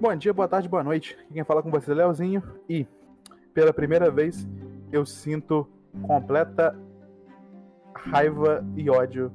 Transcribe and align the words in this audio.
Bom 0.00 0.16
dia, 0.16 0.32
boa 0.32 0.48
tarde, 0.48 0.66
boa 0.66 0.82
noite. 0.82 1.14
Quem 1.30 1.44
fala 1.44 1.62
com 1.62 1.70
você 1.70 1.90
é 1.90 1.94
Leozinho 1.94 2.42
e 2.66 2.86
pela 3.52 3.70
primeira 3.70 4.10
vez 4.10 4.48
eu 4.90 5.04
sinto 5.04 5.68
completa 6.00 6.74
raiva 7.94 8.64
e 8.74 8.88
ódio 8.88 9.30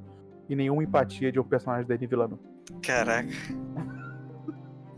e 0.48 0.56
nenhuma 0.56 0.82
empatia 0.82 1.30
de 1.30 1.38
um 1.38 1.44
personagem 1.44 1.86
da 1.86 1.94
Denis 1.94 2.10
Villeneuve. 2.10 2.42
Caraca. 2.82 3.30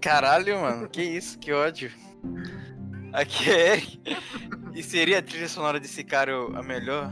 Caralho, 0.00 0.58
mano, 0.58 0.88
que 0.88 1.02
isso, 1.02 1.38
que 1.38 1.52
ódio. 1.52 1.90
Aqui 3.12 3.50
é 3.50 3.72
Eric. 3.74 4.00
E 4.74 4.82
seria 4.82 5.18
a 5.18 5.22
trilha 5.22 5.48
sonora 5.48 5.78
de 5.78 5.86
Sicário 5.86 6.56
a 6.56 6.62
melhor 6.62 7.10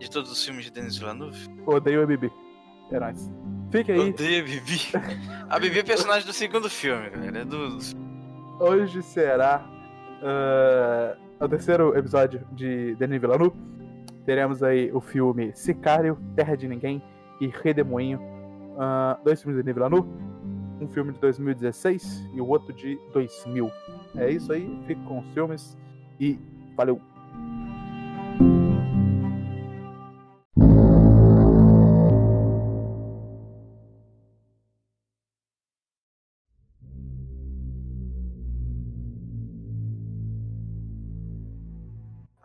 de 0.00 0.10
todos 0.10 0.32
os 0.32 0.44
filmes 0.44 0.64
de 0.64 0.72
Denis 0.72 0.98
Villeneuve? 0.98 1.48
Odeio 1.64 2.02
a 2.02 2.06
Bibi. 2.06 2.32
É 2.90 2.98
nóis. 2.98 3.30
Fique 3.76 3.92
aí. 3.92 4.10
Odeio 4.10 4.42
a 4.42 4.46
Bibi. 4.46 4.80
A 5.50 5.58
Bibi 5.58 5.78
é 5.80 5.82
personagem 5.82 6.26
do 6.26 6.32
segundo 6.32 6.70
filme, 6.70 7.10
galera. 7.10 7.40
É 7.40 7.44
do... 7.44 7.78
Hoje 8.58 9.02
será 9.02 9.66
uh, 10.22 11.44
o 11.44 11.48
terceiro 11.48 11.96
episódio 11.96 12.40
de 12.52 12.94
Denis 12.94 13.20
Villeneuve. 13.20 13.54
Teremos 14.24 14.62
aí 14.62 14.90
o 14.92 15.00
filme 15.00 15.52
Sicário, 15.54 16.18
Terra 16.34 16.56
de 16.56 16.66
Ninguém 16.66 17.02
e 17.38 17.48
Redemoinho. 17.48 18.18
Uh, 18.18 19.22
dois 19.22 19.42
filmes 19.42 19.58
de 19.58 19.62
Denis 19.62 19.74
Villeneuve. 19.74 20.08
Um 20.80 20.88
filme 20.88 21.12
de 21.12 21.20
2016 21.20 22.30
e 22.34 22.40
o 22.40 22.48
outro 22.48 22.72
de 22.72 22.98
2000. 23.12 23.70
É 24.16 24.30
isso 24.30 24.52
aí. 24.52 24.66
Fique 24.86 25.02
com 25.04 25.18
os 25.18 25.26
filmes 25.34 25.76
e 26.18 26.38
valeu! 26.74 27.15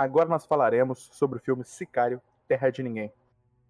Agora 0.01 0.27
nós 0.27 0.47
falaremos 0.47 1.11
sobre 1.13 1.37
o 1.37 1.39
filme 1.39 1.63
Sicário, 1.63 2.19
Terra 2.47 2.71
de 2.71 2.81
Ninguém. 2.81 3.13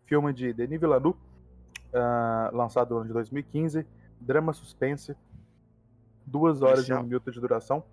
Filme 0.06 0.32
de 0.32 0.54
Denis 0.54 0.80
Villeneuve, 0.80 1.20
uh, 1.20 2.56
lançado 2.56 2.92
no 2.92 3.02
ano 3.02 3.08
de 3.08 3.14
2015, 3.14 3.86
drama 4.18 4.54
suspense, 4.54 5.14
duas 6.26 6.62
horas 6.62 6.76
policial. 6.76 7.00
e 7.00 7.02
um 7.02 7.04
minuto 7.04 7.30
de 7.30 7.38
duração. 7.38 7.84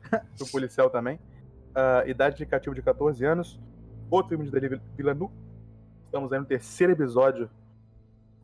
o 0.40 0.50
policial 0.50 0.88
também. 0.88 1.16
Uh, 1.76 2.08
idade 2.08 2.36
indicativa 2.36 2.74
de 2.74 2.80
14 2.80 3.22
anos. 3.22 3.60
Outro 4.10 4.30
filme 4.30 4.46
de 4.46 4.50
Denis 4.50 4.80
Villeneuve. 4.96 5.34
Estamos 6.06 6.32
aí 6.32 6.38
no 6.38 6.46
terceiro 6.46 6.94
episódio 6.94 7.50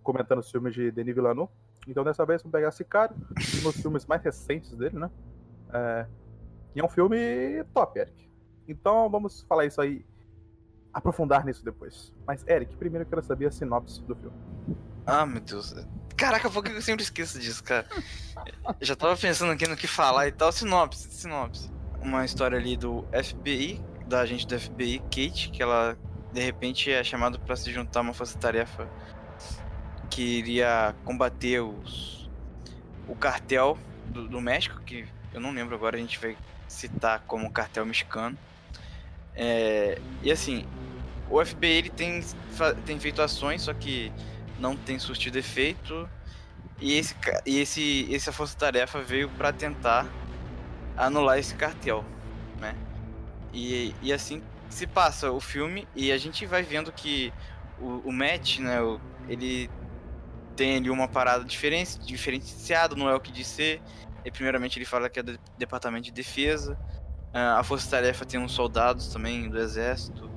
comentando 0.03 0.41
os 0.41 0.51
filmes 0.51 0.75
de 0.75 0.91
Denis 0.91 1.15
Villeneuve. 1.15 1.51
Então 1.89 2.05
dessa 2.05 2.27
vez 2.27 2.43
vamos 2.43 2.53
pegar 2.53 2.71
Sicário, 2.73 3.17
um 3.17 3.63
dos 3.63 3.81
filmes 3.81 4.05
mais 4.05 4.23
recentes 4.23 4.77
dele, 4.77 4.99
né? 4.99 5.11
Uh, 5.71 6.11
e 6.75 6.81
é 6.81 6.85
um 6.85 6.91
filme 6.91 7.65
top, 7.73 7.99
Eric. 7.99 8.30
Então 8.71 9.11
vamos 9.11 9.43
falar 9.49 9.67
isso 9.67 9.81
aí, 9.81 10.05
aprofundar 10.93 11.45
nisso 11.45 11.65
depois. 11.65 12.13
Mas, 12.27 12.47
Eric, 12.47 12.77
primeiro 12.77 13.05
eu 13.05 13.09
quero 13.09 13.23
saber 13.23 13.47
a 13.47 13.51
sinopse 13.51 14.01
do 14.03 14.15
filme. 14.15 14.37
Ah, 15.07 15.27
meu 15.27 15.41
Deus. 15.41 15.75
Caraca, 16.17 16.51
por 16.51 16.63
que 16.63 16.71
eu 16.71 16.83
sempre 16.83 17.03
esqueço 17.03 17.39
disso, 17.39 17.65
cara? 17.65 17.87
Já 18.81 18.95
tava 18.95 19.17
pensando 19.17 19.53
aqui 19.53 19.67
no 19.67 19.77
que 19.77 19.87
falar 19.87 20.29
e 20.29 20.33
tal. 20.33 20.53
Sinopse, 20.53 21.11
sinopse. 21.11 21.71
Uma 22.01 22.25
história 22.25 22.59
ali 22.59 22.77
do 22.77 23.05
FBI, 23.13 23.83
da 24.07 24.21
agente 24.21 24.47
do 24.47 24.59
FBI, 24.59 25.01
Kate, 25.01 25.51
que 25.51 25.63
ela 25.63 25.97
de 26.33 26.41
repente 26.41 26.91
é 26.93 27.03
chamada 27.03 27.39
para 27.39 27.57
se 27.57 27.73
juntar 27.73 28.01
a 28.01 28.03
uma 28.03 28.15
força-tarefa 28.15 28.89
que 30.09 30.23
iria 30.23 30.95
combater 31.05 31.61
os, 31.61 32.31
o 33.09 33.15
cartel 33.15 33.77
do, 34.07 34.29
do 34.29 34.41
México, 34.41 34.81
que 34.83 35.07
eu 35.33 35.41
não 35.41 35.53
lembro 35.53 35.75
agora, 35.75 35.97
a 35.97 36.01
gente 36.01 36.19
vai 36.19 36.37
citar 36.69 37.21
como 37.27 37.51
cartel 37.51 37.85
mexicano. 37.87 38.37
É, 39.35 39.99
e 40.23 40.31
assim, 40.31 40.67
o 41.29 41.45
FBI 41.45 41.67
ele 41.67 41.91
tem, 41.91 42.23
tem 42.85 42.99
feito 42.99 43.23
ações, 43.23 43.63
só 43.63 43.73
que 43.73 44.13
não 44.59 44.77
tem 44.77 44.99
surtido 44.99 45.39
efeito. 45.39 46.09
E, 46.81 46.95
esse, 46.95 47.15
e 47.47 47.59
esse, 47.59 48.15
essa 48.15 48.33
força-tarefa 48.33 49.01
veio 49.03 49.29
para 49.31 49.53
tentar 49.53 50.07
anular 50.97 51.39
esse 51.39 51.55
cartel, 51.55 52.05
né? 52.59 52.75
E, 53.53 53.95
e 54.03 54.13
assim 54.13 54.43
se 54.71 54.87
passa 54.87 55.31
o 55.31 55.41
filme 55.41 55.87
e 55.95 56.13
a 56.13 56.17
gente 56.17 56.47
vai 56.47 56.63
vendo 56.63 56.93
que 56.93 57.33
o, 57.79 58.09
o 58.09 58.13
Matt, 58.13 58.59
né, 58.61 58.81
o, 58.81 59.01
ele 59.29 59.69
tem 60.57 60.77
ali 60.77 60.91
uma 60.91 61.09
parada 61.09 61.45
diferente, 61.45 61.99
diferenciada, 61.99 62.95
não 62.95 63.09
é 63.09 63.15
o 63.15 63.21
que 63.21 63.33
de 63.33 63.45
ser. 63.45 63.83
E 64.25 64.31
primeiramente 64.31 64.79
ele 64.79 64.85
fala 64.85 65.09
que 65.09 65.19
é 65.19 65.23
do 65.23 65.39
departamento 65.59 66.05
de 66.05 66.13
defesa, 66.13 66.79
a 67.33 67.63
Força 67.63 67.91
Tarefa 67.91 68.25
tem 68.25 68.41
uns 68.41 68.53
soldados 68.53 69.09
também 69.09 69.49
do 69.49 69.59
exército. 69.59 70.31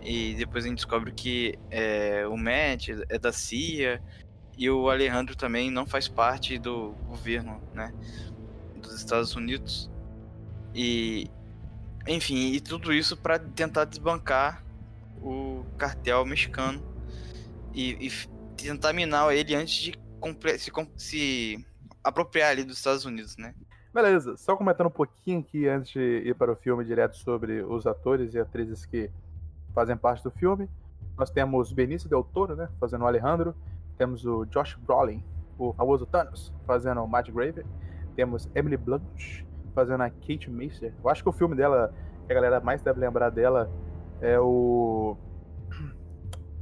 E 0.00 0.34
depois 0.34 0.64
a 0.64 0.68
gente 0.68 0.78
descobre 0.78 1.12
que 1.12 1.58
é, 1.70 2.26
o 2.26 2.36
Matt 2.36 2.88
é 3.08 3.18
da 3.18 3.32
CIA 3.32 4.02
e 4.58 4.68
o 4.68 4.90
Alejandro 4.90 5.36
também 5.36 5.70
não 5.70 5.86
faz 5.86 6.08
parte 6.08 6.58
do 6.58 6.90
governo, 7.06 7.62
né, 7.72 7.94
dos 8.82 8.94
Estados 8.94 9.34
Unidos. 9.36 9.90
E 10.74 11.30
enfim, 12.06 12.52
e 12.52 12.60
tudo 12.60 12.92
isso 12.92 13.16
para 13.16 13.38
tentar 13.38 13.84
desbancar 13.84 14.64
o 15.22 15.64
cartel 15.78 16.24
mexicano 16.24 16.82
e, 17.72 18.08
e, 18.08 18.12
tentar 18.56 18.92
minar 18.92 19.32
ele 19.32 19.54
antes 19.54 19.74
de 19.74 19.98
se, 20.58 20.72
se 20.96 21.66
apropriar 22.02 22.50
ali 22.50 22.64
dos 22.64 22.78
Estados 22.78 23.04
Unidos, 23.04 23.36
né? 23.36 23.54
Beleza, 23.92 24.38
só 24.38 24.56
comentando 24.56 24.86
um 24.86 24.90
pouquinho 24.90 25.40
aqui 25.40 25.68
antes 25.68 25.92
de 25.92 26.00
ir 26.00 26.34
para 26.34 26.50
o 26.50 26.56
filme 26.56 26.82
direto 26.82 27.14
sobre 27.14 27.62
os 27.62 27.86
atores 27.86 28.32
e 28.32 28.38
atrizes 28.38 28.86
que 28.86 29.10
fazem 29.74 29.94
parte 29.98 30.24
do 30.24 30.30
filme. 30.30 30.66
Nós 31.14 31.28
temos 31.28 31.70
Benício 31.74 32.08
Del 32.08 32.24
Toro, 32.24 32.56
né, 32.56 32.70
fazendo 32.80 33.02
o 33.02 33.06
Alejandro. 33.06 33.54
Temos 33.98 34.24
o 34.24 34.46
Josh 34.46 34.76
Brolin, 34.76 35.22
o 35.58 35.74
famoso 35.74 36.06
Thanos, 36.06 36.54
fazendo 36.66 37.02
o 37.02 37.06
Matt 37.06 37.30
Grave. 37.30 37.66
Temos 38.16 38.48
Emily 38.54 38.78
Blunt, 38.78 39.44
fazendo 39.74 40.02
a 40.02 40.08
Kate 40.08 40.50
Macer. 40.50 40.94
Eu 41.04 41.10
acho 41.10 41.22
que 41.22 41.28
o 41.28 41.32
filme 41.32 41.54
dela, 41.54 41.92
que 42.26 42.32
a 42.32 42.34
galera 42.34 42.60
mais 42.60 42.80
deve 42.80 42.98
lembrar 42.98 43.28
dela, 43.28 43.70
é 44.22 44.40
o... 44.40 45.18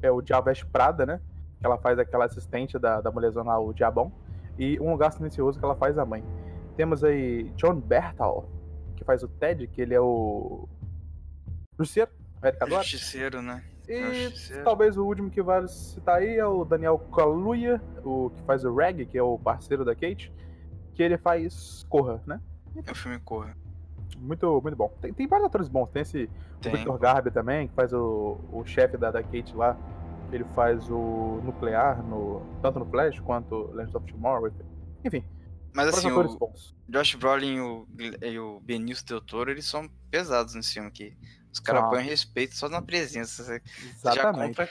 É 0.03 0.11
o 0.11 0.21
Diabo 0.21 0.51
Prada, 0.73 1.07
né? 1.07 1.21
Que 1.61 1.67
ela 1.67 1.79
faz 1.79 1.97
aquela 1.97 2.25
assistente 2.25 2.77
da, 2.77 3.01
da 3.01 3.13
mulherzona 3.13 3.57
o 3.57 3.73
Diabão. 3.73 4.11
E 4.59 4.81
Um 4.81 4.91
Lugar 4.91 5.13
Silencioso, 5.13 5.61
que 5.61 5.65
ela 5.65 5.77
faz 5.77 5.97
a 5.97 6.05
mãe. 6.05 6.25
Temos 6.77 7.05
aí 7.05 7.45
John 7.57 7.77
Bertal, 7.77 8.49
que 8.97 9.05
faz 9.05 9.23
o 9.23 9.29
Ted, 9.29 9.67
que 9.67 9.81
ele 9.81 9.95
é 9.95 10.01
o. 10.01 10.69
Justiceiro, 11.79 12.11
Americador. 12.41 12.83
Justiceiro, 12.83 13.43
né? 13.43 13.65
E 13.89 14.25
Justiceiro. 14.25 14.65
talvez 14.65 14.97
o 14.97 15.05
último 15.05 15.31
que 15.31 15.43
vale 15.43 15.67
citar 15.69 16.19
aí 16.19 16.37
é 16.37 16.47
o 16.47 16.65
Daniel 16.65 16.99
Kaluuya, 16.99 17.83
o 18.05 18.31
que 18.31 18.43
faz 18.43 18.65
o 18.65 18.75
Reg, 18.75 19.07
que 19.07 19.19
é 19.19 19.23
o 19.23 19.39
parceiro 19.39 19.85
da 19.85 19.95
Kate, 19.95 20.33
que 20.95 21.03
ele 21.03 21.19
faz 21.19 21.85
Corra, 21.89 22.23
né? 22.27 22.41
É 22.87 22.93
o 22.93 22.95
filme 22.95 23.19
Corra. 23.21 23.57
Muito, 24.19 24.61
muito 24.63 24.77
bom. 24.77 24.93
Tem, 25.01 25.13
tem 25.13 25.27
vários 25.27 25.47
atores 25.47 25.69
bons. 25.69 25.89
Tem 25.91 26.03
esse 26.03 26.31
tem. 26.61 26.73
Victor 26.73 26.99
Garber 26.99 27.33
também, 27.33 27.69
que 27.69 27.75
faz 27.75 27.93
o, 27.93 28.39
o 28.53 28.65
chefe 28.65 28.97
da, 28.97 29.11
da 29.11 29.23
Kate 29.23 29.57
lá. 29.57 29.77
Ele 30.31 30.45
faz 30.55 30.89
o 30.89 31.41
Nuclear, 31.43 32.03
no, 32.05 32.43
tanto 32.63 32.79
no 32.79 32.87
Flash 32.87 33.19
quanto 33.21 33.73
Legends 33.73 33.95
of 33.95 34.13
Tomorrow. 34.13 34.53
Enfim, 35.05 35.25
mas 35.73 35.89
assim, 35.89 36.11
o 36.11 36.37
bons. 36.37 36.75
Josh 36.89 37.15
Brolin 37.15 37.57
e 37.57 37.61
o, 37.61 37.89
e 38.23 38.39
o 38.39 38.61
Benício 38.61 39.07
Del 39.07 39.21
Toro, 39.21 39.51
eles 39.51 39.67
são 39.67 39.89
pesados 40.11 40.55
nesse 40.55 40.75
filme 40.75 40.89
aqui. 40.89 41.17
Os 41.53 41.61
caras 41.61 41.89
põem 41.89 42.05
respeito 42.05 42.55
só 42.55 42.69
na 42.69 42.81
presença. 42.81 43.43
Você, 43.43 43.63
você, 43.97 44.13
já 44.15 44.33
compra, 44.33 44.69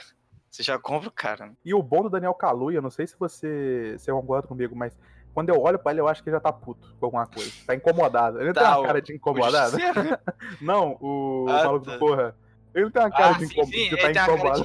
você 0.50 0.62
já 0.62 0.78
compra 0.78 1.08
o 1.08 1.12
cara. 1.12 1.46
Né? 1.46 1.52
E 1.64 1.74
o 1.74 1.82
bom 1.82 2.02
do 2.02 2.10
Daniel 2.10 2.34
Kaluuya, 2.34 2.80
não 2.80 2.90
sei 2.90 3.06
se 3.06 3.16
você, 3.18 3.96
você 3.98 4.10
concorda 4.10 4.48
comigo, 4.48 4.74
mas 4.74 4.96
quando 5.32 5.50
eu 5.50 5.60
olho 5.60 5.78
pra 5.78 5.92
ele, 5.92 6.00
eu 6.00 6.08
acho 6.08 6.22
que 6.22 6.28
ele 6.28 6.36
já 6.36 6.40
tá 6.40 6.52
puto 6.52 6.94
com 6.98 7.06
alguma 7.06 7.26
coisa. 7.26 7.52
Tá 7.66 7.74
incomodado. 7.74 8.40
Ele 8.40 8.52
tá, 8.52 8.62
tem 8.62 8.70
uma 8.70 8.86
cara 8.86 9.02
de 9.02 9.14
incomodado? 9.14 9.76
não, 10.60 10.96
o 11.00 11.46
ah, 11.48 11.64
maluco 11.64 11.86
tá. 11.86 11.92
do 11.92 11.98
porra. 11.98 12.36
Ele 12.74 12.90
tem 12.90 13.02
uma 13.02 13.10
cara 13.10 13.36
ah, 13.36 13.38
de, 13.38 13.46
sim, 13.46 13.64
sim. 13.64 13.96
tá 13.96 14.10
incomodado 14.10 14.64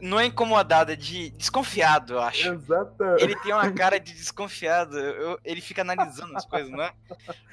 não 0.00 0.20
é 0.20 0.26
incomodado, 0.26 0.92
é 0.92 0.96
de 0.96 1.30
desconfiado, 1.30 2.14
eu 2.14 2.20
acho. 2.20 2.52
Exato. 2.52 3.04
Ele 3.18 3.34
tem 3.36 3.52
uma 3.52 3.70
cara 3.72 3.98
de 3.98 4.12
desconfiado. 4.12 4.98
Eu, 4.98 5.38
ele 5.44 5.60
fica 5.60 5.82
analisando 5.82 6.36
as 6.36 6.44
coisas, 6.44 6.70
não 6.70 6.82
é? 6.82 6.92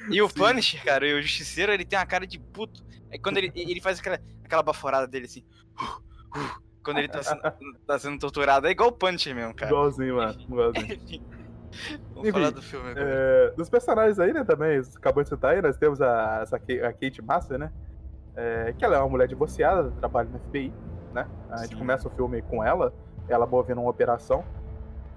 E 0.09 0.21
o 0.21 0.27
Sim. 0.27 0.35
Punisher, 0.35 0.83
cara, 0.83 1.07
e 1.07 1.13
o 1.13 1.21
Justiceiro, 1.21 1.71
ele 1.71 1.85
tem 1.85 1.97
uma 1.97 2.05
cara 2.05 2.25
de 2.25 2.39
puto. 2.39 2.83
É 3.09 3.17
quando 3.17 3.37
ele, 3.37 3.51
ele 3.55 3.81
faz 3.81 3.99
aquela, 3.99 4.19
aquela 4.43 4.63
baforada 4.63 5.07
dele 5.07 5.25
assim. 5.25 5.43
Uh, 5.79 6.39
uh, 6.39 6.61
quando 6.83 6.97
ele 6.97 7.07
tá 7.07 7.21
sendo, 7.21 7.41
tá 7.85 7.99
sendo 7.99 8.19
torturado. 8.19 8.67
É 8.67 8.71
igual 8.71 8.89
o 8.89 8.93
Punisher 8.93 9.35
mesmo, 9.35 9.53
cara. 9.53 9.71
Igualzinho, 9.71 10.15
mano. 10.15 10.41
Igualzinho. 10.41 11.23
Vamos 12.13 12.27
Enfim, 12.27 12.31
falar 12.31 12.49
do 12.49 12.61
filme 12.61 12.91
agora. 12.91 13.07
É, 13.09 13.51
dos 13.55 13.69
personagens 13.69 14.19
aí, 14.19 14.33
né, 14.33 14.43
também, 14.43 14.81
acabou 14.93 15.23
de 15.23 15.29
citar 15.29 15.53
aí, 15.53 15.61
nós 15.61 15.77
temos 15.77 16.01
a, 16.01 16.43
a 16.43 16.93
Kate 16.93 17.21
Master, 17.21 17.57
né? 17.57 17.71
É, 18.35 18.73
que 18.77 18.83
ela 18.83 18.97
é 18.97 18.99
uma 18.99 19.07
mulher 19.07 19.27
divorciada, 19.27 19.89
trabalha 19.91 20.27
no 20.27 20.39
FBI 20.39 20.73
né? 21.13 21.27
A 21.49 21.57
gente 21.57 21.69
Sim. 21.73 21.77
começa 21.79 22.07
o 22.07 22.11
filme 22.11 22.41
com 22.41 22.63
ela, 22.63 22.93
ela 23.27 23.45
movendo 23.45 23.81
uma 23.81 23.89
operação. 23.89 24.43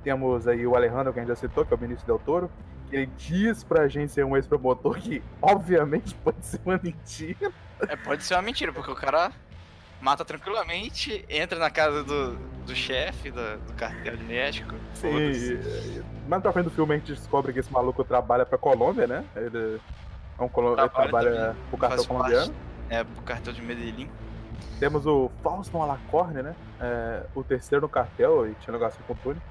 Temos 0.02 0.46
aí 0.46 0.66
o 0.66 0.76
Alejandro, 0.76 1.12
que 1.12 1.18
a 1.18 1.22
gente 1.22 1.30
já 1.30 1.36
citou, 1.36 1.64
que 1.64 1.72
é 1.72 1.76
o 1.76 1.78
Benício 1.78 2.06
Del 2.06 2.18
Toro, 2.18 2.50
que 2.90 2.96
ele 2.96 3.06
diz 3.16 3.64
pra 3.64 3.88
gente 3.88 4.12
ser 4.12 4.24
um 4.24 4.36
ex-promotor 4.36 4.98
que, 4.98 5.22
obviamente, 5.40 6.14
pode 6.22 6.44
ser 6.44 6.60
uma 6.64 6.78
mentira. 6.82 7.50
É, 7.88 7.96
pode 7.96 8.22
ser 8.22 8.34
uma 8.34 8.42
mentira, 8.42 8.72
porque 8.72 8.90
o 8.90 8.94
cara 8.94 9.32
mata 10.00 10.24
tranquilamente, 10.24 11.24
entra 11.30 11.58
na 11.58 11.70
casa 11.70 12.04
do, 12.04 12.36
do 12.66 12.74
chefe 12.74 13.30
do, 13.30 13.58
do 13.66 13.72
cartel 13.72 14.16
de 14.16 14.24
México. 14.24 14.74
Sim. 14.94 16.02
Mais 16.28 16.42
pra 16.42 16.52
frente 16.52 16.66
do 16.66 16.70
filme 16.70 16.94
a 16.94 16.98
gente 16.98 17.14
descobre 17.14 17.52
que 17.52 17.60
esse 17.60 17.72
maluco 17.72 18.04
trabalha 18.04 18.44
pra 18.44 18.58
Colômbia, 18.58 19.06
né? 19.06 19.24
Ele, 19.34 19.80
é 20.38 20.42
um 20.42 20.48
colo... 20.48 20.78
ele 20.78 20.88
trabalha 20.90 21.56
pro 21.70 21.78
cartel 21.78 22.04
colombiano. 22.04 22.52
Parte, 22.52 22.54
é, 22.90 23.04
pro 23.04 23.22
cartel 23.22 23.52
de 23.52 23.62
Medellín. 23.62 24.10
Temos 24.78 25.06
o 25.06 25.30
Fauston 25.42 25.82
Alacorne, 25.82 26.42
né? 26.42 26.54
É, 26.80 27.22
o 27.34 27.42
terceiro 27.42 27.82
no 27.82 27.88
cartel 27.88 28.48
e 28.48 28.54
tinha 28.56 28.72
negócio 28.72 29.02
com 29.06 29.12
o 29.12 29.16
Túnel. 29.16 29.42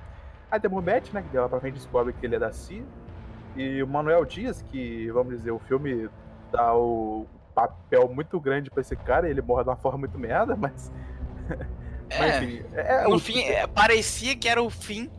Aí 0.52 0.60
temos 0.60 0.78
o 0.78 0.86
Matt, 0.86 1.12
né? 1.14 1.24
Que 1.30 1.38
lá 1.38 1.50
pra 1.50 1.60
frente 1.60 1.76
descobre 1.76 2.14
que 2.14 2.26
ele 2.26 2.36
é 2.36 2.40
da 2.40 2.52
CIA. 2.52 2.84
E 3.56 3.82
o 3.82 3.88
Manuel 3.88 4.26
Dias, 4.26 4.62
que, 4.72 5.10
vamos 5.12 5.38
dizer, 5.38 5.52
o 5.52 5.60
filme 5.60 6.10
dá 6.52 6.76
o 6.76 7.26
papel 7.54 8.10
muito 8.14 8.40
grande 8.40 8.70
pra 8.70 8.82
esse 8.82 8.96
cara, 8.96 9.28
e 9.28 9.32
ele 9.32 9.42
morre 9.42 9.64
de 9.64 9.70
uma 9.70 9.76
forma 9.76 10.00
muito 10.00 10.18
merda, 10.18 10.56
mas. 10.56 10.92
É, 12.10 12.20
mas, 12.20 12.44
enfim, 12.44 12.66
é, 12.74 13.04
no 13.06 13.16
o... 13.16 13.20
fim, 13.20 13.40
é, 13.40 13.66
parecia 13.66 14.36
que 14.36 14.48
era 14.48 14.62
o 14.62 14.70
fim, 14.70 15.10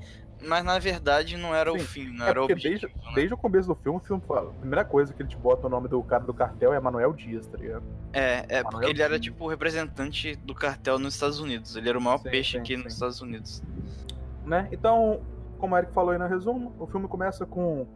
mas 0.46 0.64
na 0.64 0.78
verdade 0.78 1.36
não 1.36 1.54
era 1.54 1.70
Sim, 1.72 1.76
o 1.76 1.80
fim, 1.80 2.08
não 2.10 2.26
é 2.26 2.30
era 2.30 2.40
o 2.40 2.44
objetivo. 2.44 2.80
Desde, 2.80 2.86
né? 2.86 3.12
desde 3.14 3.34
o 3.34 3.36
começo 3.36 3.68
do 3.68 3.74
filme, 3.74 3.98
o 3.98 4.00
filme 4.00 4.22
fala, 4.26 4.50
a 4.50 4.54
primeira 4.54 4.84
coisa 4.84 5.12
que 5.12 5.22
ele 5.22 5.28
te 5.28 5.36
bota 5.36 5.66
o 5.66 5.70
nome 5.70 5.88
do 5.88 6.02
cara 6.02 6.24
do 6.24 6.34
cartel 6.34 6.72
é 6.72 6.80
Manuel 6.80 7.12
Dias, 7.12 7.46
tá 7.46 7.58
ligado? 7.58 7.84
É, 8.12 8.44
é 8.48 8.62
porque 8.62 8.86
ele 8.86 8.94
Dias. 8.94 9.10
era 9.10 9.18
tipo 9.18 9.44
o 9.44 9.48
representante 9.48 10.36
do 10.36 10.54
cartel 10.54 10.98
nos 10.98 11.14
Estados 11.14 11.40
Unidos. 11.40 11.76
Ele 11.76 11.88
era 11.88 11.98
o 11.98 12.00
maior 12.00 12.18
sim, 12.18 12.30
peixe 12.30 12.52
sim, 12.52 12.58
aqui 12.58 12.76
nos 12.76 12.94
Estados 12.94 13.20
Unidos. 13.20 13.62
Né? 14.44 14.68
Então, 14.70 15.22
como 15.58 15.74
o 15.74 15.78
Eric 15.78 15.92
falou 15.92 16.10
aí 16.10 16.18
no 16.18 16.26
resumo, 16.26 16.74
o 16.78 16.86
filme 16.86 17.08
começa 17.08 17.46
com 17.46 17.86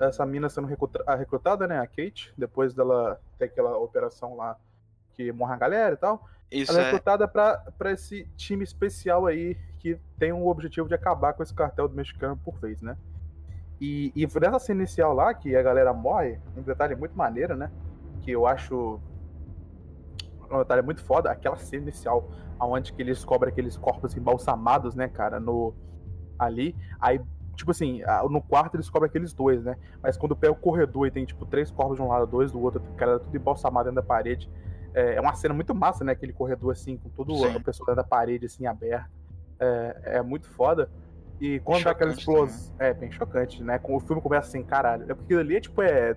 essa 0.00 0.26
mina 0.26 0.48
sendo 0.48 0.66
recrutada, 0.66 1.66
né? 1.66 1.78
A 1.78 1.86
Kate, 1.86 2.32
depois 2.36 2.74
dela 2.74 3.20
ter 3.38 3.46
aquela 3.46 3.76
operação 3.76 4.36
lá 4.36 4.56
que 5.14 5.30
morre 5.32 5.54
a 5.54 5.58
galera 5.58 5.94
e 5.94 5.98
tal. 5.98 6.28
Isso 6.50 6.72
ela 6.72 6.80
é, 6.80 6.82
é 6.82 6.86
recrutada 6.86 7.28
pra, 7.28 7.58
pra 7.78 7.92
esse 7.92 8.28
time 8.36 8.64
especial 8.64 9.26
aí 9.26 9.56
que 9.82 9.98
tem 10.16 10.32
o 10.32 10.46
objetivo 10.46 10.86
de 10.86 10.94
acabar 10.94 11.32
com 11.32 11.42
esse 11.42 11.52
cartel 11.52 11.88
do 11.88 11.96
mexicano 11.96 12.36
por 12.36 12.56
vez, 12.60 12.80
né? 12.80 12.96
E, 13.80 14.12
e 14.14 14.28
nessa 14.40 14.60
cena 14.60 14.82
inicial 14.82 15.12
lá, 15.12 15.34
que 15.34 15.56
a 15.56 15.62
galera 15.62 15.92
morre, 15.92 16.38
um 16.56 16.62
detalhe 16.62 16.94
muito 16.94 17.18
maneiro, 17.18 17.56
né? 17.56 17.68
Que 18.22 18.30
eu 18.30 18.46
acho 18.46 19.00
um 20.48 20.58
detalhe 20.58 20.82
muito 20.82 21.02
foda, 21.02 21.32
aquela 21.32 21.56
cena 21.56 21.82
inicial, 21.82 22.30
onde 22.60 22.92
que 22.92 23.02
eles 23.02 23.16
descobrem 23.16 23.50
aqueles 23.50 23.76
corpos 23.76 24.16
embalsamados, 24.16 24.94
né, 24.94 25.08
cara, 25.08 25.40
no 25.40 25.74
ali, 26.38 26.76
aí 27.00 27.20
tipo 27.56 27.72
assim, 27.72 28.02
no 28.30 28.40
quarto 28.40 28.76
eles 28.76 28.88
cobrem 28.88 29.08
aqueles 29.08 29.32
dois, 29.32 29.64
né? 29.64 29.76
Mas 30.00 30.16
quando 30.16 30.36
pega 30.36 30.52
o 30.52 30.56
corredor 30.56 31.06
e 31.08 31.10
tem, 31.10 31.24
tipo, 31.24 31.44
três 31.44 31.70
corpos 31.70 31.96
de 31.96 32.02
um 32.02 32.08
lado, 32.08 32.26
dois 32.26 32.52
do 32.52 32.60
outro, 32.60 32.80
o 32.80 32.94
cara 32.94 33.18
tudo 33.18 33.36
embalsamado 33.36 33.90
dentro 33.90 34.00
da 34.00 34.06
parede. 34.06 34.48
É, 34.94 35.16
é 35.16 35.20
uma 35.20 35.34
cena 35.34 35.54
muito 35.54 35.74
massa, 35.74 36.04
né? 36.04 36.12
Aquele 36.12 36.32
corredor, 36.32 36.72
assim, 36.72 36.96
com 36.96 37.08
todo 37.10 37.34
Sim. 37.34 37.56
a 37.56 37.60
pessoa 37.60 37.86
dentro 37.86 38.02
da 38.02 38.08
parede, 38.08 38.46
assim, 38.46 38.66
aberta. 38.66 39.10
É, 39.62 40.16
é 40.16 40.22
muito 40.22 40.48
foda. 40.50 40.90
E 41.40 41.60
quando 41.60 41.84
dá 41.84 41.90
aquela 41.90 42.12
explosão. 42.12 42.74
É, 42.78 42.92
bem 42.92 43.10
chocante, 43.10 43.62
né? 43.62 43.80
O 43.84 44.00
filme 44.00 44.20
começa 44.20 44.48
assim, 44.48 44.62
caralho. 44.62 45.10
É 45.10 45.14
porque 45.14 45.34
ali 45.34 45.56
é, 45.56 45.60
tipo, 45.60 45.82
é. 45.82 46.16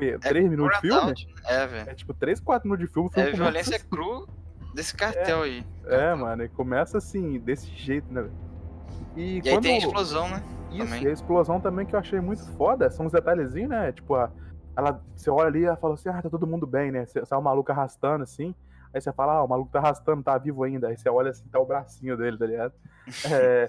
é 0.00 0.18
três 0.18 0.46
é 0.46 0.48
minutos 0.48 0.80
de 0.80 0.88
filme? 0.88 1.14
É, 1.44 1.66
velho. 1.66 1.90
É 1.90 1.94
tipo 1.94 2.14
três 2.14 2.40
quatro 2.40 2.68
minutos 2.68 2.86
de 2.86 2.92
filme. 2.92 3.10
filme 3.10 3.30
é 3.30 3.32
violência 3.32 3.76
assim. 3.76 3.88
cru 3.88 4.28
desse 4.74 4.94
cartel 4.94 5.40
é, 5.40 5.46
aí. 5.46 5.66
É, 5.86 6.14
mano, 6.14 6.44
e 6.44 6.48
começa 6.48 6.98
assim, 6.98 7.38
desse 7.38 7.68
jeito, 7.70 8.12
né, 8.12 8.22
velho? 8.22 8.34
E, 9.16 9.38
e 9.38 9.42
quando... 9.42 9.54
aí 9.54 9.60
tem 9.60 9.74
a 9.74 9.78
explosão, 9.78 10.28
né? 10.28 10.42
Isso, 10.70 10.84
também. 10.86 11.02
e 11.02 11.08
a 11.08 11.12
explosão 11.12 11.60
também 11.60 11.84
que 11.84 11.94
eu 11.94 11.98
achei 11.98 12.20
muito 12.20 12.44
foda. 12.52 12.90
São 12.90 13.06
uns 13.06 13.12
detalhezinhos, 13.12 13.68
né? 13.68 13.92
Tipo, 13.92 14.14
a, 14.14 14.30
ela, 14.76 15.02
você 15.14 15.30
olha 15.30 15.48
ali 15.48 15.60
e 15.60 15.64
ela 15.64 15.76
fala 15.76 15.94
assim, 15.94 16.08
ah, 16.08 16.22
tá 16.22 16.30
todo 16.30 16.46
mundo 16.46 16.66
bem, 16.66 16.90
né? 16.90 17.04
Sai 17.06 17.38
o 17.38 17.42
maluco 17.42 17.70
arrastando 17.70 18.22
assim. 18.22 18.54
Aí 18.92 19.00
você 19.00 19.12
fala, 19.12 19.34
ah, 19.34 19.44
o 19.44 19.48
maluco 19.48 19.70
tá 19.70 19.78
arrastando, 19.78 20.22
tá 20.22 20.36
vivo 20.36 20.62
ainda. 20.62 20.88
Aí 20.88 20.96
você 20.96 21.08
olha 21.08 21.30
assim, 21.30 21.44
tá 21.50 21.58
o 21.58 21.66
bracinho 21.66 22.16
dele, 22.16 22.38
tá 22.38 22.46
ligado? 22.46 22.74
É, 23.30 23.68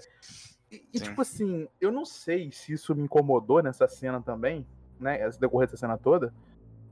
e, 0.71 0.85
e 0.93 0.99
tipo 0.99 1.21
assim, 1.21 1.67
eu 1.79 1.91
não 1.91 2.05
sei 2.05 2.51
se 2.51 2.73
isso 2.73 2.95
me 2.95 3.03
incomodou 3.03 3.61
nessa 3.61 3.87
cena 3.87 4.21
também, 4.21 4.65
né? 4.99 5.19
Essa 5.19 5.39
decorrer 5.39 5.67
dessa 5.67 5.77
cena 5.77 5.97
toda. 5.97 6.33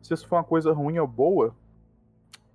Se 0.02 0.14
isso 0.14 0.28
foi 0.28 0.38
uma 0.38 0.44
coisa 0.44 0.72
ruim 0.72 1.00
ou 1.00 1.08
boa. 1.08 1.56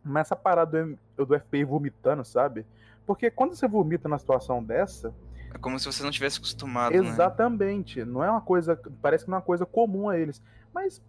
Mas 0.04 0.28
essa 0.28 0.36
parada 0.36 0.86
do, 1.16 1.26
do 1.26 1.38
FBI 1.38 1.64
vomitando, 1.64 2.24
sabe? 2.24 2.64
Porque 3.04 3.30
quando 3.30 3.54
você 3.54 3.66
vomita 3.66 4.08
na 4.08 4.18
situação 4.18 4.62
dessa, 4.62 5.14
é 5.52 5.58
como 5.58 5.78
se 5.78 5.86
você 5.86 6.02
não 6.02 6.10
tivesse 6.10 6.38
acostumado. 6.38 6.92
Né? 6.92 6.98
Exatamente. 6.98 8.00
Né? 8.00 8.04
Não 8.04 8.22
é 8.22 8.30
uma 8.30 8.40
coisa. 8.40 8.78
Parece 9.00 9.24
que 9.24 9.30
não 9.30 9.36
é 9.36 9.40
uma 9.40 9.44
coisa 9.46 9.64
comum 9.64 10.08
a 10.08 10.18
eles. 10.18 10.42
Mas 10.72 11.02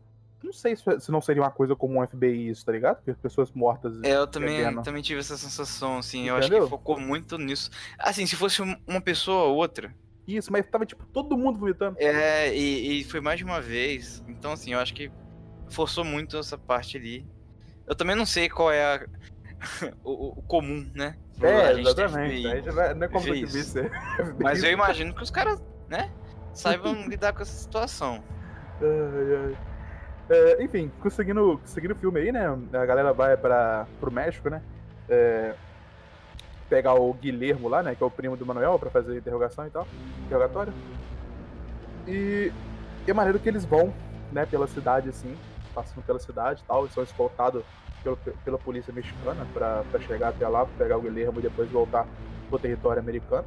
não 0.44 0.54
sei 0.54 0.76
se 0.76 1.12
não 1.12 1.22
seria 1.22 1.42
uma 1.42 1.52
coisa 1.52 1.76
comum 1.76 2.02
ao 2.02 2.08
FBI 2.08 2.50
isso, 2.50 2.66
tá 2.66 2.72
ligado? 2.72 2.98
Porque 2.98 3.14
pessoas 3.14 3.52
mortas. 3.52 4.00
É, 4.04 4.16
eu 4.16 4.28
também, 4.28 4.82
também 4.82 5.02
tive 5.02 5.20
essa 5.20 5.38
sensação, 5.38 5.98
assim. 5.98 6.28
Entendeu? 6.28 6.36
Eu 6.36 6.40
acho 6.40 6.52
que 6.52 6.70
focou 6.70 7.00
muito 7.00 7.38
nisso. 7.38 7.70
Assim, 7.98 8.26
se 8.26 8.36
fosse 8.36 8.62
uma 8.62 9.02
pessoa 9.02 9.46
ou 9.46 9.56
outra. 9.56 9.94
Isso, 10.28 10.52
mas 10.52 10.66
tava 10.68 10.86
tipo 10.86 11.06
todo 11.06 11.38
mundo 11.38 11.58
vomitando. 11.58 11.96
É, 12.00 12.54
e, 12.54 13.00
e 13.00 13.04
foi 13.04 13.22
mais 13.22 13.40
de 13.40 13.46
uma 13.46 13.62
vez. 13.62 14.24
Então, 14.28 14.52
assim, 14.52 14.74
eu 14.74 14.80
acho 14.80 14.94
que 14.94 15.12
forçou 15.70 16.04
muito 16.04 16.38
essa 16.38 16.58
parte 16.58 16.98
ali. 16.98 17.26
Eu 17.88 17.96
também 17.96 18.16
não 18.16 18.26
sei 18.26 18.50
qual 18.50 18.72
é 18.72 18.84
a, 18.84 19.08
o, 20.04 20.40
o, 20.40 20.42
comum, 20.44 20.90
né? 20.94 21.16
É, 21.42 21.80
exatamente. 21.80 22.48
Aí 22.48 22.62
vai, 22.62 22.94
não 22.94 23.06
é 23.06 23.08
como 23.08 23.24
se 23.24 23.46
visse. 23.46 23.80
Mas 24.42 24.64
eu 24.64 24.72
imagino 24.72 25.14
que 25.16 25.24
os 25.24 25.32
caras, 25.32 25.64
né, 25.88 26.12
saibam 26.54 26.94
lidar 27.08 27.34
com 27.34 27.42
essa 27.42 27.58
situação. 27.58 28.24
Ai, 28.82 29.36
ai. 29.46 29.77
É, 30.30 30.64
enfim, 30.64 30.92
conseguindo, 31.02 31.58
conseguindo 31.60 31.94
o 31.94 31.98
filme 31.98 32.20
aí, 32.20 32.32
né? 32.32 32.46
A 32.74 32.86
galera 32.86 33.14
vai 33.14 33.38
para 33.38 33.88
pro 34.00 34.12
México, 34.12 34.50
né? 34.50 34.62
É, 35.10 35.54
pegar 36.70 36.96
o 36.96 37.14
Guilhermo 37.14 37.70
lá, 37.70 37.82
né? 37.82 37.96
Que 37.96 38.04
é 38.04 38.06
o 38.06 38.12
primo 38.12 38.36
do 38.36 38.46
Manuel, 38.46 38.78
para 38.78 38.90
fazer 38.90 39.18
interrogação 39.18 39.66
e 39.66 39.70
tal. 39.70 39.88
Interrogatório. 40.26 40.74
E, 42.08 42.52
é 43.08 43.14
maneiro 43.14 43.40
que 43.40 43.48
eles 43.48 43.66
vão, 43.66 43.94
né, 44.32 44.46
pela 44.46 44.68
cidade, 44.68 45.10
assim, 45.10 45.36
passando 45.74 46.04
pela 46.04 46.20
cidade 46.20 46.62
e 46.62 46.68
tal, 46.68 46.86
e 46.86 46.90
são 46.90 47.04
escoltados 47.04 47.64
pelo, 48.04 48.18
pela 48.18 48.58
polícia 48.58 48.94
mexicana 48.94 49.46
para 49.54 50.00
chegar 50.02 50.30
até 50.30 50.48
lá, 50.48 50.66
pegar 50.78 50.98
o 50.98 51.02
Guilherme 51.02 51.40
e 51.40 51.42
depois 51.42 51.70
voltar 51.70 52.06
pro 52.50 52.60
território 52.60 53.02
americano, 53.02 53.46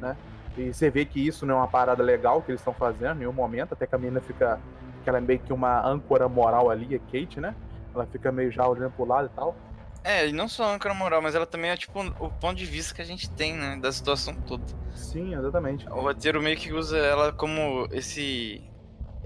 né? 0.00 0.16
E 0.56 0.72
você 0.72 0.88
vê 0.88 1.04
que 1.04 1.24
isso 1.24 1.44
não 1.44 1.56
é 1.56 1.58
uma 1.58 1.68
parada 1.68 2.02
legal 2.02 2.40
que 2.42 2.50
eles 2.50 2.60
estão 2.60 2.72
fazendo 2.72 3.16
em 3.16 3.18
nenhum 3.20 3.32
momento, 3.32 3.72
até 3.72 3.86
que 3.86 3.94
a 3.94 3.98
menina 3.98 4.20
fica, 4.20 4.58
que 5.04 5.08
ela 5.08 5.18
é 5.18 5.20
meio 5.20 5.38
que 5.38 5.52
uma 5.52 5.86
âncora 5.86 6.28
moral 6.28 6.70
ali, 6.70 6.96
a 6.96 6.98
Kate, 6.98 7.38
né? 7.38 7.54
Ela 7.94 8.06
fica 8.06 8.32
meio 8.32 8.50
já 8.50 8.66
olhando 8.66 8.90
pro 8.92 9.04
lado 9.04 9.30
e 9.32 9.36
tal. 9.36 9.54
É, 10.02 10.28
e 10.28 10.32
não 10.32 10.48
só 10.48 10.64
a 10.64 10.74
âncora 10.74 10.92
moral, 10.92 11.22
mas 11.22 11.34
ela 11.34 11.46
também 11.46 11.70
é 11.70 11.76
tipo 11.76 11.98
o 12.00 12.30
ponto 12.30 12.56
de 12.56 12.66
vista 12.66 12.94
que 12.94 13.00
a 13.00 13.04
gente 13.04 13.30
tem, 13.30 13.54
né, 13.54 13.78
da 13.80 13.92
situação 13.92 14.34
toda. 14.34 14.64
Sim, 14.94 15.34
exatamente. 15.34 15.88
O 15.88 16.00
roteiro 16.00 16.42
meio 16.42 16.56
que 16.56 16.72
usa 16.72 16.98
ela 16.98 17.32
como 17.32 17.86
esse 17.92 18.62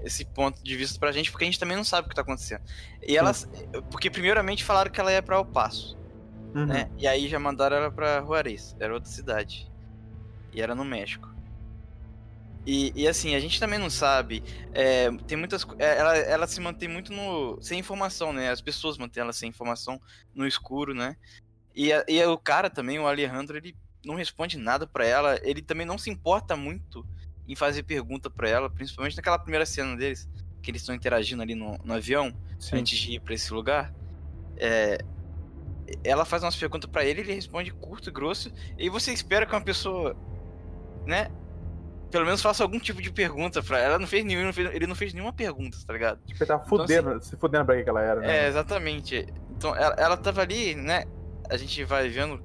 esse 0.03 0.23
ponto 0.23 0.63
de 0.63 0.75
vista 0.77 0.97
pra 0.97 1.11
gente, 1.11 1.29
porque 1.29 1.43
a 1.43 1.47
gente 1.47 1.59
também 1.59 1.75
não 1.75 1.83
sabe 1.83 2.05
o 2.05 2.09
que 2.09 2.15
tá 2.15 2.21
acontecendo. 2.21 2.61
E 3.05 3.17
elas. 3.17 3.49
Porque 3.91 4.09
primeiramente 4.09 4.63
falaram 4.63 4.89
que 4.89 4.99
ela 4.99 5.11
ia 5.11 5.21
pra 5.21 5.37
El 5.37 5.45
Paso. 5.45 5.97
Uhum. 6.55 6.65
Né? 6.65 6.89
E 6.97 7.07
aí 7.07 7.27
já 7.27 7.39
mandaram 7.39 7.77
ela 7.77 7.91
pra 7.91 8.21
Juarez, 8.21 8.75
era 8.79 8.93
outra 8.93 9.09
cidade. 9.09 9.69
E 10.53 10.61
era 10.61 10.73
no 10.73 10.83
México. 10.83 11.28
E, 12.65 12.91
e 12.95 13.07
assim, 13.07 13.35
a 13.35 13.39
gente 13.39 13.59
também 13.59 13.79
não 13.79 13.89
sabe. 13.89 14.43
É, 14.73 15.09
tem 15.27 15.37
muitas. 15.37 15.65
É, 15.77 15.97
ela, 15.97 16.17
ela 16.17 16.47
se 16.47 16.59
mantém 16.59 16.89
muito 16.89 17.11
no. 17.11 17.57
sem 17.61 17.79
informação, 17.79 18.33
né? 18.33 18.49
As 18.49 18.61
pessoas 18.61 18.97
mantêm 18.97 19.21
ela 19.21 19.33
sem 19.33 19.49
informação 19.49 19.99
no 20.35 20.45
escuro, 20.45 20.93
né? 20.93 21.15
E, 21.75 21.93
a, 21.93 22.03
e 22.07 22.23
o 22.25 22.37
cara 22.37 22.69
também, 22.69 22.99
o 22.99 23.07
Alejandro, 23.07 23.57
ele 23.57 23.75
não 24.05 24.15
responde 24.15 24.57
nada 24.57 24.85
para 24.85 25.05
ela. 25.05 25.39
Ele 25.41 25.61
também 25.61 25.85
não 25.85 25.97
se 25.97 26.09
importa 26.09 26.55
muito 26.55 27.05
em 27.47 27.55
fazer 27.55 27.83
pergunta 27.83 28.29
para 28.29 28.47
ela, 28.47 28.69
principalmente 28.69 29.15
naquela 29.15 29.39
primeira 29.39 29.65
cena 29.65 29.95
deles, 29.95 30.29
que 30.61 30.69
eles 30.69 30.81
estão 30.81 30.93
interagindo 30.93 31.41
ali 31.41 31.55
no, 31.55 31.77
no 31.83 31.93
avião, 31.93 32.31
Sim. 32.59 32.77
antes 32.77 32.97
de 32.97 33.13
ir 33.13 33.21
para 33.21 33.33
esse 33.33 33.51
lugar. 33.51 33.93
É, 34.57 34.99
ela 36.03 36.25
faz 36.25 36.43
umas 36.43 36.55
perguntas 36.55 36.89
para 36.89 37.03
ele, 37.03 37.21
ele 37.21 37.33
responde 37.33 37.71
curto 37.71 38.09
e 38.09 38.11
grosso, 38.11 38.51
e 38.77 38.89
você 38.89 39.11
espera 39.11 39.45
que 39.45 39.53
uma 39.53 39.61
pessoa, 39.61 40.15
né, 41.07 41.31
pelo 42.09 42.25
menos 42.25 42.41
faça 42.41 42.63
algum 42.63 42.79
tipo 42.79 43.01
de 43.01 43.11
pergunta 43.11 43.61
pra 43.61 43.79
ela. 43.79 43.99
Não 43.99 44.07
fez 44.07 44.25
nenhum, 44.25 44.49
ele 44.49 44.87
não 44.87 44.95
fez 44.95 45.13
nenhuma 45.13 45.33
pergunta, 45.33 45.77
tá 45.85 45.93
ligado? 45.93 46.19
Tipo, 46.25 46.43
ele 46.43 46.47
tava 46.47 46.63
então, 46.65 46.77
fudendo, 46.77 47.09
assim, 47.11 47.29
se 47.29 47.37
fudendo 47.37 47.65
pra 47.65 47.81
que 47.81 47.89
ela 47.89 48.01
era, 48.01 48.19
né? 48.21 48.45
É, 48.45 48.47
exatamente. 48.47 49.27
Então, 49.51 49.75
ela, 49.75 49.95
ela 49.97 50.17
tava 50.17 50.41
ali, 50.41 50.75
né? 50.75 51.05
A 51.49 51.57
gente 51.57 51.83
vai 51.83 52.09
vendo 52.09 52.43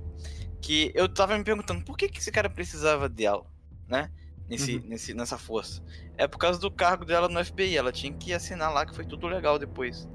que 0.61 0.91
eu 0.95 1.09
tava 1.09 1.37
me 1.37 1.45
perguntando 1.45 1.85
por 1.85 1.97
que, 1.97 2.09
que 2.09 2.19
esse 2.19 2.33
cara 2.33 2.49
precisava 2.49 3.09
dela, 3.09 3.45
né? 3.89 4.11
nesse, 4.49 4.77
uhum. 4.77 4.83
nesse, 4.87 5.15
nessa 5.15 5.39
força. 5.39 5.83
É 6.17 6.27
por 6.27 6.39
causa 6.39 6.59
do 6.61 6.71
cargo 6.71 7.05
dela 7.05 7.29
no 7.29 7.45
FBI. 7.45 7.77
Ela 7.77 7.93
tinha 7.93 8.13
que 8.13 8.33
assinar 8.33 8.73
lá 8.73 8.87
que 8.87 8.95
foi 8.95 9.05
tudo 9.05 9.27
legal 9.27 9.59
depois. 9.59 10.09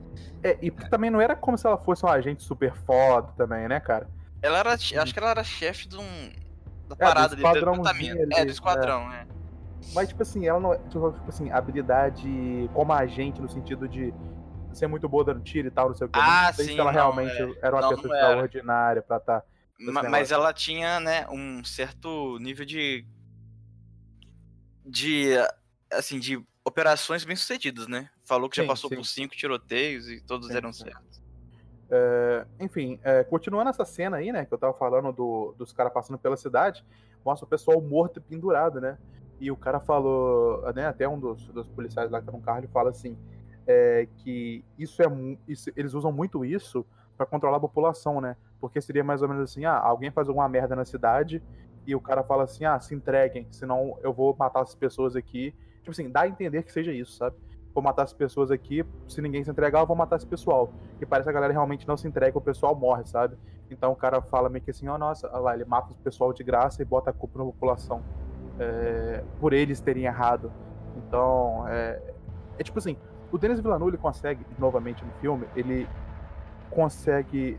É, 0.43 0.57
e 0.61 0.71
também 0.71 1.09
não 1.09 1.19
era 1.19 1.35
como 1.35 1.57
se 1.57 1.65
ela 1.65 1.77
fosse 1.77 2.05
um 2.05 2.09
agente 2.09 2.43
super 2.43 2.73
foda 2.85 3.31
também, 3.37 3.67
né, 3.67 3.79
cara? 3.79 4.09
Ela 4.41 4.59
era. 4.59 4.73
Acho 4.73 5.13
que 5.13 5.19
ela 5.19 5.31
era 5.31 5.43
chefe 5.43 5.87
de 5.87 5.97
um. 5.97 6.31
Da 6.87 6.95
é, 6.97 7.05
parada 7.05 7.35
do 7.35 7.45
ali, 7.45 7.61
do 7.61 7.87
Ali, 7.87 8.33
é, 8.33 8.45
do 8.45 8.51
esquadrão, 8.51 9.11
é. 9.11 9.27
Mas, 9.93 10.09
tipo 10.09 10.21
assim, 10.21 10.47
ela 10.47 10.59
não 10.59 10.73
é. 10.73 10.77
Tipo 10.89 11.15
assim, 11.27 11.49
habilidade 11.51 12.69
como 12.73 12.93
agente, 12.93 13.41
no 13.41 13.49
sentido 13.49 13.87
de 13.87 14.13
ser 14.73 14.87
muito 14.87 15.09
boa 15.09 15.23
dando 15.25 15.41
tiro 15.41 15.67
e 15.67 15.71
tal, 15.71 15.89
não 15.89 15.95
sei 15.95 16.07
o 16.07 16.09
que. 16.09 16.19
Ah, 16.19 16.47
não 16.47 16.53
sei 16.53 16.65
sim, 16.65 16.73
se 16.73 16.79
ela 16.79 16.91
não, 16.91 16.99
realmente 16.99 17.41
é. 17.41 17.65
era 17.65 17.75
uma 17.75 17.81
Não, 17.81 17.89
pessoa 17.89 18.13
extraordinária 18.13 19.01
pra 19.01 19.17
estar. 19.17 19.43
Ma- 19.79 19.91
negócio. 19.91 20.09
Mas 20.11 20.31
ela 20.31 20.53
tinha, 20.53 20.99
né, 20.99 21.27
um 21.29 21.63
certo 21.63 22.37
nível 22.39 22.65
de. 22.65 23.05
de. 24.85 25.29
assim, 25.91 26.19
de 26.19 26.41
operações 26.63 27.23
bem 27.25 27.35
sucedidas, 27.35 27.87
né? 27.87 28.09
Falou 28.23 28.49
que 28.49 28.57
já 28.57 28.63
Sim, 28.63 28.67
passou 28.67 28.89
sim. 28.89 28.95
por 28.97 29.05
cinco 29.05 29.35
tiroteios 29.35 30.07
e 30.07 30.21
todos 30.21 30.49
eram 30.51 30.71
certos. 30.71 31.19
É, 31.89 32.45
enfim, 32.59 32.99
é, 33.03 33.23
continuando 33.23 33.69
essa 33.71 33.83
cena 33.83 34.17
aí, 34.17 34.31
né, 34.31 34.45
que 34.45 34.53
eu 34.53 34.59
tava 34.59 34.73
falando 34.75 35.11
do- 35.11 35.55
dos 35.57 35.73
caras 35.73 35.91
passando 35.91 36.19
pela 36.19 36.37
cidade, 36.37 36.85
mostra 37.25 37.45
o 37.45 37.49
pessoal 37.49 37.81
morto 37.81 38.19
e 38.19 38.21
pendurado, 38.21 38.79
né? 38.79 38.95
E 39.39 39.49
o 39.51 39.55
cara 39.55 39.79
falou, 39.79 40.61
né, 40.73 40.85
até 40.87 41.07
um 41.07 41.19
dos, 41.19 41.47
dos 41.47 41.67
policiais 41.69 42.11
lá 42.11 42.19
que 42.19 42.25
tá 42.25 42.31
no 42.31 42.41
carro, 42.41 42.59
ele 42.59 42.67
fala 42.67 42.89
assim, 42.89 43.17
é, 43.65 44.07
que 44.17 44.63
isso 44.77 45.01
é 45.01 45.05
isso- 45.47 45.71
eles 45.75 45.93
usam 45.93 46.11
muito 46.11 46.43
isso 46.43 46.85
pra 47.15 47.25
controlar 47.25 47.57
a 47.57 47.59
população, 47.59 48.19
né? 48.19 48.35
Porque 48.59 48.81
seria 48.81 49.03
mais 49.03 49.21
ou 49.21 49.29
menos 49.29 49.43
assim, 49.43 49.65
ah, 49.65 49.77
alguém 49.77 50.11
faz 50.11 50.27
alguma 50.27 50.47
merda 50.49 50.75
na 50.75 50.83
cidade 50.85 51.41
e 51.85 51.95
o 51.95 52.01
cara 52.01 52.23
fala 52.23 52.43
assim, 52.43 52.65
ah, 52.65 52.79
se 52.79 52.93
entreguem, 52.93 53.47
senão 53.51 53.97
eu 54.01 54.11
vou 54.11 54.35
matar 54.37 54.61
as 54.61 54.75
pessoas 54.75 55.15
aqui. 55.15 55.53
Tipo 55.79 55.91
assim, 55.91 56.09
dá 56.09 56.21
a 56.21 56.27
entender 56.27 56.63
que 56.63 56.71
seja 56.71 56.91
isso, 56.91 57.13
sabe? 57.13 57.35
Vou 57.73 57.83
matar 57.83 58.03
as 58.03 58.13
pessoas 58.13 58.51
aqui, 58.51 58.83
se 59.07 59.21
ninguém 59.21 59.43
se 59.43 59.51
entregar, 59.51 59.79
eu 59.81 59.87
vou 59.87 59.95
matar 59.95 60.17
esse 60.17 60.27
pessoal. 60.27 60.73
E 60.99 61.05
parece 61.05 61.25
que 61.25 61.29
a 61.29 61.33
galera 61.33 61.53
realmente 61.53 61.87
não 61.87 61.95
se 61.95 62.07
entrega, 62.07 62.37
o 62.37 62.41
pessoal 62.41 62.75
morre, 62.75 63.05
sabe? 63.05 63.37
Então 63.71 63.91
o 63.91 63.95
cara 63.95 64.21
fala 64.21 64.49
meio 64.49 64.63
que 64.63 64.71
assim, 64.71 64.87
ó, 64.87 64.97
nossa, 64.97 65.27
olha 65.27 65.39
lá, 65.39 65.53
ele 65.55 65.65
mata 65.65 65.93
o 65.93 65.95
pessoal 65.95 66.33
de 66.33 66.43
graça 66.43 66.81
e 66.81 66.85
bota 66.85 67.11
a 67.11 67.13
culpa 67.13 67.37
na 67.39 67.45
população. 67.45 68.03
É, 68.59 69.23
por 69.39 69.53
eles 69.53 69.79
terem 69.79 70.03
errado. 70.03 70.51
Então, 70.97 71.65
é, 71.67 71.99
é 72.57 72.63
tipo 72.63 72.79
assim, 72.79 72.97
o 73.31 73.37
Denis 73.37 73.59
Villeneuve, 73.59 73.91
ele 73.91 73.97
consegue, 73.97 74.45
novamente 74.57 75.03
no 75.03 75.11
filme, 75.21 75.45
ele 75.55 75.87
consegue 76.69 77.57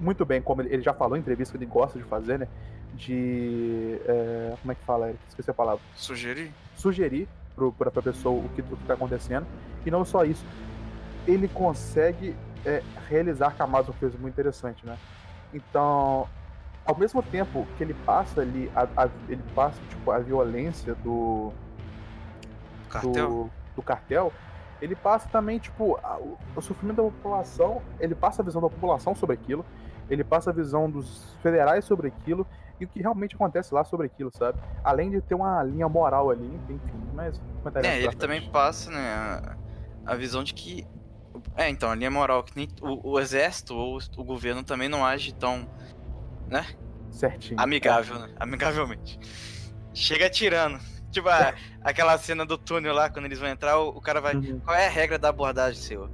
muito 0.00 0.24
bem, 0.24 0.42
como 0.42 0.62
ele, 0.62 0.82
já 0.82 0.92
falou 0.92 1.16
em 1.16 1.20
entrevista 1.20 1.56
que 1.56 1.64
ele 1.64 1.70
gosta 1.70 1.98
de 1.98 2.04
fazer, 2.04 2.38
né? 2.38 2.48
De. 2.94 3.98
é, 4.06 4.54
como 4.60 4.72
é 4.72 4.74
que 4.74 4.84
fala? 4.84 5.08
Eric? 5.08 5.20
Esqueci 5.28 5.50
a 5.50 5.54
palavra 5.54 5.82
Sugerir? 5.96 6.52
sugerir 6.76 7.28
pra, 7.76 7.90
pra 7.90 8.02
pessoa 8.02 8.44
o 8.44 8.48
que, 8.50 8.60
o 8.60 8.76
que 8.76 8.84
tá 8.84 8.94
acontecendo. 8.94 9.46
E 9.84 9.90
não 9.90 10.04
só 10.04 10.24
isso, 10.24 10.44
ele 11.26 11.48
consegue 11.48 12.36
é, 12.64 12.82
realizar 13.08 13.56
camadas 13.56 13.88
uma 13.88 13.94
coisa 13.94 14.16
muito 14.18 14.34
interessante, 14.34 14.86
né? 14.86 14.96
Então, 15.52 16.28
ao 16.84 16.96
mesmo 16.96 17.22
tempo 17.22 17.66
que 17.76 17.82
ele 17.82 17.94
passa 17.94 18.40
ali, 18.42 18.70
a, 18.74 18.86
a- 19.04 19.10
ele 19.28 19.42
passa 19.54 19.80
tipo, 19.88 20.10
a 20.10 20.18
violência 20.18 20.94
do, 20.96 21.52
Cartel? 22.88 23.28
do, 23.28 23.50
do 23.76 23.82
cartel, 23.82 24.32
ele 24.80 24.94
passa 24.94 25.28
também, 25.28 25.58
tipo, 25.58 25.98
a- 26.02 26.18
o, 26.18 26.38
o 26.54 26.60
sofrimento 26.60 26.96
da 26.96 27.02
população, 27.04 27.82
ele 27.98 28.14
passa 28.14 28.42
a 28.42 28.44
visão 28.44 28.60
da 28.60 28.68
população 28.68 29.14
sobre 29.14 29.34
aquilo, 29.34 29.64
ele 30.10 30.22
passa 30.22 30.50
a 30.50 30.52
visão 30.52 30.90
dos 30.90 31.34
federais 31.42 31.84
sobre 31.84 32.08
aquilo, 32.08 32.46
e 32.78 32.84
o 32.84 32.88
que 32.88 33.00
realmente 33.00 33.34
acontece 33.34 33.72
lá 33.72 33.84
sobre 33.84 34.06
aquilo, 34.06 34.30
sabe? 34.32 34.58
Além 34.82 35.10
de 35.10 35.20
ter 35.20 35.34
uma 35.34 35.62
linha 35.62 35.88
moral 35.88 36.30
ali, 36.30 36.60
enfim, 36.68 36.80
mas... 37.14 37.40
É, 37.82 38.02
ele 38.02 38.16
também 38.16 38.50
passa, 38.50 38.90
né, 38.90 39.14
a, 39.14 39.56
a 40.12 40.14
visão 40.16 40.44
de 40.44 40.52
que. 40.52 40.86
É, 41.56 41.68
então, 41.68 41.90
a 41.90 41.94
linha 41.94 42.10
moral, 42.10 42.42
que 42.42 42.54
nem 42.54 42.68
o, 42.82 43.12
o 43.12 43.20
exército 43.20 43.74
ou 43.74 43.98
o 44.16 44.24
governo 44.24 44.62
também 44.62 44.88
não 44.88 45.04
age 45.04 45.32
tão 45.32 45.66
Certinho. 47.10 47.60
amigável, 47.60 48.18
né? 48.18 48.28
Amigavelmente. 48.38 49.18
Chega 49.92 50.26
atirando. 50.26 50.78
Tipo, 51.10 51.28
a- 51.28 51.54
aquela 51.82 52.18
cena 52.18 52.44
do 52.44 52.58
túnel 52.58 52.92
lá, 52.92 53.08
quando 53.08 53.26
eles 53.26 53.38
vão 53.38 53.48
entrar, 53.48 53.78
o, 53.78 53.88
o 53.90 54.00
cara 54.00 54.20
vai. 54.20 54.34
Uhum. 54.34 54.58
Qual 54.60 54.76
é 54.76 54.86
a 54.86 54.90
regra 54.90 55.18
da 55.18 55.28
abordagem, 55.28 55.80
senhor? 55.80 56.10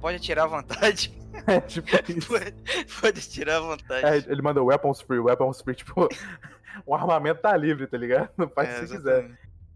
Pode 0.00 0.16
atirar 0.16 0.44
à 0.44 0.48
vontade? 0.48 1.14
É, 1.46 1.60
tipo 1.60 1.86
isso. 2.10 2.28
pode, 2.28 2.54
pode 2.98 3.18
atirar 3.20 3.56
à 3.56 3.60
vontade. 3.60 4.06
É, 4.06 4.32
ele 4.32 4.40
manda 4.40 4.62
weapons 4.62 5.02
free, 5.02 5.18
weapons 5.18 5.60
free, 5.60 5.74
tipo, 5.74 6.08
o 6.86 6.94
armamento 6.94 7.42
tá 7.42 7.54
livre, 7.54 7.86
tá 7.86 7.98
ligado? 7.98 8.30
Faz 8.54 8.70
É, 8.70 8.86
você 8.86 8.96
quiser. 8.96 9.30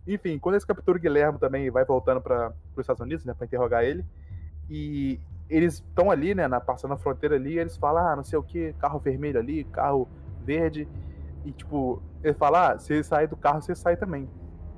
Enfim, 0.07 0.39
quando 0.39 0.55
eles 0.55 0.65
capturam 0.65 0.99
o 0.99 1.03
Guilherme 1.03 1.39
também 1.39 1.69
vai 1.71 1.85
voltando 1.85 2.19
para 2.23 2.55
os 2.75 2.79
Estados 2.81 3.03
Unidos, 3.03 3.27
né, 3.27 3.35
para 3.35 3.45
interrogar 3.45 3.85
ele. 3.85 4.03
E 4.71 5.21
eles 5.51 5.75
estão 5.75 6.11
ali, 6.11 6.35
né, 6.35 6.47
na, 6.49 6.61
passando 6.61 6.95
a 6.95 6.97
fronteira 6.97 7.35
ali, 7.35 7.59
eles 7.59 7.77
falam, 7.77 8.07
ah, 8.07 8.17
não 8.17 8.23
sei 8.25 8.39
o 8.39 8.43
que, 8.43 8.73
carro 8.75 8.99
vermelho 9.01 9.39
ali, 9.39 9.65
carro 9.65 10.09
verde. 10.45 10.89
E 11.45 11.53
tipo, 11.53 12.01
ele 12.23 12.35
fala, 12.35 12.73
ah, 12.73 12.79
se 12.79 12.93
ele 12.95 13.03
sair 13.03 13.27
do 13.27 13.37
carro, 13.37 13.61
você 13.61 13.75
sai 13.75 13.97
também. 13.97 14.29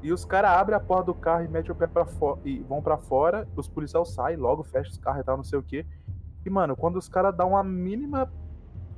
E 0.02 0.12
os 0.12 0.24
caras 0.24 0.50
abrem 0.52 0.76
a 0.76 0.80
porta 0.80 1.04
do 1.04 1.14
carro 1.14 1.44
e 1.44 1.48
metem 1.48 1.70
o 1.70 1.74
pé 1.74 1.86
para 1.86 2.04
fora 2.04 2.40
e 2.44 2.58
vão 2.60 2.82
para 2.82 2.96
fora, 2.96 3.46
os 3.54 3.68
policiais 3.68 4.08
saem, 4.14 4.36
logo 4.36 4.64
fecham 4.64 4.90
os 4.90 4.98
carros 4.98 5.20
e 5.20 5.24
tal, 5.24 5.36
não 5.36 5.44
sei 5.44 5.58
o 5.58 5.62
que. 5.62 5.86
E, 6.44 6.50
mano, 6.50 6.74
quando 6.74 6.96
os 6.96 7.08
caras 7.08 7.36
dão 7.36 7.50
uma 7.50 7.62
mínima, 7.62 8.28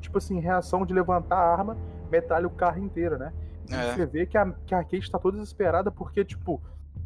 tipo 0.01 0.17
assim, 0.17 0.41
reação 0.41 0.87
de 0.87 0.95
levantar 0.95 1.37
a 1.37 1.53
arma, 1.53 1.77
metralha 2.11 2.47
o 2.47 2.51
carro 2.51 2.79
inteiro, 2.79 3.19
né? 3.19 3.33
E 3.69 3.75
É. 3.75 3.93
você 3.95 4.07
vê 4.07 4.25
que 4.27 4.39
a, 4.39 4.51
que 4.65 4.75
a 4.75 4.83
Kate 4.83 5.11
tá 5.11 5.19
toda 5.19 5.37
desesperada 5.37 5.91
porque, 5.91 6.25
tipo, 6.25 6.63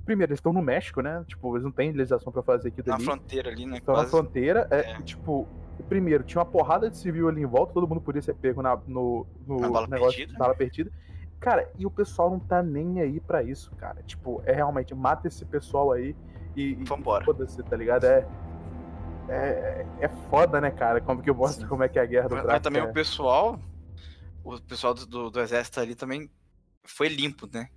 primeiro, 0.08 0.30
eles 0.32 0.38
estão 0.38 0.54
no 0.54 0.62
México, 0.62 1.02
né? 1.02 1.22
Tipo, 1.26 1.54
eles 1.54 1.62
não 1.64 1.70
têm 1.70 1.92
legislação 1.92 2.32
pra 2.32 2.42
fazer 2.42 2.68
aquilo 2.68 2.88
Na 2.88 2.94
ali. 2.94 3.04
fronteira 3.04 3.50
ali, 3.50 3.66
né? 3.66 3.76
Estão 3.76 3.94
na 3.94 4.00
Quase. 4.00 4.10
fronteira. 4.10 4.66
É, 4.70 4.80
É. 4.92 5.02
Tipo, 5.02 5.46
primeiro, 5.86 6.24
tinha 6.24 6.40
uma 6.42 6.50
porrada 6.50 6.88
de 6.88 6.96
civil 6.96 7.28
ali 7.28 7.42
em 7.42 7.46
volta, 7.46 7.74
todo 7.74 7.86
mundo 7.86 8.00
podia 8.00 8.22
ser 8.22 8.34
pego 8.34 8.62
na, 8.62 8.74
no, 8.86 9.26
no 9.46 9.60
Na 9.60 9.68
bala 9.68 9.86
negócio 9.86 10.16
perdida. 10.16 10.32
de 10.32 10.38
bala 10.38 10.54
perdida. 10.54 10.90
Cara, 11.38 11.70
e 11.78 11.84
o 11.84 11.90
pessoal 11.90 12.30
não 12.30 12.40
tá 12.40 12.62
nem 12.62 13.00
aí 13.02 13.20
pra 13.20 13.42
isso, 13.42 13.70
cara. 13.76 14.02
Tipo, 14.02 14.42
é 14.46 14.52
realmente, 14.52 14.94
mata 14.94 15.28
esse 15.28 15.44
pessoal 15.44 15.92
aí 15.92 16.16
e. 16.56 16.74
Vambora. 16.86 17.24
Foda-se, 17.26 17.62
tá 17.62 17.76
ligado? 17.76 18.04
É. 18.04 18.26
É, 19.28 19.86
é 20.00 20.08
foda, 20.30 20.58
né, 20.60 20.70
cara? 20.70 21.00
Como 21.02 21.22
que 21.22 21.30
mostra 21.30 21.62
Sim. 21.64 21.68
como 21.68 21.82
é 21.84 21.88
que 21.88 21.98
é 21.98 22.02
a 22.02 22.06
guerra 22.06 22.28
do 22.30 22.34
Mas, 22.36 22.46
mas 22.46 22.60
também 22.62 22.80
é. 22.80 22.84
o 22.84 22.92
pessoal. 22.92 23.60
O 24.42 24.58
pessoal 24.62 24.94
do, 24.94 25.06
do, 25.06 25.30
do 25.30 25.40
exército 25.40 25.78
ali 25.80 25.94
também 25.94 26.30
foi 26.82 27.08
limpo, 27.08 27.46
né? 27.52 27.68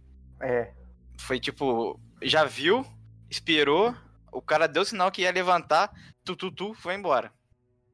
É, 0.41 0.71
Foi 1.19 1.37
tipo, 1.39 1.99
já 2.21 2.45
viu, 2.45 2.85
esperou, 3.29 3.95
o 4.31 4.41
cara 4.41 4.67
deu 4.67 4.85
sinal 4.85 5.11
que 5.11 5.21
ia 5.21 5.31
levantar, 5.31 5.91
tu, 6.23 6.35
tu, 6.35 6.51
tu, 6.51 6.73
foi 6.73 6.95
embora. 6.95 7.31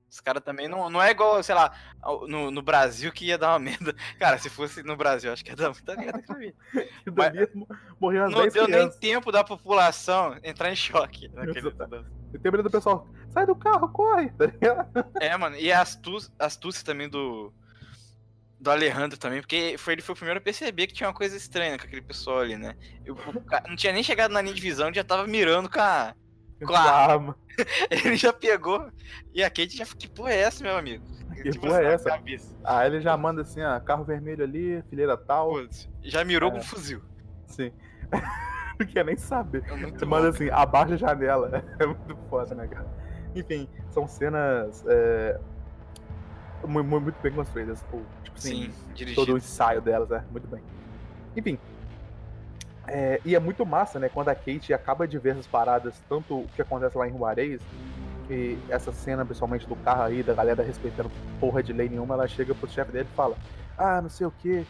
Os 0.10 0.22
caras 0.22 0.42
também 0.42 0.68
não, 0.70 0.90
não 0.90 1.02
é 1.02 1.12
igual, 1.12 1.44
sei 1.44 1.54
lá, 1.54 1.72
no, 2.28 2.50
no 2.50 2.62
Brasil 2.62 3.12
que 3.12 3.26
ia 3.26 3.38
dar 3.38 3.52
uma 3.52 3.60
merda. 3.60 3.94
Cara, 4.18 4.38
se 4.38 4.50
fosse 4.50 4.82
no 4.82 4.96
Brasil, 4.96 5.32
acho 5.32 5.44
que 5.44 5.52
ia 5.52 5.56
dar 5.56 5.70
muita 5.70 5.96
merda 5.96 6.24
pra 6.26 6.38
mim. 6.38 6.54
morreu 8.00 8.30
Não 8.30 8.42
10 8.42 8.54
deu 8.54 8.64
nem 8.64 8.72
crianças. 8.74 9.00
tempo 9.00 9.32
da 9.32 9.44
população 9.44 10.38
entrar 10.44 10.72
em 10.72 10.76
choque. 10.76 11.28
Naquele... 11.34 11.72
Tem 11.72 12.52
medo 12.52 12.64
do 12.64 12.72
pessoal, 12.72 13.08
sai 13.30 13.46
do 13.46 13.56
carro, 13.56 13.90
corre, 13.90 14.30
tá 14.32 14.46
ligado? 14.46 15.06
É, 15.20 15.36
mano, 15.38 15.56
e 15.58 15.72
a 15.72 15.82
astúcia, 15.82 16.32
astúcia 16.40 16.86
também 16.86 17.10
do. 17.10 17.54
Do 18.60 18.72
Alejandro 18.72 19.18
também, 19.20 19.40
porque 19.40 19.76
foi, 19.78 19.94
ele 19.94 20.02
foi 20.02 20.14
o 20.14 20.16
primeiro 20.16 20.40
a 20.40 20.42
perceber 20.44 20.88
que 20.88 20.94
tinha 20.94 21.08
uma 21.08 21.14
coisa 21.14 21.38
estranha 21.38 21.78
com 21.78 21.86
aquele 21.86 22.02
pessoal 22.02 22.40
ali, 22.40 22.58
né? 22.58 22.76
E 23.06 23.14
ca- 23.46 23.64
não 23.68 23.76
tinha 23.76 23.94
nem 23.94 24.02
chegado 24.02 24.32
na 24.32 24.42
linha 24.42 24.54
de 24.56 24.62
visão, 24.62 24.92
já 24.94 25.04
tava 25.04 25.28
mirando 25.28 25.70
com 25.70 25.80
a. 25.80 26.16
Com 26.66 26.74
a 26.74 26.80
arma. 26.80 27.38
Ele 27.92 28.16
já 28.16 28.34
pegou. 28.34 28.90
E 29.32 29.44
a 29.44 29.50
Kate 29.50 29.78
já 29.78 29.86
que 29.86 30.10
porra 30.10 30.32
é 30.32 30.40
essa, 30.40 30.64
meu 30.64 30.76
amigo? 30.76 31.06
Que 31.36 31.52
Tipo 31.52 31.68
porra 31.68 31.82
é 31.84 31.86
assim, 31.86 31.94
essa? 31.96 32.10
cabeça. 32.10 32.56
Aí 32.64 32.88
ele 32.88 33.00
já 33.02 33.16
manda 33.16 33.44
assim, 33.44 33.62
ó, 33.62 33.80
carro 33.80 34.04
vermelho 34.04 34.44
ali, 34.44 34.82
fileira 34.90 35.16
tal. 35.16 35.52
Putz, 35.52 35.88
Já 36.02 36.24
mirou 36.24 36.50
É. 36.50 36.54
com 36.54 36.58
um 36.58 36.64
fuzil. 36.64 37.04
Sim. 37.46 37.72
Não 38.80 38.88
quer 38.88 39.06
nem 39.06 39.18
saber. 39.18 39.64
É 39.68 39.76
muito 39.76 40.00
Você 40.00 40.06
bom, 40.06 40.10
manda 40.12 40.32
cara. 40.32 40.36
assim, 40.36 40.50
abaixa 40.50 40.94
a 40.96 40.98
janela. 40.98 41.64
É 41.80 41.86
muito 41.86 42.18
foda, 42.28 42.56
né, 42.56 42.68
cara? 42.68 42.88
Enfim, 43.36 43.70
são 43.92 44.08
cenas 44.08 44.84
é, 44.88 45.40
mu- 46.68 46.84
mu- 46.84 47.00
muito, 47.02 47.20
bem 47.22 47.32
construídas. 47.34 47.80
Tipo 47.82 48.04
assim, 48.38 48.72
Sim, 48.96 49.14
todo 49.16 49.34
o 49.34 49.38
ensaio 49.38 49.82
delas, 49.82 50.12
é 50.12 50.24
muito 50.32 50.48
bem. 50.48 50.62
Enfim. 51.36 51.58
é, 52.88 53.20
e 53.26 53.36
é 53.36 53.40
muito 53.40 53.66
massa, 53.66 54.00
né? 54.00 54.10
Quando 54.10 54.30
a 54.30 54.36
Kate 54.36 54.74
acaba 54.74 55.08
de 55.08 55.18
ver 55.20 55.32
essas 55.32 55.48
paradas, 55.48 56.02
tanto 56.08 56.40
o 56.42 56.48
que 56.56 56.62
acontece 56.62 56.98
lá 56.98 57.08
em 57.08 57.12
Juarez, 57.12 57.62
que 58.28 58.58
essa 58.70 58.92
cena, 58.92 59.26
principalmente 59.26 59.68
do 59.68 59.76
carro 59.78 60.04
aí, 60.04 60.24
da 60.24 60.34
galera 60.34 60.64
respeitando 60.64 61.12
porra 61.40 61.62
de 61.62 61.74
lei 61.74 61.90
nenhuma, 61.90 62.14
ela 62.16 62.28
chega 62.28 62.56
pro 62.56 62.70
chefe 62.70 62.92
dele 62.92 63.08
e 63.12 63.16
fala: 63.16 63.36
Ah, 63.78 64.02
não 64.02 64.10
sei 64.10 64.26
o 64.26 64.32
que, 64.32 64.66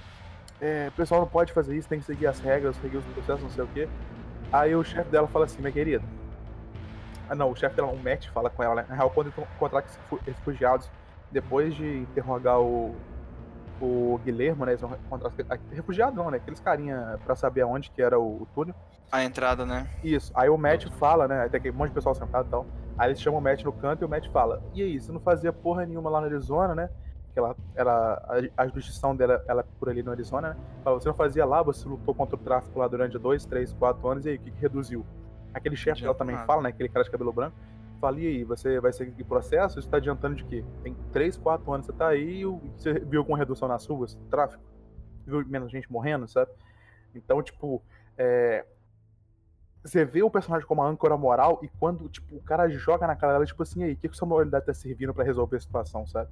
o 0.88 0.92
pessoal 0.94 1.22
não 1.22 1.28
pode 1.28 1.54
fazer 1.54 1.76
isso, 1.78 1.88
tem 1.88 2.00
que 2.00 2.06
seguir 2.06 2.28
as 2.28 2.40
regras, 2.40 2.76
seguir 2.78 2.98
os 2.98 3.06
processos, 3.06 3.44
não 3.44 3.50
sei 3.52 3.64
o 3.64 3.68
que. 3.68 3.88
Aí 4.52 4.76
o 4.76 4.84
chefe 4.84 5.10
dela 5.10 5.28
fala 5.28 5.46
assim: 5.46 5.62
Minha 5.62 5.72
querida. 5.72 6.04
Ah, 7.30 7.36
não, 7.36 7.52
o 7.52 7.56
chefe 7.56 7.76
dela, 7.76 7.90
o 7.92 7.98
Matt, 7.98 8.28
fala 8.30 8.50
com 8.50 8.64
ela, 8.64 8.76
né? 8.76 8.86
Na 8.90 8.96
real, 8.96 9.10
quando 9.10 9.28
encontrar 9.28 9.82
com 9.82 9.88
esses 9.88 9.98
refu- 9.98 10.20
refugiados, 10.26 10.90
depois 11.30 11.76
de 11.76 11.98
interrogar 12.00 12.60
o, 12.60 12.96
o 13.82 14.20
Guilherme, 14.24 14.66
né? 14.66 14.72
Eles 14.72 14.82
vão 14.82 14.94
encontrar. 14.94 15.32
Refugiado 15.72 16.16
não, 16.16 16.32
né? 16.32 16.38
Aqueles 16.38 16.60
carinha 16.60 17.20
pra 17.24 17.36
saber 17.36 17.62
aonde 17.62 17.90
que 17.92 18.02
era 18.02 18.20
o, 18.20 18.42
o 18.42 18.48
túnel. 18.54 18.76
A 19.12 19.24
entrada, 19.24 19.66
né? 19.66 19.88
Isso. 20.04 20.32
Aí 20.36 20.50
o 20.50 20.58
Matt 20.58 20.88
fala, 20.98 21.28
né? 21.28 21.46
Até 21.46 21.60
que 21.60 21.70
um 21.70 21.74
monte 21.74 21.90
de 21.90 21.96
pessoal 21.96 22.16
sentado 22.16 22.48
e 22.48 22.52
tal. 22.52 22.66
Aí 22.98 23.10
eles 23.10 23.22
chamam 23.22 23.40
o 23.40 23.44
Matt 23.44 23.64
no 23.64 23.72
canto 23.72 24.04
e 24.04 24.06
o 24.06 24.10
Matt 24.10 24.28
fala: 24.30 24.62
E 24.74 24.82
aí, 24.82 25.00
você 25.00 25.12
não 25.12 25.20
fazia 25.20 25.54
porra 25.54 25.86
nenhuma 25.86 26.10
lá 26.10 26.20
na 26.22 26.28
Arizona, 26.28 26.76
né? 26.76 26.90
que 27.38 27.40
ela, 27.40 27.56
ela 27.76 28.50
a, 28.58 28.64
a 28.64 28.68
jurisdição 28.68 29.16
dela 29.16 29.44
ela 29.48 29.62
é 29.62 29.66
por 29.80 29.90
ali 29.90 30.02
no 30.02 30.12
Arizona, 30.12 30.50
né? 30.50 30.58
Fala, 30.84 31.00
você 31.00 31.08
não 31.08 31.16
fazia 31.16 31.46
lá, 31.46 31.62
você 31.62 31.88
lutou 31.88 32.14
contra 32.16 32.36
o 32.36 32.40
tráfico 32.40 32.80
lá 32.80 32.88
durante 32.88 33.18
dois, 33.20 33.46
três, 33.46 33.72
quatro 33.74 34.08
anos, 34.08 34.26
e 34.26 34.30
aí, 34.30 34.36
o 34.38 34.40
que, 34.40 34.50
que 34.50 34.60
reduziu? 34.60 35.06
Aquele 35.54 35.76
chefe 35.76 36.02
dela 36.02 36.16
também 36.16 36.36
fala, 36.46 36.64
né? 36.64 36.70
Aquele 36.70 36.90
cara 36.90 37.04
de 37.06 37.12
cabelo 37.12 37.32
branco. 37.32 37.56
Fala, 38.00 38.20
e 38.20 38.28
aí, 38.28 38.44
você 38.44 38.80
vai 38.80 38.94
seguir 38.94 39.24
processo? 39.24 39.80
Isso 39.80 39.90
tá 39.90 39.98
adiantando 39.98 40.36
de 40.36 40.44
quê? 40.46 40.64
Tem 40.84 40.96
três, 41.12 41.36
quatro 41.36 41.72
anos 41.72 41.86
você 41.88 41.94
tá 41.94 42.08
aí 42.08 42.44
você 42.76 42.94
viu 43.00 43.22
alguma 43.22 43.38
redução 43.38 43.68
nas 43.68 43.86
ruas? 43.86 44.16
Tráfico? 44.30 44.64
Viu 45.26 45.46
menos 45.48 45.72
gente 45.72 45.92
morrendo, 45.92 46.28
sabe? 46.28 46.52
Então, 47.16 47.42
tipo, 47.42 47.82
é, 48.18 48.66
você 49.84 50.04
vê 50.04 50.22
o 50.22 50.30
personagem 50.30 50.68
como 50.68 50.82
a 50.82 50.88
âncora 50.88 51.18
moral 51.18 51.60
e 51.64 51.68
quando, 51.80 52.08
tipo, 52.10 52.36
o 52.36 52.42
cara 52.42 52.70
joga 52.70 53.08
na 53.08 53.16
cara 53.16 53.34
dela, 53.34 53.46
tipo 53.46 53.64
assim, 53.64 53.84
aí, 53.84 53.94
o 53.94 53.98
que, 53.98 54.10
que 54.10 54.18
sua 54.18 54.28
moralidade 54.28 54.66
tá 54.66 54.74
servindo 54.74 55.14
para 55.14 55.24
resolver 55.24 55.58
a 55.58 55.60
situação, 55.60 56.06
sabe? 56.06 56.30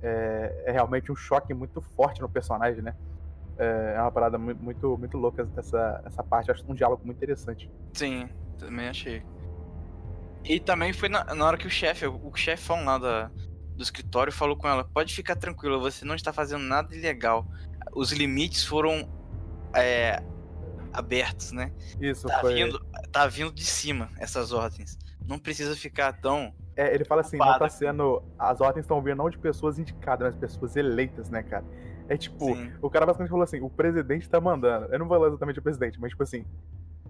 É, 0.00 0.64
é, 0.66 0.72
realmente 0.72 1.10
um 1.12 1.16
choque 1.16 1.52
muito 1.54 1.80
forte 1.80 2.20
no 2.20 2.28
personagem, 2.28 2.82
né? 2.82 2.96
É, 3.58 3.94
é 3.96 4.00
uma 4.00 4.10
parada 4.10 4.38
muito, 4.38 4.62
muito, 4.62 4.98
muito 4.98 5.18
louca 5.18 5.48
essa, 5.56 6.02
essa 6.04 6.22
parte, 6.22 6.50
acho 6.50 6.64
um 6.70 6.74
diálogo 6.74 7.02
muito 7.04 7.16
interessante. 7.16 7.70
Sim, 7.92 8.28
também 8.58 8.88
achei. 8.88 9.22
E 10.48 10.60
também 10.60 10.92
foi 10.92 11.08
na, 11.08 11.34
na 11.34 11.44
hora 11.44 11.58
que 11.58 11.66
o 11.66 11.70
chefe, 11.70 12.06
o 12.06 12.34
chefão 12.34 12.84
lá 12.84 12.98
da, 12.98 13.30
do 13.74 13.82
escritório 13.82 14.32
falou 14.32 14.56
com 14.56 14.68
ela, 14.68 14.84
pode 14.84 15.14
ficar 15.14 15.36
tranquila, 15.36 15.78
você 15.78 16.04
não 16.04 16.14
está 16.14 16.32
fazendo 16.32 16.62
nada 16.62 16.94
ilegal. 16.94 17.46
Os 17.92 18.12
limites 18.12 18.64
foram 18.64 19.08
é, 19.74 20.22
abertos, 20.92 21.52
né? 21.52 21.72
Isso, 22.00 22.26
tá 22.26 22.40
foi. 22.40 22.54
Vindo, 22.54 22.84
tá 23.12 23.26
vindo 23.26 23.52
de 23.52 23.64
cima 23.64 24.10
essas 24.18 24.52
ordens. 24.52 24.98
Não 25.26 25.38
precisa 25.38 25.76
ficar 25.76 26.12
tão. 26.14 26.54
É, 26.76 26.94
ele 26.94 27.04
fala 27.04 27.20
assim, 27.20 27.36
não 27.36 27.58
tá 27.58 27.68
sendo. 27.68 28.22
As 28.38 28.60
ordens 28.60 28.84
estão 28.84 29.02
vindo 29.02 29.16
não 29.16 29.30
de 29.30 29.38
pessoas 29.38 29.78
indicadas, 29.78 30.28
mas 30.28 30.36
pessoas 30.36 30.76
eleitas, 30.76 31.28
né, 31.28 31.42
cara? 31.42 31.64
É 32.08 32.16
tipo, 32.16 32.54
Sim. 32.54 32.72
o 32.80 32.88
cara 32.88 33.04
basicamente 33.04 33.30
falou 33.30 33.42
assim, 33.42 33.60
o 33.60 33.68
presidente 33.68 34.28
tá 34.28 34.40
mandando. 34.40 34.86
Eu 34.92 34.98
não 34.98 35.08
vou 35.08 35.16
falar 35.16 35.28
exatamente 35.28 35.58
o 35.58 35.62
presidente, 35.62 36.00
mas 36.00 36.10
tipo 36.10 36.22
assim. 36.22 36.44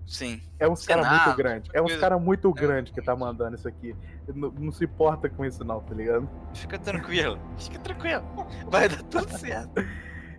Sim. 0.07 0.41
É 0.59 0.69
uns 0.69 0.87
caras 0.87 1.09
muito 1.09 1.37
grande. 1.37 1.71
É 1.73 1.83
uns 1.83 1.97
caras 1.97 2.23
muito 2.23 2.49
é, 2.49 2.53
grande 2.53 2.93
que 2.93 3.03
tá 3.03 3.17
mandando 3.17 3.57
isso 3.57 3.67
aqui. 3.67 3.95
Não, 4.33 4.51
não, 4.51 4.73
se 4.73 4.85
importa 4.85 5.29
com 5.29 5.45
isso, 5.45 5.65
não, 5.65 5.81
tá 5.81 5.95
ligado? 5.95 6.29
Fica 6.55 6.79
tranquilo, 6.79 7.39
fica 7.59 7.79
tranquilo. 7.81 8.25
Vai 8.69 8.89
dar 8.89 9.03
tudo 9.03 9.29
certo. 9.37 9.83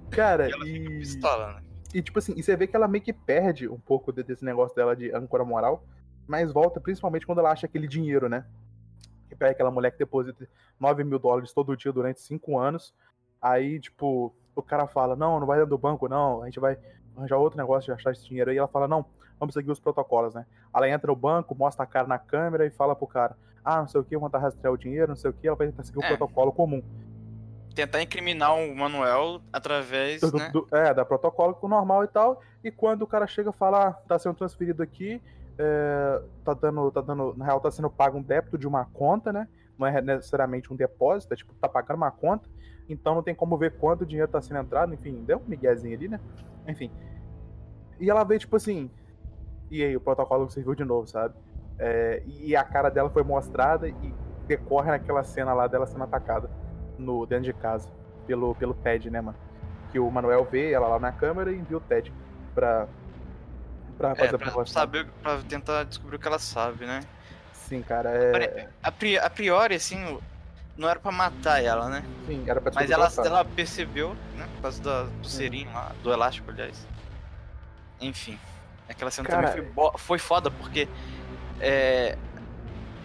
Cara, 0.10 0.50
e. 0.66 0.78
e... 0.78 1.00
Pistola, 1.00 1.56
né? 1.56 1.64
E, 1.94 2.02
tipo 2.02 2.20
assim, 2.20 2.34
e 2.36 2.44
você 2.44 2.56
vê 2.56 2.68
que 2.68 2.76
ela 2.76 2.88
meio 2.88 3.04
que 3.04 3.14
perde 3.14 3.68
um 3.68 3.80
pouco 3.80 4.12
desse 4.12 4.44
negócio 4.44 4.76
dela 4.76 4.96
de 4.96 5.14
âncora 5.14 5.44
moral, 5.44 5.84
mas 6.28 6.52
volta 6.52 6.82
principalmente 6.82 7.26
quando 7.26 7.40
ela 7.40 7.52
acha 7.52 7.66
aquele 7.66 7.88
dinheiro, 7.88 8.28
né? 8.28 8.46
Que 9.30 9.36
pega 9.36 9.52
aquela 9.52 9.72
mulher 9.72 9.92
que 9.92 9.98
deposita 9.98 10.48
9 10.80 11.04
mil 11.04 11.20
dólares 11.20 11.54
todo 11.54 11.76
dia 11.76 11.92
durante 11.92 12.22
5 12.22 12.58
anos. 12.58 12.94
Aí, 13.42 13.80
tipo, 13.80 14.34
o 14.56 14.62
cara 14.62 14.88
fala: 14.88 15.16
Não, 15.16 15.40
não 15.40 15.48
vai 15.48 15.58
dentro 15.58 15.72
do 15.72 15.78
banco, 15.78 16.08
não, 16.08 16.42
a 16.42 16.46
gente 16.46 16.60
vai 16.60 16.78
arranjar 17.16 17.38
outro 17.38 17.58
negócio 17.58 17.86
de 17.86 18.00
achar 18.00 18.12
esse 18.12 18.28
dinheiro. 18.28 18.52
Aí 18.52 18.58
ela 18.58 18.68
fala: 18.68 18.88
Não, 18.88 19.06
vamos 19.40 19.54
seguir 19.54 19.72
os 19.72 19.80
protocolos, 19.80 20.34
né? 20.34 20.46
Ela 20.74 20.90
entra 20.90 21.08
no 21.08 21.16
banco, 21.16 21.56
mostra 21.56 21.84
a 21.84 21.88
cara 21.88 22.08
na 22.08 22.20
câmera 22.20 22.66
e 22.66 22.70
fala 22.70 22.96
pro 22.96 23.08
cara: 23.08 23.36
Ah, 23.64 23.82
não 23.82 23.88
sei 23.88 24.02
o 24.02 24.04
que, 24.04 24.18
vou 24.18 24.30
tentar 24.30 24.40
rastrear 24.40 24.74
o 24.74 24.78
dinheiro, 24.78 25.10
não 25.10 25.16
sei 25.16 25.30
o 25.30 25.34
que, 25.34 25.48
ela 25.48 25.58
vai 25.58 25.68
tentar 25.68 25.84
seguir 25.84 26.00
o 26.00 26.04
é. 26.04 26.08
protocolo 26.08 26.52
comum 26.52 26.84
tentar 27.78 28.02
incriminar 28.02 28.56
o 28.56 28.76
Manuel 28.76 29.40
através. 29.54 30.20
Do, 30.20 30.36
né? 30.36 30.50
do, 30.50 30.68
é, 30.72 30.96
da 30.96 31.06
protocolo 31.06 31.56
normal 31.64 32.04
e 32.04 32.08
tal. 32.08 32.42
E 32.64 32.72
quando 32.72 33.04
o 33.04 33.08
cara 33.08 33.28
chega 33.28 33.52
e 33.52 33.54
fala, 33.54 33.90
ah, 33.90 33.94
tá 33.94 34.18
sendo 34.18 34.34
transferido 34.34 34.82
aqui, 34.82 35.22
é, 35.60 36.22
tá 36.44 36.54
dando, 36.56 36.92
tá 36.92 37.02
dando. 37.02 37.36
Na 37.38 37.46
real, 37.46 37.60
tá 37.60 37.70
sendo 37.70 37.90
pago 37.90 38.18
um 38.18 38.22
débito 38.22 38.58
de 38.58 38.68
uma 38.68 38.86
conta, 38.86 39.32
né? 39.32 39.48
Não 39.78 39.86
é 39.86 40.02
necessariamente 40.02 40.74
um 40.74 40.76
depósito, 40.76 41.34
é 41.34 41.38
tipo, 41.38 41.54
tá 41.54 41.70
pagando 41.70 41.98
uma 41.98 42.12
conta. 42.12 42.50
Então 42.90 43.14
não 43.14 43.22
tem 43.22 43.36
como 43.36 43.58
ver 43.58 43.78
quanto 43.78 44.06
dinheiro 44.06 44.32
tá 44.32 44.42
sendo 44.42 44.60
entrado, 44.60 44.94
enfim, 44.94 45.24
deu 45.24 45.38
um 45.38 45.48
miguezinho 45.48 45.96
ali, 45.96 46.08
né? 46.08 46.20
Enfim. 46.68 46.92
E 48.00 48.10
ela 48.10 48.24
vê, 48.24 48.40
tipo 48.40 48.56
assim. 48.56 48.90
E 49.70 49.84
aí, 49.84 49.96
o 49.96 50.02
protocolo 50.02 50.50
serviu 50.50 50.76
de 50.76 50.84
novo, 50.84 51.08
sabe? 51.08 51.34
É, 51.80 52.24
e 52.26 52.56
a 52.56 52.64
cara 52.64 52.90
dela 52.90 53.10
foi 53.10 53.24
mostrada 53.24 53.88
e 53.88 54.14
decorre 54.48 54.90
naquela 54.90 55.24
cena 55.24 55.54
lá 55.54 55.68
dela 55.68 55.86
sendo 55.86 56.04
atacada 56.04 56.50
no, 56.98 57.26
dentro 57.26 57.46
de 57.46 57.54
casa 57.54 57.90
pelo, 58.26 58.56
pelo 58.56 58.74
Ted, 58.74 59.10
né, 59.10 59.22
mano? 59.22 59.38
Que 59.92 60.00
o 60.00 60.10
Manuel 60.10 60.46
vê 60.46 60.72
ela 60.72 60.88
lá 60.88 61.00
na 61.00 61.12
câmera 61.12 61.52
e 61.52 61.58
envia 61.58 61.78
o 61.78 61.82
Ted 61.82 62.12
pra, 62.56 62.88
pra 63.98 64.16
fazer 64.16 64.36
é, 64.36 64.38
pra 64.38 64.66
saber, 64.66 65.08
pra 65.22 65.40
tentar 65.48 65.84
descobrir 65.84 66.16
o 66.16 66.20
que 66.20 66.28
ela 66.28 66.40
sabe, 66.40 66.86
né? 66.86 67.02
Sim, 67.54 67.82
cara, 67.82 68.10
é. 68.10 68.70
A, 68.82 68.92
pri 68.92 69.18
a 69.20 69.30
priori, 69.30 69.76
assim, 69.76 70.20
não 70.78 70.88
era 70.90 71.00
pra 71.00 71.12
matar 71.12 71.64
ela, 71.64 71.90
né? 71.90 72.04
Sim, 72.26 72.44
era 72.48 72.62
pra 72.62 72.72
Mas 72.74 72.90
ela, 72.90 73.12
ela 73.18 73.46
percebeu, 73.46 74.16
né? 74.36 74.48
Por 74.56 74.62
causa 74.64 75.04
do 75.06 75.28
serinho 75.28 75.72
lá, 75.74 75.92
do 76.02 76.12
elástico, 76.12 76.50
aliás. 76.50 76.88
Enfim. 78.00 78.40
Aquela 78.90 79.12
cena 79.12 79.28
cara... 79.28 79.50
também 79.52 79.72
foi, 79.74 79.92
foi 79.98 80.20
foda, 80.20 80.50
porque. 80.50 80.88
É, 81.60 82.18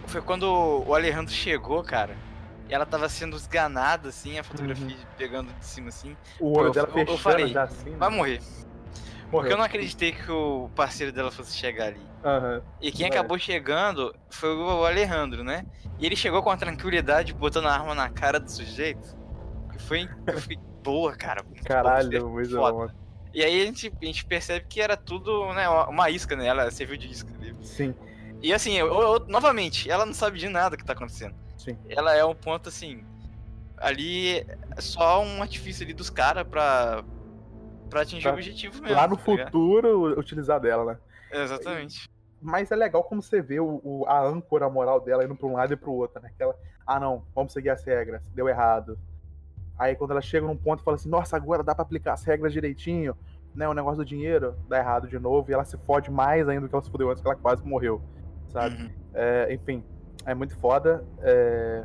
foi 0.07 0.21
quando 0.21 0.43
o 0.85 0.93
Alejandro 0.93 1.33
chegou, 1.33 1.83
cara. 1.83 2.15
E 2.69 2.73
ela 2.73 2.85
tava 2.85 3.09
sendo 3.09 3.35
esganada, 3.35 4.09
assim, 4.09 4.39
a 4.39 4.43
fotografia 4.43 4.95
uhum. 4.95 5.03
pegando 5.17 5.51
de 5.53 5.65
cima, 5.65 5.89
assim. 5.89 6.15
O 6.39 6.57
olho 6.57 6.67
eu, 6.67 6.71
dela 6.71 6.87
fechando 6.87 7.11
eu 7.11 7.17
falei, 7.17 7.47
já 7.47 7.63
assim. 7.63 7.89
Né? 7.89 7.97
Vai 7.97 8.09
morrer. 8.09 8.41
Porque 9.29 9.51
eu 9.51 9.57
não 9.57 9.63
acreditei 9.63 10.11
que 10.11 10.31
o 10.31 10.69
parceiro 10.75 11.11
dela 11.11 11.31
fosse 11.31 11.57
chegar 11.57 11.87
ali. 11.87 12.01
Uhum. 12.23 12.61
E 12.79 12.91
quem 12.91 13.07
é. 13.07 13.09
acabou 13.09 13.37
chegando 13.39 14.15
foi 14.29 14.55
o 14.55 14.85
Alejandro, 14.85 15.43
né? 15.43 15.65
E 15.99 16.05
ele 16.05 16.15
chegou 16.15 16.43
com 16.43 16.51
a 16.51 16.57
tranquilidade, 16.57 17.33
botando 17.33 17.65
a 17.65 17.73
arma 17.73 17.95
na 17.95 18.09
cara 18.09 18.39
do 18.39 18.49
sujeito. 18.49 19.17
Que 19.71 19.81
foi, 19.81 20.07
foi 20.39 20.57
boa, 20.83 21.15
cara. 21.15 21.43
Caralho, 21.65 22.29
muito 22.29 22.55
bom. 22.55 22.87
E 23.33 23.43
aí 23.43 23.61
a 23.61 23.65
gente, 23.65 23.91
a 24.01 24.05
gente 24.05 24.25
percebe 24.25 24.65
que 24.69 24.79
era 24.79 24.95
tudo, 24.95 25.51
né, 25.53 25.67
uma 25.67 26.09
isca, 26.09 26.35
né? 26.35 26.45
Ela 26.45 26.69
serviu 26.69 26.95
de 26.95 27.09
isca 27.09 27.33
ali. 27.33 27.55
Sim. 27.63 27.95
E 28.41 28.53
assim, 28.53 28.73
eu, 28.73 28.87
eu, 28.87 29.25
novamente, 29.27 29.89
ela 29.89 30.05
não 30.05 30.13
sabe 30.13 30.37
de 30.37 30.47
nada 30.49 30.77
que 30.77 30.85
tá 30.85 30.93
acontecendo. 30.93 31.33
Sim. 31.57 31.77
Ela 31.89 32.13
é 32.13 32.23
um 32.23 32.35
ponto 32.35 32.69
assim. 32.69 33.03
Ali 33.77 34.39
é 34.39 34.81
só 34.81 35.23
um 35.23 35.41
artifício 35.41 35.83
ali 35.83 35.93
dos 35.93 36.09
caras 36.09 36.45
pra, 36.47 37.03
pra 37.89 38.01
atingir 38.01 38.23
pra, 38.23 38.31
o 38.31 38.35
objetivo 38.35 38.81
mesmo. 38.81 38.95
Lá 38.95 39.07
no 39.07 39.17
tá 39.17 39.23
futuro, 39.23 40.19
utilizar 40.19 40.59
dela, 40.59 40.85
né? 40.85 40.97
Exatamente. 41.31 42.09
Mas 42.39 42.69
é 42.71 42.75
legal 42.75 43.03
como 43.03 43.21
você 43.21 43.41
vê 43.41 43.59
o, 43.59 43.81
o, 43.83 44.05
a 44.05 44.21
âncora 44.21 44.69
moral 44.69 44.99
dela 44.99 45.23
indo 45.23 45.35
pra 45.35 45.47
um 45.47 45.53
lado 45.53 45.73
e 45.73 45.77
pro 45.77 45.93
outro, 45.93 46.21
né? 46.21 46.29
Aquela, 46.35 46.55
ah 46.85 46.99
não, 46.99 47.25
vamos 47.33 47.53
seguir 47.53 47.69
as 47.69 47.83
regras, 47.83 48.21
deu 48.35 48.47
errado. 48.47 48.99
Aí 49.77 49.95
quando 49.95 50.11
ela 50.11 50.21
chega 50.21 50.45
num 50.45 50.55
ponto 50.55 50.81
e 50.81 50.83
fala 50.83 50.95
assim, 50.95 51.09
nossa, 51.09 51.35
agora 51.35 51.63
dá 51.63 51.73
pra 51.73 51.83
aplicar 51.83 52.13
as 52.13 52.23
regras 52.23 52.53
direitinho, 52.53 53.15
né? 53.55 53.67
O 53.67 53.73
negócio 53.73 53.97
do 53.97 54.05
dinheiro 54.05 54.55
dá 54.67 54.77
errado 54.77 55.07
de 55.07 55.17
novo 55.19 55.49
e 55.49 55.53
ela 55.53 55.65
se 55.65 55.77
fode 55.77 56.11
mais 56.11 56.47
ainda 56.47 56.61
do 56.61 56.69
que 56.69 56.75
ela 56.75 56.83
se 56.83 56.91
fodeu 56.91 57.09
antes, 57.09 57.21
que 57.21 57.27
ela 57.27 57.35
quase 57.35 57.65
morreu, 57.65 58.01
sabe? 58.47 58.75
Uhum. 58.75 58.89
É, 59.13 59.53
enfim, 59.53 59.83
é 60.25 60.33
muito 60.33 60.55
foda. 60.57 61.03
É, 61.21 61.83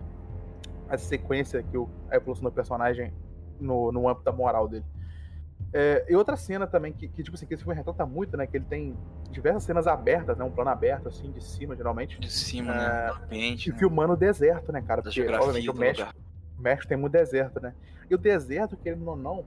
essa 0.88 1.04
sequência 1.04 1.62
que 1.62 1.76
o, 1.76 1.88
a 2.10 2.16
evolução 2.16 2.44
do 2.44 2.52
personagem 2.52 3.12
no, 3.60 3.92
no 3.92 4.08
âmbito 4.08 4.24
da 4.24 4.32
moral 4.32 4.68
dele. 4.68 4.84
É, 5.72 6.06
e 6.08 6.16
outra 6.16 6.36
cena 6.36 6.66
também 6.66 6.92
que, 6.92 7.08
que, 7.08 7.22
tipo 7.22 7.36
assim, 7.36 7.46
que 7.46 7.54
esse 7.54 7.62
filme 7.62 7.76
retrata 7.76 8.06
muito, 8.06 8.36
né? 8.36 8.46
Que 8.46 8.56
ele 8.56 8.64
tem 8.64 8.96
diversas 9.30 9.64
cenas 9.64 9.86
abertas, 9.86 10.36
né? 10.36 10.44
Um 10.44 10.50
plano 10.50 10.70
aberto, 10.70 11.08
assim, 11.08 11.30
de 11.30 11.42
cima, 11.42 11.76
geralmente. 11.76 12.18
De 12.18 12.30
cima, 12.30 12.72
né? 12.74 12.84
é, 12.84 12.88
né? 12.88 13.24
Ambiente, 13.24 13.68
e 13.68 13.72
né? 13.72 13.78
filmando 13.78 14.14
o 14.14 14.16
deserto, 14.16 14.72
né, 14.72 14.80
cara? 14.80 15.02
Porque, 15.02 15.20
obviamente, 15.26 15.68
o 15.68 15.74
México, 15.74 16.10
o 16.58 16.62
México 16.62 16.88
tem 16.88 16.98
muito 16.98 17.12
deserto, 17.12 17.60
né? 17.60 17.74
E 18.10 18.14
o 18.14 18.18
deserto, 18.18 18.76
querendo 18.76 19.06
ou 19.08 19.16
não, 19.16 19.44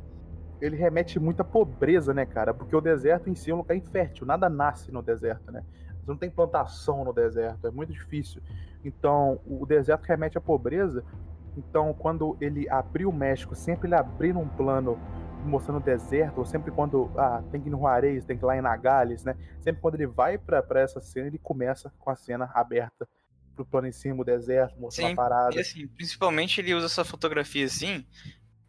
ele 0.62 0.76
remete 0.76 1.19
muita 1.19 1.43
pobreza, 1.43 2.13
né, 2.13 2.26
cara? 2.26 2.54
Porque 2.54 2.76
o 2.76 2.82
deserto 2.82 3.30
em 3.30 3.36
si 3.36 3.52
é 3.52 3.54
um 3.54 3.58
lugar 3.58 3.76
infértil, 3.76 4.26
nada 4.26 4.47
nasce 4.47 4.91
no 4.91 5.02
deserto, 5.02 5.52
né? 5.52 5.63
Você 6.00 6.10
não 6.10 6.17
tem 6.17 6.30
plantação 6.30 7.04
no 7.04 7.12
deserto, 7.12 7.67
é 7.67 7.71
muito 7.71 7.91
difícil. 7.91 8.41
Então, 8.84 9.39
o 9.45 9.65
deserto 9.65 10.06
remete 10.06 10.38
à 10.38 10.41
pobreza. 10.41 11.04
Então, 11.58 11.93
quando 11.93 12.38
ele 12.39 12.69
abriu 12.69 13.10
o 13.10 13.13
México, 13.13 13.56
sempre 13.56 13.88
ele 13.88 13.95
abriu 13.95 14.38
um 14.39 14.47
plano 14.47 14.97
mostrando 15.43 15.78
o 15.78 15.84
deserto, 15.84 16.38
ou 16.38 16.45
sempre 16.45 16.71
quando 16.71 17.10
ah, 17.17 17.43
tem 17.52 17.60
que 17.60 17.67
ir 17.67 17.71
no 17.71 17.80
Juarez, 17.80 18.24
tem 18.24 18.38
que 18.38 18.43
ir 18.43 18.45
lá 18.45 18.56
em 18.56 18.62
Nagales, 18.62 19.24
né? 19.24 19.36
Sempre 19.60 19.82
quando 19.82 19.95
ele 19.95 20.08
vai 20.08 20.38
para 20.38 20.63
essa 20.80 21.02
cena, 21.02 21.28
ele 21.28 21.39
começa 21.39 21.91
com 22.00 22.10
a 22.10 22.15
cena 22.15 22.50
aberta 22.54 23.08
pro 23.56 23.66
plano 23.66 23.88
em 23.88 23.92
cima, 23.92 24.22
o 24.22 24.26
deserto, 24.26 24.80
mostrando 24.80 25.08
Sim, 25.08 25.14
a 25.14 25.16
parada. 25.16 25.56
E 25.56 25.60
assim, 25.60 25.88
principalmente 25.88 26.60
ele 26.60 26.74
usa 26.74 26.86
essa 26.86 27.04
fotografia 27.04 27.66
assim, 27.66 28.06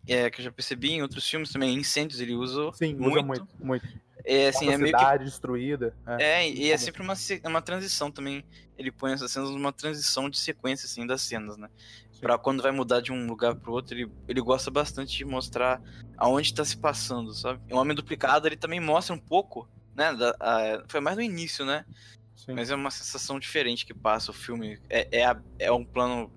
é, 0.06 0.30
que 0.30 0.40
eu 0.40 0.44
já 0.44 0.52
percebi 0.52 0.92
em 0.92 1.02
outros 1.02 1.28
filmes 1.28 1.50
também, 1.50 1.74
incêndios 1.74 2.20
ele 2.20 2.34
usa 2.34 2.70
Sim, 2.74 2.94
muito. 2.94 3.12
usa 3.14 3.22
muito, 3.22 3.48
muito. 3.60 3.88
É, 4.24 4.48
assim, 4.48 4.70
é 4.70 4.78
meio 4.78 4.96
que... 4.96 5.18
destruída. 5.18 5.94
É, 6.06 6.42
é 6.42 6.48
e 6.48 6.70
é 6.70 6.76
sempre 6.76 7.02
uma, 7.02 7.14
uma 7.44 7.62
transição 7.62 8.10
também. 8.10 8.44
Ele 8.78 8.90
põe 8.90 9.12
essas 9.12 9.30
cenas 9.30 9.50
numa 9.50 9.72
transição 9.72 10.30
de 10.30 10.38
sequência, 10.38 10.86
assim, 10.86 11.06
das 11.06 11.22
cenas, 11.22 11.56
né? 11.56 11.68
Pra 12.20 12.38
quando 12.38 12.62
vai 12.62 12.70
mudar 12.70 13.00
de 13.00 13.10
um 13.10 13.26
lugar 13.26 13.56
pro 13.56 13.72
outro, 13.72 13.96
ele, 13.96 14.10
ele 14.28 14.40
gosta 14.40 14.70
bastante 14.70 15.16
de 15.16 15.24
mostrar 15.24 15.82
aonde 16.16 16.54
tá 16.54 16.64
se 16.64 16.76
passando, 16.76 17.34
sabe? 17.34 17.60
O 17.72 17.76
Homem 17.76 17.96
Duplicado, 17.96 18.46
ele 18.46 18.56
também 18.56 18.78
mostra 18.78 19.12
um 19.12 19.18
pouco, 19.18 19.68
né? 19.94 20.14
Da, 20.14 20.34
a, 20.38 20.84
foi 20.86 21.00
mais 21.00 21.16
no 21.16 21.22
início, 21.22 21.64
né? 21.64 21.84
Sim. 22.44 22.54
Mas 22.54 22.70
é 22.70 22.74
uma 22.74 22.90
sensação 22.90 23.38
diferente 23.38 23.86
que 23.86 23.94
passa 23.94 24.32
o 24.32 24.34
filme. 24.34 24.76
É, 24.90 25.20
é, 25.20 25.36
é 25.60 25.72
um 25.72 25.84
plano 25.84 26.30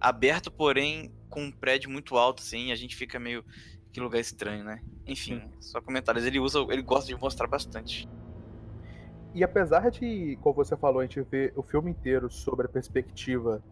aberto, 0.00 0.50
porém 0.50 1.12
com 1.28 1.42
um 1.42 1.50
prédio 1.50 1.90
muito 1.90 2.16
alto, 2.16 2.40
assim, 2.40 2.68
e 2.68 2.72
a 2.72 2.76
gente 2.76 2.94
fica 2.94 3.18
meio. 3.18 3.44
Que 3.92 4.00
lugar 4.00 4.20
estranho, 4.20 4.64
né? 4.64 4.80
Enfim, 5.06 5.42
só 5.60 5.80
comentários. 5.80 6.24
Ele 6.24 6.40
usa, 6.40 6.58
ele 6.70 6.82
gosta 6.82 7.06
de 7.06 7.20
mostrar 7.20 7.46
bastante. 7.46 8.08
E 9.32 9.42
apesar 9.44 9.90
de, 9.90 10.36
como 10.40 10.54
você 10.54 10.76
falou, 10.76 11.00
a 11.00 11.02
gente 11.04 11.20
ver 11.22 11.52
o 11.56 11.62
filme 11.62 11.90
inteiro 11.90 12.30
sobre 12.30 12.66
a 12.66 12.68
perspectiva 12.68 13.62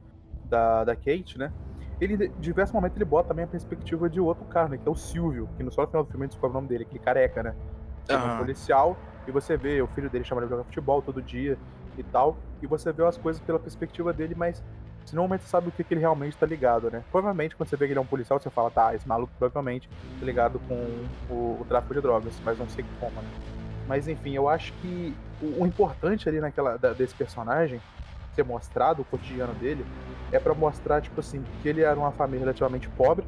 da, 0.45 0.85
da 0.85 0.95
Kate, 0.95 1.39
né? 1.39 1.53
Ele, 2.01 2.27
em 2.27 2.41
diversos 2.41 2.73
momentos, 2.73 2.97
ele 2.97 3.05
bota 3.05 3.29
também 3.29 3.45
a 3.45 3.49
perspectiva 3.49 4.09
de 4.09 4.21
outro 4.21 4.45
cara, 4.45 4.69
né? 4.69 4.79
Que 4.79 4.89
é 4.89 4.91
o 4.91 4.95
Silvio, 4.95 5.49
que 5.57 5.63
no 5.63 5.73
só 5.73 5.83
no 5.83 5.89
final 5.89 6.05
do 6.05 6.11
filme 6.11 6.25
a 6.25 6.27
gente 6.27 6.33
descobre 6.33 6.57
o 6.57 6.61
nome 6.61 6.69
dele, 6.69 6.85
aquele 6.85 7.01
careca, 7.01 7.43
né? 7.43 7.55
Que 8.05 8.13
é 8.13 8.17
um 8.17 8.39
policial, 8.39 8.97
e 9.27 9.31
você 9.31 9.57
vê 9.57 9.81
o 9.83 9.87
filho 9.87 10.11
dele 10.11 10.25
chamando 10.25 10.45
ele 10.45 10.51
jogar 10.51 10.65
futebol 10.65 11.01
todo 11.03 11.23
dia 11.23 11.59
e 11.97 12.03
tal, 12.03 12.39
e 12.61 12.67
você 12.67 12.93
vê 12.93 13.05
as 13.05 13.17
coisas 13.17 13.41
pela 13.43 13.59
perspectiva 13.59 14.13
dele, 14.13 14.35
mas 14.37 14.63
você 15.05 15.17
normalmente 15.17 15.45
sabe 15.45 15.69
o 15.69 15.73
que, 15.73 15.83
que 15.85 15.95
ele 15.95 16.01
realmente 16.01 16.37
tá 16.37 16.47
ligado, 16.47 16.91
né? 16.91 17.03
Provavelmente, 17.11 17.57
quando 17.57 17.69
você 17.69 17.77
vê 17.77 17.87
que 17.87 17.93
ele 17.93 17.99
é 17.99 18.03
um 18.03 18.07
policial, 18.07 18.39
você 18.39 18.49
fala, 18.51 18.71
tá, 18.71 18.95
esse 18.95 19.07
maluco 19.07 19.33
provavelmente 19.39 19.89
tá 20.21 20.25
ligado 20.27 20.61
com 20.61 20.75
o, 21.29 21.59
o 21.61 21.67
tráfico 21.69 21.93
de 21.95 22.01
drogas, 22.01 22.35
mas 22.45 22.59
não 22.59 22.69
sei 22.69 22.85
como, 23.01 23.13
né? 23.21 23.29
Mas 23.89 24.07
enfim, 24.07 24.35
eu 24.35 24.49
acho 24.49 24.73
que 24.75 25.15
o, 25.43 25.63
o 25.63 25.67
importante 25.67 26.29
ali 26.29 26.41
naquela 26.41 26.77
da- 26.77 26.93
desse 26.93 27.15
personagem 27.15 27.81
ser 28.35 28.45
mostrado, 28.45 29.03
o 29.03 29.05
cotidiano 29.05 29.53
dele, 29.55 29.85
é 30.31 30.39
pra 30.39 30.55
mostrar, 30.55 31.01
tipo 31.03 31.21
assim, 31.21 31.45
que 31.61 31.69
ele 31.69 31.83
era 31.83 31.99
uma 31.99 32.13
família 32.13 32.41
relativamente 32.41 32.89
pobre, 32.91 33.27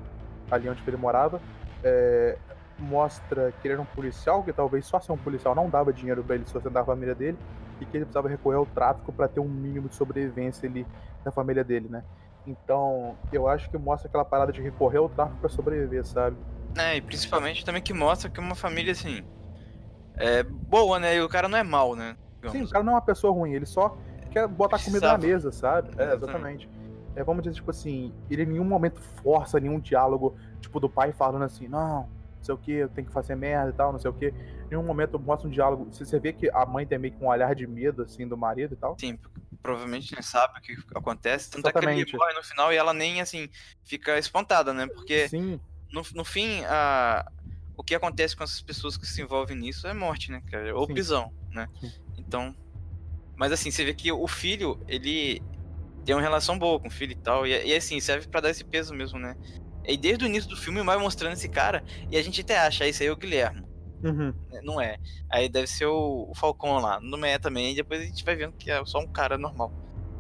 ali 0.51 0.69
onde 0.69 0.81
ele 0.87 0.97
morava. 0.97 1.41
é, 1.83 2.39
mostra 2.79 3.53
que 3.61 3.67
ele 3.69 3.75
era 3.75 3.83
um 3.83 3.87
policial, 3.87 4.43
que 4.43 4.53
talvez 4.53 4.87
só 4.87 5.01
ser 5.01 5.13
um 5.13 5.17
policial 5.17 5.55
não 5.55 5.69
dava 5.69 5.93
dinheiro 5.93 6.23
pra 6.23 6.35
ele 6.35 6.45
sustentar 6.47 6.81
a 6.81 6.85
família 6.85 7.15
dele, 7.15 7.39
e 7.81 7.87
que 7.87 7.97
ele 7.97 8.05
precisava 8.05 8.29
recorrer 8.29 8.57
ao 8.57 8.67
tráfico 8.67 9.13
pra 9.13 9.29
ter 9.29 9.41
um 9.41 9.49
mínimo 9.49 9.89
de 9.89 9.95
sobrevivência 9.95 10.69
ali 10.69 10.87
da 11.25 11.31
família 11.31 11.65
dele, 11.65 11.89
né? 11.89 12.05
Então, 12.47 13.17
eu 13.33 13.49
acho 13.49 13.71
que 13.71 13.79
mostra 13.79 14.09
aquela 14.09 14.25
parada 14.25 14.53
de 14.53 14.61
recorrer 14.61 14.99
ao 14.99 15.09
tráfico 15.09 15.39
pra 15.41 15.49
sobreviver, 15.49 16.05
sabe? 16.05 16.37
É, 16.77 16.97
e 16.97 17.01
principalmente 17.01 17.65
também 17.65 17.81
que 17.81 17.95
mostra 17.95 18.29
que 18.29 18.39
uma 18.39 18.55
família, 18.55 18.93
assim. 18.93 19.25
É 20.17 20.43
boa, 20.43 20.99
né? 20.99 21.17
E 21.17 21.23
o 21.23 21.29
cara 21.29 21.49
não 21.49 21.59
é 21.59 21.63
mal, 21.63 21.97
né? 21.97 22.17
Sim, 22.43 22.49
o 22.49 22.51
digamos. 22.51 22.73
cara 22.73 22.85
não 22.85 22.93
é 22.93 22.97
uma 22.97 23.03
pessoa 23.03 23.33
ruim, 23.33 23.53
ele 23.53 23.67
só 23.67 23.97
quer 24.31 24.47
botar 24.47 24.79
comida 24.79 25.13
na 25.13 25.19
mesa, 25.19 25.51
sabe? 25.51 25.89
É, 25.97 26.13
Exatamente. 26.15 26.25
exatamente. 26.25 26.69
É, 27.17 27.23
vamos 27.25 27.43
dizer, 27.43 27.55
tipo 27.55 27.71
assim, 27.71 28.13
ele 28.29 28.43
em 28.43 28.47
nenhum 28.47 28.65
momento 28.65 29.01
força 29.01 29.59
nenhum 29.61 29.79
diálogo, 29.79 30.37
tipo, 30.61 30.81
do 30.81 30.89
pai 30.89 31.13
falando 31.13 31.45
assim, 31.45 31.69
não 31.69 32.09
sei 32.45 32.55
o 32.55 32.59
que, 32.59 32.73
eu 32.73 32.89
tenho 32.89 33.07
que 33.07 33.13
fazer 33.13 33.35
merda 33.35 33.71
e 33.71 33.73
tal, 33.73 33.93
não 33.93 33.99
sei 33.99 34.11
o 34.11 34.15
que. 34.15 34.29
Em 34.29 34.71
nenhum 34.71 34.83
momento 34.83 35.19
mostra 35.19 35.49
um 35.49 35.51
diálogo. 35.51 35.89
Você 35.93 36.19
vê 36.21 36.33
que 36.33 36.51
a 36.51 36.67
mãe 36.67 36.87
tem 36.87 36.99
meio 36.99 37.15
que 37.15 37.23
um 37.23 37.29
olhar 37.29 37.55
de 37.55 37.67
medo, 37.67 38.03
assim, 38.03 38.27
do 38.27 38.37
marido 38.37 38.75
e 38.75 38.77
tal. 38.77 38.97
Sim, 38.99 39.19
provavelmente 39.63 40.13
nem 40.13 40.23
sabe 40.23 40.59
o 40.59 40.63
que 40.63 40.77
acontece. 40.95 41.51
Tanto 41.51 41.67
é 41.67 41.73
que 41.73 41.79
Exatamente. 41.79 42.11
ele 42.11 42.19
morre 42.19 42.35
no 42.35 42.43
final 42.43 42.73
e 42.73 42.77
ela 42.77 42.93
nem, 42.93 43.21
assim, 43.21 43.49
fica 43.85 44.19
espantada, 44.19 44.73
né? 44.73 44.87
Porque 44.87 45.29
Sim, 45.29 45.61
no, 45.93 46.03
no 46.15 46.25
fim, 46.25 46.65
a, 46.65 47.25
o 47.77 47.83
que 47.83 47.95
acontece 47.95 48.37
com 48.37 48.45
essas 48.45 48.61
pessoas 48.61 48.97
que 48.97 49.07
se 49.07 49.23
envolvem 49.23 49.57
nisso 49.57 49.87
é 49.87 49.95
morte, 49.95 50.31
né, 50.31 50.43
cara? 50.51 50.75
Ou 50.77 50.87
Sim. 50.87 50.93
prisão, 50.93 51.33
né? 51.51 51.69
Sim. 51.81 51.93
Então. 52.19 52.55
Mas 53.37 53.51
assim, 53.51 53.71
você 53.71 53.85
vê 53.85 53.95
que 53.95 54.13
o 54.13 54.29
filho, 54.29 54.81
ele 54.87 55.43
tem 56.05 56.15
uma 56.15 56.21
relação 56.21 56.59
boa 56.59 56.79
com 56.79 56.89
o 56.89 56.91
filho 56.91 57.13
e 57.13 57.17
tal. 57.17 57.47
E, 57.47 57.51
e 57.67 57.75
assim, 57.75 57.99
serve 57.99 58.29
pra 58.29 58.41
dar 58.41 58.51
esse 58.51 58.65
peso 58.65 58.95
mesmo, 58.95 59.19
né? 59.19 59.37
E 59.87 59.97
desde 59.97 60.25
o 60.25 60.29
início 60.29 60.49
do 60.51 60.57
filme 60.57 60.83
vai 60.83 60.97
mostrando 60.99 61.35
esse 61.35 61.49
cara. 61.49 61.85
E 62.11 62.17
a 62.17 62.23
gente 62.23 62.41
até 62.43 62.59
acha, 62.59 62.85
"Ah, 62.85 62.89
esse 62.89 63.03
aí 63.03 63.09
é 63.09 63.13
o 63.13 63.17
Guilherme. 63.17 63.63
uhum, 64.03 64.35
né? 64.51 64.61
Não 64.63 64.81
é. 64.81 64.99
Aí 65.31 65.49
deve 65.49 65.67
ser 65.67 65.87
o, 65.87 66.29
o 66.31 66.35
Falcão 66.35 66.79
lá. 66.79 67.01
Não 67.01 67.25
é 67.25 67.39
também. 67.39 67.73
E 67.73 67.77
depois 67.77 68.01
a 68.01 68.05
gente 68.05 68.25
vai 68.25 68.37
vendo 68.37 68.55
que 68.57 68.71
é 68.71 68.85
só 68.85 69.01
um 69.01 69.09
cara 69.09 69.39
normal. 69.39 69.73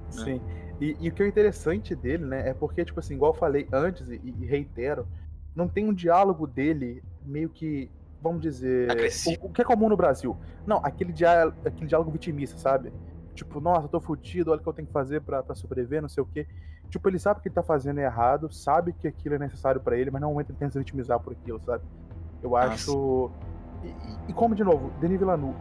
sim. 0.08 0.40
E, 0.80 0.96
e 1.00 1.08
o 1.08 1.12
que 1.14 1.22
é 1.22 1.28
interessante 1.28 1.94
dele, 1.94 2.24
né, 2.26 2.48
é 2.50 2.54
porque, 2.54 2.84
tipo 2.84 2.98
assim, 3.00 3.14
igual 3.14 3.32
eu 3.32 3.38
falei 3.38 3.68
antes 3.72 4.08
e, 4.08 4.20
e 4.24 4.44
reitero, 4.46 5.08
não 5.54 5.68
tem 5.68 5.88
um 5.88 5.94
diálogo 5.94 6.46
dele 6.46 7.02
meio 7.22 7.48
que, 7.48 7.90
vamos 8.20 8.42
dizer, 8.42 9.12
o, 9.24 9.46
o 9.46 9.52
que 9.52 9.62
é 9.62 9.64
comum 9.64 9.88
no 9.88 9.96
Brasil. 9.96 10.36
Não, 10.66 10.78
aquele, 10.84 11.12
dia, 11.12 11.44
aquele 11.64 11.86
diálogo 11.86 12.10
vitimista, 12.10 12.58
sabe? 12.58 12.92
Tipo, 13.34 13.60
nossa, 13.60 13.84
eu 13.86 13.88
tô 13.88 14.00
fudido, 14.00 14.50
olha 14.50 14.60
o 14.60 14.62
que 14.62 14.68
eu 14.68 14.72
tenho 14.72 14.86
que 14.86 14.92
fazer 14.92 15.20
pra, 15.22 15.42
pra 15.42 15.54
sobreviver, 15.54 16.02
não 16.02 16.08
sei 16.08 16.22
o 16.22 16.26
quê. 16.26 16.46
Tipo, 16.90 17.08
ele 17.08 17.18
sabe 17.18 17.40
que 17.40 17.48
ele 17.48 17.54
tá 17.54 17.62
fazendo 17.62 17.98
errado, 17.98 18.52
sabe 18.52 18.92
que 18.92 19.08
aquilo 19.08 19.34
é 19.34 19.38
necessário 19.38 19.80
pra 19.80 19.96
ele, 19.98 20.10
mas 20.10 20.20
não 20.22 20.30
momento 20.30 20.50
ele 20.50 20.58
tenta 20.58 20.72
se 20.72 20.78
vitimizar 20.78 21.18
por 21.20 21.32
aquilo, 21.32 21.60
sabe? 21.60 21.82
Eu 22.42 22.56
acho. 22.56 23.30
E, 23.82 24.30
e- 24.30 24.32
como, 24.32 24.54
de 24.54 24.62
novo, 24.62 24.90
Denis 25.00 25.18
Villeneuve, 25.18 25.58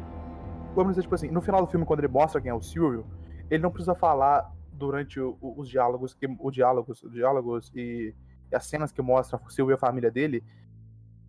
vamos 0.76 0.92
dizer, 0.92 1.02
tipo 1.04 1.16
assim, 1.16 1.30
no 1.30 1.42
final 1.42 1.62
do 1.66 1.68
filme, 1.72 1.86
quando 1.86 2.00
ele 2.00 2.08
mostra 2.08 2.40
quem 2.40 2.52
é 2.52 2.54
o 2.54 2.62
Silvio, 2.62 3.06
ele 3.50 3.62
não 3.64 3.72
precisa 3.72 3.96
falar 3.96 4.52
durante 4.72 5.20
o- 5.20 5.38
o- 5.42 5.60
os 5.60 5.68
diálogos, 5.70 6.14
que, 6.14 6.28
o 6.40 6.52
diálogos, 6.52 7.02
os 7.04 7.12
diálogos 7.12 7.72
e, 7.76 8.14
e 8.52 8.56
as 8.56 8.66
cenas 8.66 8.92
que 8.92 9.02
mostram 9.02 9.40
o 9.46 9.50
Silvio 9.50 9.74
e 9.74 9.76
a 9.76 9.78
família 9.78 10.12
dele 10.12 10.44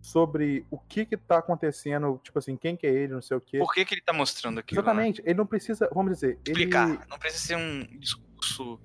sobre 0.01 0.65
o 0.69 0.77
que 0.77 1.05
que 1.05 1.17
tá 1.17 1.39
acontecendo, 1.39 2.19
tipo 2.23 2.37
assim, 2.37 2.55
quem 2.55 2.77
que 2.77 2.85
é 2.85 2.91
ele, 2.91 3.13
não 3.13 3.21
sei 3.21 3.37
o 3.37 3.41
quê. 3.41 3.57
Por 3.57 3.73
que, 3.73 3.83
que 3.85 3.95
ele 3.95 4.01
tá 4.01 4.13
mostrando 4.13 4.59
aquilo? 4.59 4.79
né? 4.79 4.85
Exatamente, 4.87 5.21
ele 5.25 5.33
não 5.33 5.47
precisa, 5.47 5.89
vamos 5.93 6.13
dizer, 6.13 6.39
ele, 6.45 6.59
Explicar. 6.65 7.07
Não 7.09 7.17
precisa 7.17 7.43
ser 7.43 7.55
um 7.57 7.97
discurso 7.99 8.79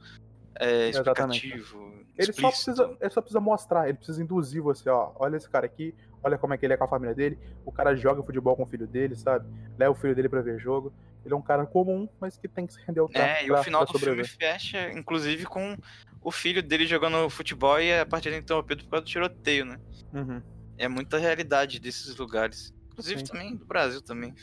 é, 0.61 0.91
explicativo. 0.91 1.93
ele 2.17 2.33
só 2.33 2.49
precisa, 2.49 2.97
ele 3.01 3.11
só 3.11 3.21
precisa 3.21 3.41
mostrar, 3.41 3.89
ele 3.89 3.97
precisa 3.97 4.23
induzir 4.23 4.63
você, 4.63 4.89
ó, 4.89 5.13
olha 5.17 5.37
esse 5.37 5.49
cara 5.49 5.67
aqui, 5.67 5.95
olha 6.23 6.39
como 6.39 6.55
é 6.55 6.59
que 6.59 6.67
ele 6.67 6.75
é 6.75 6.77
com 6.77 6.85
a 6.85 6.89
família 6.89 7.15
dele, 7.15 7.39
o 7.65 7.73
cara 7.73 7.95
joga 7.97 8.23
futebol 8.23 8.55
com 8.55 8.63
o 8.63 8.67
filho 8.67 8.87
dele, 8.87 9.17
sabe? 9.17 9.47
Leva 9.79 9.93
o 9.93 9.95
filho 9.95 10.15
dele 10.15 10.29
pra 10.29 10.41
ver 10.43 10.59
jogo. 10.59 10.93
Ele 11.25 11.35
é 11.35 11.37
um 11.37 11.43
cara 11.43 11.67
comum, 11.67 12.09
mas 12.19 12.39
que 12.39 12.49
tem 12.49 12.67
que 12.67 12.73
se 12.73 12.81
render 12.87 13.01
ao 13.01 13.09
tráfico 13.09 13.43
É, 13.43 13.47
e 13.47 13.53
o 13.53 13.63
final 13.63 13.85
do 13.85 13.99
filme 13.99 14.25
fecha, 14.25 14.91
inclusive, 14.93 15.45
com 15.45 15.77
o 16.23 16.31
filho 16.31 16.63
dele 16.63 16.87
jogando 16.87 17.29
futebol 17.29 17.79
e 17.81 17.93
a 17.93 18.07
partida 18.07 18.37
interrompida 18.37 18.83
por 18.83 18.91
causa 18.91 19.05
do 19.05 19.09
tiroteio, 19.09 19.67
né? 19.67 19.79
Uhum. 20.15 20.41
É 20.79 20.89
muita 20.89 21.19
realidade 21.19 21.79
desses 21.79 22.17
lugares. 22.17 22.73
Inclusive 22.93 23.21
Sim. 23.21 23.27
também 23.33 23.57
do 23.57 23.67
Brasil 23.67 24.01
também. 24.01 24.35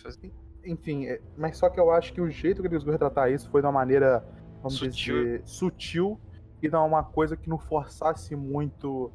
Enfim, 0.63 1.08
é- 1.08 1.19
mas 1.36 1.58
só 1.58 1.69
que 1.69 1.80
eu 1.80 1.89
acho 1.91 2.13
que 2.13 2.21
o 2.21 2.30
jeito 2.30 2.62
que 2.62 2.67
eles 2.67 2.84
vão 2.84 2.91
retratar 2.91 3.32
isso 3.32 3.49
foi 3.49 3.62
de 3.62 3.65
uma 3.65 3.73
maneira, 3.73 4.23
vamos 4.57 4.75
Sutil. 4.77 5.15
dizer, 5.23 5.41
sutil 5.45 6.19
e 6.61 6.67
não 6.69 6.85
uma 6.87 7.03
coisa 7.03 7.37
que 7.37 7.49
não 7.49 7.57
forçasse 7.57 8.35
muito 8.35 9.11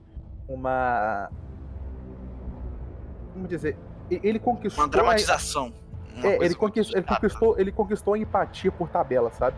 uma. 0.48 1.30
Vamos 3.34 3.48
dizer, 3.48 3.76
ele 4.10 4.38
conquistou. 4.38 4.84
Uma 4.84 4.90
dramatização. 4.90 5.72
uma 6.16 6.26
É, 6.26 6.44
ele 6.44 6.54
conquistou, 6.54 6.96
ele, 6.98 7.06
conquistou, 7.06 7.58
ele 7.58 7.72
conquistou 7.72 8.14
a 8.14 8.18
empatia 8.18 8.70
por 8.70 8.88
tabela, 8.88 9.30
sabe? 9.32 9.56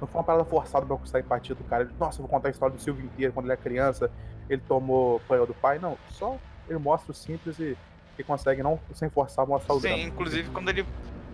Não 0.00 0.08
foi 0.08 0.18
uma 0.20 0.24
parada 0.24 0.44
forçada 0.44 0.84
pra 0.84 0.96
conquistar 0.96 1.18
a 1.18 1.20
empatia 1.20 1.54
do 1.54 1.64
cara. 1.64 1.88
Nossa, 1.98 2.18
eu 2.18 2.22
vou 2.26 2.28
contar 2.28 2.48
a 2.48 2.50
história 2.50 2.74
do 2.74 2.82
Silvio 2.82 3.04
inteiro. 3.06 3.32
Quando 3.32 3.46
ele 3.46 3.52
era 3.52 3.60
criança, 3.60 4.10
ele 4.50 4.60
tomou 4.66 5.20
panel 5.28 5.46
do 5.46 5.54
pai. 5.54 5.78
Não, 5.78 5.96
só 6.10 6.36
ele 6.68 6.78
mostra 6.78 7.12
o 7.12 7.14
simples 7.14 7.58
e, 7.58 7.76
e 8.18 8.24
consegue, 8.24 8.62
não 8.62 8.78
sem 8.92 9.08
forçar, 9.08 9.46
mostrar 9.46 9.74
o 9.74 9.80
Sim, 9.80 9.88
drama. 9.88 10.02
inclusive 10.02 10.50
quando 10.50 10.68
ele 10.70 10.84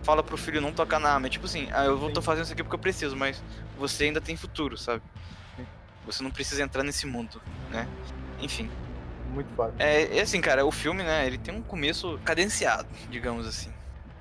fala 0.03 0.23
pro 0.23 0.37
filho 0.37 0.59
não 0.61 0.71
tocar 0.71 0.99
na 0.99 1.09
arma, 1.13 1.27
é 1.27 1.29
tipo 1.29 1.45
assim, 1.45 1.67
ah, 1.71 1.85
eu 1.85 1.97
vou 1.97 2.11
tô 2.11 2.21
fazendo 2.21 2.43
isso 2.45 2.53
aqui 2.53 2.63
porque 2.63 2.75
eu 2.75 2.79
preciso, 2.79 3.15
mas 3.15 3.41
você 3.77 4.05
ainda 4.05 4.19
tem 4.21 4.35
futuro, 4.35 4.77
sabe? 4.77 5.01
Você 6.05 6.23
não 6.23 6.31
precisa 6.31 6.63
entrar 6.63 6.83
nesse 6.83 7.05
mundo, 7.05 7.41
né? 7.69 7.87
Enfim. 8.39 8.69
Muito 9.29 9.53
foda. 9.55 9.73
É, 9.77 10.17
e 10.17 10.19
assim, 10.19 10.41
cara, 10.41 10.65
o 10.65 10.71
filme, 10.71 11.03
né, 11.03 11.25
ele 11.27 11.37
tem 11.37 11.53
um 11.55 11.61
começo 11.61 12.19
cadenciado, 12.25 12.87
digamos 13.09 13.47
assim. 13.47 13.71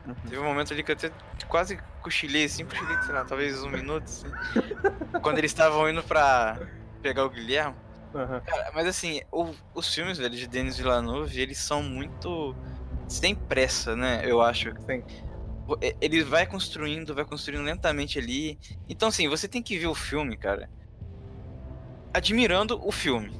Uhum. 0.06 0.14
Teve 0.28 0.38
um 0.38 0.44
momento 0.44 0.72
ali 0.72 0.82
que 0.82 0.92
eu 0.92 0.96
até 0.96 1.10
quase 1.48 1.78
cochilei, 2.02 2.44
assim, 2.44 2.64
cochilei, 2.64 2.96
sei 3.02 3.14
lá, 3.14 3.24
talvez 3.24 3.62
um 3.62 3.70
minuto, 3.70 4.04
assim. 4.04 4.28
quando 5.22 5.38
eles 5.38 5.50
estavam 5.50 5.88
indo 5.88 6.02
pra 6.02 6.58
pegar 7.02 7.24
o 7.24 7.30
Guilherme. 7.30 7.74
Aham. 8.14 8.40
Cara, 8.40 8.70
mas 8.74 8.86
assim, 8.86 9.20
o- 9.32 9.54
os 9.74 9.92
filmes, 9.92 10.18
velho, 10.18 10.36
de 10.36 10.46
Denis 10.46 10.76
Villeneuve, 10.76 11.40
eles 11.40 11.58
são 11.58 11.82
muito... 11.82 12.54
Sem 13.08 13.34
pressa, 13.34 13.96
né, 13.96 14.22
eu 14.24 14.40
acho. 14.40 14.72
Sim. 14.86 15.02
E- 15.82 15.96
Ele 16.00 16.22
vai 16.22 16.46
construindo, 16.46 17.14
vai 17.14 17.24
construindo 17.24 17.62
lentamente 17.62 18.18
ali. 18.18 18.58
Então, 18.88 19.08
assim, 19.08 19.28
você 19.28 19.46
tem 19.48 19.62
que 19.62 19.78
ver 19.78 19.86
o 19.88 19.94
filme, 19.94 20.36
cara, 20.36 20.68
admirando 22.12 22.80
o 22.86 22.90
filme. 22.92 23.30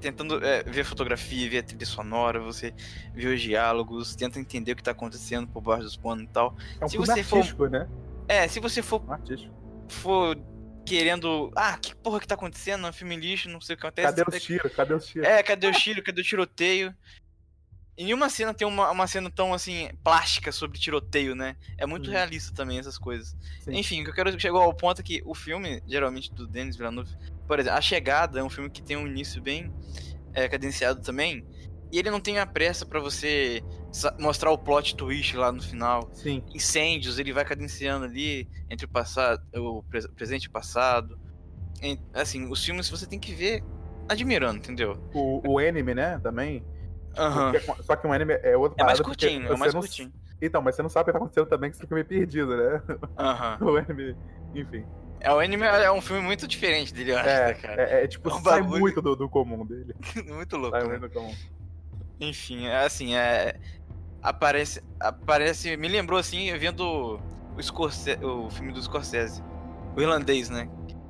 Tentando 0.00 0.44
é, 0.44 0.62
ver 0.62 0.82
a 0.82 0.84
fotografia, 0.84 1.50
ver 1.50 1.58
a 1.58 1.62
trilha 1.64 1.84
sonora, 1.86 2.38
você 2.38 2.72
vê 3.12 3.26
os 3.34 3.40
diálogos, 3.40 4.14
tenta 4.14 4.38
entender 4.38 4.72
o 4.72 4.76
que 4.76 4.82
tá 4.82 4.92
acontecendo 4.92 5.48
por 5.48 5.60
baixo 5.60 5.82
dos 5.84 5.96
panos 5.96 6.24
e 6.24 6.28
tal. 6.28 6.54
É 6.80 6.84
um 6.84 6.88
Se 6.88 6.96
você 6.96 7.24
for- 7.24 7.38
artístico, 7.38 7.66
né? 7.66 7.88
É, 8.28 8.46
se 8.46 8.60
você 8.60 8.80
for, 8.80 9.02
artístico. 9.10 9.52
for 9.88 10.38
querendo. 10.86 11.50
Ah, 11.56 11.76
que 11.78 11.96
porra 11.96 12.20
que 12.20 12.28
tá 12.28 12.34
acontecendo? 12.36 12.86
É 12.86 12.90
um 12.90 12.92
filme 12.92 13.16
lixo, 13.16 13.48
não 13.48 13.60
sei 13.60 13.74
o 13.74 13.78
que 13.78 13.86
acontece. 13.86 14.14
Cadê 14.14 14.36
os 14.36 14.42
tiros? 14.44 14.72
Cadê 14.72 14.94
os 14.94 15.06
tiros? 15.06 15.28
é, 15.28 15.42
cadê 15.42 15.66
o 15.66 15.72
tiro? 15.72 16.02
Cadê 16.02 16.20
o 16.20 16.24
tiroteio? 16.24 16.94
Em 17.98 18.04
nenhuma 18.04 18.30
cena 18.30 18.54
tem 18.54 18.64
uma, 18.66 18.92
uma 18.92 19.08
cena 19.08 19.28
tão 19.28 19.52
assim, 19.52 19.90
plástica 20.04 20.52
sobre 20.52 20.78
tiroteio, 20.78 21.34
né? 21.34 21.56
É 21.76 21.84
muito 21.84 22.06
Uhum. 22.06 22.12
realista 22.12 22.54
também 22.54 22.78
essas 22.78 22.96
coisas. 22.96 23.36
Sim. 23.60 23.74
Enfim, 23.76 24.00
o 24.02 24.04
que 24.04 24.10
eu 24.10 24.14
quero 24.14 24.40
chegar 24.40 24.58
ao 24.60 24.72
ponto 24.72 25.00
é 25.00 25.02
que 25.04 25.20
o 25.26 25.34
filme, 25.34 25.82
geralmente, 25.84 26.32
do 26.32 26.46
Denis 26.46 26.76
Villeneuve, 26.76 27.12
por 27.46 27.58
exemplo, 27.58 27.76
A 27.76 27.80
Chegada 27.80 28.38
é 28.38 28.42
um 28.44 28.48
filme 28.48 28.70
que 28.70 28.80
tem 28.80 28.96
um 28.96 29.04
início 29.04 29.42
bem 29.42 29.72
é, 30.32 30.48
cadenciado 30.48 31.02
também. 31.02 31.44
E 31.90 31.98
ele 31.98 32.08
não 32.08 32.20
tem 32.20 32.38
a 32.38 32.46
pressa 32.46 32.86
pra 32.86 33.00
você 33.00 33.64
mostrar 34.16 34.52
o 34.52 34.58
plot 34.58 34.94
twist 34.94 35.36
lá 35.36 35.50
no 35.50 35.60
final. 35.60 36.08
Sim. 36.12 36.44
Incêndios, 36.54 37.18
ele 37.18 37.32
vai 37.32 37.44
cadenciando 37.44 38.04
ali 38.04 38.48
entre 38.70 38.86
o 38.86 38.88
passado, 38.88 39.42
o 39.56 39.82
pres- 39.82 40.06
presente 40.14 40.44
e 40.44 40.48
o 40.48 40.52
passado. 40.52 41.18
Assim, 42.12 42.48
os 42.48 42.64
filmes 42.64 42.88
você 42.88 43.06
tem 43.06 43.18
que 43.18 43.34
ver 43.34 43.64
admirando, 44.08 44.58
entendeu? 44.58 45.02
O, 45.12 45.54
o 45.54 45.58
anime, 45.58 45.94
né, 45.94 46.20
também. 46.22 46.62
Aham. 47.18 47.52
Porque- 47.52 47.82
Só 47.82 47.96
que 47.96 48.06
o 48.06 48.12
anime 48.12 48.34
é 48.42 48.56
outra 48.56 48.82
É 48.82 48.86
mais 48.86 49.00
curtinho, 49.00 49.52
é 49.52 49.56
mais 49.56 49.74
não- 49.74 49.80
curtinho. 49.80 50.12
Então, 50.40 50.62
mas 50.62 50.74
você 50.76 50.82
não 50.82 50.88
sabe 50.88 51.02
o 51.02 51.06
que 51.06 51.12
tá 51.12 51.18
acontecendo 51.18 51.46
também, 51.48 51.70
que 51.70 51.76
você 51.76 51.82
fica 51.82 51.94
meio 51.94 52.06
perdido, 52.06 52.56
né? 52.56 52.82
Aham. 53.18 53.58
O 53.62 53.76
anime, 53.76 54.16
enfim. 54.54 54.86
É, 55.20 55.32
o 55.32 55.40
anime 55.40 55.64
é 55.66 55.90
um 55.90 56.00
filme 56.00 56.22
muito 56.22 56.46
diferente 56.46 56.94
dele, 56.94 57.10
eu 57.10 57.18
acho, 57.18 57.28
É, 57.28 57.46
né, 57.48 57.54
cara? 57.54 57.82
é, 57.82 58.04
é, 58.04 58.06
tipo, 58.06 58.30
É 58.30 58.34
um 58.34 58.40
sai 58.40 58.60
bagulho- 58.62 58.80
muito 58.80 59.02
do, 59.02 59.16
do 59.16 59.28
comum 59.28 59.66
dele. 59.66 59.94
muito 60.32 60.56
louco, 60.56 60.76
Sai 60.78 60.86
né? 60.86 60.98
muito 60.98 61.08
do 61.08 61.10
comum. 61.10 61.34
Enfim, 62.20 62.66
é 62.66 62.84
assim, 62.84 63.14
é. 63.14 63.54
Aparece. 64.22 64.82
Aparece. 65.00 65.76
Me 65.76 65.88
lembrou 65.88 66.18
assim, 66.18 66.56
vendo 66.58 66.80
o, 67.56 67.62
Scorsese, 67.62 68.24
o 68.24 68.50
filme 68.50 68.72
do 68.72 68.82
Scorsese. 68.82 69.42
O 69.96 70.00
irlandês, 70.00 70.48
né? 70.50 70.68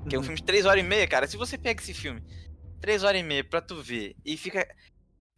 Que 0.09 0.15
é 0.17 0.19
um 0.19 0.21
Uhum. 0.21 0.25
filme 0.25 0.37
de 0.37 0.43
3 0.45 0.65
horas 0.67 0.83
e 0.83 0.87
meia, 0.87 1.07
cara. 1.07 1.27
Se 1.27 1.37
você 1.37 1.57
pega 1.59 1.81
esse 1.81 1.93
filme, 1.95 2.23
3 2.81 3.03
horas 3.05 3.21
e 3.21 3.25
meia 3.25 3.45
pra 3.45 3.61
tu 3.61 3.83
ver 3.83 4.15
e 4.25 4.37
fica 4.37 4.67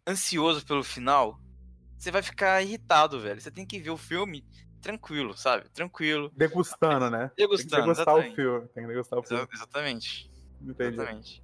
ansioso 0.07 0.65
pelo 0.65 0.83
final, 0.83 1.39
você 1.97 2.11
vai 2.11 2.23
ficar 2.23 2.63
irritado, 2.63 3.21
velho. 3.21 3.41
Você 3.41 3.51
tem 3.51 3.67
que 3.67 3.79
ver 3.79 3.91
o 3.91 3.97
filme 3.97 4.45
tranquilo, 4.81 5.37
sabe? 5.37 5.69
Tranquilo. 5.71 6.31
Degustando, 6.35 7.11
né? 7.11 7.31
Tem 7.37 7.47
que 7.49 7.53
Degustando, 7.65 7.83
degustar 7.83 8.15
o 8.17 8.23
filme. 8.35 8.69
Tem 8.69 8.83
que 8.85 8.89
degustar 8.89 9.19
o 9.19 9.23
filme. 9.23 9.43
Exa- 9.43 9.53
Exatamente. 9.55 10.31
Entendi. 10.63 10.95
Exatamente. 10.95 11.43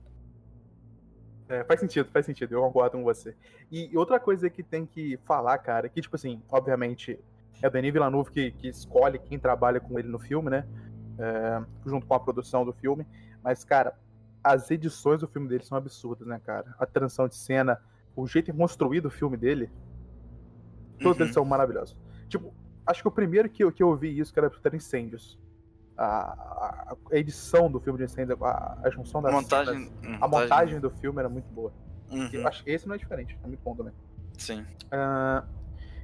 É, 1.49 1.63
faz 1.65 1.79
sentido, 1.79 2.11
faz 2.11 2.27
sentido, 2.27 2.53
eu 2.55 2.61
concordo 2.63 2.97
com 2.99 3.05
você. 3.05 3.37
E 3.71 3.93
e 3.93 3.97
outra 3.97 4.19
coisa 4.19 4.51
que 4.51 4.63
tem 4.63 4.85
que 4.85 5.17
falar, 5.25 5.57
cara, 5.59 5.89
que, 5.89 6.01
tipo 6.01 6.17
assim, 6.17 6.43
obviamente, 6.49 7.21
é 7.63 7.69
o 7.69 7.71
Denis 7.71 7.93
Villeneuve 7.93 8.31
que, 8.31 8.51
que 8.53 8.69
escolhe 8.69 9.19
quem 9.19 9.39
trabalha 9.39 9.79
com 9.79 9.99
ele 9.99 10.09
no 10.09 10.19
filme, 10.19 10.51
né? 10.51 10.67
É, 11.19 11.63
junto 11.89 12.05
com 12.07 12.15
a 12.15 12.21
produção 12.21 12.65
do 12.65 12.73
filme. 12.73 13.07
Mas, 13.45 13.65
cara, 13.65 13.97
as 14.43 14.71
edições 14.71 15.21
do 15.21 15.29
filme 15.29 15.49
dele 15.49 15.65
são 15.65 15.79
absurdas, 15.79 16.27
né, 16.27 16.41
cara? 16.45 16.75
A 16.79 16.87
transição 16.87 17.29
de 17.29 17.37
cena, 17.37 17.81
o 18.17 18.27
jeito 18.27 18.53
construído 18.55 19.07
o 19.07 19.11
filme 19.11 19.37
dele, 19.37 19.71
todos 21.03 21.19
Uhum. 21.19 21.25
eles 21.25 21.35
são 21.35 21.45
maravilhosos. 21.45 21.97
Tipo, 22.29 22.53
acho 22.87 23.03
que 23.03 23.09
o 23.09 23.13
primeiro 23.13 23.49
que 23.49 23.63
eu, 23.63 23.71
que 23.71 23.83
eu 23.83 23.95
vi 23.95 24.19
isso, 24.19 24.33
que 24.33 24.39
era 24.39 24.51
era 24.65 24.77
Incêndios. 24.77 25.39
A, 25.99 26.07
a- 26.07 26.97
a 27.13 27.17
edição 27.17 27.71
do 27.71 27.79
filme 27.81 27.99
de 27.99 28.05
Incêndios, 28.05 28.41
a, 28.43 28.79
a 28.83 28.91
junção 28.91 29.23
das 29.23 29.33
montagem, 29.33 29.89
cenas, 29.89 30.23
a 30.23 30.29
montagem 30.29 30.81
do 30.81 30.91
filme 30.91 31.19
era 31.21 31.29
muito 31.29 31.47
boa. 31.53 31.73
Uhum, 32.11 32.29
Eu 32.33 32.47
acho 32.47 32.65
que 32.65 32.71
esse 32.71 32.87
não 32.89 32.95
é 32.95 32.99
diferente, 32.99 33.39
é 33.43 33.47
muito 33.47 33.61
bom 33.63 33.75
também. 33.77 33.93
Sim. 34.39 34.65
Ah, 34.91 35.45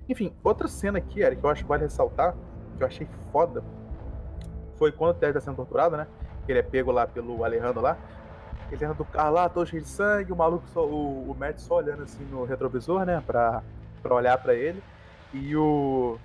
enfim, 0.08 0.34
outra 0.42 0.66
cena 0.68 0.98
aqui, 0.98 1.20
Eric, 1.20 1.40
que 1.40 1.46
eu 1.46 1.50
acho 1.50 1.62
que 1.62 1.68
vale 1.68 1.82
ressaltar, 1.84 2.34
que 2.76 2.82
eu 2.82 2.86
achei 2.86 3.06
foda, 3.30 3.62
foi 4.76 4.90
quando 4.92 5.10
o 5.10 5.14
Ted 5.14 5.32
tá 5.34 5.40
sendo 5.40 5.56
torturado, 5.56 5.96
né? 5.96 6.06
Ele 6.48 6.58
é 6.58 6.62
pego 6.62 6.90
lá 6.90 7.06
pelo 7.06 7.44
Alejandro 7.44 7.80
lá. 7.80 7.96
Ele 8.72 8.84
entra 8.84 8.94
do 8.94 9.04
carro 9.04 9.34
lá, 9.34 9.48
todo 9.48 9.66
cheio 9.68 9.82
de 9.82 9.88
sangue, 9.88 10.32
o 10.32 10.36
maluco, 10.36 10.64
só, 10.72 10.84
o, 10.84 11.30
o 11.30 11.36
Matt 11.38 11.58
só 11.58 11.76
olhando 11.76 12.02
assim 12.04 12.24
no 12.30 12.44
retrovisor, 12.44 13.04
né? 13.04 13.22
Pra, 13.26 13.62
pra 14.02 14.14
olhar 14.14 14.38
pra 14.38 14.54
ele. 14.54 14.82
E 15.32 15.54
o. 15.56 16.18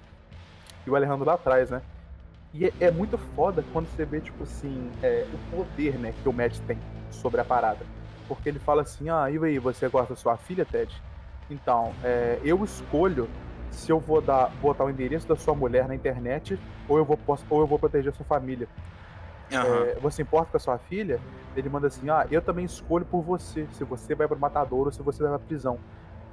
E 0.86 0.90
o 0.90 0.96
Alejandro 0.96 1.26
lá 1.26 1.34
atrás, 1.34 1.70
né? 1.70 1.82
E 2.54 2.66
é, 2.66 2.74
é 2.80 2.92
muito 2.92 3.18
foda 3.18 3.64
quando 3.74 3.88
você 3.88 4.06
vê, 4.06 4.22
tipo 4.22 4.44
assim, 4.44 4.90
é, 5.04 5.28
o 5.34 5.56
poder, 5.56 6.00
né, 6.00 6.14
que 6.24 6.30
o 6.30 6.34
Matt 6.34 6.58
tem 6.60 6.78
sobre 7.12 7.42
a 7.42 7.46
parada. 7.46 7.86
Porque 8.28 8.48
ele 8.48 8.60
fala 8.60 8.82
assim, 8.82 9.10
ah, 9.10 9.30
e 9.30 9.38
aí, 9.38 9.60
você 9.60 9.90
gosta 9.90 10.14
da 10.14 10.20
sua 10.20 10.38
filha, 10.38 10.66
Ted? 10.66 10.92
Então, 11.50 11.94
é, 12.04 12.40
eu 12.44 12.64
escolho 12.64 13.28
se 13.70 13.92
eu 13.92 14.00
vou 14.00 14.22
dar, 14.22 14.50
botar 14.62 14.86
o 14.86 14.90
endereço 14.90 15.28
da 15.28 15.36
sua 15.36 15.54
mulher 15.54 15.88
na 15.88 15.96
internet 15.96 16.58
ou 16.88 16.98
eu 16.98 17.06
vou, 17.06 17.18
posso- 17.18 17.46
ou 17.50 17.60
eu 17.60 17.68
vou 17.68 17.78
proteger 17.78 18.12
a 18.12 18.16
sua 18.16 18.26
família. 18.26 18.68
Aham. 19.52 19.84
É, 19.86 19.96
você 20.00 20.22
importa 20.22 20.52
com 20.52 20.58
a 20.58 20.60
sua 20.60 20.78
filha? 20.78 21.20
Ele 21.56 21.70
manda 21.70 21.88
assim, 21.88 22.10
ah, 22.10 22.28
eu 22.30 22.42
também 22.42 22.66
escolho 22.66 23.06
por 23.06 23.22
você, 23.22 23.68
se 23.72 23.84
você 23.84 24.14
vai 24.14 24.28
pro 24.28 24.38
matador 24.38 24.86
ou 24.86 24.92
se 24.92 25.02
você 25.02 25.24
vai 25.24 25.32
pra 25.32 25.40
prisão. 25.40 25.80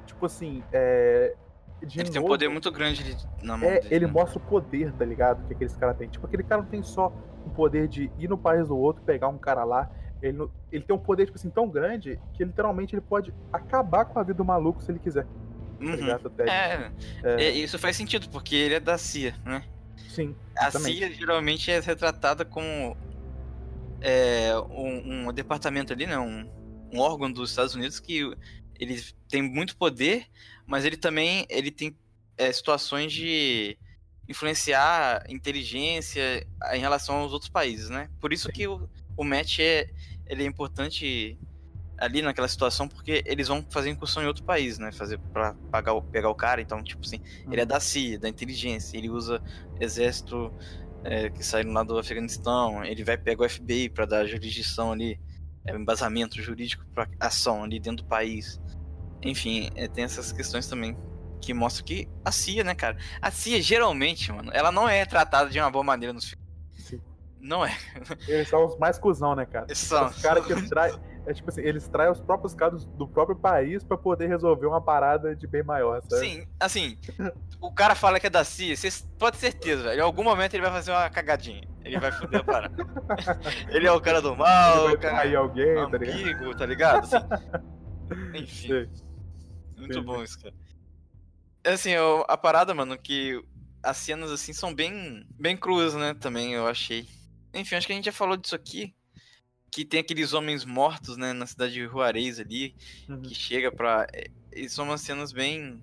Tipo 0.06 0.26
assim, 0.26 0.62
é... 0.72 1.34
de 1.82 2.00
Ele 2.00 2.10
tem 2.10 2.20
um 2.20 2.22
novo, 2.24 2.34
poder 2.34 2.48
muito 2.48 2.70
grande 2.70 3.16
na 3.42 3.56
mão 3.56 3.68
é, 3.68 3.80
dele. 3.80 3.94
ele 3.94 4.06
né? 4.06 4.12
mostra 4.12 4.38
o 4.38 4.40
poder, 4.42 4.92
tá 4.92 5.04
ligado? 5.04 5.46
Que 5.46 5.54
aqueles 5.54 5.76
caras 5.76 5.96
têm. 5.96 6.08
Tipo, 6.08 6.26
aquele 6.26 6.42
cara 6.42 6.62
não 6.62 6.68
tem 6.68 6.82
só 6.82 7.12
o 7.46 7.50
poder 7.50 7.88
de 7.88 8.10
ir 8.18 8.28
no 8.28 8.36
país 8.36 8.68
do 8.68 8.76
outro, 8.76 9.02
pegar 9.02 9.28
um 9.28 9.38
cara 9.38 9.64
lá. 9.64 9.90
Ele, 10.20 10.48
ele 10.72 10.84
tem 10.84 10.96
um 10.96 10.98
poder, 10.98 11.26
tipo 11.26 11.36
assim, 11.38 11.50
tão 11.50 11.68
grande 11.68 12.18
que 12.32 12.44
literalmente 12.44 12.94
ele 12.94 13.02
pode 13.02 13.32
acabar 13.52 14.06
com 14.06 14.18
a 14.18 14.22
vida 14.22 14.38
do 14.38 14.44
maluco 14.44 14.82
se 14.82 14.90
ele 14.90 14.98
quiser. 14.98 15.24
Tá 15.24 15.84
Uhum. 15.84 16.30
Ted? 16.30 16.50
É, 16.50 16.90
É, 17.22 17.44
é, 17.44 17.50
isso 17.50 17.78
faz 17.78 17.96
sentido, 17.96 18.28
porque 18.30 18.54
ele 18.54 18.74
é 18.74 18.80
da 18.80 18.96
CIA, 18.96 19.34
né? 19.44 19.62
Sim. 20.08 20.34
A 20.56 20.68
Exatamente. 20.68 20.98
CIA 20.98 21.12
geralmente 21.12 21.70
é 21.70 21.80
retratada 21.80 22.44
como 22.44 22.96
é, 24.04 24.54
um, 24.68 25.28
um 25.28 25.32
departamento 25.32 25.94
ali, 25.94 26.06
né? 26.06 26.18
Um, 26.18 26.46
um 26.92 26.98
órgão 27.00 27.32
dos 27.32 27.50
Estados 27.50 27.74
Unidos 27.74 27.98
que 27.98 28.30
ele 28.78 29.02
tem 29.28 29.40
muito 29.40 29.76
poder, 29.76 30.26
mas 30.66 30.84
ele 30.84 30.98
também 30.98 31.46
ele 31.48 31.70
tem 31.70 31.96
é, 32.36 32.52
situações 32.52 33.12
de 33.12 33.78
influenciar 34.28 35.24
inteligência 35.28 36.46
em 36.72 36.80
relação 36.80 37.16
aos 37.16 37.32
outros 37.32 37.50
países, 37.50 37.88
né? 37.88 38.10
Por 38.20 38.30
isso 38.32 38.50
que 38.52 38.68
o, 38.68 38.88
o 39.16 39.24
match 39.24 39.60
é, 39.60 39.88
ele 40.26 40.42
é 40.42 40.46
importante 40.46 41.38
ali 41.96 42.20
naquela 42.20 42.48
situação, 42.48 42.86
porque 42.86 43.22
eles 43.24 43.48
vão 43.48 43.64
fazer 43.70 43.88
incursão 43.88 44.22
em 44.22 44.26
outro 44.26 44.44
país, 44.44 44.78
né? 44.78 44.92
Fazer 44.92 45.18
para 45.32 45.54
pagar 45.70 45.98
pegar 46.02 46.28
o 46.28 46.34
cara, 46.34 46.60
então 46.60 46.82
tipo 46.82 47.02
assim, 47.02 47.20
ele 47.50 47.62
é 47.62 47.64
da 47.64 47.80
CIA, 47.80 48.18
da 48.18 48.28
inteligência, 48.28 48.98
ele 48.98 49.08
usa 49.08 49.42
exército 49.80 50.52
é, 51.04 51.28
que 51.30 51.44
sai 51.44 51.62
lá 51.64 51.82
do 51.82 51.98
Afeganistão, 51.98 52.84
ele 52.84 53.04
vai 53.04 53.16
pegar 53.16 53.44
o 53.44 53.48
FBI 53.48 53.88
para 53.90 54.06
dar 54.06 54.26
jurisdição 54.26 54.92
ali, 54.92 55.20
é, 55.66 55.76
embasamento 55.76 56.40
jurídico 56.42 56.84
para 56.94 57.08
ação 57.20 57.62
ali 57.62 57.78
dentro 57.78 58.04
do 58.04 58.08
país. 58.08 58.60
Enfim, 59.22 59.70
é, 59.74 59.86
tem 59.86 60.04
essas 60.04 60.32
questões 60.32 60.66
também 60.66 60.96
que 61.40 61.52
mostram 61.52 61.84
que 61.84 62.08
a 62.24 62.32
CIA, 62.32 62.64
né, 62.64 62.74
cara? 62.74 62.96
A 63.20 63.30
CIA 63.30 63.60
geralmente, 63.60 64.32
mano, 64.32 64.50
ela 64.52 64.72
não 64.72 64.88
é 64.88 65.04
tratada 65.04 65.50
de 65.50 65.58
uma 65.60 65.70
boa 65.70 65.84
maneira 65.84 66.12
nos 66.12 66.24
filmes. 66.24 66.44
Não 67.44 67.64
é. 67.64 67.76
Eles 68.26 68.48
são 68.48 68.64
os 68.64 68.78
mais 68.78 68.98
cuzão, 68.98 69.36
né, 69.36 69.44
cara? 69.44 69.66
São. 69.74 70.08
Os 70.08 70.22
caras 70.22 70.46
que 70.46 70.68
traem. 70.68 70.98
É 71.26 71.32
tipo 71.32 71.48
assim, 71.48 71.62
eles 71.62 71.88
traem 71.88 72.10
os 72.12 72.20
próprios 72.20 72.54
casos 72.54 72.84
do 72.84 73.08
próprio 73.08 73.34
país 73.36 73.82
pra 73.82 73.96
poder 73.96 74.26
resolver 74.28 74.66
uma 74.66 74.80
parada 74.80 75.34
de 75.34 75.46
bem 75.46 75.62
maior, 75.62 76.02
sabe? 76.02 76.20
Sim, 76.26 76.46
assim, 76.60 76.98
o 77.60 77.72
cara 77.72 77.94
fala 77.94 78.20
que 78.20 78.26
é 78.26 78.30
da 78.30 78.44
CIA, 78.44 78.76
você 78.76 78.88
pode 79.18 79.38
ter 79.38 79.50
certeza, 79.50 79.84
velho. 79.84 79.98
Em 80.00 80.02
algum 80.02 80.22
momento 80.22 80.52
ele 80.54 80.62
vai 80.62 80.70
fazer 80.72 80.90
uma 80.90 81.08
cagadinha. 81.08 81.66
Ele 81.82 81.98
vai 81.98 82.12
foder 82.12 82.40
a 82.40 82.44
parada. 82.44 82.76
ele 83.70 83.86
é 83.86 83.92
o 83.92 84.00
cara 84.00 84.20
do 84.20 84.36
mal, 84.36 84.74
Ele 84.76 84.84
vai 84.84 84.94
o 84.94 84.98
cara 84.98 85.14
trair 85.16 85.36
alguém, 85.36 85.74
tá 85.90 85.96
ligado? 85.98 86.18
ambíguo, 86.20 86.56
tá 86.56 86.66
ligado? 86.66 87.04
Assim, 87.04 87.16
enfim, 88.34 88.68
Sei. 88.68 88.86
muito 89.76 89.92
entendi. 89.92 90.00
bom 90.02 90.22
isso, 90.22 90.38
cara. 90.40 90.54
É 91.64 91.72
Assim, 91.72 91.90
eu- 91.90 92.24
a 92.28 92.36
parada, 92.36 92.74
mano, 92.74 92.98
que 92.98 93.42
as 93.82 93.96
cenas, 93.96 94.30
assim, 94.30 94.52
são 94.52 94.74
bem, 94.74 95.26
bem 95.38 95.56
cruas, 95.56 95.94
né, 95.94 96.12
também, 96.14 96.52
eu 96.52 96.66
achei. 96.66 97.06
Enfim, 97.54 97.76
acho 97.76 97.86
que 97.86 97.92
a 97.92 97.96
gente 97.96 98.06
já 98.06 98.12
falou 98.12 98.36
disso 98.36 98.54
aqui, 98.54 98.94
que 99.74 99.84
tem 99.84 99.98
aqueles 99.98 100.32
homens 100.32 100.64
mortos, 100.64 101.16
né, 101.16 101.32
na 101.32 101.46
cidade 101.46 101.72
de 101.72 101.82
Juarez 101.84 102.38
ali, 102.38 102.76
Uhum. 103.08 103.22
que 103.22 103.34
chega 103.34 103.72
pra. 103.72 104.06
é, 104.12 104.28
E 104.54 104.68
são 104.68 104.84
umas 104.84 105.00
cenas 105.00 105.32
bem. 105.32 105.82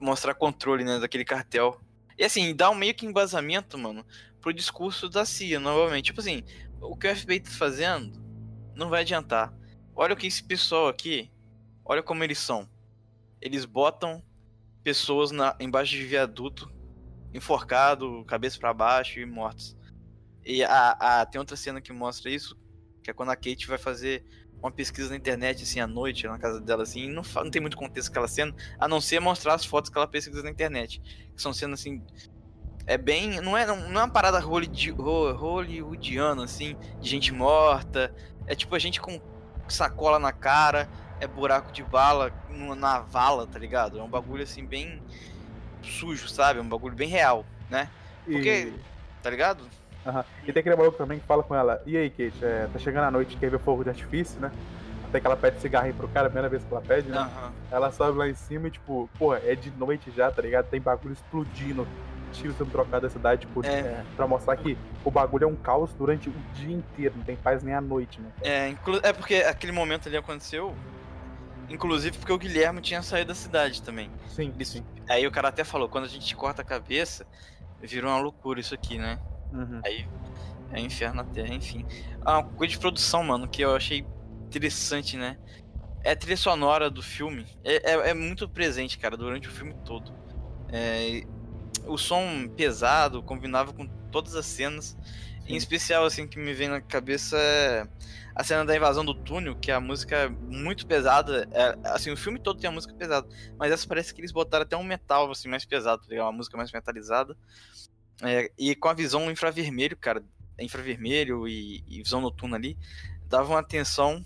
mostrar 0.00 0.34
controle, 0.34 0.84
né, 0.84 0.98
daquele 0.98 1.24
cartel. 1.24 1.78
E 2.18 2.24
assim, 2.24 2.54
dá 2.54 2.70
um 2.70 2.74
meio 2.74 2.94
que 2.94 3.04
embasamento, 3.06 3.76
mano, 3.78 4.04
pro 4.40 4.52
discurso 4.54 5.08
da 5.08 5.24
CIA, 5.24 5.58
novamente. 5.60 6.06
Tipo 6.06 6.20
assim, 6.20 6.42
o 6.80 6.96
que 6.96 7.06
o 7.06 7.14
FBI 7.16 7.40
tá 7.40 7.50
fazendo 7.50 8.22
não 8.74 8.88
vai 8.88 9.02
adiantar. 9.02 9.52
Olha 9.94 10.14
o 10.14 10.16
que 10.16 10.26
esse 10.26 10.42
pessoal 10.42 10.88
aqui, 10.88 11.30
olha 11.84 12.02
como 12.02 12.22
eles 12.24 12.38
são. 12.38 12.68
Eles 13.40 13.64
botam 13.66 14.22
pessoas 14.82 15.30
na, 15.30 15.54
embaixo 15.60 15.92
de 15.92 16.04
viaduto, 16.04 16.70
enforcado, 17.32 18.24
cabeça 18.26 18.58
pra 18.58 18.72
baixo 18.74 19.18
e 19.20 19.26
mortos. 19.26 19.76
E 20.44 20.62
a, 20.64 20.90
a- 21.20 21.26
tem 21.26 21.38
outra 21.38 21.56
cena 21.56 21.80
que 21.80 21.92
mostra 21.92 22.30
isso, 22.30 22.56
que 23.04 23.10
é 23.10 23.14
quando 23.14 23.28
a 23.28 23.36
Kate 23.36 23.68
vai 23.68 23.76
fazer 23.76 24.24
uma 24.60 24.70
pesquisa 24.72 25.10
na 25.10 25.16
internet, 25.16 25.62
assim, 25.62 25.78
à 25.78 25.86
noite, 25.86 26.26
na 26.26 26.38
casa 26.38 26.58
dela, 26.58 26.84
assim, 26.84 27.04
e 27.04 27.08
não, 27.08 27.22
não 27.36 27.50
tem 27.50 27.60
muito 27.60 27.76
contexto 27.76 28.08
aquela 28.08 28.26
cena, 28.26 28.54
a 28.80 28.88
não 28.88 28.98
ser 28.98 29.20
mostrar 29.20 29.52
as 29.52 29.64
fotos 29.64 29.90
que 29.90 29.98
ela 29.98 30.08
pesquisa 30.08 30.42
na 30.42 30.48
internet. 30.48 31.02
Que 31.36 31.42
são 31.42 31.52
cenas, 31.52 31.80
assim, 31.80 32.02
é 32.86 32.96
bem... 32.96 33.42
Não 33.42 33.58
é, 33.58 33.66
não, 33.66 33.76
não 33.90 34.00
é 34.00 34.04
uma 34.04 34.10
parada 34.10 34.40
hollywoodi- 34.40 34.92
ho- 34.92 35.32
hollywoodiana, 35.32 36.44
assim, 36.44 36.76
de 36.98 37.10
gente 37.10 37.30
morta, 37.30 38.14
é 38.46 38.54
tipo 38.54 38.74
a 38.74 38.78
gente 38.78 39.02
com 39.02 39.20
sacola 39.68 40.18
na 40.18 40.32
cara, 40.32 40.88
é 41.20 41.26
buraco 41.26 41.70
de 41.70 41.82
bala 41.82 42.32
na 42.78 43.00
vala, 43.00 43.46
tá 43.46 43.58
ligado? 43.58 43.98
É 43.98 44.02
um 44.02 44.08
bagulho, 44.08 44.42
assim, 44.42 44.64
bem 44.64 45.02
sujo, 45.82 46.26
sabe? 46.26 46.58
É 46.58 46.62
um 46.62 46.68
bagulho 46.68 46.94
bem 46.96 47.08
real, 47.08 47.44
né? 47.68 47.90
Porque, 48.24 48.72
tá 49.22 49.28
ligado? 49.28 49.68
Aham. 50.06 50.24
E 50.46 50.52
tem 50.52 50.60
aquele 50.60 50.76
maluco 50.76 50.98
também 50.98 51.18
que 51.18 51.26
fala 51.26 51.42
com 51.42 51.54
ela, 51.54 51.82
e 51.86 51.96
aí, 51.96 52.10
Kate, 52.10 52.44
é, 52.44 52.68
tá 52.72 52.78
chegando 52.78 53.04
a 53.04 53.10
noite, 53.10 53.36
quer 53.36 53.50
ver 53.50 53.58
fogo 53.58 53.82
de 53.82 53.90
artifício, 53.90 54.40
né? 54.40 54.50
Até 55.06 55.20
que 55.20 55.26
ela 55.26 55.36
pede 55.36 55.60
cigarrinho 55.60 55.94
pro 55.94 56.08
cara, 56.08 56.26
a 56.26 56.30
primeira 56.30 56.48
vez 56.48 56.62
que 56.64 56.72
ela 56.72 56.82
pede, 56.82 57.08
né? 57.08 57.18
Aham. 57.18 57.52
Ela 57.70 57.90
sobe 57.92 58.18
lá 58.18 58.28
em 58.28 58.34
cima 58.34 58.68
e, 58.68 58.70
tipo, 58.70 59.08
porra, 59.18 59.40
é 59.44 59.54
de 59.54 59.70
noite 59.70 60.10
já, 60.10 60.30
tá 60.30 60.42
ligado? 60.42 60.66
Tem 60.66 60.80
bagulho 60.80 61.12
explodindo 61.12 61.86
tiros 62.32 62.56
sendo 62.56 62.70
trocados 62.72 63.02
da 63.02 63.16
cidade, 63.16 63.42
tipo, 63.42 63.64
É. 63.64 63.68
é, 63.70 64.04
pra 64.16 64.26
mostrar 64.26 64.56
que 64.56 64.76
o 65.04 65.10
bagulho 65.10 65.44
é 65.44 65.46
um 65.46 65.54
caos 65.54 65.92
durante 65.94 66.28
o 66.28 66.34
dia 66.54 66.74
inteiro, 66.74 67.14
não 67.16 67.24
tem 67.24 67.36
paz 67.36 67.62
nem 67.62 67.74
à 67.74 67.80
noite, 67.80 68.20
né? 68.20 68.28
É, 68.42 68.68
inclu- 68.68 69.00
é 69.04 69.12
porque 69.12 69.36
aquele 69.36 69.70
momento 69.72 70.08
ali 70.08 70.16
aconteceu, 70.16 70.74
inclusive 71.68 72.18
porque 72.18 72.32
o 72.32 72.38
Guilherme 72.38 72.80
tinha 72.80 73.00
saído 73.02 73.28
da 73.28 73.34
cidade 73.36 73.80
também. 73.82 74.10
Sim, 74.28 74.52
sim. 74.64 74.84
Aí 75.08 75.24
o 75.26 75.30
cara 75.30 75.48
até 75.48 75.62
falou, 75.62 75.88
quando 75.88 76.04
a 76.04 76.08
gente 76.08 76.34
corta 76.34 76.62
a 76.62 76.64
cabeça, 76.64 77.24
virou 77.80 78.10
uma 78.10 78.18
loucura 78.20 78.58
isso 78.58 78.74
aqui, 78.74 78.98
né? 78.98 79.18
Uhum. 79.54 79.80
Aí 79.84 80.06
é 80.72 80.80
inferno 80.80 81.16
na 81.16 81.24
terra, 81.24 81.54
enfim. 81.54 81.86
Ah, 82.20 82.40
uma 82.40 82.44
coisa 82.44 82.72
de 82.72 82.78
produção, 82.78 83.22
mano, 83.22 83.48
que 83.48 83.62
eu 83.62 83.74
achei 83.74 84.04
interessante, 84.46 85.16
né? 85.16 85.38
É 86.02 86.10
a 86.10 86.16
trilha 86.16 86.36
sonora 86.36 86.90
do 86.90 87.02
filme. 87.02 87.46
É, 87.62 87.92
é, 87.92 88.10
é 88.10 88.14
muito 88.14 88.48
presente, 88.48 88.98
cara, 88.98 89.16
durante 89.16 89.48
o 89.48 89.52
filme 89.52 89.74
todo. 89.84 90.12
É, 90.68 91.22
o 91.86 91.96
som 91.96 92.48
pesado 92.48 93.22
combinava 93.22 93.72
com 93.72 93.86
todas 94.10 94.34
as 94.34 94.46
cenas. 94.46 94.96
Em 95.44 95.50
Sim. 95.50 95.56
especial, 95.56 96.04
assim, 96.04 96.26
que 96.26 96.38
me 96.38 96.52
vem 96.52 96.68
na 96.68 96.80
cabeça 96.80 97.36
é 97.38 97.86
a 98.34 98.42
cena 98.42 98.64
da 98.64 98.74
invasão 98.74 99.04
do 99.04 99.14
túnel, 99.14 99.54
que 99.54 99.70
a 99.70 99.78
música 99.78 100.16
é 100.16 100.28
muito 100.28 100.86
pesada. 100.86 101.48
É, 101.52 101.78
assim, 101.84 102.10
o 102.10 102.16
filme 102.16 102.38
todo 102.38 102.58
tem 102.58 102.68
a 102.68 102.72
música 102.72 102.92
pesada. 102.94 103.28
Mas 103.56 103.70
essa 103.70 103.86
parece 103.86 104.12
que 104.12 104.20
eles 104.20 104.32
botaram 104.32 104.64
até 104.64 104.76
um 104.76 104.82
metal, 104.82 105.30
assim, 105.30 105.48
mais 105.48 105.64
pesado, 105.64 106.02
tá 106.02 106.08
ligado? 106.08 106.26
Uma 106.26 106.32
música 106.32 106.56
mais 106.56 106.72
metalizada. 106.72 107.36
É, 108.22 108.50
e 108.58 108.74
com 108.74 108.88
a 108.88 108.94
visão 108.94 109.30
infravermelho, 109.30 109.96
cara, 109.96 110.22
infravermelho 110.58 111.48
e, 111.48 111.82
e 111.88 112.02
visão 112.02 112.20
noturna 112.20 112.56
ali, 112.56 112.76
dava 113.28 113.50
uma 113.50 113.62
tensão 113.62 114.24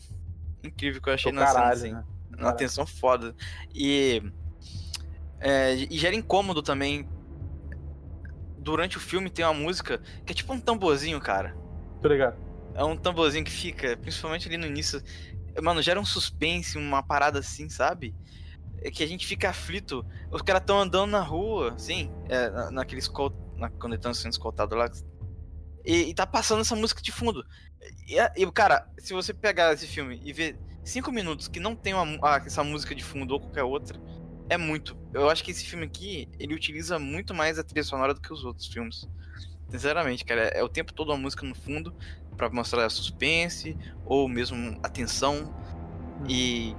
incrível 0.62 1.00
que 1.00 1.08
eu 1.08 1.14
achei 1.14 1.32
na 1.32 1.46
cena, 1.46 1.54
caralho, 1.54 1.72
assim. 1.72 1.92
né? 1.92 2.04
Uma 2.28 2.36
Caralho. 2.36 2.56
tensão 2.56 2.86
foda. 2.86 3.34
E, 3.74 4.22
é, 5.40 5.74
e 5.74 5.98
gera 5.98 6.14
incômodo 6.14 6.62
também. 6.62 7.08
Durante 8.58 8.98
o 8.98 9.00
filme 9.00 9.30
tem 9.30 9.44
uma 9.44 9.54
música 9.54 9.98
que 10.26 10.32
é 10.32 10.34
tipo 10.34 10.52
um 10.52 10.60
tamborzinho, 10.60 11.18
cara. 11.20 11.56
Tô 12.02 12.08
ligado. 12.08 12.36
É 12.74 12.84
um 12.84 12.96
tamborzinho 12.96 13.44
que 13.44 13.50
fica, 13.50 13.96
principalmente 13.96 14.46
ali 14.46 14.56
no 14.56 14.66
início. 14.66 15.02
Mano, 15.62 15.82
gera 15.82 15.98
um 15.98 16.04
suspense, 16.04 16.76
uma 16.76 17.02
parada 17.02 17.38
assim, 17.38 17.68
sabe? 17.68 18.14
É 18.80 18.90
que 18.90 19.02
a 19.02 19.06
gente 19.06 19.26
fica 19.26 19.48
aflito. 19.48 20.06
Os 20.30 20.42
caras 20.42 20.60
estão 20.60 20.78
andando 20.78 21.10
na 21.10 21.20
rua, 21.20 21.72
assim, 21.74 22.12
é, 22.28 22.50
na, 22.50 22.70
naquele 22.70 23.00
escol... 23.00 23.32
na, 23.58 23.68
quando 23.70 23.92
eles 23.92 24.00
estão 24.00 24.14
sendo 24.14 24.32
escoltados 24.32 24.76
lá. 24.76 24.90
E, 25.84 26.10
e 26.10 26.14
tá 26.14 26.26
passando 26.26 26.60
essa 26.60 26.76
música 26.76 27.02
de 27.02 27.12
fundo. 27.12 27.44
E, 28.06 28.16
e, 28.42 28.52
cara, 28.52 28.88
se 28.98 29.12
você 29.12 29.32
pegar 29.32 29.72
esse 29.72 29.86
filme 29.86 30.20
e 30.24 30.32
ver 30.32 30.58
cinco 30.84 31.12
minutos 31.12 31.48
que 31.48 31.60
não 31.60 31.76
tem 31.76 31.94
uma 31.94 32.18
ah, 32.22 32.42
essa 32.44 32.64
música 32.64 32.94
de 32.94 33.04
fundo 33.04 33.32
ou 33.34 33.40
qualquer 33.40 33.62
outra, 33.62 34.00
é 34.48 34.56
muito. 34.56 34.96
Eu 35.12 35.28
acho 35.28 35.44
que 35.44 35.50
esse 35.50 35.64
filme 35.64 35.84
aqui, 35.84 36.28
ele 36.38 36.54
utiliza 36.54 36.98
muito 36.98 37.34
mais 37.34 37.58
a 37.58 37.64
trilha 37.64 37.84
sonora 37.84 38.14
do 38.14 38.20
que 38.20 38.32
os 38.32 38.44
outros 38.44 38.66
filmes. 38.66 39.08
Sinceramente, 39.68 40.24
cara, 40.24 40.42
é 40.48 40.62
o 40.62 40.68
tempo 40.68 40.94
todo 40.94 41.10
uma 41.10 41.18
música 41.18 41.46
no 41.46 41.54
fundo 41.54 41.94
pra 42.36 42.48
mostrar 42.48 42.88
suspense 42.88 43.76
ou 44.04 44.28
mesmo 44.28 44.78
atenção. 44.82 45.54
E. 46.28 46.74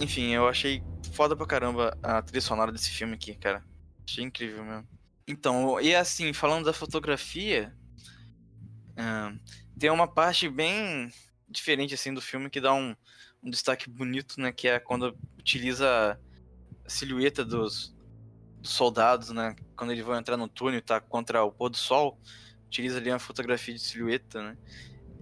Enfim, 0.00 0.30
eu 0.30 0.46
achei 0.46 0.84
foda 1.12 1.34
pra 1.34 1.46
caramba 1.46 1.96
a 2.02 2.22
trilha 2.22 2.40
sonora 2.40 2.70
desse 2.70 2.90
filme 2.90 3.14
aqui, 3.14 3.34
cara. 3.34 3.64
Achei 4.08 4.24
incrível 4.24 4.64
mesmo. 4.64 4.88
Então, 5.26 5.80
e 5.80 5.94
assim, 5.94 6.32
falando 6.32 6.66
da 6.66 6.72
fotografia, 6.72 7.74
ahn, 8.96 9.38
tem 9.78 9.90
uma 9.90 10.06
parte 10.06 10.48
bem 10.48 11.10
diferente 11.48 11.94
assim 11.94 12.14
do 12.14 12.20
filme 12.20 12.48
que 12.48 12.60
dá 12.60 12.72
um, 12.72 12.94
um 13.42 13.50
destaque 13.50 13.90
bonito, 13.90 14.40
né? 14.40 14.52
Que 14.52 14.68
é 14.68 14.78
quando 14.78 15.16
utiliza 15.38 16.18
a 16.84 16.88
silhueta 16.88 17.44
dos, 17.44 17.94
dos 18.60 18.70
soldados, 18.70 19.30
né? 19.30 19.56
Quando 19.76 19.92
eles 19.92 20.04
vão 20.04 20.16
entrar 20.16 20.36
no 20.36 20.48
túnel 20.48 20.78
e 20.78 20.82
tá 20.82 21.00
contra 21.00 21.42
o 21.44 21.50
pôr 21.50 21.68
do 21.68 21.76
sol, 21.76 22.18
utiliza 22.66 22.98
ali 22.98 23.10
uma 23.10 23.18
fotografia 23.18 23.74
de 23.74 23.80
silhueta, 23.80 24.42
né? 24.42 24.56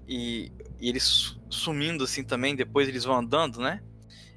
E, 0.07 0.53
e 0.79 0.89
eles 0.91 1.03
su- 1.05 1.41
sumindo 1.49 2.05
assim 2.05 2.23
também, 2.23 2.55
depois 2.55 2.89
eles 2.89 3.05
vão 3.05 3.17
andando, 3.17 3.61
né? 3.61 3.83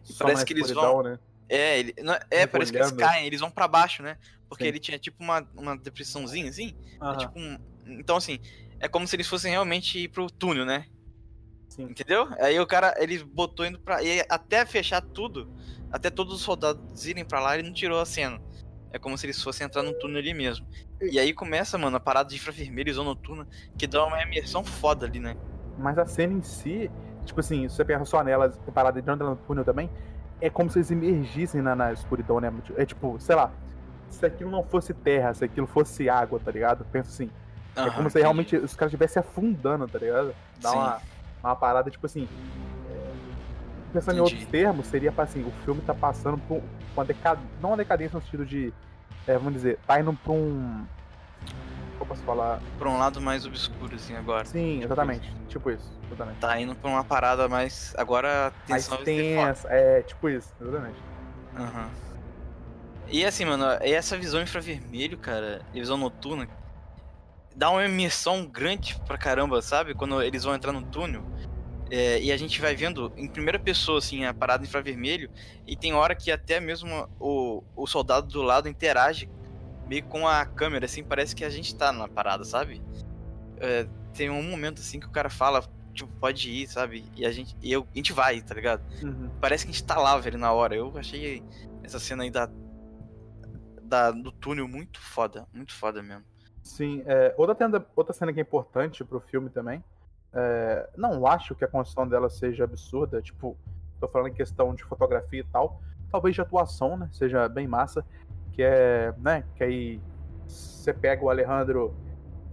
Só 0.04 0.24
parece 0.24 0.46
que 0.46 0.54
eles 0.54 0.68
escuridão, 0.70 1.04
né? 1.04 1.20
É, 1.50 1.80
ele, 1.80 1.94
não- 2.02 2.18
é 2.30 2.46
parece 2.48 2.72
que 2.72 2.78
eles 2.78 2.92
caem, 2.98 3.26
eles 3.26 3.40
vão 3.40 3.52
pra 3.52 3.68
baixo, 3.68 4.02
né? 4.02 4.18
Porque 4.50 4.64
Sim. 4.64 4.70
ele 4.70 4.80
tinha 4.80 4.98
tipo 4.98 5.22
uma, 5.24 5.46
uma 5.56 5.78
depressãozinha 5.78 6.50
assim. 6.50 6.74
É 7.02 7.18
tipo 7.18 7.38
um- 7.38 7.58
então, 8.00 8.18
assim, 8.18 8.40
é 8.80 8.88
como 8.88 9.08
se 9.08 9.16
eles 9.16 9.28
fossem 9.28 9.52
realmente 9.52 10.00
ir 10.00 10.08
pro 10.10 10.28
túnel, 10.30 10.66
né? 10.66 10.86
sim. 11.70 11.84
Entendeu? 11.84 12.28
Aí 12.40 12.60
o 12.60 12.66
cara, 12.68 12.94
ele 12.98 13.24
botou 13.24 13.66
indo 13.66 13.80
pra. 13.80 14.02
E 14.02 14.24
até 14.30 14.66
fechar 14.66 15.02
tudo, 15.02 15.52
até 15.92 16.10
todos 16.10 16.34
os 16.34 16.42
soldados 16.42 17.06
irem 17.06 17.26
pra 17.26 17.40
lá, 17.40 17.58
ele 17.58 17.68
não 17.68 17.74
tirou 17.74 18.00
a 18.00 18.06
cena. 18.06 18.42
É 18.92 18.98
como 18.98 19.18
se 19.18 19.26
eles 19.26 19.42
fossem 19.44 19.66
entrar 19.66 19.84
no 19.84 19.94
túnel 19.94 20.20
ali 20.20 20.34
mesmo. 20.34 20.66
E 21.02 21.20
aí 21.20 21.34
começa, 21.34 21.78
mano, 21.78 21.98
a 21.98 22.00
parada 22.00 22.30
de 22.30 22.36
infravermelho 22.36 22.90
e 22.90 22.94
zona 22.94 23.10
noturna, 23.10 23.48
que 23.78 23.86
dá 23.86 24.06
uma 24.06 24.22
imersão 24.24 24.64
foda 24.64 25.06
ali, 25.06 25.20
né? 25.20 25.36
Mas 25.78 25.98
a 26.00 26.06
cena 26.06 26.34
em 26.34 26.42
si, 26.42 26.90
tipo 27.26 27.40
assim, 27.40 27.68
se 27.68 27.76
você 27.76 27.86
pensa 27.86 28.06
só 28.06 28.24
nela, 28.24 28.50
parada 28.74 29.02
de 29.02 29.10
andar 29.10 29.26
no 29.26 29.36
túnel 29.36 29.64
também, 29.66 29.90
é 30.42 30.50
como 30.50 30.70
se 30.70 30.80
eles 30.80 30.90
emergissem 30.90 31.62
na, 31.62 31.76
na 31.76 31.92
escuridão, 31.94 32.40
né? 32.40 32.52
É 32.78 32.86
tipo, 32.86 33.20
sei 33.20 33.36
lá, 33.36 33.52
se 34.10 34.26
aquilo 34.26 34.50
não 34.50 34.64
fosse 34.64 34.94
terra, 34.94 35.34
se 35.34 35.44
aquilo 35.46 35.68
fosse 35.68 36.10
água, 36.10 36.40
tá 36.44 36.52
ligado? 36.52 36.86
Pensa 36.86 37.10
assim, 37.10 37.30
é 37.76 37.90
como 37.92 38.10
se 38.10 38.20
realmente 38.20 38.56
os 38.56 38.76
caras 38.76 38.92
estivessem 38.92 39.20
afundando, 39.20 39.88
tá 39.88 40.00
ligado? 40.00 40.34
Dá 40.62 40.70
Sim. 40.72 40.78
uma, 40.78 41.02
uma 41.44 41.56
parada, 41.56 41.90
tipo 41.92 42.06
assim. 42.06 42.28
é, 42.90 43.12
Pensando 43.94 44.16
em 44.18 44.20
Entendi. 44.20 44.34
outros 44.36 44.46
termos, 44.52 44.88
seria 44.88 45.12
pra 45.12 45.24
assim, 45.26 45.44
o 45.44 45.52
filme 45.64 45.82
tá 45.82 45.94
passando 45.94 46.38
por 46.48 46.62
uma 46.96 47.06
decadência. 47.06 47.50
Não 47.62 47.70
uma 47.72 47.78
decadência 47.78 48.16
no 48.16 48.22
sentido 48.24 48.46
de. 48.46 48.74
é, 49.28 49.34
vamos 49.38 49.54
dizer, 49.54 49.78
tá 49.86 50.00
indo 50.00 50.14
pra 50.14 50.34
um. 50.34 50.86
Como 52.00 52.10
posso 52.10 52.22
falar? 52.24 52.60
Pra 52.78 52.90
um 52.90 52.98
lado 53.00 53.20
mais 53.22 53.46
obscuro, 53.46 53.96
assim, 53.96 54.16
agora. 54.16 54.46
Sim, 54.46 54.84
exatamente. 54.84 55.32
Tipo 55.48 55.72
isso, 55.72 55.92
exatamente. 56.08 56.40
Tá 56.40 56.60
indo 56.60 56.76
pra 56.76 56.90
uma 56.90 57.04
parada 57.04 57.48
mais. 57.48 57.94
Agora 57.98 58.48
a 58.48 58.52
Mais 58.70 58.84
tensão 58.84 58.98
foda. 59.00 59.06
tensa, 59.06 59.68
é, 59.70 60.02
tipo 60.04 60.30
isso, 60.30 60.54
exatamente. 60.62 60.98
Aham. 61.56 61.90
E 63.10 63.26
assim, 63.26 63.46
mano, 63.46 63.66
essa 63.82 64.18
visão 64.18 64.42
infravermelho, 64.42 65.18
cara, 65.18 65.62
e 65.74 65.80
visão 65.80 65.98
noturna, 65.98 66.48
dá 67.56 67.70
uma 67.70 67.86
imersão 67.86 68.46
grande 68.46 69.00
pra 69.08 69.18
caramba, 69.18 69.62
sabe? 69.62 69.94
Quando 69.94 70.22
eles 70.22 70.44
vão 70.44 70.54
entrar 70.54 70.72
no 70.72 70.84
túnel. 70.84 71.24
é, 71.90 72.22
e 72.22 72.32
a 72.32 72.38
gente 72.38 72.60
vai 72.60 72.76
vendo 72.76 73.12
em 73.16 73.28
primeira 73.28 73.58
pessoa, 73.58 74.00
assim, 74.00 74.26
a 74.26 74.34
parada 74.34 74.64
infravermelho. 74.64 75.30
E 75.66 75.76
tem 75.76 75.94
hora 75.94 76.16
que 76.16 76.32
até 76.32 76.60
mesmo 76.60 77.08
o, 77.20 77.64
o 77.76 77.88
soldado 77.88 78.28
do 78.28 78.42
lado 78.42 78.68
interage 78.68 79.30
meio 79.88 80.04
com 80.04 80.28
a 80.28 80.46
câmera, 80.46 80.86
assim, 80.86 81.02
parece 81.04 81.34
que 81.34 81.46
a 81.46 81.50
gente 81.50 81.74
tá 81.76 81.94
na 81.94 82.08
parada, 82.10 82.44
sabe? 82.44 82.82
É, 83.58 83.88
tem 84.14 84.30
um 84.30 84.44
momento, 84.44 84.82
assim, 84.82 85.00
que 85.00 85.08
o 85.08 85.12
cara 85.12 85.30
fala, 85.30 85.64
tipo, 85.94 86.12
pode 86.20 86.52
ir, 86.52 86.68
sabe? 86.68 87.06
E 87.16 87.26
a 87.26 87.32
gente, 87.32 87.56
e 87.62 87.72
eu, 87.72 87.88
a 87.94 87.98
gente 87.98 88.12
vai, 88.12 88.42
tá 88.42 88.54
ligado? 88.54 88.84
Uhum. 89.02 89.30
parece 89.40 89.66
que 89.66 89.72
a 89.72 89.74
gente 89.74 89.86
tá 89.86 89.98
lá, 89.98 90.18
velho, 90.18 90.38
na 90.38 90.52
hora. 90.52 90.76
Eu 90.76 90.92
achei 90.98 91.42
essa 91.84 92.00
cena 92.00 92.24
aí 92.24 92.30
da, 92.30 92.50
da 93.88 94.12
do 94.12 94.32
túnel 94.32 94.68
muito 94.68 95.00
foda, 95.00 95.48
muito 95.54 95.74
foda 95.74 96.02
mesmo. 96.04 96.24
Sim, 96.62 97.02
é, 97.06 97.34
outra, 97.38 97.56
tenda- 97.56 97.86
outra 97.96 98.14
cena 98.14 98.34
que 98.34 98.40
é 98.40 98.42
importante 98.44 99.04
pro 99.04 99.20
filme 99.20 99.50
também. 99.50 99.84
é, 100.34 100.90
não 100.98 101.26
acho 101.26 101.56
que 101.56 101.64
a 101.64 101.68
construção 101.68 102.08
dela 102.08 102.30
seja 102.30 102.66
absurda, 102.66 103.22
tipo, 103.22 103.58
tô 104.00 104.08
falando 104.08 104.28
em 104.28 104.34
questão 104.34 104.76
de 104.76 104.84
fotografia 104.84 105.40
e 105.40 105.44
tal. 105.46 105.82
Talvez 106.12 106.36
de 106.36 106.42
atuação, 106.42 106.96
né? 106.98 107.10
Seja 107.12 107.48
bem 107.50 107.68
massa. 107.68 108.06
Que 108.52 108.62
é, 108.62 109.14
né? 109.18 109.44
Que 109.56 109.64
aí 109.64 110.02
você 110.48 110.94
pega 110.94 111.24
o 111.24 111.30
Alejandro 111.30 111.96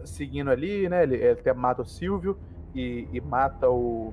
seguindo 0.05 0.51
ali, 0.51 0.89
né? 0.89 1.03
Ele, 1.03 1.17
ele 1.17 1.31
até 1.41 1.53
mata 1.53 1.83
o 1.83 1.85
Silvio 1.85 2.39
e, 2.75 3.09
e 3.13 3.21
mata 3.21 3.69
o. 3.69 4.13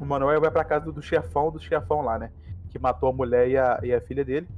O 0.00 0.04
Manuel 0.04 0.40
vai 0.40 0.50
pra 0.50 0.64
casa 0.64 0.84
do, 0.86 0.92
do 0.92 1.02
chefão 1.02 1.50
do 1.50 1.60
chefão 1.60 2.02
lá, 2.02 2.18
né? 2.18 2.30
Que 2.70 2.78
matou 2.78 3.08
a 3.08 3.12
mulher 3.12 3.48
e 3.48 3.56
a, 3.56 3.80
e 3.82 3.92
a 3.92 4.00
filha 4.00 4.24
dele. 4.24 4.48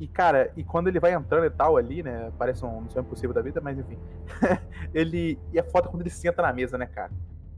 E, 0.00 0.06
cara, 0.06 0.52
e 0.56 0.62
quando 0.62 0.88
ele 0.88 1.00
vai 1.00 1.12
entrando 1.12 1.46
e 1.46 1.50
tal 1.50 1.76
ali, 1.76 2.02
né? 2.02 2.32
Parece 2.38 2.64
um 2.64 2.82
missão 2.82 3.02
impossível 3.02 3.34
da 3.34 3.42
vida, 3.42 3.60
mas 3.60 3.78
enfim. 3.78 3.98
ele. 4.94 5.38
E 5.52 5.58
é 5.58 5.62
foda 5.62 5.88
quando 5.88 6.02
ele 6.02 6.10
senta 6.10 6.40
na 6.42 6.52
mesa, 6.52 6.78
né, 6.78 6.86
cara? 6.86 7.10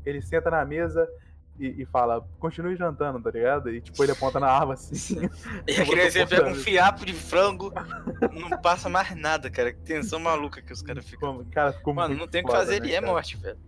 Ele 0.04 0.22
senta 0.22 0.50
na 0.50 0.64
mesa 0.64 1.06
e, 1.58 1.82
e 1.82 1.84
fala, 1.84 2.26
continue 2.38 2.74
jantando, 2.74 3.20
tá 3.20 3.30
ligado? 3.30 3.68
E 3.68 3.82
tipo, 3.82 4.02
ele 4.02 4.12
aponta 4.12 4.40
na 4.40 4.48
arma 4.48 4.72
assim. 4.72 5.16
E 5.68 5.80
a 5.80 5.84
criança 5.84 6.26
pega 6.26 6.48
um 6.48 6.54
fiapo 6.54 7.04
de 7.04 7.12
frango, 7.12 7.70
não 8.32 8.58
passa 8.62 8.88
mais 8.88 9.14
nada, 9.14 9.50
cara. 9.50 9.70
Que 9.72 9.80
tensão 9.80 10.18
maluca 10.18 10.62
que 10.62 10.72
os 10.72 10.80
caras 10.80 11.06
ficam. 11.06 11.44
Cara, 11.50 11.74
ficou 11.74 11.92
Mano, 11.92 12.16
não 12.16 12.26
tem 12.26 12.42
o 12.42 12.46
que 12.46 12.52
fazer, 12.52 12.80
né, 12.80 12.86
ele 12.86 12.94
é 12.94 13.00
morte, 13.02 13.36
velho. 13.36 13.58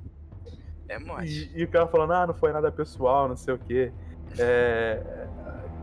É 0.88 0.98
morte. 0.98 1.50
E, 1.54 1.60
e 1.60 1.64
o 1.64 1.68
cara 1.68 1.86
falando, 1.86 2.12
ah, 2.14 2.26
não 2.26 2.34
foi 2.34 2.52
nada 2.52 2.72
pessoal, 2.72 3.28
não 3.28 3.36
sei 3.36 3.52
o 3.52 3.58
quê. 3.58 3.92
É. 4.38 5.28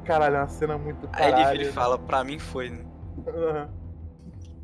Caralho, 0.10 0.36
é 0.38 0.40
uma 0.40 0.48
cena 0.48 0.76
muito 0.78 1.06
Aí 1.14 1.32
caralho. 1.32 1.50
ele 1.50 1.58
vira 1.60 1.70
e 1.70 1.74
fala, 1.74 2.00
pra 2.00 2.24
mim 2.24 2.40
foi, 2.40 2.70
né? 2.72 2.84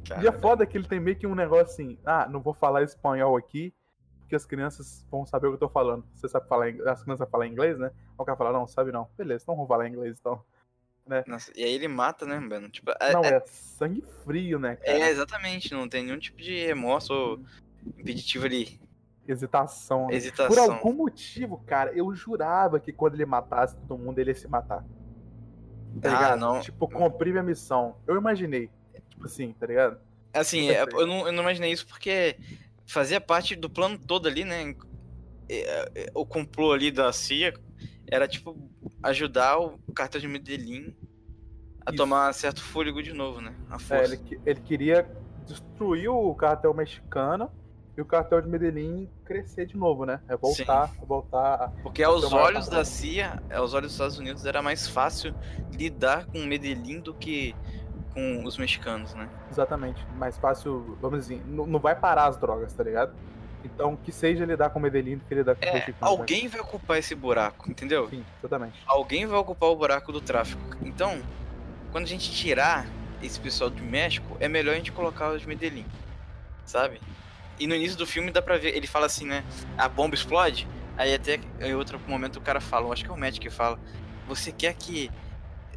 Cara, 0.08 0.24
E 0.24 0.28
é 0.28 0.32
foda 0.32 0.66
que 0.66 0.76
ele 0.78 0.88
tem 0.88 1.00
meio 1.00 1.16
que 1.16 1.28
um 1.28 1.36
negócio 1.36 1.66
assim, 1.66 2.00
ah, 2.06 2.28
não 2.28 2.42
vou 2.42 2.54
falar 2.54 2.82
espanhol 2.82 3.38
aqui, 3.38 3.72
porque 4.22 4.36
as 4.36 4.44
crianças 4.46 5.06
vão 5.10 5.24
saber 5.26 5.46
o 5.48 5.52
que 5.52 5.56
eu 5.56 5.68
tô 5.68 5.70
falando. 5.70 6.04
Você 6.16 6.28
sabe 6.28 6.48
falar, 6.48 6.70
as 6.88 7.04
crianças 7.04 7.30
falar 7.30 7.46
inglês, 7.46 7.78
né? 7.78 7.88
Aí 7.94 8.16
o 8.18 8.26
cara 8.26 8.36
fala, 8.38 8.52
não, 8.54 8.66
sabe 8.68 8.92
não. 8.92 9.08
Beleza, 9.16 9.44
então 9.44 9.56
vamos 9.56 9.68
falar 9.68 9.88
inglês 9.88 10.18
então. 10.20 10.44
né? 11.06 11.24
Nossa, 11.28 11.52
e 11.56 11.64
aí 11.64 11.74
ele 11.76 11.88
mata, 11.88 12.26
né, 12.26 12.40
mano? 12.40 12.68
Tipo, 12.70 12.92
é, 13.00 13.14
Não, 13.14 13.24
é, 13.24 13.36
é 13.36 13.44
sangue 13.46 14.04
frio, 14.24 14.58
né, 14.58 14.78
cara? 14.78 14.98
é, 14.98 15.10
exatamente, 15.10 15.72
não 15.74 15.88
tem 15.88 16.04
nenhum 16.04 16.18
tipo 16.18 16.42
de 16.42 16.66
remorso 16.66 17.14
ou 17.14 17.40
impeditivo 17.98 18.46
ali. 18.46 18.80
Hesitação. 19.28 20.02
né? 20.02 20.06
Por 20.08 20.14
Hesitação. 20.16 20.74
algum 20.74 20.94
motivo, 20.94 21.58
cara, 21.66 21.92
eu 21.94 22.14
jurava 22.16 22.80
que 22.80 22.92
quando 22.92 23.14
ele 23.16 23.26
matasse 23.26 23.76
todo 23.88 23.98
mundo, 24.00 24.18
ele 24.18 24.32
ia 24.32 24.36
se 24.36 24.48
matar. 24.48 24.84
Tá 26.02 26.10
Ah, 26.10 26.14
ligado? 26.14 26.40
não. 26.40 26.60
Tipo, 26.62 26.88
cumprir 26.88 27.32
minha 27.32 27.44
missão. 27.44 27.96
Eu 28.08 28.18
imaginei. 28.18 28.70
Tipo 29.10 29.26
assim, 29.26 29.54
tá 29.54 29.66
ligado? 29.66 29.98
Assim, 30.34 30.68
Eu 30.70 30.74
é, 30.76 30.84
sei. 30.90 31.02
eu 31.02 31.08
não, 31.08 31.26
eu 31.28 31.32
não 31.32 31.42
imaginei 31.44 31.72
isso 31.72 31.88
porque 31.88 32.38
fazia 32.86 33.22
parte 33.22 33.56
do 33.56 33.70
plano 33.70 33.98
todo 33.98 34.28
ali, 34.28 34.44
né? 34.44 34.76
É, 35.48 35.92
é, 35.96 36.12
O 36.14 36.26
complô 36.26 36.74
ali 36.74 36.92
da 36.92 37.12
CIA 37.14 37.54
era, 38.08 38.28
tipo, 38.28 38.70
ajudar 39.02 39.58
o 39.60 39.78
cartel 39.94 40.20
de 40.22 40.28
Medellín 40.28 40.94
a 41.86 41.92
Isso. 41.92 41.98
tomar 41.98 42.34
certo 42.34 42.62
fôlego 42.64 43.02
de 43.02 43.14
novo, 43.14 43.40
né? 43.42 43.56
A 43.70 43.76
É, 43.76 43.80
força. 43.80 44.14
ele, 44.16 44.18
que- 44.18 44.40
ele 44.46 44.60
queria 44.62 45.10
destruir 45.48 46.10
o 46.10 46.34
cartel 46.36 46.74
mexicano 46.74 47.50
e 47.98 48.02
o 48.02 48.06
cartel 48.06 48.42
de 48.42 48.48
Medellín 48.50 49.10
crescer 49.24 49.66
de 49.66 49.78
novo, 49.78 50.06
né? 50.06 50.20
É 50.28 50.36
voltar, 50.36 50.92
voltar. 51.08 51.54
a- 51.56 51.68
Porque 51.82 52.04
aos 52.04 52.32
olhos 52.34 52.68
da 52.68 52.84
CIA, 52.84 53.42
aos 53.54 53.74
olhos 53.74 53.88
dos 53.88 53.94
Estados 53.94 54.18
Unidos, 54.20 54.46
era 54.46 54.62
mais 54.62 54.88
fácil 54.88 55.34
lidar 55.72 56.26
com 56.26 56.40
Medellín 56.40 57.00
do 57.00 57.14
que 57.14 57.56
com 58.14 58.44
os 58.46 58.58
mexicanos, 58.58 59.14
né? 59.14 59.30
Exatamente. 59.52 60.06
Mais 60.18 60.38
fácil, 60.38 60.98
vamos 61.02 61.20
dizer, 61.28 61.42
não, 61.46 61.66
não 61.66 61.80
vai 61.80 61.96
parar 61.96 62.28
as 62.28 62.38
drogas, 62.38 62.72
tá 62.74 62.84
ligado? 62.84 63.14
Então, 63.64 63.96
que 63.96 64.12
seja 64.12 64.46
lidar 64.46 64.70
com 64.70 64.80
Medellín 64.80 65.18
do 65.18 65.26
que 65.26 65.34
lidar 65.34 65.56
com 65.56 65.66
É, 65.66 65.74
mexicanos. 65.74 66.02
né? 66.02 66.08
alguém 66.08 66.48
vai 66.48 66.62
ocupar 66.62 66.98
esse 67.00 67.16
buraco, 67.16 67.70
entendeu? 67.70 68.08
Sim, 68.10 68.24
exatamente. 68.40 68.80
alguém 68.86 69.26
vai 69.26 69.40
ocupar 69.40 69.70
o 69.70 69.76
buraco 69.76 70.12
do 70.12 70.22
tráfico. 70.22 70.62
Então, 70.82 71.20
quando 71.92 72.04
a 72.06 72.08
gente 72.08 72.32
tirar 72.32 72.86
esse 73.24 73.40
pessoal 73.40 73.70
do 73.70 73.82
México, 73.82 74.38
é 74.40 74.48
melhor 74.48 74.74
a 74.74 74.76
gente 74.76 74.92
colocar 74.92 75.32
os 75.32 75.42
de 75.42 75.48
Medellín, 75.48 75.86
sabe? 76.64 77.02
E 77.60 77.68
no 77.68 77.76
início 77.76 77.98
do 77.98 78.06
filme 78.06 78.32
dá 78.32 78.42
pra 78.42 78.58
ver, 78.58 78.76
ele 78.76 78.88
fala 78.88 79.06
assim, 79.06 79.26
né? 79.26 79.44
A 79.78 79.88
bomba 79.88 80.16
explode, 80.16 80.68
aí 80.98 81.14
até 81.14 81.40
em 81.60 81.74
outro 81.74 82.00
momento 82.08 82.38
o 82.38 82.42
cara 82.42 82.60
fala, 82.60 82.92
acho 82.92 83.04
que 83.04 83.10
é 83.10 83.14
o 83.14 83.18
Matt 83.18 83.40
que 83.40 83.50
fala, 83.50 83.80
você 84.28 84.52
quer 84.52 84.74
que 84.74 85.10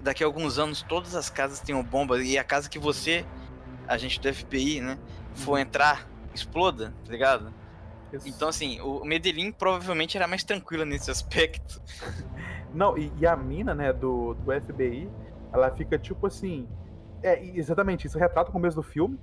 daqui 0.02 0.22
a 0.22 0.26
alguns 0.26 0.58
anos 0.58 0.82
todas 0.82 1.14
as 1.14 1.28
casas 1.28 1.60
tenham 1.60 1.82
bomba 1.82 2.22
e 2.22 2.38
a 2.38 2.44
casa 2.44 2.68
que 2.68 2.78
você, 2.78 3.24
a 3.86 3.96
gente 3.96 4.20
do 4.20 4.32
FBI, 4.32 4.80
né, 4.80 4.98
for 5.34 5.58
entrar, 5.58 6.08
exploda, 6.34 6.94
tá 7.04 7.12
ligado? 7.12 7.52
Isso. 8.12 8.28
Então, 8.28 8.48
assim, 8.48 8.80
o 8.80 9.04
Medellín 9.04 9.52
provavelmente 9.52 10.16
era 10.16 10.26
mais 10.26 10.42
tranquila 10.42 10.84
nesse 10.84 11.10
aspecto. 11.10 11.82
Não, 12.72 12.96
e, 12.96 13.12
e 13.18 13.26
a 13.26 13.36
mina, 13.36 13.74
né, 13.74 13.92
do, 13.92 14.34
do 14.34 14.52
FBI, 14.60 15.10
ela 15.52 15.70
fica 15.70 15.98
tipo 15.98 16.26
assim. 16.26 16.68
É, 17.22 17.42
exatamente, 17.56 18.06
isso 18.06 18.18
retrata 18.18 18.50
o 18.50 18.52
começo 18.52 18.76
do 18.76 18.82
filme, 18.82 19.18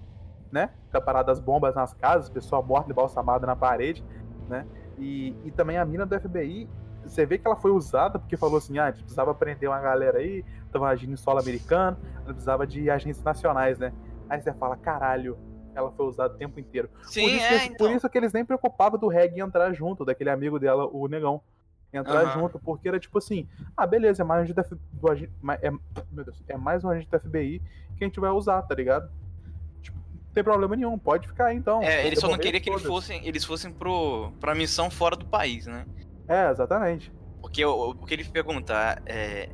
né? 0.52 0.70
Da 0.92 1.02
parada 1.02 1.28
das 1.28 1.40
bombas 1.40 1.76
nas 1.76 1.94
casas, 1.94 2.30
pessoa 2.30 2.62
morta 2.62 2.92
embalsamada 2.92 3.46
na 3.46 3.56
parede, 3.56 4.04
né? 4.48 4.66
E, 4.98 5.36
e 5.44 5.52
também 5.52 5.78
a 5.78 5.86
mina 5.86 6.06
do 6.06 6.16
FBI, 6.20 6.70
você 7.04 7.26
vê 7.26 7.38
que 7.38 7.46
ela 7.46 7.56
foi 7.56 7.72
usada 7.72 8.18
porque 8.18 8.38
falou 8.38 8.58
assim: 8.58 8.78
ah, 8.78 8.86
a 8.86 8.92
gente 8.92 9.02
precisava 9.02 9.34
prender 9.34 9.70
uma 9.70 9.80
galera 9.80 10.20
aí, 10.20 10.44
tava 10.72 10.88
agindo 10.88 11.14
em 11.14 11.18
solo 11.18 11.40
americano, 11.40 11.98
ela 12.16 12.26
precisava 12.26 12.66
de 12.66 12.90
agentes 12.90 13.22
nacionais, 13.22 13.78
né? 13.78 13.94
Aí 14.30 14.42
você 14.42 14.54
fala: 14.54 14.76
caralho, 14.78 15.38
ela 15.74 15.92
foi 15.92 16.06
usada 16.06 16.34
o 16.34 16.38
tempo 16.38 16.60
inteiro. 16.60 16.90
Sim, 17.04 17.22
por, 17.22 17.32
isso 17.32 17.46
é, 17.46 17.48
que, 17.48 17.54
eles- 17.54 17.66
então. 17.66 17.78
por 17.78 17.96
isso 17.96 18.10
que 18.10 18.18
eles 18.18 18.34
nem 18.34 18.46
preocupavam 18.46 19.00
do 19.00 19.08
Reg 19.08 19.40
entrar 19.40 19.72
junto, 19.74 20.06
daquele 20.06 20.30
amigo 20.30 20.60
dela, 20.60 20.88
o 20.88 21.08
negão. 21.08 21.42
Entrar 21.94 22.24
Aham. 22.24 22.32
junto, 22.32 22.60
porque 22.60 22.90
era 22.90 23.00
tipo 23.00 23.18
assim, 23.20 23.48
ah, 23.78 23.88
beleza, 23.88 24.22
é 24.22 24.26
mais 24.26 24.42
um 24.42 24.44
agente 24.44 24.56
da 24.56 24.64
do 24.64 25.54
é, 25.62 25.72
meu 26.12 26.26
Deus, 26.26 26.44
é 26.46 26.58
mais 26.58 26.84
um 26.84 26.90
agente 26.90 27.10
da 27.10 27.18
FBI 27.20 27.62
que 27.96 28.04
a 28.04 28.08
gente 28.08 28.20
vai 28.20 28.32
usar, 28.32 28.62
tá 28.64 28.76
ligado? 28.76 29.10
Não 30.36 30.44
tem 30.44 30.44
problema 30.44 30.76
nenhum, 30.76 31.00
pode 31.00 31.30
ficar 31.30 31.46
aí, 31.46 31.56
então. 31.56 31.82
É, 31.82 32.06
ele 32.06 32.18
só 32.18 32.28
não 32.28 32.38
queria 32.38 32.60
que 32.60 32.70
eles 32.70 32.84
fossem, 32.84 33.26
eles 33.26 33.46
fossem 33.46 33.72
pro, 33.72 34.34
pra 34.38 34.54
missão 34.54 34.90
fora 34.90 35.16
do 35.16 35.26
país, 35.26 35.66
né? 35.66 35.86
É, 36.28 36.50
exatamente. 36.50 37.10
Porque 37.40 37.64
o, 37.64 37.92
o 37.92 38.06
que 38.06 38.14
ele 38.14 38.26
pergunta, 38.26 39.02
é, 39.06 39.48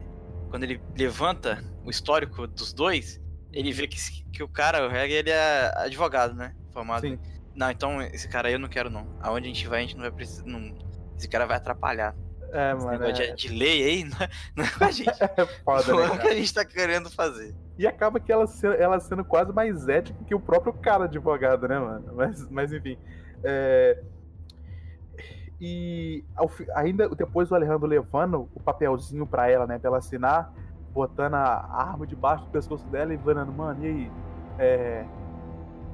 quando 0.49 0.63
ele 0.63 0.81
levanta 0.97 1.63
o 1.85 1.91
histórico 1.91 2.47
dos 2.47 2.73
dois, 2.73 3.21
ele 3.53 3.71
vê 3.71 3.87
que, 3.87 3.97
que 4.31 4.41
o 4.41 4.47
cara, 4.47 4.87
o 4.87 4.89
Reg, 4.89 5.11
ele 5.11 5.29
é 5.29 5.71
advogado, 5.75 6.33
né? 6.33 6.55
Formado. 6.71 7.01
Sim. 7.01 7.19
Não, 7.53 7.69
então 7.69 8.01
esse 8.01 8.27
cara 8.27 8.47
aí 8.47 8.55
eu 8.55 8.59
não 8.59 8.69
quero 8.69 8.89
não. 8.89 9.05
Aonde 9.19 9.45
a 9.45 9.53
gente 9.53 9.67
vai, 9.67 9.79
a 9.79 9.81
gente 9.81 9.95
não 9.95 10.01
vai 10.01 10.11
precisar. 10.11 10.45
Não, 10.45 10.75
esse 11.15 11.27
cara 11.29 11.45
vai 11.45 11.57
atrapalhar. 11.57 12.15
É, 12.51 12.73
Esse 12.73 12.85
mano. 12.85 13.03
É, 13.05 13.11
de, 13.33 13.47
lei 13.49 13.83
aí 13.83 14.03
não 14.03 14.17
é, 14.17 14.29
não 14.55 14.63
é 14.65 14.69
com 14.69 14.83
a 14.83 14.91
gente. 14.91 15.23
é 15.23 15.45
foda, 15.63 15.91
não 15.93 15.99
né, 15.99 16.05
é 16.05 16.09
o 16.11 16.19
que 16.19 16.27
a 16.27 16.35
gente 16.35 16.53
tá 16.53 16.65
querendo 16.65 17.09
fazer. 17.09 17.55
E 17.77 17.87
acaba 17.87 18.19
que 18.19 18.31
ela, 18.31 18.45
ela 18.77 18.99
sendo 18.99 19.23
quase 19.23 19.53
mais 19.53 19.87
ética 19.87 20.17
que 20.25 20.35
o 20.35 20.39
próprio 20.39 20.73
cara 20.73 21.05
advogado, 21.05 21.67
né, 21.67 21.79
mano? 21.79 22.13
Mas, 22.15 22.49
mas 22.49 22.73
enfim. 22.73 22.97
é, 23.43 24.03
E 25.59 26.23
ao 26.35 26.49
ainda 26.75 27.07
depois 27.09 27.51
o 27.51 27.55
Alejandro 27.55 27.87
levando 27.87 28.49
o 28.53 28.59
papelzinho 28.59 29.25
pra 29.27 29.49
ela, 29.49 29.65
né, 29.67 29.77
pra 29.79 29.89
ela 29.89 29.97
assinar, 29.99 30.51
botando 30.91 31.35
a 31.35 31.71
arma 31.71 32.05
debaixo 32.05 32.43
do 32.45 32.51
pescoço 32.51 32.85
dela 32.87 33.13
e 33.13 33.17
falando, 33.17 33.51
mano, 33.53 33.83
e 33.83 33.87
aí? 33.87 34.11
É, 34.59 35.05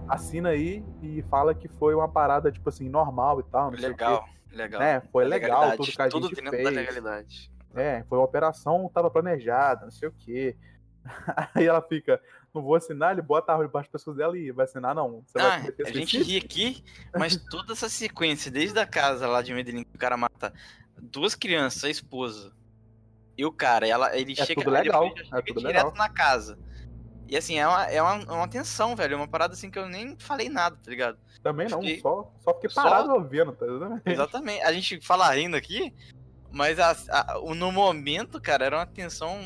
Assina 0.10 0.50
aí 0.50 0.84
e 1.04 1.22
fala 1.24 1.54
que 1.54 1.68
foi 1.68 1.94
uma 1.94 2.08
parada, 2.08 2.50
tipo 2.50 2.70
assim, 2.70 2.88
normal 2.88 3.42
e 3.42 3.44
tal. 3.44 3.72
Não 3.72 3.78
sei 3.78 3.92
o 3.92 3.96
quê. 3.96 4.06
Legal, 4.06 4.26
legal. 4.58 4.80
Né? 4.82 5.02
Foi 5.12 5.24
legal 5.26 5.62
Legalidade, 5.70 5.78
tudo 5.78 5.96
que 5.96 6.02
a 6.02 6.10
tudo 6.10 6.28
gente 6.28 6.36
dentro 6.36 6.52
fez. 6.52 6.64
da 6.64 6.70
legalidade. 6.70 7.52
É, 7.76 8.04
foi 8.10 8.18
uma 8.18 8.26
operação, 8.26 8.90
tava 8.94 9.10
planejada, 9.10 9.86
não 9.86 9.92
sei 9.92 10.10
o 10.10 10.12
quê. 10.12 10.58
Aí 11.56 11.66
ela 11.66 11.82
fica, 11.82 12.20
não 12.54 12.62
vou 12.62 12.76
assinar, 12.76 13.12
ele 13.14 13.22
bota 13.22 13.52
a 13.52 13.56
arma 13.56 13.66
debaixo 13.68 13.90
do 13.90 13.92
pescoço 13.94 14.18
dela 14.18 14.38
e 14.38 14.52
vai 14.52 14.66
assinar, 14.66 14.94
não. 14.96 15.22
Você 15.26 15.38
vai 15.40 15.48
Ah, 15.52 15.60
cometer 15.62 15.88
a 15.88 15.92
gente 15.92 16.22
ri 16.22 16.38
aqui, 16.38 16.84
mas 17.18 17.38
toda 17.50 17.74
essa 17.74 17.88
sequência, 17.88 18.52
desde 18.52 18.78
a 18.80 18.86
casa 18.86 19.28
lá 19.28 19.42
de 19.42 19.54
Medellín, 19.54 19.84
que 19.84 19.96
o 19.96 20.00
cara 20.00 20.18
mata 20.18 20.52
duas 21.00 21.36
crianças, 21.36 21.84
a 21.84 21.90
esposa 21.90 22.52
e 23.38 23.46
o 23.46 23.52
cara, 23.52 23.88
ela, 23.88 24.18
ele 24.18 24.34
É 24.34 24.44
chega, 24.44 24.62
tudo 24.62 24.72
legal, 24.74 25.14
já 25.16 25.22
é 25.22 25.26
chega 25.26 25.44
tudo 25.46 25.60
direto 25.60 25.86
legal. 25.86 25.94
na 25.96 26.10
casa. 26.10 26.58
E 27.28 27.36
assim, 27.38 27.58
é 27.60 27.68
uma, 27.68 27.84
é 27.86 28.02
uma, 28.02 28.24
é 28.24 28.32
uma 28.32 28.48
tensão, 28.48 28.96
velho, 28.96 29.14
é 29.14 29.18
uma 29.18 29.28
parada 29.28 29.54
assim 29.54 29.70
que 29.70 29.78
eu 29.78 29.88
nem 29.90 30.16
falei 30.18 30.50
nada, 30.50 30.78
tá 30.82 30.90
ligado? 30.90 31.18
Também 31.44 31.68
não, 31.68 31.80
Fiquei- 31.82 32.00
só, 32.00 32.32
só 32.40 32.54
fiquei 32.54 32.70
só- 32.70 32.84
parado 32.84 33.12
ouvindo, 33.14 33.52
tá 33.52 33.66
vendo? 33.66 34.02
Exatamente. 34.06 34.62
A 34.64 34.72
gente 34.74 35.00
fala 35.06 35.30
rindo 35.34 35.56
aqui, 35.58 35.94
mas 36.52 36.80
a- 36.80 36.96
a- 37.10 37.40
o- 37.40 37.54
no 37.54 37.72
momento, 37.72 38.40
cara, 38.42 38.66
era 38.66 38.78
uma 38.78 38.86
tensão, 38.86 39.38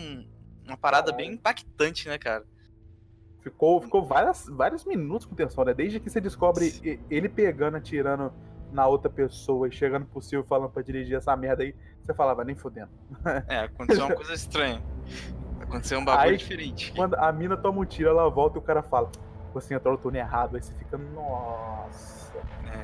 uma 0.66 0.78
parada 0.78 1.12
Caralho. 1.12 1.18
bem 1.28 1.34
impactante, 1.36 2.08
né, 2.08 2.18
cara? 2.18 2.46
Ficou, 3.42 3.82
ficou 3.82 4.06
várias, 4.06 4.46
vários 4.48 4.86
minutos 4.86 5.26
com 5.26 5.34
tensão, 5.34 5.66
né? 5.66 5.74
Desde 5.74 6.00
que 6.00 6.10
você 6.10 6.22
descobre 6.22 6.68
e- 6.84 7.00
ele 7.10 7.28
pegando, 7.28 7.78
atirando 7.78 8.32
na 8.72 8.86
outra 8.88 9.10
pessoa 9.10 9.68
e 9.68 9.72
chegando 9.72 10.06
pro 10.06 10.22
Silvio 10.22 10.48
falando 10.48 10.70
pra 10.72 10.82
dirigir 10.84 11.18
essa 11.18 11.36
merda 11.36 11.64
aí, 11.64 11.76
você 12.02 12.14
falava, 12.14 12.44
nem 12.44 12.56
fudendo. 12.56 12.90
É, 13.48 13.62
aconteceu 13.62 14.06
uma 14.06 14.16
coisa 14.16 14.34
estranha. 14.34 14.82
Aconteceu 15.72 16.00
um 16.00 16.04
bagulho 16.06 16.32
Aí, 16.32 16.38
diferente. 16.38 16.92
Quando 16.94 17.16
a 17.16 17.32
mina 17.32 17.56
toma 17.56 17.80
um 17.80 17.86
tiro, 17.86 18.10
ela 18.10 18.30
volta 18.30 18.58
e 18.58 18.60
o 18.60 18.62
cara 18.62 18.84
fala, 18.84 19.10
você 19.54 19.74
entrou 19.74 19.94
no 19.94 19.98
turno 19.98 20.18
errado, 20.18 20.58
aí 20.58 20.62
você 20.62 20.74
fica, 20.74 20.98
nossa. 20.98 22.38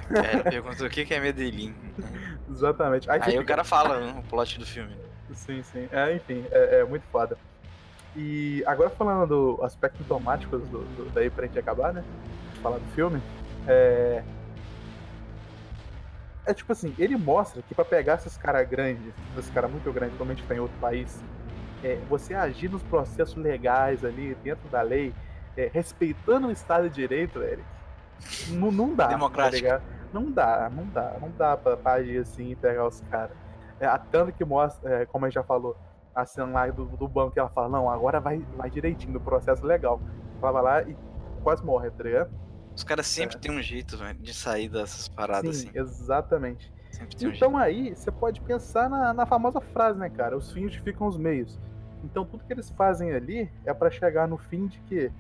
É, 0.09 0.27
é, 0.27 0.33
ele 0.35 0.43
perguntou 0.43 0.87
o 0.87 0.89
que 0.89 1.03
que 1.05 1.13
é 1.13 1.19
Medellín. 1.19 1.75
Exatamente. 2.49 3.09
Aí, 3.11 3.19
Aí 3.21 3.29
o 3.29 3.31
fica- 3.41 3.43
cara 3.43 3.63
fala 3.65 3.99
né, 3.99 4.15
o 4.17 4.23
plot 4.23 4.57
do 4.57 4.65
filme. 4.65 4.95
Sim, 5.33 5.61
sim. 5.63 5.89
É, 5.91 6.15
enfim, 6.15 6.45
é, 6.49 6.79
é 6.79 6.83
muito 6.85 7.03
foda. 7.11 7.37
E 8.15 8.63
agora 8.65 8.89
falando 8.89 9.27
do 9.57 9.63
aspecto 9.65 10.01
automático 10.01 10.57
do, 10.57 10.79
do, 10.79 11.11
daí 11.13 11.29
pra 11.29 11.45
gente 11.45 11.59
acabar, 11.59 11.93
né? 11.93 12.05
Falar 12.63 12.77
do 12.77 12.87
filme. 12.95 13.21
É. 13.67 14.23
É 16.45 16.53
tipo 16.53 16.71
assim, 16.71 16.95
ele 16.97 17.17
mostra 17.17 17.61
que 17.61 17.75
pra 17.75 17.83
pegar 17.83 18.15
esses 18.15 18.37
caras 18.37 18.65
grandes, 18.69 19.13
esses 19.37 19.51
caras 19.51 19.69
muito 19.69 19.91
grandes, 19.91 20.17
normalmente 20.17 20.43
tá 20.47 20.55
em 20.55 20.59
outro 20.59 20.77
país, 20.79 21.21
é, 21.83 21.95
você 22.09 22.33
agir 22.33 22.69
nos 22.69 22.83
processos 22.83 23.35
legais 23.35 24.03
ali, 24.03 24.35
dentro 24.43 24.67
da 24.69 24.81
lei, 24.81 25.13
é, 25.55 25.69
respeitando 25.73 26.47
o 26.47 26.51
Estado 26.51 26.89
de 26.89 26.95
Direito, 26.95 27.41
Eric, 27.41 27.63
não, 28.49 28.71
não 28.71 28.95
dá. 28.95 29.07
Democrático. 29.07 29.67
Tá 29.67 29.81
não 30.13 30.31
dá, 30.31 30.69
não 30.73 30.85
dá, 30.87 31.17
não 31.19 31.29
dá 31.31 31.57
pra, 31.57 31.75
pra 31.77 31.93
agir 31.93 32.19
assim 32.19 32.51
e 32.51 32.55
pegar 32.55 32.87
os 32.87 33.01
caras. 33.11 33.35
É, 33.79 33.85
a 33.85 33.97
tanto 33.97 34.31
que 34.31 34.43
mostra, 34.45 35.01
é, 35.01 35.05
como 35.05 35.25
a 35.25 35.29
gente 35.29 35.35
já 35.35 35.43
falou, 35.43 35.77
a 36.15 36.25
cena 36.25 36.47
lá 36.51 36.67
do, 36.67 36.85
do 36.85 37.07
banco 37.07 37.31
que 37.31 37.39
ela 37.39 37.49
fala, 37.49 37.69
não, 37.69 37.89
agora 37.89 38.19
vai, 38.19 38.39
vai 38.55 38.69
direitinho, 38.69 39.13
no 39.13 39.19
processo 39.19 39.65
legal. 39.65 40.01
Ela 40.41 40.51
vai 40.51 40.63
lá 40.63 40.81
e 40.83 40.95
quase 41.43 41.63
morre, 41.63 41.91
tá 41.91 42.03
ligado? 42.03 42.31
Os 42.75 42.83
caras 42.83 43.05
sempre 43.07 43.35
É. 43.35 43.39
têm 43.39 43.51
um 43.51 43.61
jeito 43.61 43.97
velho, 43.97 44.17
de 44.19 44.33
sair 44.33 44.69
dessas 44.69 45.07
paradas 45.07 45.57
Sim, 45.57 45.69
assim. 45.69 45.79
exatamente. 45.79 46.73
Então 47.21 47.57
aí 47.57 47.95
você 47.95 48.11
pode 48.11 48.41
pensar 48.41 48.89
na, 48.89 49.13
na 49.13 49.25
famosa 49.25 49.59
frase, 49.59 49.99
né, 49.99 50.09
cara? 50.09 50.37
Os 50.37 50.51
fins 50.51 50.71
justificam 50.71 51.07
os 51.07 51.17
meios. 51.17 51.59
Então 52.03 52.25
tudo 52.25 52.43
que 52.43 52.53
eles 52.53 52.69
fazem 52.71 53.11
ali 53.11 53.51
é 53.65 53.73
pra 53.73 53.89
chegar 53.89 54.27
no 54.27 54.37
fim 54.37 54.67
de 54.67 54.79
que 54.81 55.11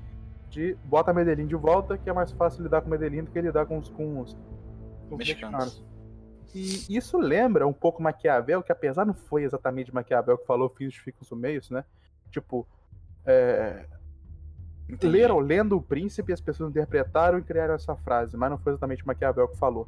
de 0.49 0.75
bota 0.85 1.13
Medellín 1.13 1.45
de 1.45 1.55
volta, 1.55 1.97
que 1.97 2.09
é 2.09 2.13
mais 2.13 2.31
fácil 2.31 2.63
lidar 2.63 2.81
com 2.81 2.89
Medellín 2.89 3.23
do 3.23 3.31
que 3.31 3.41
lidar 3.41 3.65
com 3.65 3.77
os, 3.77 3.89
com 3.89 4.21
os, 4.21 4.33
com 5.09 5.15
os 5.15 5.17
Mexicanos. 5.17 5.83
mexicanos. 5.83 5.87
E 6.55 6.95
isso 6.95 7.17
lembra 7.17 7.67
um 7.67 7.73
pouco 7.73 8.01
Maquiavel, 8.01 8.63
que 8.63 8.71
apesar 8.71 9.05
não 9.05 9.13
foi 9.13 9.43
exatamente 9.43 9.93
Maquiavel 9.93 10.37
que 10.37 10.45
falou 10.45 10.69
fins 10.69 10.85
justificam 10.85 11.19
os 11.21 11.31
meios, 11.37 11.69
né? 11.69 11.83
Tipo, 12.31 12.65
É, 13.25 13.85
leram, 15.03 15.39
lendo 15.39 15.75
o 15.75 15.81
príncipe, 15.81 16.31
as 16.31 16.39
pessoas 16.39 16.69
interpretaram 16.69 17.37
e 17.39 17.43
criaram 17.43 17.73
essa 17.73 17.95
frase, 17.97 18.37
mas 18.37 18.49
não 18.49 18.57
foi 18.57 18.71
exatamente 18.71 19.05
Maquiavel 19.05 19.49
que 19.49 19.57
falou. 19.57 19.87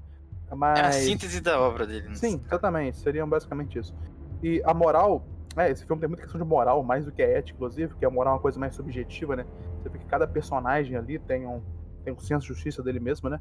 Mas... 0.55 0.79
É 0.79 0.81
a 0.81 0.91
síntese 0.91 1.41
da 1.41 1.59
obra 1.59 1.85
dele. 1.85 2.09
né? 2.09 2.15
Sim, 2.15 2.41
exatamente. 2.45 2.97
Seriam 2.97 3.27
basicamente 3.27 3.79
isso. 3.79 3.95
E 4.41 4.61
a 4.65 4.73
moral. 4.73 5.25
É, 5.57 5.69
esse 5.71 5.85
filme 5.85 5.99
tem 5.99 6.07
muita 6.07 6.23
questão 6.23 6.39
de 6.39 6.47
moral, 6.47 6.83
mais 6.83 7.05
do 7.05 7.11
que 7.11 7.21
ética, 7.21 7.55
inclusive, 7.55 7.95
que 7.95 8.05
a 8.05 8.09
moral 8.09 8.33
é 8.33 8.35
uma 8.35 8.41
coisa 8.41 8.59
mais 8.59 8.75
subjetiva, 8.75 9.35
né? 9.35 9.45
Você 9.81 9.89
vê 9.89 9.97
que 9.97 10.05
cada 10.05 10.27
personagem 10.27 10.95
ali 10.95 11.17
tem 11.17 11.45
um, 11.45 11.61
tem 12.03 12.13
um 12.13 12.19
senso 12.19 12.41
de 12.41 12.53
justiça 12.53 12.83
dele 12.83 12.99
mesmo, 12.99 13.29
né? 13.29 13.39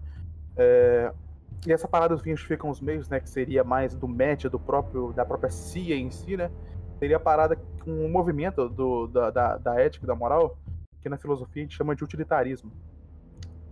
É, 0.56 1.12
e 1.66 1.72
essa 1.72 1.86
parada 1.86 2.14
dos 2.14 2.22
fins 2.22 2.40
ficam 2.40 2.70
os 2.70 2.80
meios, 2.80 3.08
né? 3.08 3.20
Que 3.20 3.28
seria 3.28 3.62
mais 3.62 3.94
do 3.94 4.08
match 4.08 4.44
do 4.46 4.58
próprio, 4.58 5.12
da 5.12 5.24
própria 5.24 5.50
CIA 5.50 5.96
em 5.96 6.10
si, 6.10 6.36
né? 6.36 6.50
Seria 6.98 7.16
a 7.16 7.20
parada 7.20 7.56
com 7.84 7.90
um 7.90 8.08
movimento 8.08 8.68
do, 8.68 9.06
da, 9.06 9.30
da, 9.30 9.58
da 9.58 9.80
ética 9.80 10.06
da 10.06 10.14
moral, 10.14 10.58
que 11.00 11.08
na 11.08 11.16
filosofia 11.16 11.62
a 11.62 11.64
gente 11.64 11.76
chama 11.76 11.94
de 11.94 12.02
utilitarismo. 12.02 12.72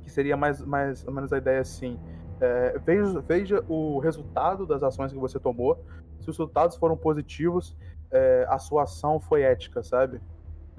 Que 0.02 0.10
seria 0.10 0.36
mais, 0.36 0.60
mais 0.60 1.04
ou 1.06 1.12
menos 1.12 1.32
a 1.32 1.38
ideia 1.38 1.60
assim. 1.60 1.98
É, 2.40 2.78
veja, 2.78 3.20
veja 3.20 3.64
o 3.68 3.98
resultado 3.98 4.66
das 4.66 4.82
ações 4.82 5.12
que 5.12 5.18
você 5.18 5.38
tomou. 5.38 5.82
Se 6.20 6.30
os 6.30 6.38
resultados 6.38 6.76
foram 6.76 6.96
positivos, 6.96 7.76
é, 8.10 8.46
a 8.48 8.58
sua 8.58 8.84
ação 8.84 9.18
foi 9.20 9.42
ética, 9.42 9.82
sabe? 9.82 10.20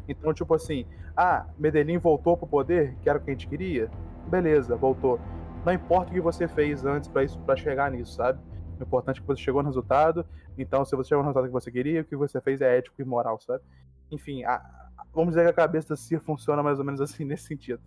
Então, 0.08 0.34
tipo 0.34 0.54
assim, 0.54 0.86
ah, 1.16 1.48
Medellín 1.58 1.98
voltou 1.98 2.38
pro 2.38 2.48
poder, 2.48 2.96
que 3.02 3.10
era 3.10 3.18
o 3.18 3.22
que 3.22 3.32
a 3.32 3.34
gente 3.34 3.48
queria? 3.48 3.90
Beleza, 4.28 4.76
voltou. 4.76 5.20
Não 5.66 5.74
importa 5.74 6.12
o 6.12 6.14
que 6.14 6.22
você 6.22 6.48
fez 6.48 6.86
antes 6.86 7.10
para 7.10 7.24
isso, 7.24 7.40
para 7.40 7.56
chegar 7.56 7.92
nisso, 7.92 8.14
sabe? 8.14 8.40
O 8.80 8.84
importante 8.84 9.18
é 9.18 9.22
que 9.22 9.28
você 9.28 9.42
chegou 9.42 9.62
no 9.62 9.70
resultado. 9.70 10.26
Então, 10.58 10.86
se 10.86 10.96
você 10.96 11.10
chegou 11.10 11.24
no 11.24 11.30
resultado 11.30 11.48
que 11.48 11.54
você 11.54 11.72
queria, 11.72 12.02
o 12.02 12.06
que 12.06 12.16
você 12.16 12.40
fez 12.40 12.62
é 12.62 12.78
ético 12.78 13.02
e 13.02 13.06
moral, 13.06 13.40
sabe? 13.40 13.64
Enfim, 14.12 14.44
a, 14.46 14.62
vamos 15.14 15.32
dizer 15.32 15.44
que 15.44 15.50
a 15.50 15.54
cabeça 15.54 15.90
da 15.90 15.96
CIA 15.96 16.20
funciona 16.20 16.64
mais 16.64 16.80
ou 16.80 16.86
menos 16.86 17.02
assim 17.02 17.26
nesse 17.26 17.46
sentido. 17.46 17.82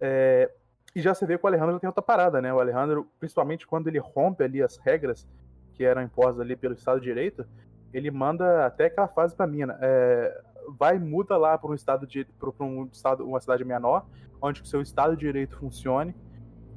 É, 0.00 0.50
e 0.94 1.00
já 1.00 1.14
você 1.14 1.26
vê 1.26 1.38
que 1.38 1.44
o 1.44 1.46
Alejandro 1.46 1.78
tem 1.78 1.86
outra 1.86 2.02
parada, 2.02 2.40
né? 2.40 2.52
O 2.52 2.60
Alejandro, 2.60 3.08
principalmente 3.18 3.66
quando 3.66 3.88
ele 3.88 3.98
rompe 3.98 4.42
ali 4.42 4.62
as 4.62 4.76
regras 4.78 5.28
que 5.74 5.84
eram 5.84 6.02
impostas 6.02 6.40
ali 6.40 6.56
pelo 6.56 6.74
Estado 6.74 7.00
de 7.00 7.04
Direito, 7.04 7.46
ele 7.92 8.10
manda 8.10 8.66
até 8.66 8.86
aquela 8.86 9.08
fase 9.08 9.34
pra 9.34 9.46
mina. 9.46 9.78
É, 9.80 10.42
vai 10.78 10.98
muda 10.98 11.36
lá 11.36 11.56
para 11.56 11.70
um 11.70 11.74
estado 11.74 12.06
de 12.06 12.24
para 12.24 12.52
um 12.64 12.88
estado, 12.92 13.26
uma 13.26 13.40
cidade 13.40 13.64
menor, 13.64 14.06
onde 14.40 14.62
o 14.62 14.66
seu 14.66 14.82
Estado 14.82 15.16
de 15.16 15.20
Direito 15.20 15.56
funcione. 15.56 16.14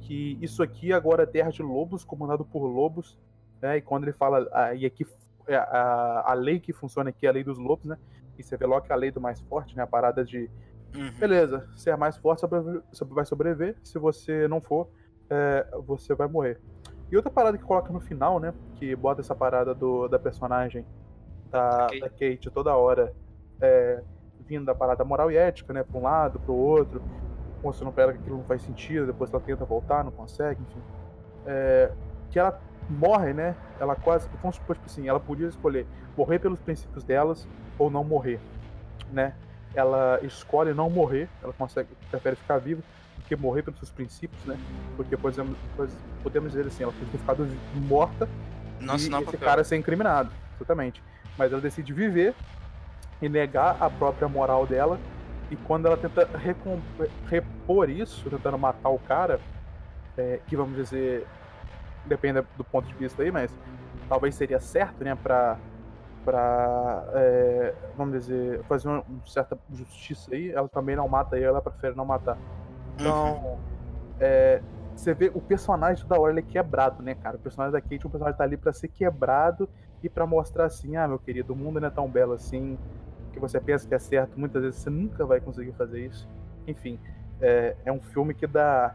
Que 0.00 0.38
isso 0.40 0.62
aqui 0.62 0.92
agora 0.92 1.22
é 1.22 1.26
terra 1.26 1.50
de 1.50 1.62
lobos, 1.62 2.04
comandado 2.04 2.44
por 2.44 2.64
lobos. 2.66 3.18
Né? 3.60 3.78
E 3.78 3.80
quando 3.80 4.04
ele 4.04 4.12
fala, 4.12 4.48
ah, 4.52 4.74
e 4.74 4.84
aqui 4.84 5.06
é, 5.46 5.56
a, 5.56 6.24
a 6.26 6.34
lei 6.34 6.60
que 6.60 6.72
funciona 6.72 7.10
aqui 7.10 7.26
é 7.26 7.28
a 7.28 7.32
lei 7.32 7.44
dos 7.44 7.58
lobos, 7.58 7.84
né? 7.86 7.98
E 8.38 8.42
você 8.42 8.56
vê 8.56 8.66
logo 8.66 8.86
que 8.86 8.92
é 8.92 8.94
a 8.94 8.98
lei 8.98 9.10
do 9.10 9.20
mais 9.20 9.40
forte, 9.40 9.76
né? 9.76 9.82
A 9.82 9.86
parada 9.86 10.24
de 10.24 10.50
Uhum. 10.94 11.10
beleza, 11.18 11.66
se 11.76 11.90
é 11.90 11.96
mais 11.96 12.16
forte, 12.16 12.44
vai 13.10 13.24
sobreviver. 13.24 13.76
Se 13.82 13.98
você 13.98 14.46
não 14.48 14.60
for, 14.60 14.88
é, 15.30 15.66
você 15.86 16.14
vai 16.14 16.28
morrer. 16.28 16.60
E 17.10 17.16
outra 17.16 17.30
parada 17.30 17.56
que 17.58 17.64
coloca 17.64 17.92
no 17.92 18.00
final, 18.00 18.38
né? 18.40 18.54
Que 18.76 18.94
bota 18.96 19.20
essa 19.20 19.34
parada 19.34 19.74
do, 19.74 20.08
da 20.08 20.18
personagem 20.18 20.84
da, 21.50 21.86
Ok. 21.86 22.00
da 22.00 22.08
Kate 22.08 22.50
toda 22.50 22.74
hora 22.74 23.12
é, 23.60 24.02
vindo 24.46 24.64
da 24.64 24.74
parada 24.74 25.04
moral 25.04 25.30
e 25.30 25.36
ética, 25.36 25.72
né? 25.72 25.82
Pra 25.82 25.98
um 25.98 26.02
lado, 26.02 26.40
pro 26.40 26.54
outro, 26.54 27.02
mostrando 27.62 27.92
pra 27.92 28.04
ela 28.04 28.12
que 28.12 28.18
aquilo 28.18 28.38
não 28.38 28.44
faz 28.44 28.62
sentido, 28.62 29.06
depois 29.06 29.30
ela 29.32 29.42
tenta 29.42 29.64
voltar, 29.64 30.02
não 30.04 30.10
consegue, 30.10 30.60
enfim. 30.62 30.80
É, 31.46 31.92
que 32.30 32.38
ela 32.38 32.58
morre, 32.88 33.32
né? 33.32 33.54
Ela 33.78 33.94
quase. 33.94 34.28
Vamos 34.40 34.56
supor, 34.56 34.76
tipo 34.76 34.86
assim, 34.86 35.08
ela 35.08 35.20
podia 35.20 35.48
escolher 35.48 35.86
morrer 36.16 36.38
pelos 36.38 36.60
princípios 36.60 37.04
delas 37.04 37.46
ou 37.78 37.90
não 37.90 38.02
morrer, 38.04 38.40
né? 39.12 39.34
Ela 39.74 40.18
escolhe 40.22 40.74
não 40.74 40.90
morrer, 40.90 41.28
ela 41.42 41.52
consegue, 41.52 41.88
prefere 42.10 42.36
ficar 42.36 42.58
viva 42.58 42.82
do 43.16 43.24
que 43.24 43.34
morrer 43.36 43.62
pelos 43.62 43.78
seus 43.80 43.90
princípios, 43.90 44.42
né? 44.44 44.58
Porque, 44.96 45.16
pois- 45.16 45.36
podemos 46.22 46.52
dizer 46.52 46.66
assim, 46.66 46.82
ela 46.82 46.92
podia 46.92 47.08
ter 47.10 47.18
ficado 47.18 47.48
morta 47.88 48.28
Não 48.80 48.94
e 48.94 48.96
assinar 48.96 49.20
o 49.20 49.22
esse 49.22 49.32
papel. 49.32 49.48
cara 49.48 49.64
ser 49.64 49.76
incriminado, 49.76 50.30
exatamente. 50.56 51.02
Mas 51.38 51.52
ela 51.52 51.60
decide 51.60 51.92
viver 51.92 52.34
e 53.20 53.28
negar 53.28 53.76
a 53.80 53.88
própria 53.88 54.28
moral 54.28 54.66
dela. 54.66 54.98
E 55.50 55.56
quando 55.56 55.86
ela 55.86 55.96
tenta 55.96 56.28
repor 57.28 57.88
isso, 57.90 58.28
tentando 58.30 58.58
matar 58.58 58.88
o 58.88 58.98
cara, 58.98 59.40
é, 60.16 60.40
que 60.46 60.56
vamos 60.56 60.76
dizer, 60.76 61.26
depende 62.06 62.42
do 62.56 62.64
ponto 62.64 62.86
de 62.88 62.94
vista 62.94 63.22
aí, 63.22 63.30
mas 63.30 63.50
talvez 64.08 64.34
seria 64.34 64.60
certo, 64.60 65.04
né, 65.04 65.14
pra, 65.14 65.56
pra 66.24 67.04
é, 67.14 67.74
vamos 67.96 68.18
dizer, 68.20 68.62
fazer 68.64 68.88
uma, 68.88 69.04
certa 69.26 69.58
justiça 69.72 70.34
aí, 70.34 70.50
ela 70.50 70.68
também 70.68 70.96
não 70.96 71.08
mata 71.08 71.38
ela 71.38 71.60
prefere 71.60 71.96
não 71.96 72.04
matar. 72.04 72.38
Então, 72.98 73.34
Uhum. 73.44 73.58
é, 74.20 74.62
você 74.94 75.14
vê 75.14 75.30
o 75.34 75.40
personagem 75.40 76.06
toda 76.06 76.20
hora 76.20 76.32
ele 76.32 76.40
é 76.40 76.42
quebrado, 76.42 77.02
né, 77.02 77.14
cara? 77.14 77.36
O 77.36 77.40
personagem 77.40 77.72
da 77.72 77.80
Kate, 77.80 78.06
o 78.06 78.10
personagem 78.10 78.36
tá 78.38 78.44
ali 78.44 78.56
pra 78.56 78.72
ser 78.72 78.88
quebrado 78.88 79.68
e 80.02 80.08
pra 80.08 80.26
mostrar 80.26 80.66
assim, 80.66 80.96
ah, 80.96 81.08
meu 81.08 81.18
querido, 81.18 81.52
o 81.52 81.56
mundo 81.56 81.80
não 81.80 81.88
é 81.88 81.90
tão 81.90 82.08
belo 82.08 82.32
assim, 82.32 82.78
que 83.32 83.40
você 83.40 83.60
pensa 83.60 83.88
que 83.88 83.94
é 83.94 83.98
certo, 83.98 84.38
muitas 84.38 84.62
vezes 84.62 84.80
você 84.80 84.90
nunca 84.90 85.24
vai 85.24 85.40
conseguir 85.40 85.72
fazer 85.72 86.06
isso. 86.06 86.28
Enfim, 86.66 86.98
é, 87.40 87.76
é 87.84 87.92
um 87.92 88.00
filme 88.00 88.34
que 88.34 88.46
dá 88.46 88.94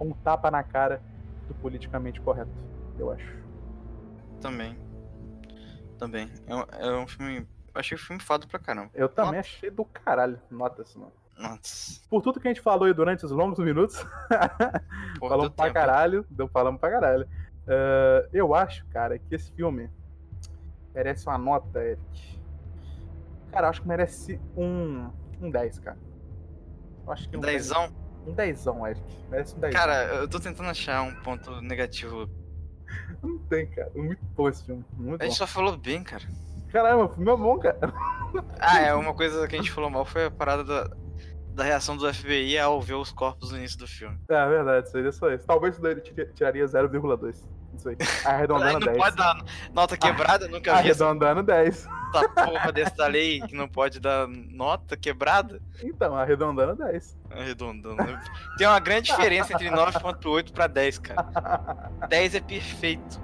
um 0.00 0.12
tapa 0.12 0.50
na 0.50 0.62
cara 0.62 1.00
do 1.48 1.54
politicamente 1.54 2.20
correto, 2.20 2.50
eu 2.98 3.10
acho. 3.10 3.36
Também. 4.40 4.76
Também. 5.98 6.30
É 6.46 6.54
um, 6.54 6.60
é 6.60 6.98
um 6.98 7.06
filme. 7.06 7.46
Eu 7.74 7.80
achei 7.80 7.96
o 7.96 8.00
filme 8.00 8.22
fado 8.22 8.46
pra 8.46 8.58
caramba. 8.58 8.90
Eu 8.94 9.08
também 9.08 9.40
achei 9.40 9.70
do 9.70 9.84
caralho, 9.84 10.40
nota-se, 10.50 10.98
mano. 10.98 11.12
Nossa. 11.38 12.00
Por 12.08 12.22
tudo 12.22 12.40
que 12.40 12.48
a 12.48 12.50
gente 12.50 12.62
falou 12.62 12.86
aí 12.86 12.94
durante 12.94 13.24
os 13.24 13.30
longos 13.30 13.58
minutos, 13.58 13.96
Porra, 15.18 15.30
falamos 15.30 15.54
pra 15.54 15.66
tempo. 15.66 15.74
caralho, 15.74 16.26
deu 16.30 16.48
falamos 16.48 16.80
pra 16.80 16.90
caralho. 16.90 17.28
Eh, 17.66 18.28
eu 18.32 18.54
acho, 18.54 18.86
cara, 18.86 19.18
que 19.18 19.34
esse 19.34 19.52
filme 19.52 19.90
merece 20.94 21.26
uma 21.26 21.36
nota, 21.36 21.78
Eric. 21.78 22.40
Cara, 23.50 23.66
eu 23.66 23.70
acho 23.70 23.82
que 23.82 23.88
merece 23.88 24.40
um, 24.56 25.10
um 25.40 25.50
10, 25.50 25.78
cara. 25.80 25.98
Eu 27.04 27.12
acho 27.12 27.28
que 27.28 27.36
um 27.36 27.40
10. 27.40 27.68
Dezão? 27.68 27.94
Um 28.26 28.32
10, 28.32 28.66
Eric. 28.66 29.02
Merece 29.30 29.56
um 29.56 29.60
10. 29.60 29.74
Cara, 29.74 30.04
eu 30.14 30.28
tô 30.28 30.40
tentando 30.40 30.70
achar 30.70 31.02
um 31.02 31.14
ponto 31.22 31.60
negativo. 31.60 32.30
não 33.46 33.58
tem, 33.58 33.66
cara. 33.66 33.90
Muito 33.94 34.24
bom 34.36 34.48
esse 34.48 34.64
filme. 34.64 34.84
Muito 34.96 35.22
A 35.22 35.24
gente 35.24 35.32
bom. 35.34 35.38
só 35.38 35.46
falou 35.46 35.76
bem, 35.76 36.02
cara. 36.02 36.24
Caralho, 36.72 37.04
o 37.04 37.08
filme 37.08 37.30
é 37.30 37.36
bom, 37.36 37.58
cara. 37.58 37.92
Ah, 38.58 38.80
é 38.80 38.92
uma 38.94 39.14
coisa 39.14 39.46
que 39.46 39.54
a 39.54 39.58
gente 39.58 39.70
falou 39.70 39.88
mal 39.88 40.04
foi 40.04 40.26
a 40.26 40.30
parada 40.30 40.64
da, 40.64 40.90
da 41.54 41.64
reação 41.64 41.96
do 41.96 42.12
FBI 42.12 42.58
ao 42.58 42.80
ver 42.82 42.94
os 42.94 43.12
corpos 43.12 43.50
no 43.52 43.58
início 43.58 43.78
do 43.78 43.86
filme. 43.86 44.18
É 44.28 44.48
verdade, 44.48 44.90
seria 44.90 45.12
só 45.12 45.30
isso. 45.30 45.46
Talvez 45.46 45.74
isso 45.74 45.82
daí 45.82 46.00
tiraria 46.34 46.64
0,2. 46.66 47.44
Isso 47.76 47.88
aí. 47.90 47.96
Arredondando 48.24 48.80
não 48.80 48.86
10. 48.86 48.96
pode 48.98 49.16
dar 49.16 49.44
nota 49.72 49.96
quebrada, 49.96 50.48
nunca 50.48 50.82
vi 50.82 50.90
essa 50.90 51.04
Arredondando 51.04 51.42
10. 51.42 51.88
porra 52.34 52.72
dessa 52.72 53.06
lei 53.06 53.40
que 53.42 53.54
não 53.54 53.68
pode 53.68 54.00
dar 54.00 54.26
nota 54.26 54.96
quebrada. 54.96 55.60
Então, 55.82 56.16
arredondando 56.16 56.74
10. 56.84 57.18
Arredondando. 57.30 58.18
Tem 58.56 58.66
uma 58.66 58.80
grande 58.80 59.10
diferença 59.10 59.52
entre 59.52 59.68
9.8 59.70 60.52
pra 60.52 60.66
10, 60.66 60.98
cara. 60.98 61.90
10 62.08 62.34
é 62.34 62.40
perfeito. 62.40 63.20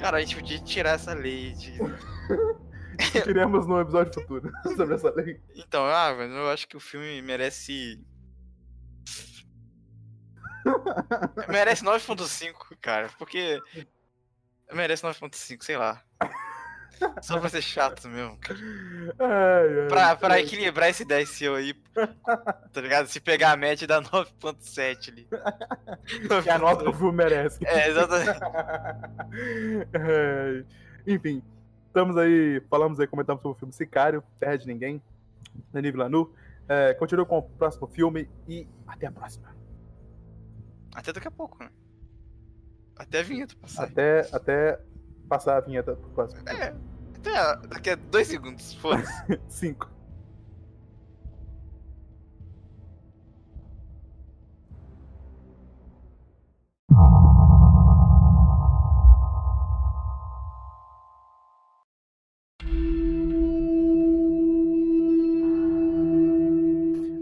Cara, 0.00 0.16
a 0.16 0.20
gente 0.20 0.34
podia 0.36 0.58
tirar 0.60 0.92
essa 0.92 1.12
lei 1.12 1.52
de. 1.52 1.72
Queremos 3.24 3.66
no 3.66 3.80
episódio 3.80 4.14
futuro 4.14 4.50
sobre 4.76 4.94
essa 4.94 5.10
lei. 5.10 5.40
Então, 5.54 5.84
ah, 5.84 6.14
mas 6.16 6.30
eu 6.30 6.50
acho 6.50 6.66
que 6.66 6.76
o 6.76 6.80
filme 6.80 7.20
merece. 7.20 8.02
merece 11.48 11.84
9.5, 11.84 12.76
cara. 12.80 13.10
Porque. 13.18 13.60
Merece 14.72 15.02
9.5, 15.02 15.62
sei 15.62 15.76
lá. 15.76 16.02
Só 17.22 17.38
pra 17.40 17.48
ser 17.48 17.62
chato 17.62 18.08
mesmo, 18.08 18.36
cara. 18.38 18.58
Ai, 19.18 19.80
ai, 19.82 19.88
Pra, 19.88 20.16
pra 20.16 20.34
ai. 20.34 20.42
equilibrar 20.42 20.88
esse 20.90 21.04
10 21.04 21.28
seu 21.28 21.54
aí, 21.54 21.72
tá 22.72 22.80
ligado? 22.80 23.06
Se 23.08 23.20
pegar 23.20 23.52
a 23.52 23.56
média 23.56 23.86
dá 23.86 24.00
9.7 24.02 25.10
ali. 25.10 25.28
Que 26.42 26.50
a 26.50 26.58
nota 26.58 26.82
que 26.84 26.90
o 26.90 26.92
filme 26.94 27.16
merece. 27.16 27.58
É, 27.66 27.88
exatamente. 27.88 28.40
Ai. 29.94 30.66
Enfim, 31.06 31.42
estamos 31.86 32.16
aí, 32.16 32.60
falamos 32.68 33.00
aí, 33.00 33.06
comentamos 33.06 33.42
sobre 33.42 33.56
o 33.56 33.58
filme 33.58 33.72
Sicário, 33.72 34.22
Terra 34.38 34.56
de 34.56 34.66
Ninguém, 34.66 35.02
Denis 35.72 35.92
Villeneuve. 35.92 36.32
É, 36.68 36.94
continua 36.94 37.26
com 37.26 37.38
o 37.38 37.42
próximo 37.42 37.86
filme 37.88 38.28
e 38.46 38.68
até 38.86 39.06
a 39.06 39.12
próxima. 39.12 39.48
Até 40.94 41.12
daqui 41.12 41.26
a 41.28 41.30
pouco, 41.32 41.62
né? 41.62 41.70
Até 42.96 43.20
a 43.20 43.22
vinheta 43.22 43.54
passar. 43.60 43.84
Até, 43.84 44.28
até 44.32 44.80
passar 45.28 45.56
a 45.56 45.60
vinheta 45.60 45.94
pro 45.96 46.10
próximo. 46.10 46.42
É, 46.48 46.74
até 47.20 47.68
daqui 47.68 47.90
a 47.90 47.94
dois 47.96 48.26
segundos, 48.26 48.74
foda-se. 48.74 49.40
Cinco. 49.48 49.90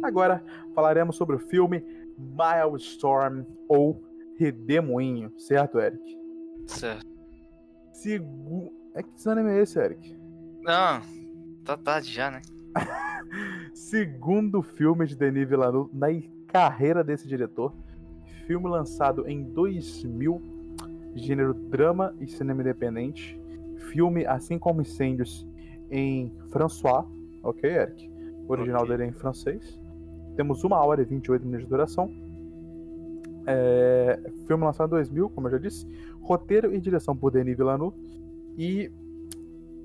agora 0.04 0.42
falaremos 0.74 1.16
sobre 1.16 1.36
o 1.36 1.38
filme 1.38 1.84
Milestorm 2.18 3.44
ou 3.68 4.02
Redemoinho, 4.36 5.38
certo, 5.38 5.78
Eric? 5.78 6.02
Certo. 6.66 7.06
Segu... 7.92 8.77
É 8.98 9.02
que 9.04 9.12
desânimo 9.12 9.48
é 9.48 9.62
esse, 9.62 9.78
Eric? 9.78 10.12
Não, 10.60 11.00
tá 11.64 11.76
tarde 11.76 12.12
já, 12.12 12.32
né? 12.32 12.42
Segundo 13.72 14.60
filme 14.60 15.06
de 15.06 15.14
Denis 15.14 15.48
Villeneuve 15.48 15.88
na 15.94 16.08
carreira 16.48 17.04
desse 17.04 17.28
diretor. 17.28 17.72
Filme 18.48 18.68
lançado 18.68 19.24
em 19.28 19.44
2000, 19.44 20.42
gênero 21.14 21.54
drama 21.54 22.12
e 22.20 22.26
cinema 22.26 22.60
independente. 22.60 23.40
Filme, 23.92 24.26
assim 24.26 24.58
como 24.58 24.80
Incêndios, 24.82 25.46
em 25.88 26.32
François, 26.50 27.04
ok, 27.44 27.70
Eric? 27.70 28.10
O 28.48 28.50
original 28.52 28.82
Ok. 28.82 28.90
dele 28.90 29.04
é 29.04 29.06
em 29.10 29.12
francês. 29.12 29.80
Temos 30.34 30.64
1 30.64 30.72
hora 30.72 31.02
e 31.02 31.04
28 31.04 31.44
minutos 31.46 31.66
de 31.66 31.70
duração. 31.70 32.10
É, 33.46 34.18
filme 34.48 34.64
lançado 34.64 34.88
em 34.88 34.90
2000, 34.90 35.30
como 35.30 35.46
eu 35.46 35.52
já 35.52 35.58
disse. 35.58 35.86
Roteiro 36.20 36.74
e 36.74 36.80
direção 36.80 37.16
por 37.16 37.30
Denis 37.30 37.56
Villeneuve. 37.56 37.96
E 38.58 38.90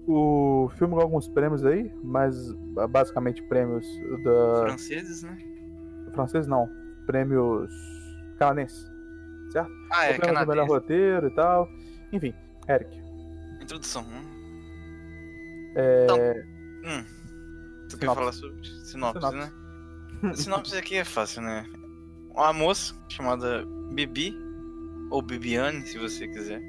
o 0.08 0.70
filme 0.78 0.96
com 0.96 1.02
alguns 1.02 1.28
prêmios 1.30 1.64
aí, 1.66 1.92
mas 2.04 2.52
basicamente 2.90 3.42
prêmios 3.44 3.86
da. 4.24 4.64
Franceses, 4.66 5.24
né? 5.24 5.38
Francês 6.14 6.48
não. 6.48 6.68
Prêmios 7.06 7.72
canadenses. 8.38 8.92
Certo? 9.52 9.72
Ah, 9.92 10.08
é 10.08 10.16
o 10.16 10.20
prêmio 10.20 10.40
do 10.40 10.48
melhor 10.48 10.68
roteiro 10.68 11.28
e 11.28 11.36
tal. 11.36 11.70
Enfim, 12.12 12.34
Eric. 12.68 13.00
Introdução. 13.62 14.04
Hum. 14.04 14.34
É... 15.76 16.04
Então, 16.04 16.18
Hum. 16.86 17.06
Tu 17.90 17.98
quer 17.98 18.08
falar 18.08 18.32
sobre 18.34 18.56
sinopse, 18.84 19.20
Sinopse. 19.22 19.38
né? 19.38 20.34
sinopse 20.36 20.76
aqui 20.76 20.96
é 20.98 21.06
fácil, 21.06 21.42
né? 21.44 21.66
Uma 22.36 22.52
moça 22.52 22.94
chamada 23.08 23.64
Bibi, 23.94 24.36
ou 25.12 25.22
Bibiane, 25.22 25.86
se 25.86 25.98
você 25.98 26.28
quiser. 26.28 26.62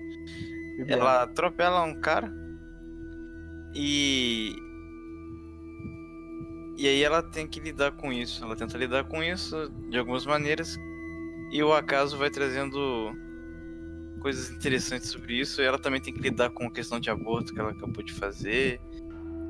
Ela 0.86 1.22
atropela 1.22 1.82
um 1.82 1.94
cara 2.00 2.32
e. 3.74 4.56
E 6.76 6.88
aí 6.88 7.02
ela 7.02 7.22
tem 7.22 7.46
que 7.46 7.60
lidar 7.60 7.92
com 7.92 8.12
isso. 8.12 8.44
Ela 8.44 8.56
tenta 8.56 8.76
lidar 8.76 9.04
com 9.04 9.22
isso 9.22 9.70
de 9.90 9.98
algumas 9.98 10.26
maneiras. 10.26 10.76
E 11.52 11.62
o 11.62 11.72
acaso 11.72 12.16
vai 12.16 12.30
trazendo 12.30 13.12
coisas 14.20 14.50
interessantes 14.50 15.10
sobre 15.10 15.38
isso. 15.38 15.60
E 15.62 15.64
ela 15.64 15.78
também 15.78 16.00
tem 16.00 16.12
que 16.12 16.20
lidar 16.20 16.50
com 16.50 16.66
a 16.66 16.70
questão 16.70 16.98
de 16.98 17.10
aborto 17.10 17.54
que 17.54 17.60
ela 17.60 17.70
acabou 17.70 18.02
de 18.02 18.12
fazer. 18.12 18.80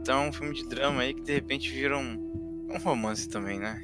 Então 0.00 0.24
é 0.24 0.28
um 0.28 0.32
filme 0.32 0.54
de 0.54 0.68
drama 0.68 1.00
aí 1.00 1.14
que 1.14 1.22
de 1.22 1.32
repente 1.32 1.72
vira 1.72 1.96
um, 1.96 2.66
um 2.70 2.78
romance 2.78 3.26
também, 3.28 3.58
né? 3.58 3.82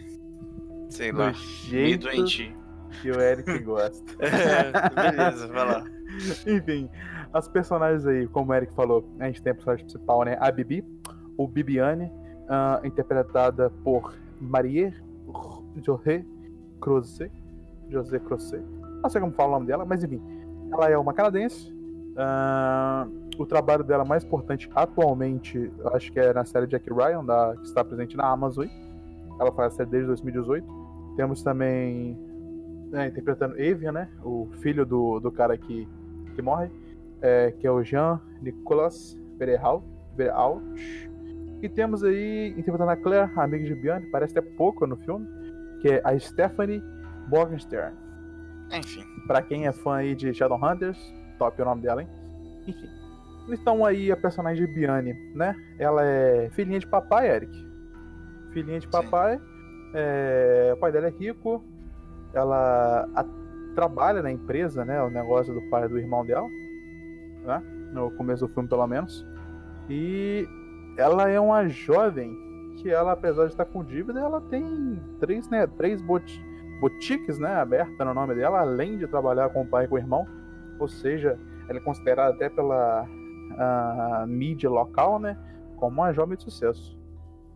Sei 0.91 1.12
lá. 1.12 1.32
Meio 1.70 1.99
doente. 1.99 2.55
que 3.01 3.11
o 3.11 3.20
Eric 3.20 3.59
gosta. 3.61 4.05
É, 4.20 5.11
beleza, 5.12 5.47
vai 5.49 5.64
lá. 5.64 5.84
Enfim, 6.47 6.91
as 7.33 7.49
personagens 7.49 8.07
aí, 8.07 8.26
como 8.28 8.53
o 8.53 8.55
Eric 8.55 8.72
falou, 8.74 9.09
a 9.18 9.26
gente 9.26 9.43
tem 9.43 9.53
a 9.53 9.55
personagem 9.55 9.85
principal, 9.85 10.24
né? 10.24 10.37
A 10.41 10.51
Bibi, 10.51 10.85
ou 11.37 11.47
Bibiane, 11.47 12.11
ah, 12.49 12.81
interpretada 12.85 13.70
por 13.85 14.14
Marie 14.41 14.93
José 15.76 16.24
Crozet. 16.81 17.33
José 17.89 18.18
Crozet. 18.18 18.64
Não 19.03 19.11
sei 19.11 19.20
como 19.20 19.33
fala 19.33 19.51
o 19.51 19.53
nome 19.55 19.66
dela, 19.66 19.85
mas 19.85 20.03
enfim. 20.03 20.20
Ela 20.72 20.91
é 20.91 20.99
uma 20.99 21.12
canadense. 21.12 21.72
ah, 22.16 23.07
o 23.39 23.47
trabalho 23.47 23.83
dela 23.83 24.05
mais 24.05 24.22
importante 24.22 24.68
atualmente, 24.74 25.72
acho 25.95 26.12
que 26.12 26.20
é 26.20 26.31
na 26.35 26.45
série 26.45 26.66
Jack 26.66 26.93
Ryan, 26.93 27.24
da, 27.24 27.57
que 27.57 27.64
está 27.64 27.83
presente 27.83 28.14
na 28.14 28.26
Amazon. 28.26 28.66
Ela 29.41 29.51
faz 29.53 29.72
a 29.72 29.76
série 29.76 29.89
desde 29.89 30.09
2018. 30.09 30.66
Temos 31.16 31.43
também 31.43 32.18
é, 32.93 33.07
interpretando 33.07 33.59
Evian, 33.59 33.93
né? 33.93 34.11
O 34.22 34.47
filho 34.61 34.85
do, 34.85 35.20
do 35.20 35.33
cara 35.33 35.57
que, 35.57 35.89
que 36.35 36.43
morre, 36.43 36.70
é, 37.23 37.53
que 37.53 37.66
é 37.66 37.71
o 37.71 37.83
Jean 37.83 38.21
Nicolas 38.43 39.16
Berehalt. 39.37 39.83
E 41.62 41.68
temos 41.68 42.03
aí, 42.03 42.49
interpretando 42.57 42.91
a 42.91 42.97
Claire, 42.97 43.31
a 43.37 43.43
amiga 43.45 43.64
de 43.64 43.75
Biane, 43.75 44.07
parece 44.07 44.39
até 44.39 44.49
pouco 44.57 44.87
no 44.87 44.97
filme, 44.97 45.27
que 45.81 45.89
é 45.89 46.01
a 46.05 46.18
Stephanie 46.18 46.83
Morgenstern. 47.29 47.95
Enfim. 48.73 49.03
Pra 49.27 49.43
quem 49.43 49.66
é 49.66 49.73
fã 49.73 49.97
aí 49.97 50.14
de 50.14 50.33
Shadowhunters, 50.33 50.99
top 51.39 51.61
o 51.61 51.64
nome 51.64 51.83
dela, 51.83 52.03
hein? 52.03 52.09
Enfim. 52.66 52.89
Então 53.49 53.85
aí 53.85 54.12
a 54.12 54.16
personagem 54.16 54.64
de 54.66 54.73
Biane, 54.73 55.12
né? 55.35 55.55
Ela 55.79 56.05
é 56.05 56.49
filhinha 56.51 56.79
de 56.79 56.87
papai, 56.87 57.29
Eric. 57.35 57.53
Filhinha 58.53 58.79
de 58.81 58.89
papai. 58.89 59.41
É, 59.95 60.73
O 60.75 60.77
pai 60.79 60.93
dela 60.93 61.09
é 61.09 61.11
rico. 61.11 61.62
Ela 62.33 63.09
a- 63.14 63.25
trabalha 63.75 64.23
na 64.23 64.31
empresa, 64.31 64.85
né? 64.85 65.03
O 65.03 65.11
negócio 65.11 65.53
do 65.53 65.62
pai 65.68 65.87
e 65.87 65.89
do 65.89 65.99
irmão 65.99 66.25
dela. 66.25 66.47
Né? 67.45 67.62
No 67.93 68.11
começo 68.12 68.47
do 68.47 68.53
filme, 68.53 68.68
pelo 68.68 68.86
menos. 68.86 69.26
E 69.88 70.49
ela 70.97 71.28
é 71.28 71.41
uma 71.41 71.68
jovem 71.68 72.36
que 72.76 72.91
ela, 72.91 73.12
apesar 73.12 73.47
de 73.47 73.53
estar 73.53 73.64
com 73.64 73.84
dívida, 73.84 74.20
ela 74.20 74.41
tem 74.41 75.01
três, 75.18 75.49
né? 75.49 75.66
Três 75.66 76.01
boti 76.01 76.41
boutiques, 76.80 77.38
né? 77.38 77.57
Abertas 77.57 78.07
no 78.07 78.14
nome 78.14 78.34
dela, 78.34 78.61
além 78.61 78.97
de 78.97 79.07
trabalhar 79.07 79.51
com 79.51 79.62
o 79.62 79.66
pai 79.66 79.84
e 79.84 79.88
com 79.88 79.97
o 79.97 79.99
irmão. 79.99 80.26
Ou 80.78 80.88
seja, 80.88 81.38
ela 81.68 81.78
é 81.78 81.82
considerada 81.82 82.34
até 82.34 82.49
pela 82.49 83.07
a 83.59 84.24
mídia 84.26 84.70
local, 84.70 85.18
né? 85.18 85.36
Como 85.76 86.01
uma 86.01 86.12
jovem 86.12 86.36
de 86.36 86.45
sucesso. 86.45 86.99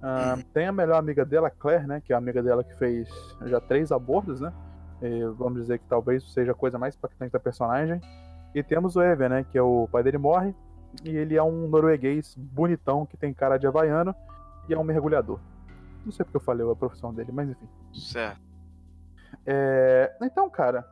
Uhum. 0.02 0.42
Tem 0.52 0.66
a 0.66 0.72
melhor 0.72 0.98
amiga 0.98 1.24
dela, 1.24 1.48
Claire, 1.48 1.86
né? 1.86 2.02
Que 2.04 2.12
é 2.12 2.16
a 2.16 2.18
amiga 2.18 2.42
dela 2.42 2.62
que 2.62 2.74
fez 2.74 3.08
já 3.46 3.60
três 3.60 3.90
abortos, 3.90 4.40
né? 4.40 4.52
E 5.00 5.24
vamos 5.38 5.60
dizer 5.60 5.78
que 5.78 5.86
talvez 5.86 6.22
seja 6.32 6.52
a 6.52 6.54
coisa 6.54 6.78
mais 6.78 6.94
impactante 6.94 7.32
da 7.32 7.40
personagem. 7.40 8.00
E 8.54 8.62
temos 8.62 8.96
o 8.96 9.02
Evan, 9.02 9.28
né? 9.28 9.46
Que 9.50 9.58
é 9.58 9.62
o 9.62 9.88
pai 9.90 10.02
dele 10.02 10.18
morre. 10.18 10.54
E 11.02 11.10
ele 11.10 11.36
é 11.36 11.42
um 11.42 11.66
norueguês 11.66 12.34
bonitão 12.36 13.04
que 13.04 13.16
tem 13.16 13.34
cara 13.34 13.56
de 13.56 13.66
havaiano 13.66 14.14
e 14.68 14.74
é 14.74 14.78
um 14.78 14.84
mergulhador. 14.84 15.40
Não 16.04 16.12
sei 16.12 16.24
porque 16.24 16.36
eu 16.36 16.40
falei 16.40 16.70
a 16.70 16.76
profissão 16.76 17.12
dele, 17.12 17.32
mas 17.32 17.48
enfim. 17.48 17.68
Certo. 17.92 18.40
É, 19.44 20.16
Então, 20.22 20.48
cara, 20.48 20.86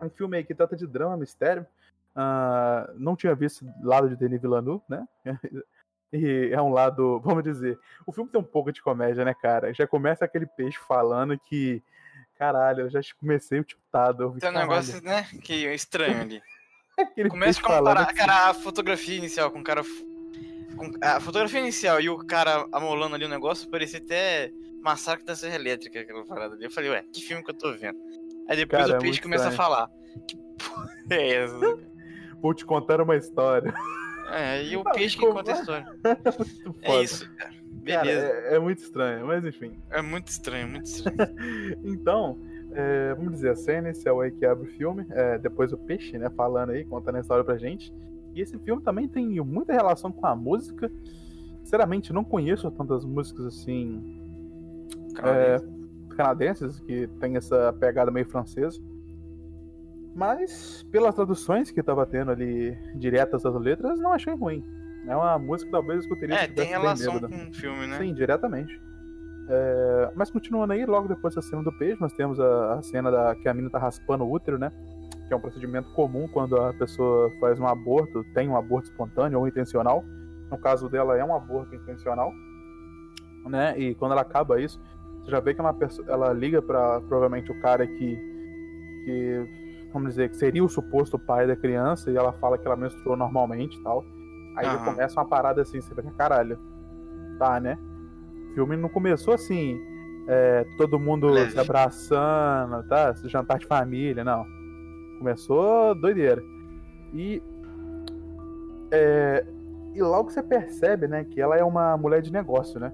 um 0.00 0.10
filme 0.10 0.36
aí 0.36 0.44
que 0.44 0.54
trata 0.54 0.74
de 0.74 0.86
drama, 0.86 1.16
mistério. 1.16 1.66
Ah, 2.14 2.90
não 2.96 3.16
tinha 3.16 3.34
visto 3.34 3.66
lado 3.82 4.08
de 4.08 4.16
Denis 4.16 4.40
Villeneuve, 4.40 4.82
né? 4.88 5.06
E 6.12 6.50
é 6.52 6.62
um 6.62 6.70
lado, 6.70 7.18
vamos 7.24 7.42
dizer, 7.42 7.76
o 8.06 8.12
filme 8.12 8.30
tem 8.30 8.40
um 8.40 8.44
pouco 8.44 8.70
de 8.70 8.80
comédia, 8.80 9.24
né, 9.24 9.34
cara? 9.34 9.74
Já 9.74 9.84
começa 9.84 10.24
aquele 10.24 10.46
peixe 10.46 10.78
falando 10.86 11.36
que, 11.36 11.82
caralho, 12.38 12.82
eu 12.82 12.90
já 12.90 13.00
comecei 13.18 13.58
o 13.58 13.64
tiltado. 13.64 14.36
Tem 14.38 14.48
um 14.48 14.52
negócio, 14.52 15.02
né, 15.02 15.24
que 15.42 15.66
é 15.66 15.74
estranho 15.74 16.20
ali. 16.20 16.40
Começa 17.28 17.44
peixe 17.44 17.58
a 17.60 17.62
comparar, 17.62 18.14
cara, 18.14 18.50
a 18.50 18.54
fotografia 18.54 19.16
inicial 19.16 19.50
com 19.50 19.60
o 19.60 19.64
cara. 19.64 19.82
com- 20.76 20.90
a 21.00 21.20
fotografia 21.20 21.60
inicial 21.60 22.00
e 22.00 22.08
o 22.08 22.18
cara 22.18 22.66
amolando 22.72 23.14
ali 23.14 23.24
o 23.24 23.28
negócio 23.28 23.68
parecia 23.70 23.98
até 24.00 24.52
Massacre 24.82 25.24
da 25.24 25.34
Serra 25.36 25.54
Elétrica, 25.56 26.00
aquela 26.00 26.24
parada 26.24 26.54
ali. 26.54 26.64
Eu 26.64 26.70
falei, 26.70 26.90
ué, 26.90 27.04
que 27.12 27.20
filme 27.22 27.42
que 27.44 27.50
eu 27.50 27.54
tô 27.54 27.72
vendo? 27.72 27.98
Aí 28.48 28.56
depois 28.56 28.82
Cara, 28.82 28.94
é 28.94 28.98
o 28.98 29.00
peixe 29.00 29.20
muito 29.20 29.22
começa 29.22 29.48
estranho. 29.48 29.54
a 29.54 29.64
falar. 29.64 29.90
Que 30.28 30.36
porra 30.36 30.90
é 31.10 31.34
essa? 31.44 31.78
Vou 32.40 32.52
te 32.54 32.64
contar 32.66 33.00
uma 33.00 33.16
história. 33.16 33.72
É, 34.30 34.62
e 34.64 34.76
o 34.76 34.82
Não, 34.84 34.92
peixe 34.92 35.16
que 35.16 35.26
conta 35.26 35.52
a 35.52 35.54
história. 35.54 35.86
É 36.82 36.86
foda. 36.86 37.02
isso, 37.02 37.30
cara. 37.36 37.54
Cara, 37.86 38.02
Beleza. 38.02 38.26
é, 38.26 38.54
é 38.54 38.58
muito 38.58 38.78
estranho, 38.82 39.26
mas 39.26 39.44
enfim. 39.44 39.78
É 39.90 40.00
muito 40.02 40.28
estranho, 40.28 40.68
muito 40.68 40.86
estranho. 40.86 41.18
Então, 41.84 42.38
é, 42.74 43.14
vamos 43.14 43.34
dizer, 43.34 43.50
a 43.50 43.56
cena 43.56 43.88
inicial 43.88 44.20
aí 44.20 44.30
que 44.30 44.44
abre 44.44 44.64
o 44.64 44.70
filme, 44.72 45.06
é, 45.10 45.38
depois 45.38 45.72
o 45.72 45.78
peixe, 45.78 46.18
né, 46.18 46.28
falando 46.30 46.70
aí, 46.70 46.84
contando 46.84 47.16
a 47.16 47.20
história 47.20 47.44
pra 47.44 47.56
gente. 47.56 47.94
E 48.34 48.40
esse 48.40 48.58
filme 48.58 48.82
também 48.82 49.08
tem 49.08 49.40
muita 49.40 49.72
relação 49.72 50.10
com 50.10 50.26
a 50.26 50.34
música. 50.34 50.90
Sinceramente, 51.62 52.12
não 52.12 52.24
conheço 52.24 52.70
tantas 52.70 53.04
músicas 53.04 53.46
assim 53.46 54.20
Cara, 55.14 55.62
canadenses 56.16 56.80
que 56.80 57.08
tem 57.20 57.36
essa 57.36 57.72
pegada 57.74 58.10
meio 58.10 58.28
francesa. 58.28 58.80
Mas, 60.14 60.84
pelas 60.90 61.14
traduções 61.14 61.70
que 61.70 61.82
tava 61.82 62.06
tendo 62.06 62.30
ali 62.30 62.76
diretas 62.96 63.42
das 63.42 63.54
letras, 63.54 63.98
não 63.98 64.12
achei 64.12 64.34
ruim. 64.34 64.64
É 65.06 65.14
uma 65.14 65.38
música 65.38 65.66
que 65.66 65.72
talvez 65.72 65.98
eu 65.98 66.02
escuteria 66.02 66.36
é, 66.36 66.46
tem 66.46 66.68
relação 66.68 67.20
com 67.20 67.26
o 67.26 67.52
filme, 67.52 67.86
né? 67.86 67.98
Sim, 67.98 68.14
diretamente. 68.14 68.80
É, 69.48 70.10
mas 70.14 70.30
continuando 70.30 70.72
aí, 70.72 70.86
logo 70.86 71.08
depois 71.08 71.34
da 71.34 71.42
cena 71.42 71.62
do 71.62 71.72
peixe, 71.72 72.00
nós 72.00 72.12
temos 72.12 72.40
a, 72.40 72.74
a 72.74 72.82
cena 72.82 73.10
da, 73.10 73.34
que 73.34 73.48
a 73.48 73.54
mina 73.54 73.68
tá 73.68 73.78
raspando 73.78 74.24
o 74.24 74.32
útero, 74.32 74.58
né? 74.58 74.72
Que 75.28 75.34
é 75.34 75.36
um 75.36 75.40
procedimento 75.40 75.90
comum 75.92 76.28
quando 76.28 76.56
a 76.60 76.72
pessoa 76.72 77.30
faz 77.40 77.58
um 77.60 77.66
aborto, 77.66 78.24
tem 78.34 78.48
um 78.48 78.56
aborto 78.56 78.88
espontâneo 78.88 79.38
ou 79.38 79.48
intencional. 79.48 80.04
No 80.50 80.58
caso 80.58 80.88
dela, 80.88 81.16
é 81.16 81.24
um 81.24 81.34
aborto 81.34 81.74
intencional. 81.74 82.32
Né? 83.46 83.78
E 83.78 83.94
quando 83.94 84.12
ela 84.12 84.22
acaba 84.22 84.60
isso, 84.60 84.80
você 85.22 85.30
já 85.30 85.40
vê 85.40 85.54
que 85.54 85.60
é 85.60 85.64
uma 85.64 85.74
pessoa, 85.74 86.06
ela 86.08 86.32
liga 86.32 86.62
para 86.62 87.00
provavelmente 87.02 87.50
o 87.50 87.60
cara 87.60 87.86
que, 87.86 88.16
que, 89.04 89.48
vamos 89.92 90.10
dizer, 90.10 90.30
que 90.30 90.36
seria 90.36 90.64
o 90.64 90.68
suposto 90.68 91.18
pai 91.18 91.46
da 91.46 91.56
criança 91.56 92.10
e 92.10 92.16
ela 92.16 92.32
fala 92.32 92.56
que 92.56 92.66
ela 92.66 92.76
menstruou 92.76 93.16
normalmente 93.16 93.78
e 93.78 93.82
tal. 93.82 94.04
Aí 94.56 94.66
Aham. 94.66 94.84
começa 94.84 95.20
uma 95.20 95.26
parada 95.26 95.62
assim, 95.62 95.80
você 95.80 95.94
fica, 95.94 96.10
caralho, 96.12 96.58
tá, 97.38 97.58
né? 97.58 97.78
O 98.54 98.58
filme 98.66 98.76
não 98.76 98.88
começou 98.88 99.34
assim, 99.34 99.80
é, 100.28 100.64
todo 100.76 100.98
mundo 100.98 101.26
Leve. 101.26 101.50
se 101.50 101.58
abraçando, 101.58 102.86
tá? 102.88 103.12
Jantar 103.24 103.58
de 103.58 103.66
família, 103.66 104.22
não. 104.22 104.44
Começou 105.18 105.94
doideira. 105.96 106.40
E. 107.12 107.42
é, 108.92 109.44
e 109.94 110.02
logo 110.02 110.30
você 110.30 110.42
percebe, 110.42 111.06
né, 111.06 111.24
que 111.24 111.40
ela 111.40 111.56
é 111.56 111.64
uma 111.64 111.96
mulher 111.96 112.20
de 112.22 112.32
negócio, 112.32 112.78
né? 112.80 112.92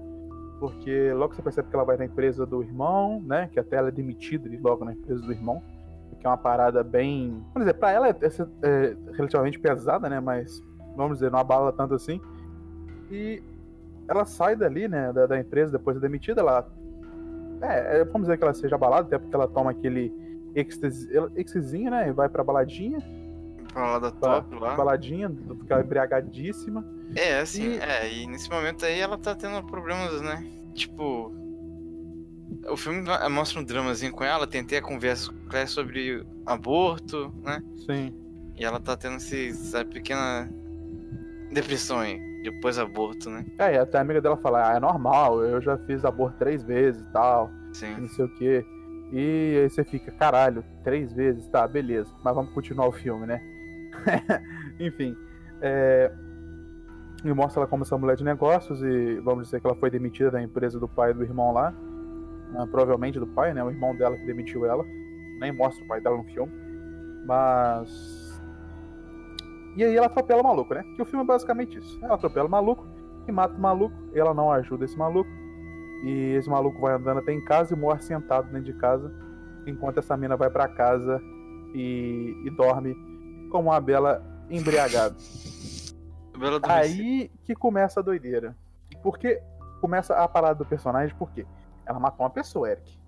Porque 0.59 1.11
logo 1.13 1.33
você 1.33 1.41
percebe 1.41 1.69
que 1.69 1.75
ela 1.75 1.83
vai 1.85 1.97
na 1.97 2.05
empresa 2.05 2.45
do 2.45 2.61
irmão, 2.61 3.21
né? 3.25 3.49
Que 3.51 3.59
até 3.59 3.77
ela 3.77 3.87
é 3.87 3.91
demitida 3.91 4.47
logo 4.61 4.85
na 4.85 4.93
empresa 4.93 5.21
do 5.21 5.31
irmão. 5.31 5.61
Que 6.19 6.27
é 6.27 6.29
uma 6.29 6.37
parada 6.37 6.83
bem. 6.83 7.29
Vamos 7.53 7.65
dizer, 7.67 7.73
pra 7.73 7.91
ela 7.91 8.07
é, 8.07 8.11
é- 8.11 8.67
é 8.67 8.95
relativamente 9.13 9.59
pesada, 9.59 10.07
né? 10.07 10.19
Mas, 10.19 10.61
vamos 10.95 11.17
dizer, 11.17 11.31
não 11.31 11.39
abala 11.39 11.71
tanto 11.71 11.95
assim. 11.95 12.21
E 13.09 13.41
ela 14.07 14.25
sai 14.25 14.55
dali, 14.55 14.87
né? 14.87 15.11
Da, 15.13 15.25
da 15.27 15.39
empresa 15.39 15.71
depois 15.77 15.95
de 15.95 16.01
demitida, 16.01 16.41
ela. 16.41 16.67
É, 17.61 17.99
é, 17.99 18.05
vamos 18.05 18.21
dizer 18.23 18.37
que 18.37 18.43
ela 18.43 18.53
seja 18.53 18.75
abalada, 18.75 19.07
até 19.07 19.17
porque 19.19 19.35
ela 19.35 19.47
toma 19.47 19.71
aquele 19.71 20.11
êxtasinho, 21.35 21.91
né? 21.91 22.09
E 22.09 22.11
vai 22.11 22.27
pra 22.29 22.43
baladinha. 22.43 22.99
Pra 23.71 23.85
lá 23.93 23.99
da 23.99 24.11
Pra, 24.11 24.41
top 24.41 24.55
lá. 24.59 24.75
baladinha, 24.75 25.29
ficar 25.59 25.81
embriagadíssima. 25.83 26.85
É, 27.15 27.39
assim, 27.39 27.73
E- 27.73 27.77
é, 27.79 28.13
e 28.13 28.27
nesse 28.27 28.49
momento 28.49 28.85
aí 28.85 28.99
ela 28.99 29.17
tá 29.17 29.35
tendo 29.35 29.63
problemas, 29.65 30.21
né? 30.21 30.45
Tipo. 30.73 31.31
O 32.69 32.75
filme 32.77 33.03
mostra 33.29 33.59
um 33.61 33.63
dramazinho 33.63 34.11
com 34.11 34.23
ela, 34.23 34.45
tentei 34.45 34.77
a 34.77 34.81
conversa 34.81 35.31
com 35.31 35.37
a 35.47 35.49
Claire 35.49 35.69
sobre 35.69 36.25
aborto, 36.45 37.33
né? 37.43 37.63
Sim. 37.85 38.13
E 38.57 38.63
ela 38.65 38.79
tá 38.79 38.95
tendo 38.97 39.15
esse, 39.15 39.49
essa 39.49 39.83
pequena 39.85 40.49
depressão 41.51 41.99
aí, 41.99 42.19
depois 42.41 42.77
aborto, 42.77 43.29
né? 43.29 43.45
É, 43.59 43.75
e 43.75 43.77
até 43.77 43.97
a 43.97 44.01
amiga 44.01 44.21
dela 44.21 44.37
fala, 44.37 44.71
ah, 44.71 44.75
é 44.75 44.79
normal, 44.79 45.43
eu 45.43 45.61
já 45.61 45.77
fiz 45.79 46.03
aborto 46.03 46.37
três 46.37 46.63
vezes 46.63 47.01
e 47.01 47.11
tal, 47.11 47.51
Sim. 47.73 47.95
não 47.99 48.09
sei 48.09 48.25
o 48.25 48.35
quê. 48.35 48.65
E 49.11 49.59
aí 49.61 49.69
você 49.69 49.83
fica, 49.83 50.11
caralho, 50.11 50.63
três 50.83 51.11
vezes, 51.13 51.47
tá, 51.47 51.67
beleza, 51.67 52.13
mas 52.23 52.33
vamos 52.33 52.53
continuar 52.53 52.87
o 52.87 52.91
filme, 52.91 53.25
né? 53.25 53.41
Enfim, 54.79 55.15
é... 55.61 56.11
E 57.23 57.31
mostra 57.33 57.61
ela 57.61 57.67
como 57.67 57.83
essa 57.83 57.97
mulher 57.97 58.15
de 58.15 58.23
negócios 58.23 58.81
e 58.81 59.19
vamos 59.19 59.45
dizer 59.45 59.61
que 59.61 59.67
ela 59.67 59.75
foi 59.75 59.91
demitida 59.91 60.31
da 60.31 60.41
empresa 60.41 60.79
do 60.79 60.87
pai 60.87 61.11
e 61.11 61.13
do 61.13 61.23
irmão 61.23 61.53
lá. 61.53 61.71
Ah, 62.55 62.65
provavelmente 62.65 63.19
do 63.19 63.27
pai, 63.27 63.53
né? 63.53 63.63
O 63.63 63.69
irmão 63.69 63.95
dela 63.95 64.17
que 64.17 64.25
demitiu 64.25 64.65
ela. 64.65 64.83
Nem 65.39 65.51
mostra 65.51 65.83
o 65.83 65.87
pai 65.87 66.01
dela 66.01 66.17
no 66.17 66.23
filme. 66.23 66.51
Mas. 67.25 68.20
E 69.75 69.83
aí 69.83 69.95
ela 69.95 70.07
atropela 70.07 70.41
o 70.41 70.43
maluco, 70.43 70.73
né? 70.73 70.83
Que 70.95 71.01
o 71.01 71.05
filme 71.05 71.23
é 71.23 71.27
basicamente 71.27 71.77
isso. 71.77 71.99
Ela 72.03 72.15
atropela 72.15 72.47
o 72.47 72.51
maluco 72.51 72.85
e 73.27 73.31
mata 73.31 73.53
o 73.55 73.59
maluco. 73.59 73.95
E 74.13 74.19
ela 74.19 74.33
não 74.33 74.51
ajuda 74.51 74.85
esse 74.85 74.97
maluco. 74.97 75.29
E 76.03 76.35
esse 76.37 76.49
maluco 76.49 76.79
vai 76.81 76.93
andando 76.93 77.19
até 77.19 77.31
em 77.31 77.43
casa 77.43 77.73
e 77.73 77.77
morre 77.77 78.01
sentado 78.01 78.47
dentro 78.47 78.71
de 78.71 78.73
casa. 78.73 79.13
Enquanto 79.65 79.99
essa 79.99 80.17
mina 80.17 80.35
vai 80.35 80.49
pra 80.49 80.67
casa 80.67 81.21
e, 81.73 82.35
e 82.45 82.49
dorme 82.51 82.95
como 83.49 83.69
uma 83.69 83.79
bela 83.79 84.23
embriagada. 84.49 85.15
Bela. 86.37 86.59
Aí 86.63 87.29
que 87.43 87.53
começa 87.53 87.99
a 87.99 88.03
doideira. 88.03 88.55
Porque 89.03 89.39
começa 89.79 90.15
a 90.15 90.27
parada 90.27 90.55
do 90.55 90.65
personagem, 90.65 91.15
por 91.15 91.31
quê? 91.31 91.45
Ela 91.85 91.99
matou 91.99 92.23
uma 92.25 92.31
pessoa, 92.31 92.71
Eric. 92.71 92.99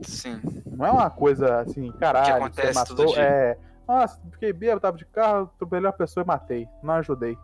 Sim. 0.00 0.40
Não 0.66 0.86
é 0.86 0.90
uma 0.90 1.10
coisa 1.10 1.60
assim, 1.60 1.92
caralho, 1.92 2.26
você 2.26 2.60
acontece 2.60 2.84
todo 2.86 2.98
matou. 2.98 3.14
dia. 3.14 3.58
É. 3.88 3.92
Nossa, 3.92 4.20
fiquei 4.30 4.52
bêbado, 4.52 4.80
tava 4.80 4.96
de 4.96 5.04
carro, 5.06 5.50
atropelei 5.54 5.88
a 5.88 5.92
pessoa 5.92 6.24
e 6.24 6.26
matei. 6.26 6.68
Não 6.82 6.94
ajudei. 6.94 7.36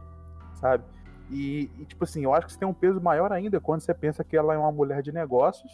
Sabe? 0.54 0.84
E, 1.30 1.70
e, 1.78 1.84
tipo 1.84 2.04
assim, 2.04 2.24
eu 2.24 2.32
acho 2.32 2.46
que 2.46 2.50
isso 2.52 2.58
tem 2.58 2.68
um 2.68 2.74
peso 2.74 3.00
maior 3.00 3.32
ainda 3.32 3.60
quando 3.60 3.80
você 3.80 3.92
pensa 3.92 4.24
que 4.24 4.36
ela 4.36 4.54
é 4.54 4.58
uma 4.58 4.72
mulher 4.72 5.02
de 5.02 5.12
negócios. 5.12 5.70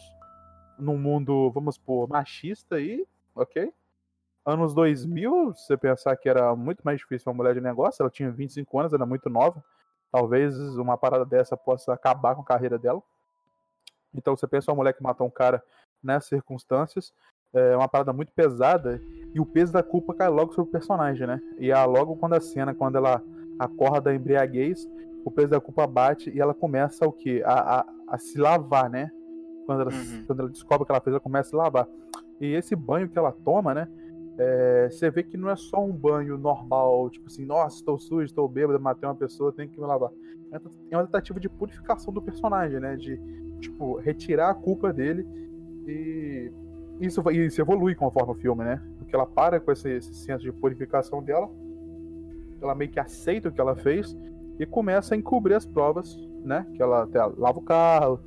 Num 0.77 0.97
mundo, 0.97 1.49
vamos 1.51 1.75
supor, 1.75 2.09
machista 2.09 2.75
aí, 2.75 3.07
ok? 3.33 3.73
Anos 4.45 4.73
2000, 4.73 5.53
você 5.55 5.77
pensar 5.77 6.15
que 6.17 6.27
era 6.27 6.55
muito 6.55 6.81
mais 6.83 6.99
difícil 6.99 7.31
uma 7.31 7.37
mulher 7.37 7.53
de 7.53 7.61
negócio, 7.61 8.03
ela 8.03 8.11
tinha 8.11 8.29
25 8.29 8.79
anos, 8.79 8.93
era 8.93 9.05
muito 9.05 9.29
nova. 9.29 9.63
Talvez 10.11 10.57
uma 10.77 10.97
parada 10.97 11.25
dessa 11.25 11.55
possa 11.55 11.93
acabar 11.93 12.35
com 12.35 12.41
a 12.41 12.45
carreira 12.45 12.77
dela. 12.77 13.01
Então 14.13 14.35
você 14.35 14.47
pensa 14.47 14.71
uma 14.71 14.77
mulher 14.77 14.93
que 14.93 15.01
matou 15.01 15.25
um 15.25 15.31
cara 15.31 15.63
nessas 16.03 16.29
circunstâncias, 16.29 17.13
é 17.53 17.75
uma 17.75 17.87
parada 17.87 18.11
muito 18.13 18.31
pesada 18.33 19.01
e 19.33 19.39
o 19.39 19.45
peso 19.45 19.71
da 19.73 19.83
culpa 19.83 20.13
cai 20.13 20.29
logo 20.29 20.53
sobre 20.53 20.69
o 20.69 20.71
personagem, 20.71 21.27
né? 21.27 21.41
E 21.57 21.71
a, 21.71 21.85
logo 21.85 22.15
quando 22.15 22.33
a 22.33 22.41
cena, 22.41 22.73
quando 22.73 22.97
ela 22.97 23.21
acorda 23.59 24.01
da 24.01 24.15
embriaguez, 24.15 24.89
o 25.23 25.31
peso 25.31 25.49
da 25.49 25.59
culpa 25.59 25.87
bate 25.87 26.29
e 26.29 26.39
ela 26.39 26.53
começa 26.53 27.07
o 27.07 27.11
quê? 27.11 27.41
A, 27.45 27.79
a, 27.79 27.85
a 28.09 28.17
se 28.17 28.37
lavar, 28.37 28.89
né? 28.89 29.09
Quando 29.65 29.81
ela, 29.81 29.91
Uhum. 29.91 30.23
quando 30.27 30.39
ela 30.41 30.49
descobre 30.49 30.83
o 30.83 30.85
que 30.85 30.91
ela 30.91 31.01
fez, 31.01 31.13
ela 31.13 31.19
começa 31.19 31.47
a 31.47 31.51
se 31.51 31.55
lavar. 31.55 31.87
E 32.39 32.53
esse 32.53 32.75
banho 32.75 33.09
que 33.09 33.17
ela 33.17 33.31
toma, 33.31 33.73
né? 33.73 33.87
é, 34.37 34.89
você 34.91 35.09
vê 35.09 35.23
que 35.23 35.37
não 35.37 35.49
é 35.49 35.55
só 35.55 35.83
um 35.83 35.91
banho 35.91 36.37
normal, 36.37 37.09
tipo 37.09 37.27
assim, 37.27 37.45
nossa, 37.45 37.77
estou 37.77 37.97
sujo, 37.97 38.25
estou 38.25 38.47
bêbado, 38.47 38.79
matei 38.79 39.07
uma 39.07 39.15
pessoa, 39.15 39.53
tenho 39.53 39.69
que 39.69 39.79
me 39.79 39.85
lavar. 39.85 40.11
É 40.91 40.97
uma 40.97 41.05
tentativa 41.05 41.39
de 41.39 41.49
purificação 41.49 42.13
do 42.13 42.21
personagem, 42.21 42.79
né? 42.79 42.95
De, 42.95 43.19
tipo, 43.59 43.97
retirar 43.97 44.49
a 44.49 44.53
culpa 44.53 44.91
dele 44.91 45.25
e 45.87 46.51
isso, 46.99 47.21
vai- 47.21 47.35
isso 47.35 47.61
evolui 47.61 47.95
conforme 47.95 48.31
o 48.31 48.35
filme, 48.35 48.63
né? 48.63 48.81
Porque 48.97 49.15
ela 49.15 49.25
para 49.25 49.59
com 49.59 49.71
esse, 49.71 49.89
esse 49.89 50.13
senso 50.13 50.43
de 50.43 50.51
purificação 50.51 51.21
dela, 51.21 51.49
ela 52.61 52.73
meio 52.75 52.89
que 52.91 52.99
aceita 52.99 53.49
o 53.49 53.51
que 53.51 53.59
ela 53.61 53.75
fez 53.75 54.17
e 54.59 54.65
começa 54.65 55.13
a 55.13 55.17
encobrir 55.17 55.55
as 55.55 55.65
provas, 55.65 56.17
né? 56.43 56.65
Que 56.73 56.81
ela 56.81 57.03
até 57.03 57.19
lava 57.37 57.59
o 57.59 57.61
carro, 57.61 58.19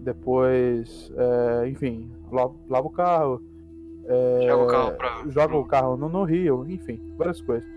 depois, 0.00 1.12
é, 1.16 1.68
enfim, 1.68 2.10
lava, 2.30 2.54
lava 2.68 2.86
o 2.86 2.90
carro, 2.90 3.42
é, 4.04 4.46
Joga 4.48 4.62
o 4.62 4.66
carro 4.66 4.92
pra. 4.96 5.22
joga 5.28 5.56
o 5.56 5.64
carro 5.64 5.96
no, 5.96 6.08
no 6.08 6.24
rio, 6.24 6.64
enfim, 6.68 7.00
várias 7.16 7.40
coisas. 7.40 7.68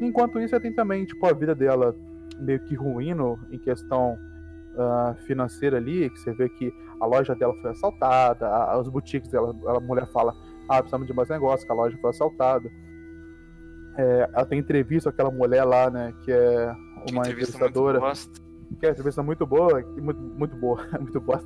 Enquanto 0.00 0.38
isso, 0.38 0.50
você 0.50 0.60
tem 0.60 0.72
também, 0.72 1.04
tipo, 1.04 1.24
a 1.26 1.32
vida 1.32 1.54
dela 1.54 1.94
meio 2.38 2.60
que 2.60 2.74
ruindo 2.74 3.38
em 3.50 3.58
questão 3.58 4.16
ah, 4.78 5.14
financeira 5.26 5.76
ali, 5.76 6.10
que 6.10 6.18
você 6.18 6.32
vê 6.32 6.48
que 6.48 6.72
a 7.00 7.06
loja 7.06 7.34
dela 7.34 7.54
foi 7.60 7.70
assaltada, 7.70 8.46
a- 8.48 8.78
os 8.78 8.88
boutiques 8.88 9.30
dela, 9.30 9.54
a 9.68 9.80
mulher 9.80 10.06
fala, 10.12 10.34
ah, 10.68 10.78
precisamos 10.78 11.06
de 11.06 11.12
mais 11.14 11.28
negócio, 11.28 11.66
que 11.66 11.72
a 11.72 11.76
loja 11.76 11.96
foi 12.00 12.10
assaltada. 12.10 12.68
É, 13.98 14.28
ela 14.34 14.44
tem 14.44 14.58
entrevista 14.58 15.10
com 15.10 15.14
aquela 15.14 15.30
mulher 15.30 15.64
lá, 15.64 15.90
né, 15.90 16.12
que 16.22 16.30
é 16.30 16.74
Que 17.06 17.12
uma 17.12 17.22
entrevista 17.22 17.58
muito 17.58 17.70
entrevistadora 17.70 17.98
que 18.78 18.84
é 18.84 18.88
uma 18.88 18.92
entrevista 18.92 19.22
muito 19.22 19.46
boa, 19.46 19.80
muito, 19.96 20.20
muito 20.20 20.56
boa, 20.56 20.78
muito 21.00 21.20
boa, 21.20 21.40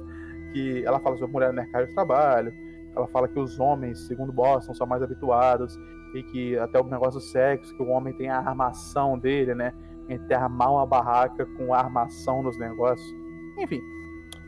que 0.53 0.83
ela 0.85 0.99
fala 1.01 1.17
sobre 1.17 1.33
mulher 1.33 1.49
no 1.51 1.55
mercado 1.55 1.87
de 1.87 1.95
trabalho, 1.95 2.53
ela 2.97 3.07
fala 3.09 3.29
que 3.29 3.39
os 3.39 3.61
homens, 3.61 4.01
segundo 4.07 4.33
Boston, 4.33 4.75
são 4.75 4.87
mais 4.87 5.03
habituados, 5.03 5.79
e 6.15 6.23
que 6.25 6.59
até 6.59 6.81
o 6.81 6.85
negócio 6.85 7.21
do 7.21 7.25
sexo, 7.25 7.73
que 7.77 7.83
o 7.83 7.89
homem 7.89 8.13
tem 8.15 8.29
a 8.31 8.39
armação 8.39 9.17
dele, 9.17 9.55
né, 9.55 9.73
entre 10.09 10.35
armar 10.35 10.73
uma 10.73 10.87
barraca 10.87 11.47
com 11.57 11.73
a 11.73 11.79
armação 11.79 12.43
nos 12.43 12.59
negócios. 12.59 13.20
Enfim, 13.61 13.81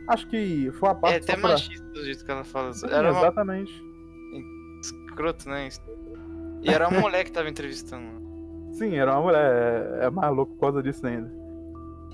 acho 0.09 0.27
que 0.29 0.71
foi 0.73 0.89
uma 0.89 0.97
É 0.97 1.01
parte 1.01 1.17
até 1.25 1.35
só 1.35 1.41
pra- 1.41 1.51
machista 1.51 1.87
do 1.93 2.05
jeito 2.05 2.25
que 2.25 2.31
ela 2.31 2.45
fala. 2.45 2.73
Sim, 2.73 2.87
Era 2.91 3.11
uma 3.13 3.21
Exatamente. 3.21 3.85
escroto, 4.81 5.49
né? 5.49 5.69
E 6.63 6.71
era 6.71 6.89
uma 6.89 7.01
mulher 7.01 7.25
que 7.25 7.33
tava 7.33 7.49
entrevistando. 7.49 8.23
Sim, 8.73 8.95
era 8.97 9.13
uma 9.13 9.23
mulher, 9.23 10.01
é, 10.01 10.07
é 10.07 10.11
mais 10.11 10.35
louco 10.35 10.55
por 10.55 10.61
causa 10.61 10.83
disso 10.83 11.07
ainda. 11.07 11.31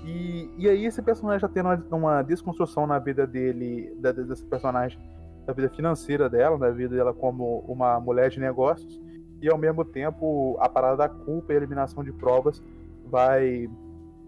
E, 0.05 0.49
e 0.57 0.67
aí 0.67 0.85
esse 0.85 1.01
personagem 1.01 1.39
já 1.41 1.47
tendo 1.47 1.67
uma, 1.67 1.83
uma 1.91 2.21
desconstrução 2.21 2.85
na 2.87 2.99
vida 2.99 3.25
dele, 3.27 3.93
da, 3.97 4.11
desse 4.11 4.45
personagem, 4.45 4.99
da 5.45 5.53
vida 5.53 5.69
financeira 5.69 6.29
dela, 6.29 6.57
da 6.57 6.69
vida 6.71 6.95
dela 6.95 7.13
como 7.13 7.59
uma 7.67 7.99
mulher 7.99 8.29
de 8.29 8.39
negócios, 8.39 8.99
e 9.41 9.49
ao 9.49 9.57
mesmo 9.57 9.85
tempo 9.85 10.57
a 10.59 10.67
parada 10.67 10.97
da 10.97 11.09
culpa 11.09 11.53
e 11.53 11.55
a 11.55 11.57
eliminação 11.57 12.03
de 12.03 12.11
provas 12.11 12.61
vai, 13.05 13.69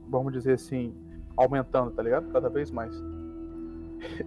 vamos 0.09 0.31
dizer 0.33 0.53
assim, 0.53 0.93
aumentando, 1.35 1.91
tá 1.91 2.01
ligado? 2.03 2.31
Cada 2.31 2.49
vez 2.49 2.71
mais. 2.71 2.93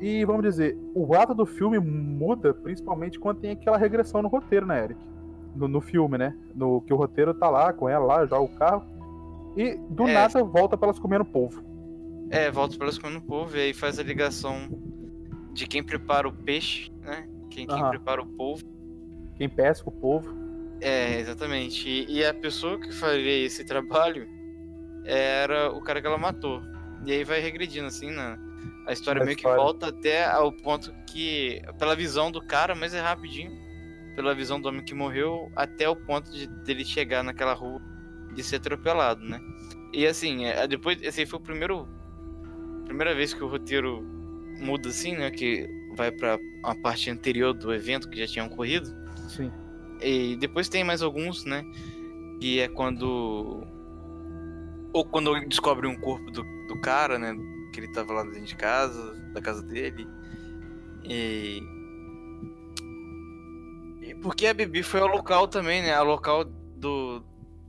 E 0.01 0.25
vamos 0.25 0.43
dizer, 0.43 0.79
o 0.95 1.15
ato 1.15 1.35
do 1.35 1.45
filme 1.45 1.79
muda 1.79 2.55
principalmente 2.55 3.19
quando 3.19 3.41
tem 3.41 3.51
aquela 3.53 3.77
regressão 3.77 4.23
no 4.23 4.29
roteiro, 4.29 4.67
né, 4.67 4.85
Eric? 4.85 5.01
No, 5.55 5.67
no 5.69 5.81
filme, 5.81 6.17
né? 6.17 6.37
No 6.55 6.81
que 6.81 6.93
o 6.93 6.97
roteiro 6.97 7.35
tá 7.35 7.49
lá 7.49 7.73
com 7.73 7.89
ela 7.89 8.05
lá, 8.05 8.27
joga 8.27 8.43
o 8.43 8.57
carro. 8.57 8.85
E 9.57 9.77
do 9.91 10.09
É. 10.09 10.15
nada 10.15 10.43
volta 10.43 10.77
pra 10.77 10.89
elas 10.89 10.99
comendo 10.99 11.25
polvo. 11.25 11.63
É, 12.31 12.51
volta 12.51 12.77
pelas 12.77 12.99
comendo 12.99 13.21
povo 13.21 13.57
e 13.57 13.61
aí 13.61 13.75
faz 13.75 13.99
a 13.99 14.03
ligação 14.03 14.69
de 15.53 15.67
quem 15.67 15.83
prepara 15.83 16.27
o 16.27 16.33
peixe, 16.33 16.91
né? 17.03 17.29
Quem, 17.51 17.67
quem 17.67 17.89
prepara 17.91 18.23
o 18.23 18.27
polvo. 18.27 18.65
Quem 19.37 19.49
pesca 19.49 19.89
o 19.89 19.93
polvo. 19.93 20.35
É, 20.81 21.21
exatamente. 21.21 21.89
E, 21.89 22.19
e 22.19 22.25
a 22.25 22.35
pessoa 22.35 22.79
que 22.81 22.93
faria 22.93 23.45
esse 23.47 23.65
trabalho 23.65 24.27
era 25.05 25.71
o 25.71 25.81
cara 25.81 26.01
que 26.01 26.07
ela 26.07 26.19
matou. 26.19 26.61
E 27.05 27.13
aí 27.13 27.25
vai 27.25 27.41
regredindo, 27.41 27.87
assim, 27.87 28.11
na... 28.11 28.39
a 28.87 28.93
história 28.93 29.25
meio 29.25 29.37
história. 29.37 29.57
que 29.57 29.63
volta 29.63 29.89
até 29.89 30.25
ao 30.25 30.53
ponto 30.53 30.93
que, 31.07 31.61
pela 31.79 31.95
visão 31.95 32.31
do 32.31 32.41
cara, 32.41 32.75
mas 32.75 32.95
é 32.95 33.01
rapidinho, 33.01 33.53
pela 34.15 34.35
visão 34.35 34.61
do 34.61 34.69
homem 34.69 34.85
que 34.85 34.95
morreu, 34.95 35.51
até 35.55 35.89
o 35.89 35.97
ponto 35.97 36.31
de 36.31 36.47
dele 36.65 36.85
chegar 36.85 37.23
naquela 37.23 37.53
rua 37.53 37.81
de 38.35 38.43
ser 38.43 38.57
atropelado, 38.57 39.25
né? 39.25 39.41
E 39.93 40.07
assim, 40.07 40.45
é, 40.45 40.67
depois, 40.67 40.99
esse 41.03 41.21
aí 41.21 41.27
foi 41.27 41.39
o 41.39 41.43
primeiro. 41.43 41.89
Primeira 42.85 43.15
vez 43.15 43.33
que 43.33 43.43
o 43.43 43.49
roteiro 43.49 44.03
muda 44.59 44.89
assim, 44.89 45.17
né? 45.17 45.31
Que 45.31 45.69
vai 45.97 46.11
para 46.11 46.39
uma 46.65 46.75
parte 46.75 47.11
anterior 47.11 47.55
do 47.55 47.73
evento 47.73 48.09
que 48.09 48.19
já 48.19 48.27
tinha 48.27 48.45
ocorrido. 48.45 48.89
Sim. 49.29 49.53
E 50.03 50.37
depois 50.37 50.69
tem 50.69 50.83
mais 50.83 51.01
alguns, 51.01 51.45
né? 51.45 51.65
Que 52.41 52.61
é 52.61 52.69
quando. 52.69 53.65
Ou 54.93 55.05
quando 55.05 55.39
descobre 55.47 55.87
um 55.87 55.97
corpo 55.97 56.31
do, 56.31 56.45
do 56.75 56.81
cara, 56.81 57.19
né? 57.19 57.35
Que 57.73 57.81
ele 57.81 57.89
tava 57.89 58.13
lá 58.13 58.23
dentro 58.25 58.45
de 58.45 58.57
casa, 58.57 59.15
da 59.33 59.41
casa 59.41 59.63
dele. 59.63 60.07
E. 61.05 61.63
e 64.03 64.15
porque 64.17 64.47
a 64.47 64.55
Bibi 64.55 64.83
foi 64.83 65.01
ao 65.01 65.09
local 65.09 65.47
também, 65.47 65.83
né? 65.83 65.95
Ao 65.95 66.05
local 66.05 66.45
do. 66.45 67.23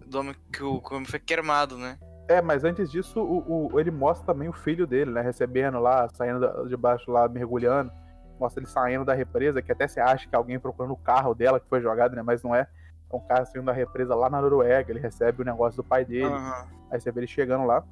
Do 0.08 0.20
homem 0.20 0.36
que 0.54 0.64
o, 0.64 0.80
que 0.80 0.94
o 0.94 0.98
homem 0.98 1.08
foi 1.08 1.20
queimado, 1.20 1.78
né? 1.78 1.98
É, 2.28 2.42
mas 2.42 2.64
antes 2.64 2.90
disso, 2.92 3.20
o, 3.20 3.72
o, 3.74 3.80
ele 3.80 3.92
mostra 3.92 4.26
também 4.26 4.48
o 4.48 4.54
filho 4.54 4.86
dele, 4.86 5.12
né? 5.12 5.22
Recebendo 5.22 5.80
lá, 5.80 6.08
saindo 6.10 6.68
de 6.68 6.78
baixo 6.78 7.12
lá, 7.12 7.28
mergulhando. 7.28 7.92
Mostra 8.40 8.62
ele 8.62 8.70
saindo 8.70 9.06
da 9.06 9.14
represa, 9.14 9.62
que 9.62 9.72
até 9.72 9.88
você 9.88 10.00
acha 10.00 10.28
que 10.28 10.36
é 10.36 10.38
alguém 10.38 10.60
procurando 10.60 10.92
o 10.92 10.98
carro 10.98 11.34
dela 11.34 11.60
que 11.60 11.68
foi 11.68 11.82
jogado, 11.82 12.16
né? 12.16 12.22
Mas 12.22 12.44
não 12.44 12.56
é. 12.56 12.68
É 13.12 13.16
um 13.16 13.20
cara 13.20 13.46
saindo 13.46 13.66
da 13.66 13.72
represa 13.72 14.16
lá 14.16 14.30
na 14.30 14.42
Noruega. 14.42 14.92
Ele 14.92 15.00
recebe 15.00 15.42
o 15.42 15.46
negócio 15.46 15.78
do 15.78 15.84
pai 15.84 16.06
dele. 16.06 16.26
Uhum. 16.26 16.66
Aí 16.92 17.00
você 17.00 17.12
vê 17.12 17.22
ele 17.22 17.28
chegando 17.28 17.66
lá. 17.66 17.84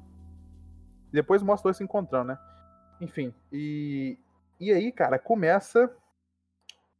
Depois 1.14 1.44
mostra 1.44 1.68
eles 1.68 1.76
se 1.76 1.84
encontrando, 1.84 2.28
né? 2.28 2.38
Enfim, 3.00 3.32
e, 3.52 4.18
e 4.58 4.72
aí, 4.72 4.90
cara, 4.90 5.16
começa 5.16 5.88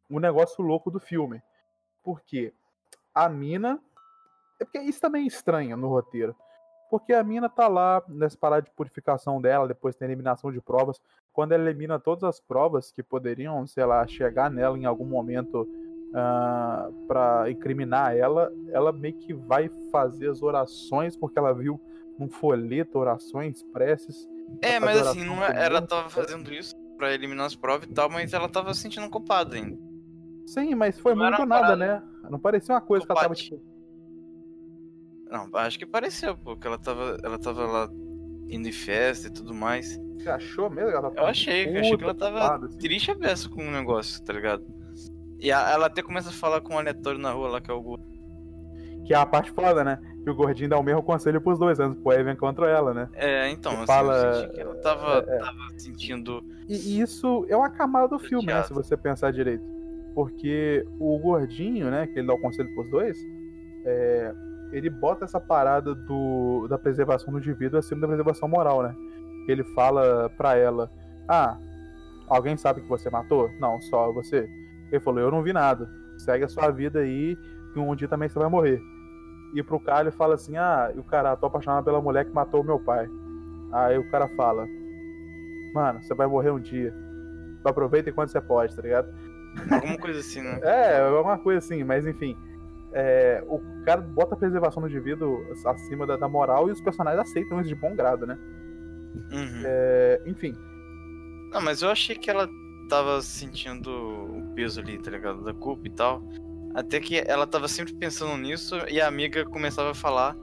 o 0.09 0.21
negócio 0.21 0.65
louco 0.65 0.89
do 0.89 1.01
filme. 1.01 1.43
Porque 2.01 2.55
a 3.12 3.29
mina. 3.29 3.81
É 4.61 4.65
porque 4.65 4.79
isso 4.79 5.01
também 5.01 5.25
é 5.25 5.27
estranho 5.27 5.77
no 5.77 5.89
roteiro. 5.89 6.37
Porque 6.89 7.12
a 7.12 7.25
mina 7.25 7.49
tá 7.49 7.67
lá 7.67 8.05
nessa 8.07 8.39
parada 8.39 8.62
de 8.62 8.71
purificação 8.71 9.41
dela, 9.41 9.67
depois 9.67 9.97
tem 9.97 10.07
eliminação 10.07 10.53
de 10.53 10.61
provas. 10.61 11.03
Quando 11.33 11.51
ela 11.51 11.69
elimina 11.69 11.99
todas 11.99 12.23
as 12.23 12.39
provas 12.39 12.93
que 12.93 13.03
poderiam, 13.03 13.67
sei 13.67 13.85
lá, 13.85 14.07
chegar 14.07 14.49
nela 14.49 14.79
em 14.79 14.85
algum 14.85 15.07
momento 15.07 15.62
uh, 15.62 16.93
para 17.09 17.51
incriminar 17.51 18.17
ela, 18.17 18.53
ela 18.71 18.93
meio 18.93 19.19
que 19.19 19.35
vai 19.35 19.69
fazer 19.91 20.31
as 20.31 20.41
orações, 20.41 21.17
porque 21.17 21.37
ela 21.37 21.53
viu 21.53 21.81
num 22.19 22.29
folheto 22.29 22.99
orações, 22.99 23.62
preces. 23.73 24.29
É, 24.62 24.79
mas 24.79 24.99
assim, 25.07 25.25
não 25.25 25.45
é, 25.45 25.65
ela 25.65 25.83
tava 25.83 26.09
fazendo 26.09 26.53
isso 26.53 26.75
para 26.97 27.12
eliminar 27.12 27.47
as 27.47 27.57
provas 27.57 27.89
e 27.89 27.93
tal, 27.93 28.09
mas 28.09 28.33
ela 28.33 28.49
tava 28.49 28.73
se 28.75 28.81
sentindo 28.81 29.09
culpada 29.11 29.57
ainda. 29.57 29.79
Sim, 30.47 30.75
mas 30.75 30.99
foi 30.99 31.15
não 31.15 31.27
muito 31.27 31.47
nada, 31.47 31.75
né? 31.75 32.03
Não 32.31 32.39
parecia 32.39 32.75
uma 32.75 32.81
coisa 32.81 33.07
Culpate. 33.07 33.21
que 33.21 33.27
ela 33.27 33.35
tava 33.35 33.59
tipo 33.59 33.75
não, 35.35 35.49
acho 35.59 35.79
que 35.81 35.85
pareceu, 35.85 36.37
porque 36.37 36.65
ela 36.65 36.79
tava, 36.79 37.19
ela 37.25 37.37
tava 37.37 37.67
lá 37.67 37.91
indo 38.49 38.69
em 38.69 38.73
festa 38.73 39.27
e 39.27 39.33
tudo 39.33 39.53
mais. 39.53 39.99
Você 40.17 40.31
achou 40.31 40.71
mesmo 40.71 40.91
que 40.91 40.97
ela 40.97 41.11
tava 41.11 41.27
Eu 41.27 41.31
achei, 41.31 41.67
eu 41.67 41.81
achei 41.81 41.97
que 41.97 42.05
ela 42.05 42.15
tava 42.15 42.67
assim. 42.67 42.79
triste 42.79 43.11
a 43.11 43.17
beça 43.17 43.49
com 43.49 43.67
o 43.67 43.71
negócio, 43.71 44.23
tá 44.23 44.33
ligado? 44.33 44.65
E 45.41 45.51
a, 45.51 45.71
ela 45.71 45.87
até 45.87 46.03
começa 46.03 46.29
a 46.29 46.33
falar 46.33 46.61
com 46.61 46.75
um 46.75 46.79
aleatório 46.79 47.19
na 47.19 47.33
rua 47.33 47.49
lá, 47.49 47.61
que 47.61 47.69
é 47.69 47.75
o 47.75 47.83
Gordo. 47.83 48.05
Que 49.05 49.12
é 49.12 49.17
a 49.17 49.27
parte 49.27 49.51
foda, 49.51 49.83
né? 49.83 49.99
Que 50.25 50.31
o 50.31 50.35
gordinho 50.35 50.70
dá 50.70 50.79
o 50.79 50.83
mesmo 50.83 51.03
conselho 51.03 51.41
pros 51.41 51.59
dois 51.59 51.79
antes 51.79 52.03
pro 52.03 52.12
Evan 52.12 52.35
contra 52.35 52.66
ela, 52.66 52.95
né? 52.95 53.09
É, 53.12 53.51
então, 53.51 53.72
assim, 53.72 53.87
fala... 53.87 54.14
eu 54.14 54.35
senti 54.35 54.55
que 54.55 54.61
ela 54.61 54.75
tava, 54.77 55.25
é, 55.29 55.37
é. 55.37 55.39
tava 55.39 55.59
sentindo. 55.77 56.43
E 56.66 56.99
isso 56.99 57.45
é 57.49 57.57
uma 57.57 57.68
camada 57.68 58.09
do 58.09 58.18
filme, 58.18 58.47
né? 58.47 58.62
Se 58.62 58.72
você 58.72 58.97
pensar 58.97 59.33
direito. 59.33 59.62
Porque 60.14 60.87
o 60.99 61.18
gordinho, 61.18 61.91
né, 61.91 62.07
que 62.07 62.18
ele 62.18 62.27
dá 62.27 62.35
o 62.35 62.39
conselho 62.39 62.72
pros 62.75 62.89
dois, 62.91 63.18
é, 63.85 64.35
ele 64.72 64.89
bota 64.89 65.25
essa 65.25 65.41
parada 65.41 65.95
do, 65.95 66.66
da 66.68 66.79
preservação 66.79 67.33
do 67.33 67.39
indivíduo 67.39 67.79
acima 67.79 68.01
da 68.01 68.07
preservação 68.07 68.49
moral, 68.49 68.83
né? 68.83 68.95
Ele 69.47 69.62
fala 69.75 70.31
pra 70.31 70.57
ela: 70.57 70.91
Ah, 71.29 71.59
alguém 72.27 72.57
sabe 72.57 72.81
que 72.81 72.89
você 72.89 73.11
matou? 73.11 73.51
Não, 73.61 73.81
só 73.83 74.12
você. 74.12 74.49
Ele 74.91 75.01
falou: 75.01 75.20
Eu 75.20 75.31
não 75.31 75.43
vi 75.43 75.53
nada. 75.53 75.89
Segue 76.18 76.45
a 76.45 76.49
sua 76.49 76.70
vida 76.70 77.01
aí, 77.01 77.37
que 77.72 77.79
um 77.79 77.95
dia 77.95 78.09
também 78.09 78.29
você 78.29 78.39
vai 78.39 78.49
morrer. 78.49 78.81
E 79.55 79.62
pro 79.62 79.80
cara 79.80 80.02
ele 80.02 80.11
fala 80.11 80.34
assim: 80.34 80.57
Ah, 80.57 80.92
e 80.94 80.98
o 80.98 81.05
cara, 81.05 81.36
tô 81.36 81.46
apaixonado 81.46 81.84
pela 81.84 82.00
mulher 82.00 82.24
que 82.24 82.32
matou 82.32 82.61
o 82.61 82.64
meu 82.64 82.78
pai. 82.78 83.09
Aí 83.72 83.98
o 83.98 84.11
cara 84.11 84.28
fala: 84.28 84.66
Mano, 85.72 86.02
você 86.02 86.14
vai 86.14 86.26
morrer 86.26 86.50
um 86.50 86.61
dia. 86.61 86.94
Aproveita 87.64 88.11
enquanto 88.11 88.28
você 88.28 88.40
pode, 88.40 88.74
tá 88.74 88.82
ligado? 88.82 89.09
Alguma 89.70 89.96
coisa 89.96 90.20
assim, 90.20 90.42
né? 90.42 90.61
é, 90.64 91.00
alguma 91.00 91.38
coisa 91.38 91.59
assim, 91.59 91.82
mas 91.84 92.07
enfim 92.07 92.36
é, 92.94 93.42
o 93.48 93.61
cara 93.84 94.00
bota 94.00 94.34
a 94.34 94.38
preservação 94.38 94.80
do 94.80 94.88
indivíduo 94.88 95.44
acima 95.66 96.07
da, 96.07 96.16
da, 96.16 96.28
moral 96.28 96.68
e 96.68 96.72
os 96.72 96.80
personagens 96.80 97.20
aceitam 97.20 97.61
isso 97.61 97.68
de 97.68 97.74
bom 97.74 97.94
grado, 97.94 98.24
né? 98.24 98.38
Uhum. 99.32 99.62
É, 99.64 100.22
enfim. 100.24 100.55
Não, 101.52 101.61
mas 101.61 101.82
eu 101.82 101.90
achei 101.90 102.14
que 102.14 102.30
ela 102.30 102.48
tava 102.88 103.20
sentindo 103.20 103.90
o 103.90 104.52
peso 104.55 104.80
ali, 104.80 104.96
tá 104.98 105.11
ligado? 105.11 105.42
Da 105.42 105.52
culpa 105.52 105.86
e 105.88 105.90
tal. 105.90 106.22
Até 106.75 106.99
que 106.99 107.18
ela 107.18 107.47
tava 107.47 107.68
sempre 107.68 107.95
pensando 107.95 108.37
nisso 108.37 108.77
e 108.89 109.01
a 109.01 109.07
amiga 109.07 109.45
começava 109.45 109.93
a 109.93 109.95
falar 109.95 110.37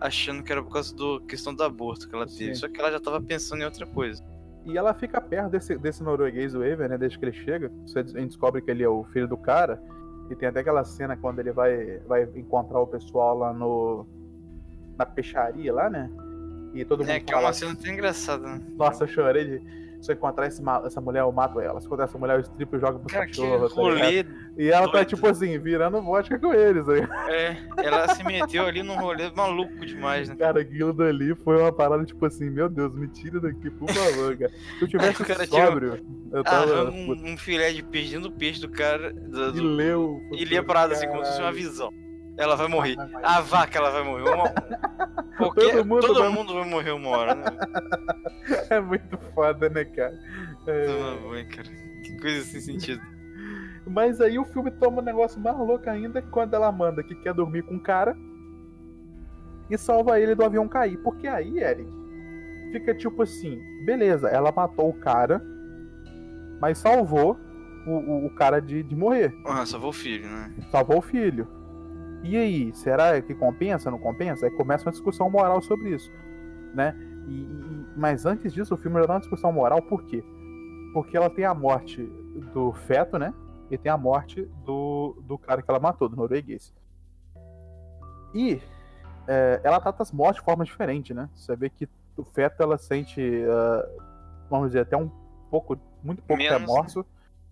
achando 0.00 0.42
que 0.42 0.52
era 0.52 0.62
por 0.62 0.72
causa 0.72 0.94
da 0.94 1.26
questão 1.26 1.54
do 1.54 1.62
aborto 1.62 2.08
que 2.08 2.14
ela 2.14 2.26
teve. 2.26 2.54
Sim. 2.54 2.54
Só 2.54 2.68
que 2.68 2.80
ela 2.80 2.90
já 2.90 3.00
tava 3.00 3.20
pensando 3.20 3.62
em 3.62 3.64
outra 3.64 3.86
coisa. 3.86 4.24
E 4.64 4.76
ela 4.76 4.92
fica 4.94 5.20
perto 5.20 5.50
desse, 5.50 5.78
desse 5.78 6.02
norueguês, 6.02 6.54
o 6.54 6.64
Ever, 6.64 6.88
né? 6.88 6.98
Desde 6.98 7.18
que 7.18 7.24
ele 7.24 7.32
chega. 7.32 7.70
Você, 7.86 8.00
a 8.00 8.02
gente 8.02 8.28
descobre 8.28 8.60
que 8.60 8.70
ele 8.70 8.82
é 8.82 8.88
o 8.88 9.04
filho 9.04 9.28
do 9.28 9.36
cara. 9.36 9.80
E 10.28 10.34
tem 10.34 10.48
até 10.48 10.60
aquela 10.60 10.82
cena 10.82 11.16
quando 11.16 11.38
ele 11.38 11.52
vai, 11.52 11.98
vai 12.00 12.24
encontrar 12.34 12.80
o 12.80 12.86
pessoal 12.86 13.38
lá 13.38 13.52
no. 13.52 14.06
na 14.98 15.06
peixaria 15.06 15.72
lá, 15.72 15.88
né? 15.88 16.10
E 16.74 16.84
todo 16.84 17.00
mundo. 17.00 17.10
É, 17.10 17.20
que 17.20 17.32
é 17.32 17.36
uma 17.36 17.52
cena 17.52 17.72
até 17.72 17.90
engraçada, 17.90 18.44
né? 18.44 18.60
Nossa, 18.76 19.04
eu 19.04 19.08
chorei 19.08 19.44
de. 19.44 19.85
Se 20.06 20.12
eu 20.12 20.14
encontrar 20.14 20.46
esse, 20.46 20.62
essa 20.84 21.00
mulher, 21.00 21.22
eu 21.22 21.32
mato 21.32 21.58
ela. 21.58 21.80
Se 21.80 21.86
encontrar 21.86 22.04
essa 22.04 22.16
mulher, 22.16 22.36
eu 22.36 22.40
strip 22.40 22.76
e 22.76 22.78
jogo 22.78 23.00
pro 23.00 23.08
Cara, 23.08 23.26
cachorro. 23.26 23.68
Tá 23.68 23.74
rolê 23.74 24.22
tá 24.22 24.30
e 24.56 24.68
ela 24.68 24.86
doido. 24.86 24.92
tá, 24.92 25.04
tipo 25.04 25.26
assim, 25.26 25.58
virando 25.58 26.00
vodka 26.00 26.38
com 26.38 26.54
eles 26.54 26.88
aí. 26.88 27.00
É, 27.28 27.56
ela 27.78 28.14
se 28.14 28.22
meteu 28.22 28.66
ali 28.66 28.84
num 28.84 28.94
rolê 28.94 29.28
maluco 29.34 29.84
demais, 29.84 30.28
né? 30.28 30.36
Cara, 30.36 30.60
aquilo 30.60 30.92
dali 30.92 31.34
foi 31.34 31.60
uma 31.60 31.72
parada, 31.72 32.04
tipo 32.04 32.24
assim, 32.24 32.48
meu 32.48 32.68
Deus, 32.68 32.94
me 32.94 33.08
tira 33.08 33.40
daqui, 33.40 33.68
por 33.68 33.90
favor, 33.90 34.36
cara. 34.36 34.52
Se 34.78 34.84
eu 34.84 34.88
tivesse 34.88 35.24
cara 35.26 35.44
sóbrio, 35.44 36.06
eu 36.32 36.44
tava. 36.44 36.84
Um, 36.84 37.32
um, 37.32 37.36
filé 37.36 37.72
de 37.72 37.82
peixe 37.82 38.12
dentro 38.12 38.28
do 38.28 38.36
peixe 38.36 38.60
do 38.60 38.68
cara. 38.68 39.12
Do, 39.12 39.52
do... 39.54 39.58
E 39.58 39.60
leu. 39.60 40.20
E 40.30 40.44
lia 40.44 40.60
a 40.60 40.64
parada 40.64 40.94
assim, 40.94 41.08
como 41.08 41.24
se 41.24 41.32
fosse 41.32 41.42
uma 41.42 41.52
visão. 41.52 41.92
Ela 42.36 42.54
vai 42.54 42.68
morrer. 42.68 42.96
A 43.22 43.40
vaca, 43.40 43.78
ela 43.78 43.90
vai 43.90 44.04
morrer. 44.04 44.28
Uma... 44.28 44.52
Porque 45.38 45.60
todo, 45.60 45.84
mundo, 45.84 46.06
todo 46.06 46.18
vai... 46.20 46.28
mundo 46.28 46.54
vai 46.54 46.68
morrer 46.68 46.90
uma 46.92 47.08
hora, 47.10 47.34
né? 47.34 47.44
É 48.70 48.80
muito 48.80 49.18
foda, 49.34 49.68
né, 49.68 49.84
cara? 49.84 50.18
É... 50.66 50.86
Toma 50.86 51.44
cara. 51.44 51.68
Que 52.04 52.16
coisa 52.20 52.44
sem 52.44 52.60
sentido. 52.60 53.02
Mas 53.86 54.20
aí 54.20 54.38
o 54.38 54.44
filme 54.44 54.70
toma 54.70 55.00
um 55.00 55.04
negócio 55.04 55.40
mais 55.40 55.56
louco 55.56 55.88
ainda 55.88 56.20
quando 56.22 56.54
ela 56.54 56.70
manda 56.72 57.02
que 57.02 57.14
quer 57.16 57.34
dormir 57.34 57.62
com 57.62 57.76
o 57.76 57.80
cara 57.80 58.16
e 59.70 59.76
salva 59.76 60.20
ele 60.20 60.34
do 60.34 60.44
avião 60.44 60.68
cair. 60.68 60.96
Porque 60.98 61.26
aí, 61.26 61.58
Eric, 61.58 61.90
fica 62.72 62.94
tipo 62.94 63.22
assim: 63.22 63.60
beleza, 63.84 64.28
ela 64.28 64.52
matou 64.52 64.88
o 64.88 64.94
cara, 64.94 65.42
mas 66.60 66.78
salvou 66.78 67.38
o, 67.86 67.90
o, 67.90 68.26
o 68.26 68.30
cara 68.30 68.60
de, 68.60 68.82
de 68.82 68.96
morrer. 68.96 69.34
Ah, 69.44 69.64
salvou 69.64 69.90
o 69.90 69.92
filho, 69.92 70.28
né? 70.28 70.52
Salvou 70.70 70.98
o 70.98 71.02
filho. 71.02 71.46
E 72.26 72.36
aí, 72.36 72.74
será 72.74 73.20
que 73.22 73.34
compensa, 73.34 73.88
não 73.88 73.98
compensa? 73.98 74.46
Aí 74.46 74.50
começa 74.50 74.84
uma 74.84 74.90
discussão 74.90 75.30
moral 75.30 75.62
sobre 75.62 75.90
isso, 75.90 76.10
né? 76.74 76.92
E, 77.28 77.42
e, 77.42 77.86
mas 77.96 78.26
antes 78.26 78.52
disso, 78.52 78.74
o 78.74 78.76
filme 78.76 78.98
já 79.00 79.06
dá 79.06 79.14
uma 79.14 79.20
discussão 79.20 79.52
moral, 79.52 79.80
por 79.80 80.02
quê? 80.04 80.24
Porque 80.92 81.16
ela 81.16 81.30
tem 81.30 81.44
a 81.44 81.54
morte 81.54 82.02
do 82.52 82.72
feto, 82.72 83.16
né? 83.16 83.32
E 83.70 83.78
tem 83.78 83.92
a 83.92 83.96
morte 83.96 84.42
do, 84.64 85.16
do 85.22 85.38
cara 85.38 85.62
que 85.62 85.70
ela 85.70 85.78
matou, 85.78 86.08
do 86.08 86.16
norueguês. 86.16 86.74
E 88.34 88.60
é, 89.28 89.60
ela 89.62 89.80
trata 89.80 90.02
as 90.02 90.10
mortes 90.10 90.40
de 90.40 90.44
forma 90.44 90.64
diferente, 90.64 91.14
né? 91.14 91.30
Você 91.32 91.54
vê 91.54 91.70
que 91.70 91.88
o 92.16 92.24
feto 92.24 92.60
ela 92.60 92.76
sente, 92.76 93.20
uh, 93.20 94.02
vamos 94.50 94.68
dizer, 94.68 94.80
até 94.80 94.96
um 94.96 95.10
pouco, 95.48 95.78
muito 96.02 96.22
pouco 96.22 96.42
Menos, 96.42 96.58
remorso, 96.58 97.06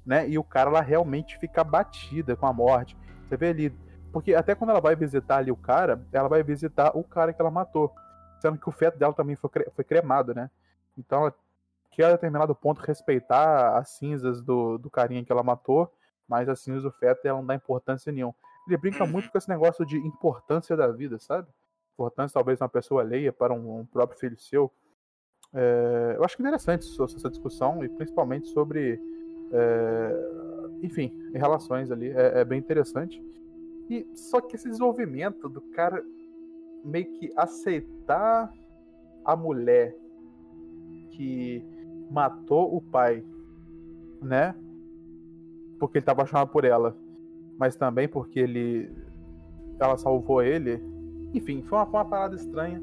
né? 0.05 0.29
E 0.29 0.37
o 0.37 0.43
cara 0.43 0.69
ela 0.69 0.81
realmente 0.81 1.39
fica 1.39 1.63
batida 1.63 2.35
com 2.35 2.47
a 2.47 2.53
morte. 2.53 2.97
Você 3.23 3.37
vê 3.37 3.49
ali 3.49 3.84
porque 4.15 4.33
até 4.33 4.55
quando 4.55 4.71
ela 4.71 4.81
vai 4.81 4.95
visitar 4.95 5.39
ali 5.39 5.51
o 5.51 5.57
cara, 5.57 6.01
ela 6.13 6.29
vai 6.29 6.41
visitar 6.41 6.97
o 6.97 7.03
cara 7.03 7.33
que 7.33 7.43
ela 7.43 7.51
matou. 7.51 7.93
Sendo 8.39 8.57
que 8.57 8.69
o 8.69 8.73
feto 8.73 8.97
dela 8.97 9.13
também 9.13 9.35
foi, 9.35 9.51
cre 9.51 9.69
foi 9.75 9.83
cremado, 9.83 10.33
né? 10.33 10.49
Então 10.97 11.23
ela 11.23 11.35
quer 11.91 12.05
a 12.05 12.13
determinado 12.13 12.55
ponto 12.55 12.81
respeitar 12.81 13.77
as 13.77 13.89
cinzas 13.91 14.41
do, 14.41 14.79
do 14.79 14.89
carinha 14.89 15.25
que 15.25 15.33
ela 15.33 15.43
matou, 15.43 15.93
mas 16.29 16.49
as 16.49 16.61
cinzas 16.61 16.85
do 16.85 16.93
feto 16.93 17.27
ela 17.27 17.39
não 17.39 17.47
dá 17.47 17.57
importância 17.57 18.13
nenhuma. 18.13 18.37
Ele 18.69 18.77
brinca 18.77 19.03
uhum. 19.03 19.11
muito 19.11 19.33
com 19.33 19.37
esse 19.37 19.49
negócio 19.49 19.85
de 19.85 19.99
importância 19.99 20.77
da 20.77 20.87
vida, 20.93 21.19
sabe? 21.19 21.49
Importância 21.95 22.35
talvez 22.35 22.61
uma 22.61 22.69
pessoa 22.69 23.03
alheia 23.03 23.33
para 23.33 23.53
um, 23.53 23.81
um 23.81 23.85
próprio 23.85 24.17
filho 24.17 24.39
seu. 24.39 24.73
É, 25.53 26.15
eu 26.17 26.25
acho 26.25 26.41
interessante 26.41 26.87
essa 27.03 27.29
discussão 27.29 27.85
e 27.85 27.89
principalmente 27.89 28.47
sobre, 28.51 29.01
é, 29.53 30.77
enfim, 30.83 31.13
em 31.35 31.39
relações 31.39 31.91
ali. 31.91 32.11
É, 32.11 32.41
é 32.41 32.45
bem 32.45 32.61
interessante. 32.61 33.21
E 33.89 34.07
só 34.15 34.41
que 34.41 34.57
esse 34.57 34.69
desenvolvimento 34.69 35.49
do 35.49 35.61
cara 35.61 36.05
meio 36.85 37.07
que 37.19 37.31
aceitar 37.37 38.53
a 39.25 39.37
mulher 39.37 39.97
que 41.11 41.65
matou 42.11 42.77
o 42.77 42.81
pai, 42.81 43.25
né? 44.21 44.55
porque 45.79 45.99
ele 45.99 46.05
tá 46.05 46.13
apaixonado 46.13 46.49
por 46.49 46.65
ela, 46.65 46.97
mas 47.59 47.77
também 47.77 48.09
porque 48.09 48.41
ele. 48.41 48.91
Ela 49.79 49.97
salvou 49.97 50.43
ele. 50.43 50.81
Enfim, 51.35 51.63
foi 51.63 51.79
uma, 51.79 51.87
foi 51.87 52.01
uma 52.01 52.05
parada 52.05 52.37
estranha. 52.37 52.83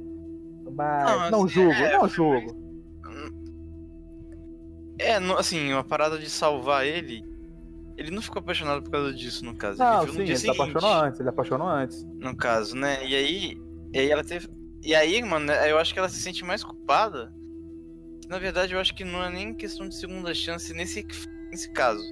Mas. 0.76 1.32
Não, 1.32 1.32
Não, 1.32 1.43
assim, 1.45 1.54
julgo, 1.54 1.74
é, 1.74 1.97
não 1.97 2.08
julgo. 2.08 2.62
É, 4.99 5.16
assim, 5.38 5.74
uma 5.74 5.84
parada 5.84 6.18
de 6.20 6.30
salvar 6.30 6.86
ele. 6.86 7.24
Ele 8.02 8.12
não 8.12 8.22
ficou 8.22 8.39
apaixonado 8.39 8.82
por 8.84 8.89
causa 8.91 9.14
disso, 9.14 9.45
no 9.45 9.56
caso. 9.56 9.78
Não, 9.80 10.04
ele 10.04 10.12
sim, 10.12 10.20
ele 10.22 10.36
se 10.38 10.49
apaixonou 10.49 10.93
antes, 10.93 11.20
ele 11.20 11.30
apaixonou 11.30 11.68
antes. 11.68 12.04
no 12.20 12.36
caso, 12.36 12.76
né? 12.76 13.06
E 13.06 13.16
aí, 13.16 13.58
e 13.93 13.99
aí 13.99 14.10
ela 14.10 14.24
teve. 14.24 14.47
E 14.84 14.95
aí, 14.95 15.22
mano, 15.22 15.45
né, 15.45 15.72
eu 15.72 15.78
acho 15.78 15.93
que 15.93 15.99
ela 15.99 16.10
se 16.10 16.20
sente 16.20 16.43
mais 16.43 16.64
culpada. 16.64 17.32
Na 18.28 18.39
verdade, 18.39 18.74
eu 18.74 18.80
acho 18.80 18.95
que 18.95 19.04
não 19.04 19.24
é 19.24 19.30
nem 19.30 19.54
questão 19.54 19.88
de 19.88 19.95
segunda 19.95 20.34
chance 20.34 20.74
nesse, 20.74 21.06
nesse 21.52 21.72
caso. 21.72 22.04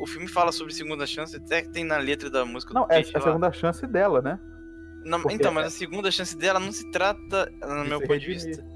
O 0.00 0.06
filme 0.06 0.28
fala 0.28 0.52
sobre 0.52 0.74
segunda 0.74 1.06
chance, 1.06 1.34
até 1.36 1.62
que 1.62 1.70
tem 1.70 1.84
na 1.84 1.96
letra 1.96 2.28
da 2.28 2.44
música 2.44 2.74
Não, 2.74 2.82
é 2.84 2.96
Peixe 2.96 3.16
a 3.16 3.20
segunda 3.20 3.50
chance 3.52 3.86
dela, 3.86 4.20
né? 4.20 4.38
Não, 5.04 5.22
então, 5.30 5.50
mas 5.52 5.64
é- 5.64 5.66
a 5.68 5.70
segunda 5.70 6.10
chance 6.10 6.36
dela 6.36 6.60
não 6.60 6.72
se 6.72 6.90
trata, 6.90 7.50
no 7.62 7.84
De 7.84 7.88
meu 7.88 8.00
ponto 8.00 8.18
de 8.18 8.26
redimir. 8.26 8.44
vista, 8.56 8.66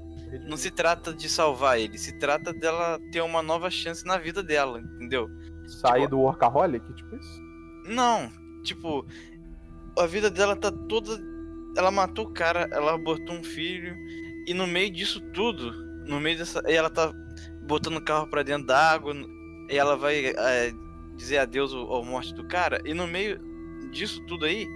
não 0.47 0.57
se 0.57 0.71
trata 0.71 1.13
de 1.13 1.29
salvar 1.29 1.79
ele, 1.79 1.97
se 1.97 2.17
trata 2.17 2.51
dela 2.53 2.97
ter 3.11 3.21
uma 3.21 3.43
nova 3.43 3.69
chance 3.69 4.03
na 4.05 4.17
vida 4.17 4.41
dela, 4.41 4.79
entendeu? 4.79 5.29
Sair 5.73 6.01
tipo- 6.01 6.11
do 6.11 6.19
workaholic, 6.19 6.93
tipo 6.93 7.15
isso. 7.15 7.41
Não, 7.85 8.31
tipo, 8.63 9.05
a 9.97 10.05
vida 10.05 10.29
dela 10.29 10.55
tá 10.55 10.71
toda. 10.71 11.19
Ela 11.75 11.91
matou 11.91 12.25
o 12.27 12.31
cara, 12.31 12.67
ela 12.71 12.93
abortou 12.93 13.35
um 13.35 13.43
filho, 13.43 13.95
e 14.47 14.53
no 14.53 14.67
meio 14.67 14.91
disso 14.91 15.19
tudo, 15.33 15.71
no 16.07 16.19
meio 16.19 16.37
dessa. 16.37 16.61
E 16.67 16.73
ela 16.73 16.89
tá 16.89 17.11
botando 17.67 17.97
o 17.97 18.03
carro 18.03 18.27
pra 18.27 18.43
dentro 18.43 18.67
da 18.67 18.91
água, 18.91 19.13
e 19.69 19.77
ela 19.77 19.97
vai 19.97 20.27
é, 20.27 20.71
dizer 21.15 21.39
adeus 21.39 21.73
ao- 21.73 22.01
à 22.01 22.05
morte 22.05 22.33
do 22.35 22.47
cara, 22.47 22.81
e 22.85 22.93
no 22.93 23.07
meio 23.07 23.39
disso 23.91 24.21
tudo 24.27 24.45
aí, 24.45 24.67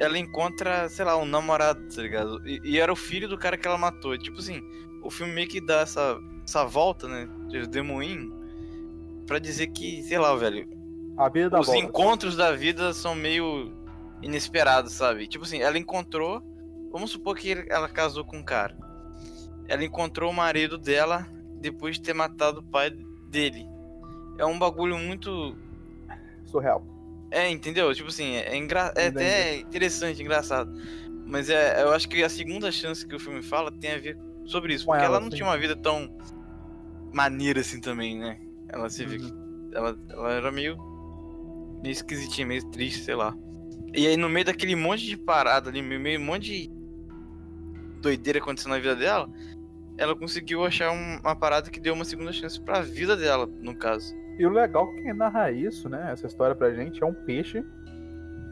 ela 0.00 0.18
encontra, 0.18 0.88
sei 0.88 1.04
lá, 1.04 1.16
um 1.16 1.24
namorado, 1.24 1.80
tá 1.94 2.02
ligado? 2.02 2.40
E, 2.46 2.60
e 2.64 2.78
era 2.78 2.92
o 2.92 2.96
filho 2.96 3.28
do 3.28 3.38
cara 3.38 3.56
que 3.56 3.66
ela 3.66 3.78
matou. 3.78 4.14
E, 4.14 4.18
tipo 4.18 4.38
assim, 4.38 4.60
o 5.02 5.10
filme 5.10 5.32
meio 5.32 5.48
que 5.48 5.60
dá 5.60 5.80
essa, 5.80 6.18
essa 6.46 6.64
volta, 6.66 7.08
né? 7.08 7.28
De 7.48 7.66
demoinho, 7.66 8.35
pra 9.26 9.38
dizer 9.38 9.68
que, 9.68 10.02
sei 10.02 10.18
lá, 10.18 10.34
velho, 10.36 10.68
os 11.58 11.66
volta. 11.66 11.76
encontros 11.76 12.36
da 12.36 12.52
vida 12.52 12.92
são 12.92 13.14
meio 13.14 13.72
inesperados, 14.22 14.92
sabe? 14.92 15.26
Tipo 15.26 15.44
assim, 15.44 15.60
ela 15.60 15.78
encontrou. 15.78 16.42
Vamos 16.92 17.10
supor 17.10 17.36
que 17.36 17.66
ela 17.68 17.88
casou 17.88 18.24
com 18.24 18.38
um 18.38 18.42
cara. 18.42 18.76
Ela 19.68 19.84
encontrou 19.84 20.30
o 20.30 20.34
marido 20.34 20.78
dela 20.78 21.26
depois 21.60 21.96
de 21.96 22.02
ter 22.02 22.14
matado 22.14 22.60
o 22.60 22.62
pai 22.62 22.90
dele. 23.28 23.66
É 24.38 24.44
um 24.44 24.58
bagulho 24.58 24.98
muito. 24.98 25.56
Surreal. 26.44 26.84
É, 27.30 27.50
entendeu? 27.50 27.92
Tipo 27.94 28.08
assim, 28.08 28.36
é, 28.36 28.56
engra... 28.56 28.92
é 28.96 29.08
até 29.08 29.56
interessante, 29.56 30.22
engraçado. 30.22 30.72
Mas 31.26 31.50
é, 31.50 31.82
eu 31.82 31.92
acho 31.92 32.08
que 32.08 32.22
a 32.22 32.28
segunda 32.28 32.70
chance 32.70 33.06
que 33.06 33.14
o 33.14 33.20
filme 33.20 33.42
fala 33.42 33.72
tem 33.72 33.92
a 33.92 33.98
ver 33.98 34.18
sobre 34.44 34.74
isso. 34.74 34.86
Com 34.86 34.92
Porque 34.92 35.04
ela, 35.04 35.16
ela, 35.16 35.24
não 35.24 35.30
sim. 35.30 35.36
tinha 35.36 35.48
uma 35.48 35.58
vida 35.58 35.74
tão 35.74 36.16
maneira 37.12 37.60
assim 37.60 37.80
também, 37.80 38.16
né? 38.16 38.38
Ela 38.76 38.88
se 38.90 39.04
Uhum. 39.04 39.70
ela, 39.72 39.96
ela 40.10 40.32
era 40.32 40.52
meio, 40.52 40.76
meio 41.82 41.92
esquisitinha, 41.92 42.46
meio 42.46 42.64
triste, 42.70 43.02
sei 43.04 43.14
lá. 43.14 43.34
E 43.94 44.06
aí 44.06 44.16
no 44.16 44.28
meio 44.28 44.44
daquele 44.46 44.76
monte 44.76 45.06
de 45.06 45.16
parada 45.16 45.70
ali, 45.70 45.80
meio, 45.82 46.00
meio 46.00 46.20
um 46.20 46.24
monte 46.24 46.44
de 46.68 46.70
doideira 48.00 48.38
acontecendo 48.38 48.72
na 48.72 48.78
vida 48.78 48.94
dela, 48.94 49.28
ela 49.98 50.14
conseguiu 50.14 50.64
achar 50.64 50.90
um- 50.92 51.18
uma 51.20 51.34
parada 51.34 51.70
que 51.70 51.80
deu 51.80 51.94
uma 51.94 52.04
segunda 52.04 52.32
chance 52.32 52.60
pra 52.60 52.80
vida 52.82 53.16
dela, 53.16 53.46
no 53.60 53.74
caso. 53.74 54.14
E 54.38 54.44
o 54.46 54.50
legal 54.50 54.86
que 54.94 55.12
narra 55.14 55.50
isso, 55.50 55.88
né? 55.88 56.10
Essa 56.12 56.26
história 56.26 56.54
pra 56.54 56.72
gente 56.74 57.02
é 57.02 57.06
um 57.06 57.14
peixe 57.14 57.64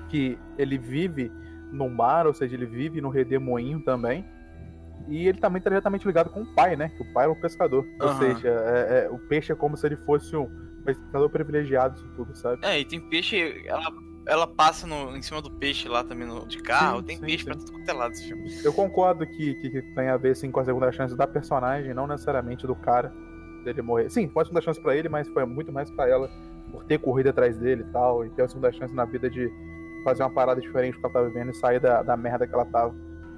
que 0.08 0.38
ele 0.56 0.78
vive 0.78 1.30
no 1.70 1.88
mar, 1.90 2.26
ou 2.26 2.32
seja, 2.32 2.54
ele 2.54 2.64
vive 2.66 3.00
no 3.00 3.10
redemoinho 3.10 3.80
também. 3.80 4.24
E 5.08 5.28
ele 5.28 5.38
também 5.38 5.60
tá 5.60 5.68
diretamente 5.70 6.06
ligado 6.06 6.30
com 6.30 6.42
o 6.42 6.46
pai, 6.54 6.76
né? 6.76 6.90
Que 6.96 7.02
o 7.02 7.12
pai 7.12 7.24
era 7.24 7.32
um 7.32 7.40
pescador. 7.40 7.86
Ou 8.00 8.08
Aham. 8.08 8.18
seja, 8.18 8.48
é- 8.48 9.04
é- 9.04 9.10
o 9.10 9.18
peixe 9.18 9.52
é 9.52 9.54
como 9.54 9.76
se 9.76 9.86
ele 9.86 9.96
fosse 9.96 10.34
um 10.36 10.48
pescador 10.84 11.28
privilegiado 11.30 11.94
disso 11.94 12.08
tudo, 12.16 12.34
sabe? 12.36 12.64
É, 12.64 12.78
e 12.80 12.84
tem 12.84 13.00
peixe, 13.00 13.62
ela, 13.66 13.92
ela 14.26 14.46
passa 14.46 14.86
no, 14.86 15.16
em 15.16 15.22
cima 15.22 15.42
do 15.42 15.50
peixe 15.50 15.88
lá 15.88 16.02
também 16.04 16.26
no, 16.26 16.46
de 16.46 16.58
carro, 16.58 17.00
Sim, 17.00 17.04
tem 17.04 17.16
sim, 17.16 17.26
peixe 17.26 17.38
sim. 17.44 17.50
pra 17.50 17.54
tudo 17.58 17.72
quanto 17.72 17.88
é 17.88 17.92
lado 17.92 18.12
esse 18.12 18.26
filme. 18.28 18.44
Eu 18.64 18.72
concordo 18.72 19.26
que, 19.26 19.54
que, 19.56 19.70
que 19.70 19.82
tem 19.94 20.08
a 20.08 20.16
ver 20.16 20.34
sim 20.36 20.50
com 20.50 20.60
a 20.60 20.64
segunda 20.64 20.90
chance 20.92 21.14
da 21.16 21.26
personagem, 21.26 21.92
não 21.94 22.06
necessariamente 22.06 22.66
do 22.66 22.74
cara 22.74 23.12
dele 23.64 23.82
morrer. 23.82 24.10
Sim, 24.10 24.28
foi 24.28 24.40
uma 24.42 24.44
segunda 24.46 24.60
chance 24.62 24.80
pra 24.80 24.94
ele, 24.96 25.08
mas 25.08 25.28
foi 25.28 25.44
muito 25.44 25.72
mais 25.72 25.90
pra 25.90 26.08
ela 26.08 26.30
por 26.70 26.84
ter 26.84 26.98
corrido 26.98 27.28
atrás 27.28 27.56
dele 27.58 27.82
e 27.82 27.92
tal, 27.92 28.24
e 28.24 28.30
ter 28.30 28.42
uma 28.42 28.48
segunda 28.48 28.72
chance 28.72 28.94
na 28.94 29.04
vida 29.04 29.28
de 29.30 29.50
fazer 30.02 30.22
uma 30.22 30.30
parada 30.30 30.60
diferente 30.60 30.94
do 30.94 31.00
que 31.00 31.06
ela 31.06 31.12
tava 31.14 31.28
vivendo 31.28 31.50
e 31.50 31.54
sair 31.54 31.80
da, 31.80 32.02
da 32.02 32.16
merda 32.16 32.46
que 32.46 32.54
ela 32.54 32.64
tava. 32.66 32.94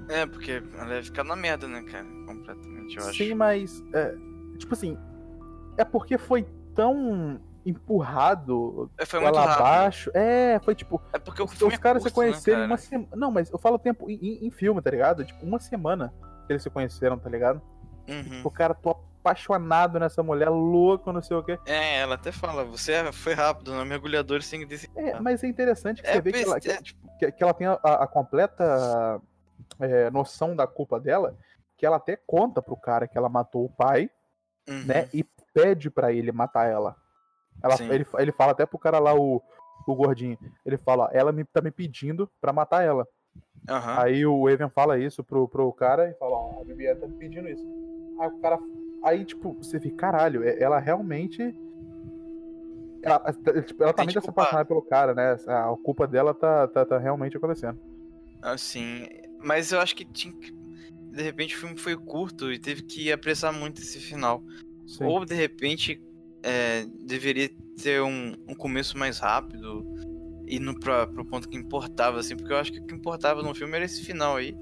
É, 0.09 0.25
porque 0.25 0.61
ela 0.77 0.95
ia 0.95 1.03
ficar 1.03 1.23
na 1.23 1.35
merda, 1.35 1.67
né, 1.67 1.81
cara? 1.83 2.05
Completamente, 2.25 2.97
eu 2.97 3.03
acho. 3.07 3.17
Sim, 3.17 3.33
mas 3.33 3.83
é, 3.93 4.15
tipo 4.57 4.73
assim, 4.73 4.97
é 5.77 5.83
porque 5.83 6.17
foi 6.17 6.45
tão 6.73 7.39
empurrado 7.65 8.89
É, 8.97 9.05
foi 9.05 9.19
rápido. 9.19 9.37
abaixo. 9.39 10.11
É, 10.13 10.59
foi 10.63 10.73
tipo, 10.75 11.01
É 11.11 11.19
porque 11.19 11.41
o 11.41 11.47
filme 11.47 11.73
os 11.73 11.79
é 11.79 11.81
caras 11.81 12.03
se 12.03 12.09
curto, 12.11 12.25
né, 12.25 12.31
conheceram 12.31 12.57
em 12.59 12.61
cara? 12.61 12.71
uma 12.71 12.77
semana. 12.77 13.07
Não, 13.15 13.31
mas 13.31 13.49
eu 13.51 13.57
falo 13.59 13.77
tempo 13.77 14.09
em, 14.09 14.45
em- 14.45 14.51
filme, 14.51 14.81
tá 14.81 14.89
ligado? 14.89 15.25
Tipo, 15.25 15.45
uma 15.45 15.59
semana 15.59 16.13
que 16.45 16.53
eles 16.53 16.63
se 16.63 16.69
conheceram, 16.69 17.17
tá 17.17 17.29
ligado? 17.29 17.61
Uhum. 18.07 18.41
O 18.45 18.49
cara, 18.49 18.73
tô 18.73 18.91
apaixonado 19.19 19.99
nessa 19.99 20.23
mulher, 20.23 20.47
louco, 20.49 21.11
não 21.11 21.21
sei 21.21 21.35
o 21.35 21.43
quê. 21.43 21.59
É, 21.65 21.99
ela 21.99 22.15
até 22.15 22.31
fala, 22.31 22.63
você 22.63 22.93
é- 22.93 23.11
foi 23.11 23.33
rápido, 23.33 23.73
não 23.73 23.83
mergulhador 23.83 24.41
sem 24.41 24.65
decidir. 24.65 24.97
É, 24.97 25.19
mas 25.19 25.43
é 25.43 25.47
interessante 25.47 26.01
que 26.01 26.07
você 26.07 26.17
É, 26.17 26.21
vê 26.21 26.31
que 26.31 26.43
ela, 26.43 26.55
é, 26.57 26.81
tipo, 26.81 27.17
que, 27.19 27.31
que 27.33 27.43
ela 27.43 27.53
tem 27.53 27.67
a, 27.67 27.73
a 27.73 28.07
completa 28.07 29.19
é, 29.79 30.09
noção 30.09 30.55
da 30.55 30.67
culpa 30.67 30.99
dela, 30.99 31.35
que 31.77 31.85
ela 31.85 31.97
até 31.97 32.15
conta 32.15 32.61
pro 32.61 32.75
cara 32.75 33.07
que 33.07 33.17
ela 33.17 33.29
matou 33.29 33.65
o 33.65 33.69
pai, 33.69 34.09
uhum. 34.67 34.83
né? 34.85 35.09
E 35.13 35.23
pede 35.53 35.89
pra 35.89 36.11
ele 36.11 36.31
matar 36.31 36.69
ela. 36.69 36.95
ela 37.63 37.77
Sim. 37.77 37.89
ele, 37.91 38.05
ele 38.17 38.31
fala 38.31 38.51
até 38.51 38.65
pro 38.65 38.79
cara 38.79 38.99
lá, 38.99 39.15
o, 39.15 39.41
o 39.87 39.95
gordinho. 39.95 40.37
Ele 40.65 40.77
fala, 40.77 41.05
ó, 41.05 41.09
ela 41.11 41.31
me, 41.31 41.43
tá 41.43 41.61
me 41.61 41.71
pedindo 41.71 42.29
pra 42.41 42.53
matar 42.53 42.83
ela. 42.83 43.07
Aham. 43.69 44.01
Aí 44.01 44.25
o 44.25 44.49
Evan 44.49 44.69
fala 44.69 44.97
isso 44.97 45.23
pro, 45.23 45.47
pro 45.47 45.71
cara 45.73 46.09
e 46.09 46.13
fala, 46.15 46.35
ó, 46.35 46.61
a 46.61 46.63
Bibiana 46.63 47.01
tá 47.01 47.07
me 47.07 47.15
pedindo 47.15 47.47
isso. 47.47 47.65
Aí 48.19 48.27
o 48.29 48.39
cara. 48.39 48.59
Aí, 49.03 49.25
tipo, 49.25 49.53
você 49.53 49.79
fica, 49.79 49.97
caralho, 49.97 50.43
é- 50.43 50.61
ela 50.61 50.79
realmente. 50.79 51.55
Ela, 53.03 53.19
tipo, 53.65 53.83
ela 53.83 53.93
tá 53.93 54.03
muito 54.03 54.17
apaixonada 54.17 54.65
pelo 54.65 54.81
cara, 54.81 55.13
né? 55.13 55.37
A 55.47 55.75
culpa 55.83 56.07
dela 56.07 56.33
tá, 56.33 56.67
tá, 56.67 56.85
tá 56.85 56.97
realmente 56.97 57.37
acontecendo. 57.37 57.79
Assim, 58.41 59.07
mas 59.43 59.71
eu 59.71 59.79
acho 59.79 59.95
que 59.95 60.05
tinha 60.05 60.33
que... 60.33 60.55
De 61.11 61.23
repente 61.23 61.55
o 61.55 61.59
filme 61.59 61.77
foi 61.77 61.95
curto 61.95 62.51
e 62.51 62.59
teve 62.59 62.83
que 62.83 63.11
apressar 63.11 63.51
muito 63.51 63.81
esse 63.81 63.99
final. 63.99 64.43
Sim. 64.85 65.05
Ou 65.05 65.25
de 65.25 65.33
repente 65.33 66.01
é, 66.43 66.85
deveria 67.05 67.49
ter 67.81 68.01
um, 68.01 68.35
um 68.47 68.55
começo 68.55 68.97
mais 68.97 69.19
rápido 69.19 69.85
e 70.47 70.59
no 70.59 70.79
pra, 70.79 71.05
pro 71.05 71.25
ponto 71.25 71.49
que 71.49 71.57
importava, 71.57 72.19
assim, 72.19 72.35
porque 72.35 72.53
eu 72.53 72.57
acho 72.57 72.71
que 72.71 72.79
o 72.79 72.85
que 72.85 72.95
importava 72.95 73.43
no 73.43 73.53
filme 73.53 73.75
era 73.75 73.85
esse 73.85 74.03
final 74.03 74.37
aí, 74.37 74.55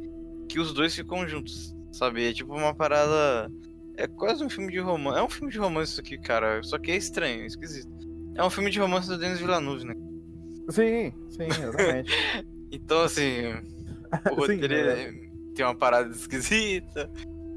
que 0.49 0.59
os 0.59 0.73
dois 0.73 0.95
ficam 0.95 1.27
juntos, 1.27 1.75
sabe? 1.91 2.27
É 2.27 2.33
tipo 2.33 2.53
uma 2.55 2.73
parada. 2.73 3.51
É 3.97 4.07
quase 4.07 4.43
um 4.43 4.49
filme 4.49 4.71
de 4.71 4.79
romance. 4.79 5.19
É 5.19 5.23
um 5.23 5.29
filme 5.29 5.51
de 5.51 5.59
romance 5.59 5.91
isso 5.91 6.01
aqui, 6.01 6.17
cara. 6.17 6.61
Só 6.63 6.77
que 6.77 6.91
é 6.91 6.95
estranho, 6.95 7.43
é 7.43 7.45
esquisito. 7.45 7.89
É 8.35 8.43
um 8.43 8.49
filme 8.49 8.69
de 8.69 8.79
romance 8.79 9.07
do 9.07 9.17
Denis 9.17 9.39
Villeneuve, 9.39 9.85
né? 9.85 9.93
Sim, 10.69 11.13
sim, 11.29 11.47
exatamente. 11.47 12.11
Então, 12.71 13.03
assim, 13.03 13.53
o 14.31 14.45
Sim, 14.45 14.53
roteiro 14.53 14.73
é. 14.73 15.03
é- 15.03 15.13
tem 15.55 15.65
uma 15.65 15.75
parada 15.75 16.09
esquisita, 16.09 17.09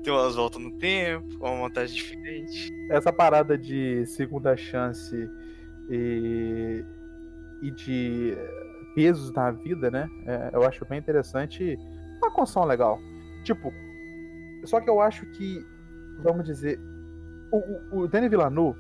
tem 0.05 0.13
umas 0.13 0.37
voltas 0.37 0.63
no 0.63 0.71
tempo, 0.79 1.27
uma 1.41 1.57
montagem 1.57 1.97
diferente. 1.97 2.73
Essa 2.91 3.13
parada 3.13 3.59
de 3.59 4.07
segunda 4.07 4.57
chance 4.57 5.29
e, 5.91 6.85
e 7.61 7.71
de 7.73 8.37
pesos 8.95 9.33
na 9.33 9.51
vida, 9.51 9.91
né? 9.91 10.09
é, 10.27 10.51
eu 10.53 10.63
acho 10.63 10.85
bem 10.85 10.99
interessante. 10.99 11.77
Uma 12.19 12.31
construção 12.31 12.65
legal. 12.65 13.01
Tipo, 13.45 13.73
só 14.65 14.81
que 14.81 14.89
eu 14.89 15.01
acho 15.01 15.27
que, 15.33 15.65
vamos 16.23 16.45
dizer, 16.45 16.79
o, 17.51 17.59
o, 17.59 18.01
o 18.01 18.09
Denis 18.09 18.31
Villeneuve, 18.31 18.79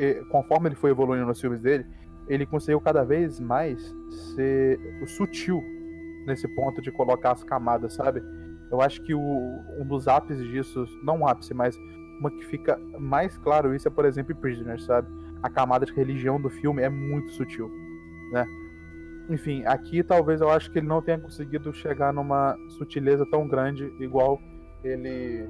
eh, 0.00 0.22
conforme 0.30 0.68
ele 0.68 0.74
foi 0.74 0.90
evoluindo 0.90 1.26
nos 1.26 1.40
filmes 1.40 1.60
dele, 1.60 1.86
ele 2.28 2.46
conseguiu 2.46 2.80
cada 2.80 3.04
vez 3.04 3.38
mais 3.40 3.94
ser 4.34 4.78
sutil 5.06 5.62
nesse 6.28 6.46
ponto 6.48 6.80
de 6.80 6.92
colocar 6.92 7.32
as 7.32 7.42
camadas, 7.42 7.94
sabe? 7.94 8.22
Eu 8.70 8.80
acho 8.80 9.02
que 9.02 9.14
o, 9.14 9.20
um 9.78 9.86
dos 9.86 10.06
ápices 10.06 10.46
disso, 10.46 10.84
não 11.02 11.20
um 11.20 11.26
ápice, 11.26 11.54
mas 11.54 11.76
uma 12.20 12.30
que 12.30 12.44
fica 12.46 12.78
mais 12.98 13.36
claro 13.38 13.74
isso 13.74 13.88
é, 13.88 13.90
por 13.90 14.04
exemplo, 14.04 14.32
em 14.32 14.36
Prisoner, 14.36 14.80
sabe? 14.80 15.08
A 15.42 15.48
camada 15.48 15.86
de 15.86 15.92
religião 15.92 16.40
do 16.40 16.50
filme 16.50 16.82
é 16.82 16.88
muito 16.88 17.30
sutil, 17.30 17.70
né? 18.32 18.46
Enfim, 19.28 19.62
aqui 19.66 20.02
talvez 20.02 20.40
eu 20.40 20.48
acho 20.48 20.70
que 20.70 20.78
ele 20.78 20.86
não 20.86 21.02
tenha 21.02 21.18
conseguido 21.18 21.72
chegar 21.72 22.12
numa 22.12 22.56
sutileza 22.70 23.26
tão 23.30 23.46
grande 23.46 23.84
igual 24.00 24.40
ele. 24.82 25.48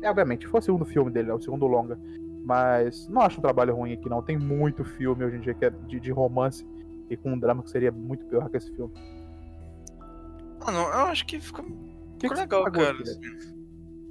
É, 0.00 0.08
obviamente, 0.08 0.46
foi 0.46 0.60
o 0.60 0.62
segundo 0.62 0.84
filme 0.84 1.10
dele, 1.10 1.30
é 1.30 1.34
o 1.34 1.40
segundo 1.40 1.66
longa. 1.66 1.98
Mas 2.44 3.08
não 3.08 3.22
acho 3.22 3.38
um 3.38 3.42
trabalho 3.42 3.74
ruim 3.74 3.92
aqui, 3.92 4.08
não. 4.08 4.22
Tem 4.22 4.38
muito 4.38 4.84
filme 4.84 5.24
hoje 5.24 5.36
em 5.36 5.40
dia 5.40 5.54
que 5.54 5.64
é 5.64 5.70
de, 5.70 6.00
de 6.00 6.10
romance 6.10 6.66
e 7.08 7.16
com 7.16 7.32
um 7.32 7.38
drama 7.38 7.62
que 7.62 7.70
seria 7.70 7.92
muito 7.92 8.24
pior 8.26 8.48
que 8.48 8.56
esse 8.56 8.70
filme. 8.74 8.92
Não, 10.70 10.82
eu 10.86 11.06
acho 11.06 11.24
que 11.26 11.40
ficou, 11.40 11.64
ficou 12.20 12.36
legal, 12.36 12.64
cara. 12.70 12.96
assim. 13.02 13.20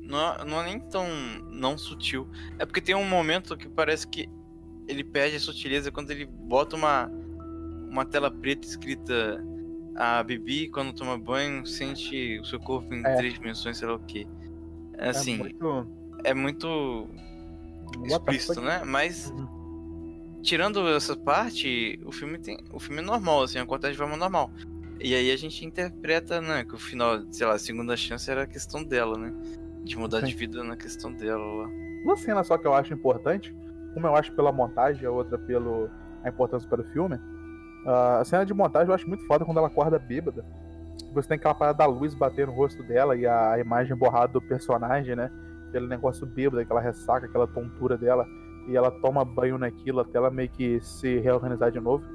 Não, 0.01 0.33
é- 0.33 0.45
não 0.45 0.61
é 0.61 0.65
nem 0.65 0.79
tão 0.79 1.07
não 1.49 1.77
sutil. 1.77 2.27
É 2.59 2.65
porque 2.65 2.81
tem 2.81 2.95
um 2.95 3.07
momento 3.07 3.55
que 3.55 3.69
parece 3.69 4.07
que 4.07 4.27
ele 4.87 5.03
perde 5.03 5.37
a 5.37 5.39
sutileza 5.39 5.91
quando 5.91 6.11
ele 6.11 6.25
bota 6.25 6.75
uma, 6.75 7.09
uma 7.89 8.03
tela 8.05 8.29
preta 8.29 8.67
escrita 8.67 9.41
a 9.95 10.21
Bibi, 10.23 10.69
quando 10.69 10.93
toma 10.93 11.17
banho, 11.17 11.65
sente 11.65 12.39
o 12.39 12.45
seu 12.45 12.59
corpo 12.59 12.93
em 12.93 13.05
É. 13.05 13.15
três 13.15 13.33
dimensões, 13.35 13.77
sei 13.77 13.87
lá 13.87 13.95
o 13.95 13.99
que. 13.99 14.27
Assim, 14.97 15.35
É 15.35 15.37
muito. 15.37 15.87
é 16.25 16.33
muito 16.33 16.67
What 18.09 18.25
the 18.25 18.31
explícito, 18.35 18.61
né? 18.61 18.83
Mas 18.85 19.29
Uhum. 19.31 20.39
tirando 20.41 20.87
essa 20.89 21.15
parte, 21.15 21.99
o 22.05 22.11
filme 22.11 22.37
tem. 22.39 22.57
O 22.73 22.79
filme 22.79 23.01
é 23.01 23.05
normal, 23.05 23.43
assim, 23.43 23.59
acontece 23.59 23.93
de 23.93 23.97
forma 23.97 24.15
normal. 24.17 24.51
E 25.03 25.15
aí 25.15 25.31
a 25.31 25.37
gente 25.37 25.65
interpreta, 25.65 26.39
né, 26.39 26.63
que 26.63 26.75
o 26.75 26.77
final, 26.77 27.19
sei 27.31 27.47
lá, 27.47 27.53
a 27.53 27.59
segunda 27.59 27.97
chance 27.97 28.29
era 28.29 28.43
a 28.43 28.47
questão 28.47 28.83
dela, 28.83 29.17
né? 29.17 29.33
De 29.83 29.97
mudar 29.97 30.21
de 30.21 30.31
Sim. 30.31 30.37
vida 30.37 30.63
na 30.63 30.77
questão 30.77 31.11
dela 31.11 31.43
lá. 31.43 31.69
Uma 32.03 32.15
cena 32.15 32.43
só 32.43 32.57
que 32.57 32.67
eu 32.67 32.73
acho 32.73 32.93
importante, 32.93 33.55
uma 33.95 34.09
eu 34.09 34.15
acho 34.15 34.31
pela 34.33 34.51
montagem, 34.51 35.05
a 35.05 35.11
outra 35.11 35.37
pelo 35.39 35.89
a 36.23 36.29
importância 36.29 36.69
para 36.69 36.81
o 36.81 36.83
filme. 36.85 37.19
Ah, 37.85 38.19
a 38.19 38.25
cena 38.25 38.45
de 38.45 38.53
montagem 38.53 38.89
eu 38.89 38.93
acho 38.93 39.07
muito 39.07 39.25
foda 39.25 39.43
quando 39.43 39.57
ela 39.57 39.67
acorda 39.67 39.97
bêbada. 39.97 40.45
Você 41.13 41.29
tem 41.29 41.37
aquela 41.37 41.55
parada 41.55 41.79
da 41.79 41.85
luz 41.87 42.13
bater 42.13 42.45
no 42.45 42.53
rosto 42.53 42.83
dela 42.83 43.15
e 43.15 43.25
a 43.25 43.57
imagem 43.59 43.97
borrada 43.97 44.33
do 44.33 44.41
personagem, 44.41 45.15
né? 45.15 45.31
Aquele 45.69 45.87
negócio 45.87 46.27
bêbado, 46.27 46.59
aquela 46.59 46.79
ressaca, 46.79 47.25
aquela 47.25 47.47
tontura 47.47 47.97
dela. 47.97 48.25
E 48.67 48.77
ela 48.77 48.91
toma 48.91 49.25
banho 49.25 49.57
naquilo 49.57 49.99
até 49.99 50.17
ela 50.17 50.29
meio 50.29 50.49
que 50.49 50.79
se 50.79 51.17
reorganizar 51.19 51.71
de 51.71 51.79
novo. 51.79 52.05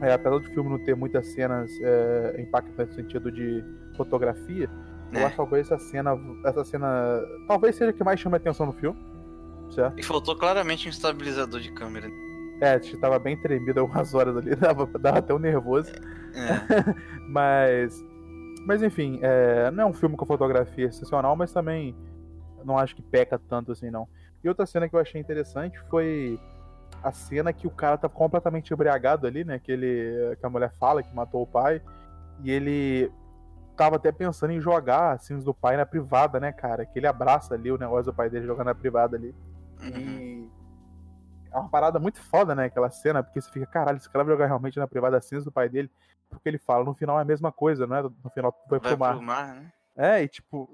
É, 0.00 0.12
apesar 0.12 0.38
do 0.38 0.44
filme 0.50 0.70
não 0.70 0.78
ter 0.78 0.94
muitas 0.94 1.26
cenas 1.28 1.70
é, 1.82 2.36
impactantes 2.40 2.96
no 2.96 3.02
sentido 3.02 3.32
de 3.32 3.64
fotografia, 3.96 4.70
eu 5.12 5.18
É. 5.20 5.22
acho 5.24 5.30
que 5.30 5.36
talvez 5.36 5.70
essa 5.70 5.78
cena, 5.78 6.16
essa 6.44 6.64
cena 6.64 7.20
talvez 7.48 7.74
seja 7.76 7.90
a 7.90 7.92
que 7.92 8.04
mais 8.04 8.20
chama 8.20 8.36
a 8.36 8.38
atenção 8.38 8.66
no 8.66 8.72
filme, 8.72 8.98
certo? 9.70 9.98
E 9.98 10.02
faltou 10.02 10.36
claramente 10.36 10.86
um 10.86 10.90
estabilizador 10.90 11.60
de 11.60 11.72
câmera. 11.72 12.08
É, 12.60 12.70
a 12.74 12.78
gente 12.78 12.96
tava 12.98 13.18
bem 13.18 13.36
tremido 13.40 13.80
algumas 13.80 14.14
horas 14.14 14.36
ali, 14.36 14.54
dava, 14.56 14.86
dava 14.98 15.18
até 15.18 15.32
um 15.34 15.38
nervoso, 15.38 15.90
É. 16.34 16.94
mas, 17.28 18.04
mas 18.66 18.82
enfim, 18.82 19.18
é, 19.22 19.70
não 19.70 19.84
é 19.84 19.86
um 19.86 19.92
filme 19.92 20.16
com 20.16 20.24
fotografia 20.26 20.86
excepcional, 20.86 21.34
mas 21.36 21.52
também 21.52 21.96
não 22.64 22.78
acho 22.78 22.94
que 22.94 23.02
peca 23.02 23.38
tanto 23.48 23.72
assim 23.72 23.90
não. 23.90 24.06
E 24.44 24.48
outra 24.48 24.66
cena 24.66 24.88
que 24.88 24.94
eu 24.94 25.00
achei 25.00 25.20
interessante 25.20 25.78
foi 25.90 26.38
a 27.02 27.12
cena 27.12 27.52
que 27.52 27.66
o 27.66 27.70
cara 27.70 27.96
tá 27.96 28.08
completamente 28.08 28.72
embriagado 28.72 29.26
ali, 29.26 29.44
né? 29.44 29.58
Que, 29.58 29.72
ele, 29.72 30.36
que 30.36 30.44
a 30.44 30.50
mulher 30.50 30.72
fala 30.78 31.02
que 31.02 31.14
matou 31.14 31.42
o 31.42 31.46
pai. 31.46 31.80
E 32.42 32.50
ele 32.50 33.12
tava 33.76 33.96
até 33.96 34.10
pensando 34.10 34.52
em 34.52 34.60
jogar 34.60 35.12
as 35.12 35.22
cinzas 35.22 35.44
do 35.44 35.54
pai 35.54 35.76
na 35.76 35.86
privada, 35.86 36.40
né, 36.40 36.52
cara? 36.52 36.84
Que 36.84 36.98
ele 36.98 37.06
abraça 37.06 37.54
ali 37.54 37.70
o 37.70 37.78
negócio 37.78 38.06
do 38.06 38.14
pai 38.14 38.28
dele 38.28 38.46
jogando 38.46 38.66
na 38.66 38.74
privada 38.74 39.16
ali. 39.16 39.34
E 39.82 40.48
é 41.52 41.56
uma 41.56 41.68
parada 41.68 41.98
muito 41.98 42.20
foda, 42.20 42.54
né? 42.54 42.66
Aquela 42.66 42.90
cena, 42.90 43.22
porque 43.22 43.40
você 43.40 43.50
fica, 43.50 43.66
caralho, 43.66 43.96
esse 43.96 44.10
cara 44.10 44.24
vai 44.24 44.34
jogar 44.34 44.46
realmente 44.46 44.78
na 44.78 44.86
privada 44.86 45.16
as 45.16 45.24
cinzas 45.24 45.44
do 45.44 45.52
pai 45.52 45.68
dele. 45.68 45.90
Porque 46.28 46.48
ele 46.48 46.58
fala, 46.58 46.84
no 46.84 46.94
final 46.94 47.18
é 47.18 47.22
a 47.22 47.24
mesma 47.24 47.50
coisa, 47.50 47.86
não 47.86 47.96
é? 47.96 48.02
No 48.02 48.30
final 48.34 48.52
foi 48.68 48.78
Vai 48.78 48.90
pro 48.90 48.98
mar. 48.98 49.16
pro 49.16 49.22
mar, 49.24 49.54
né? 49.54 49.72
É, 49.96 50.22
e 50.22 50.28
tipo, 50.28 50.68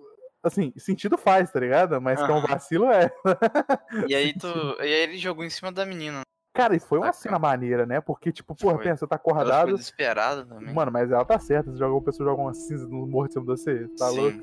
assim, 0.45 0.73
sentido 0.77 1.17
faz, 1.19 1.51
tá 1.51 1.59
ligado? 1.61 2.01
Mas 2.01 2.23
que 2.23 2.31
é 2.31 2.35
um 2.35 2.41
vacilo 2.43 2.91
é. 2.91 3.11
E 4.07 4.15
aí 4.15 4.33
tu. 4.39 4.49
E 4.81 4.83
aí 4.83 4.93
ele 5.03 5.19
jogou 5.19 5.45
em 5.45 5.51
cima 5.51 5.73
da 5.73 5.85
menina. 5.85 6.21
Cara, 6.57 6.77
isso 6.77 6.87
foi 6.87 6.99
uma 6.99 7.07
Saca. 7.07 7.19
cena 7.19 7.39
maneira, 7.39 7.85
né? 7.85 8.01
Porque, 8.01 8.31
tipo, 8.31 8.55
porra, 8.55 8.77
Foi. 8.77 8.85
pensa, 8.85 8.99
você 8.99 9.07
tá 9.09 9.17
Ela 9.17 9.21
acordado. 9.21 9.73
desesperada 9.73 10.47
também. 10.47 10.73
Mano, 10.73 10.93
mas 10.93 11.11
ela 11.11 11.25
tá 11.25 11.37
certa. 11.39 11.73
Você 11.73 11.79
joga 11.79 11.93
uma 11.95 12.03
pessoa 12.03 12.29
joga 12.31 12.41
uma 12.43 12.55
cinza 12.55 12.87
no 12.87 13.07
morro 13.09 13.27
em 13.27 13.31
cima 13.33 13.45
de 13.45 13.51
você, 13.51 13.89
tá 13.99 14.07
Sim. 14.11 14.17
louco? 14.21 14.39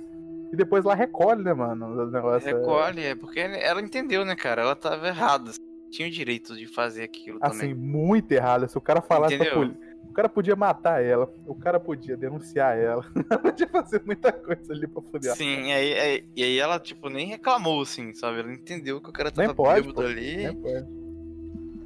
E 0.51 0.55
depois 0.57 0.83
lá 0.83 0.93
recolhe, 0.93 1.41
né, 1.41 1.53
mano? 1.53 1.85
O 2.03 2.11
negócio 2.11 2.49
é- 2.49 2.51
Recolhe, 2.53 3.01
é 3.05 3.15
porque 3.15 3.39
ela 3.39 3.79
entendeu, 3.81 4.25
né, 4.25 4.35
cara? 4.35 4.61
Ela 4.63 4.75
tava 4.75 5.07
errada. 5.07 5.51
Tinha 5.89 6.07
o 6.07 6.11
direito 6.11 6.53
de 6.57 6.67
fazer 6.67 7.03
aquilo 7.03 7.37
assim, 7.41 7.59
também. 7.69 7.73
muito 7.75 8.29
errado. 8.33 8.67
Se 8.67 8.77
o 8.77 8.81
cara 8.81 9.01
falasse 9.01 9.37
pra 9.37 9.53
polícia. 9.53 9.90
O 10.11 10.13
cara 10.13 10.27
podia 10.27 10.57
matar 10.57 11.01
ela, 11.01 11.33
o 11.47 11.55
cara 11.55 11.79
podia 11.79 12.17
denunciar 12.17 12.77
ela, 12.77 13.01
podia 13.41 13.65
fazer 13.69 14.01
muita 14.05 14.29
coisa 14.29 14.73
ali 14.73 14.85
pra 14.85 15.01
foder. 15.01 15.33
Sim, 15.37 15.67
e 15.67 15.71
aí, 15.71 15.93
aí- 15.99 16.25
e 16.35 16.43
aí 16.43 16.59
ela, 16.59 16.77
tipo, 16.79 17.07
nem 17.09 17.27
reclamou, 17.27 17.81
assim, 17.81 18.13
sabe? 18.13 18.39
Ela 18.41 18.53
entendeu 18.53 18.99
que 18.99 19.09
o 19.09 19.13
cara 19.13 19.31
Nem 19.33 19.47
tava 19.47 19.55
pode, 19.55 19.87
bêbado 19.87 20.05
ali. 20.05 20.37
Né, 20.37 20.53
pô? 20.53 21.01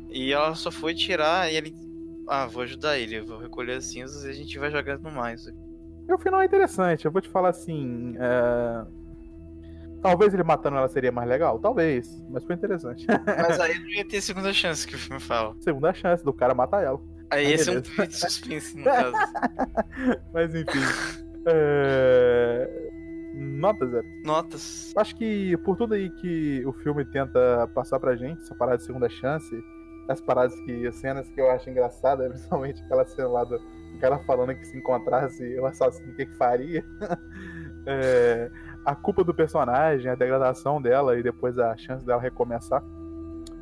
E 0.09 0.33
ela 0.33 0.55
só 0.55 0.71
foi 0.71 0.95
tirar 0.95 1.51
e 1.51 1.55
ele. 1.55 1.75
Ah, 2.27 2.47
vou 2.47 2.63
ajudar 2.63 2.97
ele, 2.97 3.21
vou 3.21 3.37
recolher 3.37 3.73
as 3.77 3.85
cinzas 3.85 4.23
e 4.25 4.29
a 4.29 4.33
gente 4.33 4.57
vai 4.57 4.71
jogar 4.71 4.97
no 4.97 5.11
mar. 5.11 5.35
isso 5.35 5.47
aqui. 5.49 5.59
E 6.07 6.13
o 6.13 6.17
final 6.17 6.41
é 6.41 6.45
interessante, 6.45 7.05
eu 7.05 7.11
vou 7.11 7.21
te 7.21 7.29
falar 7.29 7.49
assim. 7.49 8.15
é, 8.19 8.85
Talvez 10.01 10.33
ele 10.33 10.43
matando 10.43 10.77
ela 10.77 10.87
seria 10.87 11.11
mais 11.11 11.27
legal, 11.29 11.59
talvez, 11.59 12.23
mas 12.29 12.43
foi 12.43 12.55
interessante. 12.55 13.05
Mas 13.07 13.59
aí 13.59 13.77
não 13.79 13.89
ia 13.89 14.07
ter 14.07 14.21
segunda 14.21 14.51
chance 14.53 14.87
que 14.87 14.95
o 14.95 14.99
filme 14.99 15.19
fala. 15.21 15.55
Segunda 15.59 15.93
chance 15.93 16.23
do 16.23 16.33
cara 16.33 16.53
matar 16.55 16.83
ela. 16.83 16.99
Aí 17.31 17.47
Ah, 17.47 17.51
esse 17.51 17.69
é 17.69 17.77
um 17.77 17.81
tweet 17.81 18.09
de 18.09 18.15
suspense, 18.19 18.77
no 18.77 18.83
caso. 18.83 19.13
Mas 20.33 20.53
enfim. 20.53 20.79
é, 21.47 22.85
Nota 23.35 23.85
zero. 23.87 24.05
Notas. 24.23 24.93
Acho 24.95 25.15
que 25.15 25.57
por 25.57 25.75
tudo 25.75 25.93
aí 25.93 26.09
que 26.09 26.63
o 26.65 26.71
filme 26.71 27.03
tenta 27.05 27.67
passar 27.73 27.99
pra 27.99 28.15
gente, 28.15 28.41
essa 28.41 28.55
parada 28.55 28.77
de 28.77 28.83
segunda 28.83 29.09
chance, 29.09 29.63
as 30.07 30.21
paradas 30.21 30.55
que. 30.61 30.87
as 30.87 30.95
cenas 30.95 31.29
que 31.29 31.41
eu 31.41 31.49
acho 31.51 31.69
engraçadas, 31.69 32.29
principalmente 32.31 32.81
aquela 32.83 33.05
cena 33.05 33.27
lá 33.27 33.43
do 33.43 33.59
cara 33.99 34.19
falando 34.19 34.53
que 34.55 34.65
se 34.65 34.77
encontrasse 34.77 35.57
o 35.59 35.65
assassino, 35.65 36.11
o 36.11 36.15
que, 36.15 36.25
que 36.25 36.35
faria. 36.37 36.83
É, 37.87 38.49
a 38.83 38.95
culpa 38.95 39.23
do 39.23 39.31
personagem, 39.31 40.09
a 40.09 40.15
degradação 40.15 40.81
dela 40.81 41.19
e 41.19 41.21
depois 41.21 41.59
a 41.59 41.77
chance 41.77 42.03
dela 42.03 42.19
recomeçar. 42.19 42.83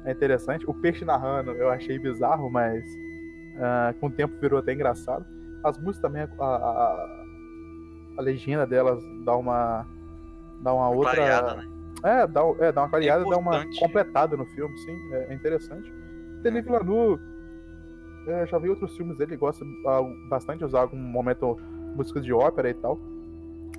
É 0.05 0.11
interessante. 0.13 0.63
O 0.65 0.73
peixe 0.73 1.03
narrando 1.03 1.51
eu 1.51 1.69
achei 1.69 1.99
bizarro, 1.99 2.49
mas 2.49 2.85
ah, 3.57 3.93
com 3.99 4.07
o 4.07 4.11
tempo 4.11 4.39
virou 4.39 4.59
até 4.59 4.73
engraçado. 4.73 5.25
As 5.63 5.77
músicas 5.77 6.01
também, 6.01 6.23
a, 6.23 6.45
a, 6.45 7.25
a 8.17 8.21
legenda 8.21 8.65
delas 8.65 9.03
dá 9.25 9.35
uma. 9.35 9.85
dá 10.61 10.73
uma 10.73 10.89
outra. 10.89 11.15
Clareada, 11.15 11.55
né? 11.55 11.67
É, 12.03 12.27
dá, 12.27 12.41
é, 12.59 12.71
dá 12.71 12.81
uma 12.81 12.89
clareada, 12.89 13.23
dá 13.23 13.37
uma 13.37 13.65
completada 13.79 14.35
no 14.35 14.45
filme, 14.47 14.77
sim, 14.79 15.13
é, 15.13 15.31
é 15.31 15.33
interessante. 15.33 15.89
Denis 16.41 16.65
Villeneuve, 16.65 17.23
é, 18.27 18.45
já 18.45 18.57
vi 18.57 18.69
outros 18.69 18.95
filmes 18.97 19.17
dele, 19.17 19.31
ele 19.31 19.37
gosta 19.37 19.65
ah, 19.87 20.01
bastante 20.29 20.59
de 20.59 20.65
usar 20.65 20.81
algum 20.81 20.97
momento 20.97 21.57
músicas 21.95 22.25
de 22.25 22.33
ópera 22.33 22.69
e 22.69 22.73
tal. 22.73 22.99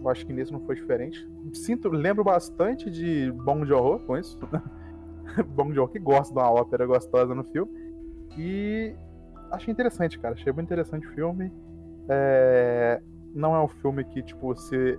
Eu 0.01 0.09
acho 0.09 0.27
que 0.27 0.33
nesse 0.33 0.53
não 0.53 0.61
foi 0.61 0.75
diferente. 0.75 1.27
Sinto, 1.53 1.89
lembro 1.89 2.25
bastante 2.25 2.91
de 2.91 3.31
Bong 3.33 3.67
Joon-ho 3.67 3.99
com 4.01 4.17
isso. 4.17 4.39
Bong 5.55 5.75
Joon-ho 5.75 5.89
que 5.89 5.99
gosta 5.99 6.33
de 6.33 6.41
uma 6.41 6.51
ópera 6.51 6.87
gostosa 6.87 7.35
no 7.35 7.45
filme. 7.45 7.71
E 8.39 8.95
achei 9.51 9.73
interessante, 9.73 10.19
cara. 10.19 10.35
Achei 10.35 10.53
muito 10.53 10.67
interessante 10.67 11.07
o 11.07 11.11
filme. 11.13 11.53
É, 12.09 13.01
Não 13.35 13.55
é 13.55 13.63
um 13.63 13.69
filme 13.69 14.05
que, 14.05 14.23
tipo, 14.23 14.55
você. 14.55 14.99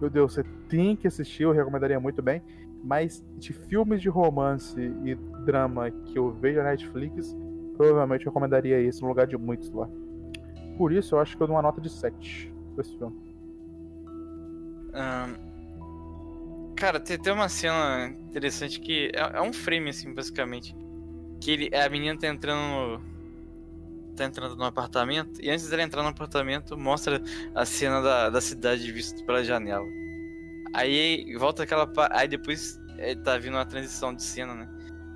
Meu 0.00 0.10
Deus, 0.10 0.34
você 0.34 0.42
tem 0.68 0.96
que 0.96 1.06
assistir, 1.06 1.44
eu 1.44 1.52
recomendaria 1.52 1.98
muito 2.00 2.20
bem. 2.22 2.42
Mas 2.82 3.24
de 3.36 3.52
filmes 3.52 4.02
de 4.02 4.08
romance 4.08 4.80
e 5.04 5.14
drama 5.44 5.90
que 5.90 6.18
eu 6.18 6.32
vejo 6.32 6.58
na 6.58 6.70
Netflix, 6.70 7.36
provavelmente 7.76 8.26
eu 8.26 8.32
recomendaria 8.32 8.80
esse 8.80 9.00
no 9.00 9.08
lugar 9.08 9.26
de 9.26 9.36
muitos 9.36 9.70
lá. 9.70 9.88
Por 10.76 10.92
isso, 10.92 11.14
eu 11.14 11.20
acho 11.20 11.36
que 11.36 11.42
eu 11.42 11.46
dou 11.46 11.54
uma 11.54 11.62
nota 11.62 11.80
de 11.80 11.88
7 11.88 12.52
pra 12.74 12.82
esse 12.82 12.96
filme. 12.98 13.16
Ahn, 14.94 15.34
Cara, 16.82 16.98
tem, 16.98 17.16
tem 17.16 17.32
uma 17.32 17.48
cena 17.48 18.08
interessante 18.08 18.80
que 18.80 19.12
é, 19.14 19.38
é 19.38 19.40
um 19.40 19.52
frame, 19.52 19.90
assim, 19.90 20.12
basicamente. 20.12 20.74
Que 21.40 21.52
ele, 21.52 21.70
a 21.76 21.88
menina 21.88 22.18
tá 22.18 22.26
entrando 22.26 22.60
no. 22.98 23.11
Tá 24.22 24.28
entrando 24.28 24.54
no 24.54 24.64
apartamento, 24.64 25.42
e 25.42 25.50
antes 25.50 25.68
dela 25.68 25.82
entrar 25.82 26.02
no 26.02 26.08
apartamento, 26.08 26.78
mostra 26.78 27.20
a 27.54 27.64
cena 27.64 28.00
da, 28.00 28.30
da 28.30 28.40
cidade 28.40 28.90
vista 28.92 29.20
pela 29.24 29.42
janela. 29.42 29.86
Aí 30.72 31.34
volta 31.36 31.64
aquela. 31.64 31.90
Aí 32.12 32.28
depois 32.28 32.80
é, 32.98 33.16
tá 33.16 33.36
vindo 33.36 33.54
uma 33.54 33.66
transição 33.66 34.14
de 34.14 34.22
cena, 34.22 34.54
né? 34.54 34.68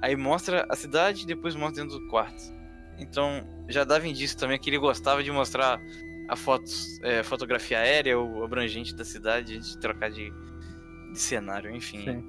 Aí 0.02 0.16
mostra 0.16 0.66
a 0.68 0.74
cidade 0.74 1.22
e 1.22 1.26
depois 1.26 1.54
mostra 1.54 1.84
dentro 1.84 2.00
do 2.00 2.08
quarto. 2.08 2.42
Então 2.98 3.46
já 3.68 3.84
dava 3.84 4.08
indício 4.08 4.36
também 4.36 4.58
que 4.58 4.68
ele 4.68 4.78
gostava 4.78 5.22
de 5.22 5.30
mostrar 5.30 5.80
a 6.28 6.34
fotos, 6.34 6.98
é, 7.02 7.22
fotografia 7.22 7.78
aérea 7.78 8.18
ou 8.18 8.44
abrangente 8.44 8.94
da 8.94 9.04
cidade 9.04 9.60
de 9.60 9.78
trocar 9.78 10.10
de, 10.10 10.32
de 11.12 11.18
cenário, 11.18 11.70
enfim. 11.70 12.02
Sim. 12.04 12.24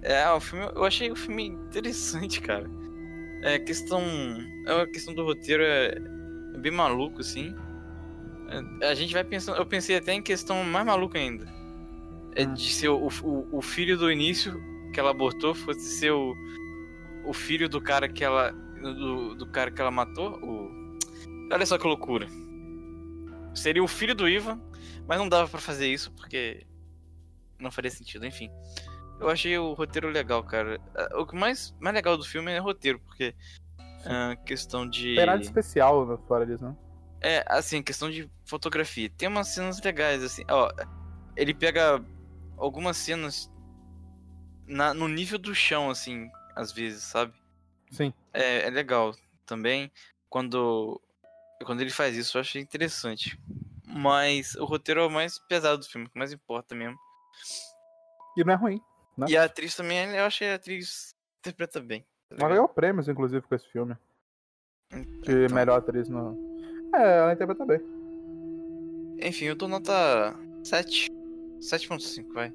É, 0.00 0.28
o 0.30 0.40
filme, 0.40 0.70
eu 0.74 0.84
achei 0.84 1.10
o 1.10 1.16
filme 1.16 1.48
interessante, 1.48 2.40
cara. 2.40 2.68
É 3.42 3.58
questão, 3.58 4.02
é 4.66 4.74
uma 4.74 4.86
questão 4.86 5.14
do 5.14 5.24
roteiro 5.24 5.62
é, 5.62 5.98
é 6.54 6.58
bem 6.58 6.72
maluco, 6.72 7.20
assim. 7.20 7.54
É, 8.80 8.88
a 8.88 8.94
gente 8.94 9.12
vai 9.12 9.24
pensando, 9.24 9.58
eu 9.58 9.66
pensei 9.66 9.96
até 9.96 10.12
em 10.12 10.22
questão 10.22 10.62
mais 10.64 10.86
maluca 10.86 11.18
ainda. 11.18 11.46
É 12.34 12.46
Hum. 12.46 12.54
de 12.54 12.72
ser 12.72 12.88
o, 12.88 13.08
o, 13.22 13.58
o 13.58 13.62
filho 13.62 13.96
do 13.98 14.10
início 14.10 14.60
que 14.92 15.00
ela 15.00 15.10
abortou 15.10 15.54
fosse 15.54 15.80
ser 15.80 16.12
o, 16.12 16.34
o 17.26 17.32
filho 17.32 17.68
do 17.68 17.80
cara 17.80 18.08
que 18.08 18.24
ela. 18.24 18.52
Do, 18.52 19.34
do 19.34 19.46
cara 19.46 19.70
que 19.70 19.80
ela 19.80 19.90
matou. 19.90 20.38
O... 20.42 20.98
Olha 21.52 21.66
só 21.66 21.78
que 21.78 21.86
loucura. 21.86 22.26
Seria 23.54 23.82
o 23.82 23.88
filho 23.88 24.14
do 24.14 24.28
Ivan, 24.28 24.60
mas 25.06 25.18
não 25.18 25.28
dava 25.28 25.48
pra 25.48 25.60
fazer 25.60 25.86
isso 25.86 26.10
porque 26.12 26.66
não 27.58 27.70
faria 27.70 27.90
sentido, 27.90 28.26
enfim. 28.26 28.50
Eu 29.22 29.30
achei 29.30 29.56
o 29.56 29.72
roteiro 29.72 30.08
legal, 30.08 30.42
cara. 30.42 30.80
Ah, 30.96 31.20
O 31.20 31.26
que 31.26 31.36
mais, 31.36 31.72
mais 31.78 31.94
legal 31.94 32.16
do 32.16 32.24
filme 32.24 32.50
é 32.50 32.60
o 32.60 32.64
roteiro, 32.64 32.98
porque. 32.98 33.34
ah, 34.04 34.34
questão 34.44 34.88
de. 34.88 35.10
Não 35.10 35.16
tem 35.16 35.26
nada 35.26 35.42
especial 35.42 36.04
né, 36.04 36.18
fora 36.26 36.44
disso, 36.44 36.64
não. 36.64 36.76
É, 37.20 37.44
assim, 37.46 37.80
questão 37.84 38.10
de 38.10 38.28
fotografia. 38.44 39.08
Tem 39.10 39.28
umas 39.28 39.46
cenas 39.48 39.80
legais, 39.80 40.24
assim. 40.24 40.42
Ó, 40.50 40.68
ele 41.36 41.54
pega 41.54 42.04
algumas 42.56 42.96
cenas 42.96 43.48
na, 44.66 44.92
no 44.92 45.06
nível 45.06 45.38
do 45.38 45.54
chão, 45.54 45.88
assim, 45.88 46.28
às 46.56 46.72
vezes, 46.72 47.04
sabe? 47.04 47.32
Sim. 47.92 48.12
É, 48.32 48.66
é 48.66 48.70
legal 48.70 49.14
também. 49.46 49.88
Quando, 50.28 51.00
quando 51.64 51.80
ele 51.80 51.90
faz 51.90 52.16
isso, 52.16 52.36
eu 52.36 52.40
achei 52.40 52.60
interessante. 52.60 53.38
Mas 53.86 54.56
o 54.56 54.64
roteiro 54.64 55.02
é 55.02 55.06
o 55.06 55.10
mais 55.10 55.38
pesado 55.38 55.78
do 55.78 55.86
filme, 55.88 56.08
o 56.08 56.10
que 56.10 56.18
mais 56.18 56.32
importa 56.32 56.74
mesmo. 56.74 56.98
E 58.36 58.42
não 58.42 58.54
é 58.54 58.56
ruim. 58.56 58.80
Né? 59.16 59.26
E 59.28 59.36
a 59.36 59.44
atriz 59.44 59.74
também, 59.74 60.14
eu 60.14 60.24
achei 60.24 60.50
a 60.50 60.54
atriz 60.54 61.14
interpreta 61.40 61.80
bem. 61.80 62.04
tá 62.28 62.36
Ela 62.38 62.48
ganhou 62.50 62.68
prêmios, 62.68 63.08
inclusive, 63.08 63.46
com 63.46 63.54
esse 63.54 63.68
filme. 63.68 63.96
De 64.90 65.44
Então, 65.44 65.54
melhor 65.54 65.78
atriz 65.78 66.08
no. 66.08 66.36
É, 66.94 67.18
ela 67.18 67.32
interpreta 67.32 67.64
bem. 67.64 67.80
Enfim, 69.20 69.46
eu 69.46 69.54
dou 69.54 69.68
nota 69.68 70.34
7. 70.64 71.10
7.5, 71.60 72.32
vai. 72.32 72.52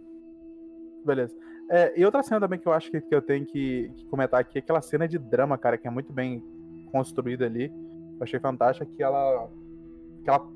Beleza. 1.05 1.33
É, 1.69 1.93
e 1.99 2.05
outra 2.05 2.23
cena 2.23 2.39
também 2.39 2.59
que 2.59 2.67
eu 2.67 2.73
acho 2.73 2.89
que, 2.91 3.01
que 3.01 3.13
eu 3.13 3.21
tenho 3.21 3.45
que, 3.45 3.91
que 3.95 4.05
comentar 4.05 4.39
aqui 4.39 4.57
é 4.57 4.61
aquela 4.61 4.81
cena 4.81 5.07
de 5.07 5.17
drama, 5.17 5.57
cara, 5.57 5.77
que 5.77 5.87
é 5.87 5.91
muito 5.91 6.13
bem 6.13 6.43
construída 6.91 7.45
ali. 7.45 7.71
Eu 8.17 8.23
achei 8.23 8.39
fantástica 8.39 8.85
que 8.85 9.01
ela. 9.01 9.49
Que 10.23 10.29
ela, 10.29 10.47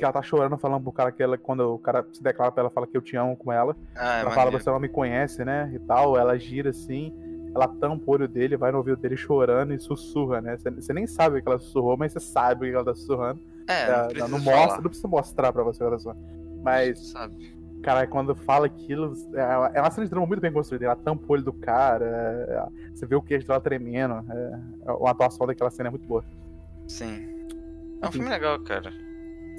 que 0.00 0.04
ela 0.04 0.12
tá 0.12 0.22
chorando 0.22 0.56
falando 0.58 0.82
pro 0.82 0.90
cara 0.92 1.12
que 1.12 1.22
ela, 1.22 1.36
quando 1.38 1.74
o 1.74 1.78
cara 1.78 2.04
se 2.12 2.22
declara 2.22 2.50
pra 2.50 2.62
ela, 2.62 2.70
fala 2.70 2.86
que 2.86 2.96
eu 2.96 3.02
te 3.02 3.16
amo 3.16 3.36
com 3.36 3.52
ela. 3.52 3.76
Ah, 3.94 4.16
é 4.16 4.20
ela 4.22 4.30
fala, 4.30 4.46
maneiro. 4.46 4.64
você 4.64 4.70
não 4.70 4.80
me 4.80 4.88
conhece, 4.88 5.44
né? 5.44 5.70
E 5.74 5.78
tal. 5.80 6.16
Ela 6.16 6.36
gira 6.38 6.70
assim, 6.70 7.14
ela 7.54 7.68
tampa 7.68 8.04
o 8.06 8.14
olho 8.14 8.26
dele, 8.26 8.56
vai 8.56 8.72
no 8.72 8.78
ouvido 8.78 8.96
dele 8.96 9.16
chorando 9.16 9.74
e 9.74 9.78
sussurra, 9.78 10.40
né? 10.40 10.56
Você, 10.56 10.92
nem 10.92 11.06
sabe 11.06 11.42
que 11.42 11.48
ela 11.48 11.58
sussurrou, 11.58 11.96
mas 11.96 12.12
você 12.12 12.20
sabe 12.20 12.70
que 12.70 12.74
ela 12.74 12.84
tá 12.84 12.94
sussurrando. 12.94 13.40
É, 13.68 13.82
É, 14.14 14.18
não, 14.20 14.28
não, 14.28 14.38
mostra, 14.40 14.76
não 14.76 14.88
precisa 14.88 15.06
mostrar 15.06 15.52
pra 15.52 15.62
você, 15.62 15.84
olha 15.84 15.98
só. 15.98 16.14
Mas, 16.62 17.10
Sabe? 17.10 17.54
cara, 17.82 18.06
quando 18.06 18.34
fala 18.34 18.66
aquilo, 18.66 19.12
é 19.34 19.78
é 19.78 19.80
uma 19.80 19.90
cena 19.90 20.06
de 20.06 20.10
drama 20.10 20.26
muito 20.26 20.40
bem 20.40 20.52
construída. 20.52 20.86
Ela 20.86 20.96
tampa 20.96 21.24
o 21.28 21.32
olho 21.32 21.42
do 21.42 21.52
cara, 21.52 22.04
é- 22.06 22.90
você 22.94 23.06
vê 23.06 23.14
o 23.14 23.22
queijo 23.22 23.46
dela 23.46 23.60
tremendo. 23.60 24.14
É- 24.30 24.58
a 25.06 25.10
atuação 25.10 25.46
daquela 25.46 25.70
cena 25.70 25.88
é 25.88 25.90
muito 25.90 26.06
boa. 26.08 26.24
Sim. 26.88 27.26
É 28.02 28.08
um 28.08 28.12
filme 28.12 28.28
legal, 28.30 28.58
cara. 28.60 28.90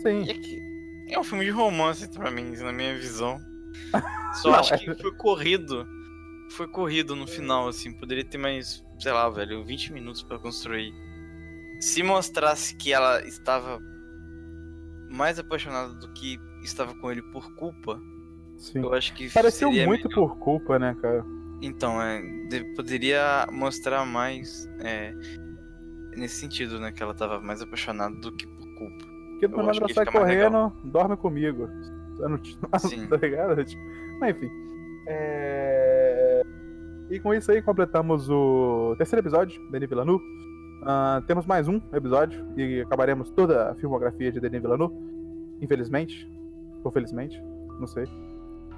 Sim. 0.02 0.30
É 0.30 0.34
que 0.34 0.62
é 1.10 1.20
um 1.20 1.24
filme 1.24 1.46
de 1.46 1.52
romance 1.52 2.08
pra 2.10 2.32
mim, 2.32 2.52
na 2.58 2.72
minha 2.72 2.96
visão. 2.98 3.40
Só 4.42 4.52
Não, 4.52 4.60
acho 4.60 4.74
é- 4.74 4.78
que 4.78 4.96
foi 4.96 5.12
corrido. 5.16 5.86
Foi 6.52 6.68
corrido 6.68 7.16
no 7.16 7.26
final, 7.28 7.68
assim. 7.68 7.94
Poderia 7.94 8.26
ter 8.26 8.38
mais, 8.38 8.84
sei 9.00 9.12
lá, 9.12 9.30
velho, 9.30 9.64
20 9.64 9.94
minutos 9.94 10.22
pra 10.24 10.38
construir. 10.40 10.94
Se 11.80 12.04
mostrasse 12.04 12.76
que 12.76 12.92
ela 12.94 13.22
estava 13.26 13.80
mais 15.10 15.40
apaixonada 15.40 15.94
do 15.96 16.12
que 16.14 16.38
estava 16.64 16.94
com 16.96 17.12
ele 17.12 17.22
por 17.32 17.54
culpa, 17.56 18.00
Sim. 18.58 18.80
eu 18.84 18.94
acho 18.94 19.14
que 19.14 19.30
Pareceu 19.30 19.72
muito 19.72 20.08
melhor. 20.08 20.28
por 20.30 20.38
culpa, 20.40 20.78
né, 20.80 20.96
cara? 21.02 21.24
Então, 21.62 22.02
é, 22.02 22.22
de- 22.50 22.64
poderia 22.76 23.48
mostrar 23.52 24.06
mais 24.06 24.68
é, 24.80 25.14
nesse 26.16 26.36
sentido, 26.40 26.80
né? 26.80 26.92
Que 26.92 27.02
ela 27.04 27.14
tava 27.14 27.40
mais 27.40 27.62
apaixonada 27.62 28.16
do 28.16 28.32
que. 28.36 28.46
Porque 29.42 29.48
momento 29.48 29.70
acho 29.72 29.80
ela 29.80 29.94
sai 29.94 30.06
mais 30.06 30.18
correndo, 30.18 30.72
dorme 30.84 31.18
comigo. 31.18 31.68
Sim. 32.80 33.08
tá 33.08 33.18
ligado? 33.18 33.64
Tipo, 33.64 33.82
Mas 34.20 34.36
enfim. 34.36 34.50
É... 35.08 36.44
E 37.10 37.20
com 37.20 37.34
isso 37.34 37.52
aí 37.52 37.62
completamos 37.62 38.30
o 38.30 38.96
terceiro 38.98 39.22
episódio 39.22 39.60
de 39.60 39.72
Denis 39.72 39.90
Villeneuve. 39.90 40.24
Ah, 40.84 41.22
temos 41.28 41.46
mais 41.46 41.68
um 41.68 41.82
episódio 41.94 42.46
e 42.56 42.82
acabaremos 42.82 43.30
toda 43.32 43.72
a 43.72 43.76
filmografia 43.76 44.32
de 44.32 44.40
Denis 44.40 44.62
Villeneuve. 44.62 44.96
Infelizmente. 45.62 46.32
Ou 46.84 46.92
felizmente. 46.92 47.42
Não 47.80 47.88
sei. 47.88 48.06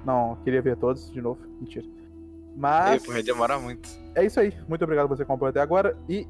Não, 0.04 0.36
queria 0.42 0.60
ver 0.60 0.76
todos 0.76 1.10
de 1.12 1.20
novo. 1.20 1.40
Mentira. 1.60 1.86
Mas 2.56 3.02
Ei, 3.02 3.06
porra, 3.06 3.22
demora 3.22 3.58
muito. 3.58 3.88
é 4.14 4.24
isso 4.24 4.40
aí. 4.40 4.52
Muito 4.68 4.82
obrigado 4.82 5.08
por 5.08 5.16
você 5.16 5.24
que 5.24 5.30
acompanhou 5.30 5.50
até 5.50 5.60
agora 5.60 5.96
e 6.08 6.26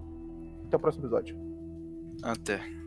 até 0.67 0.77
o 0.77 0.81
próximo 0.81 1.05
episódio. 1.05 1.37
Até. 2.23 2.84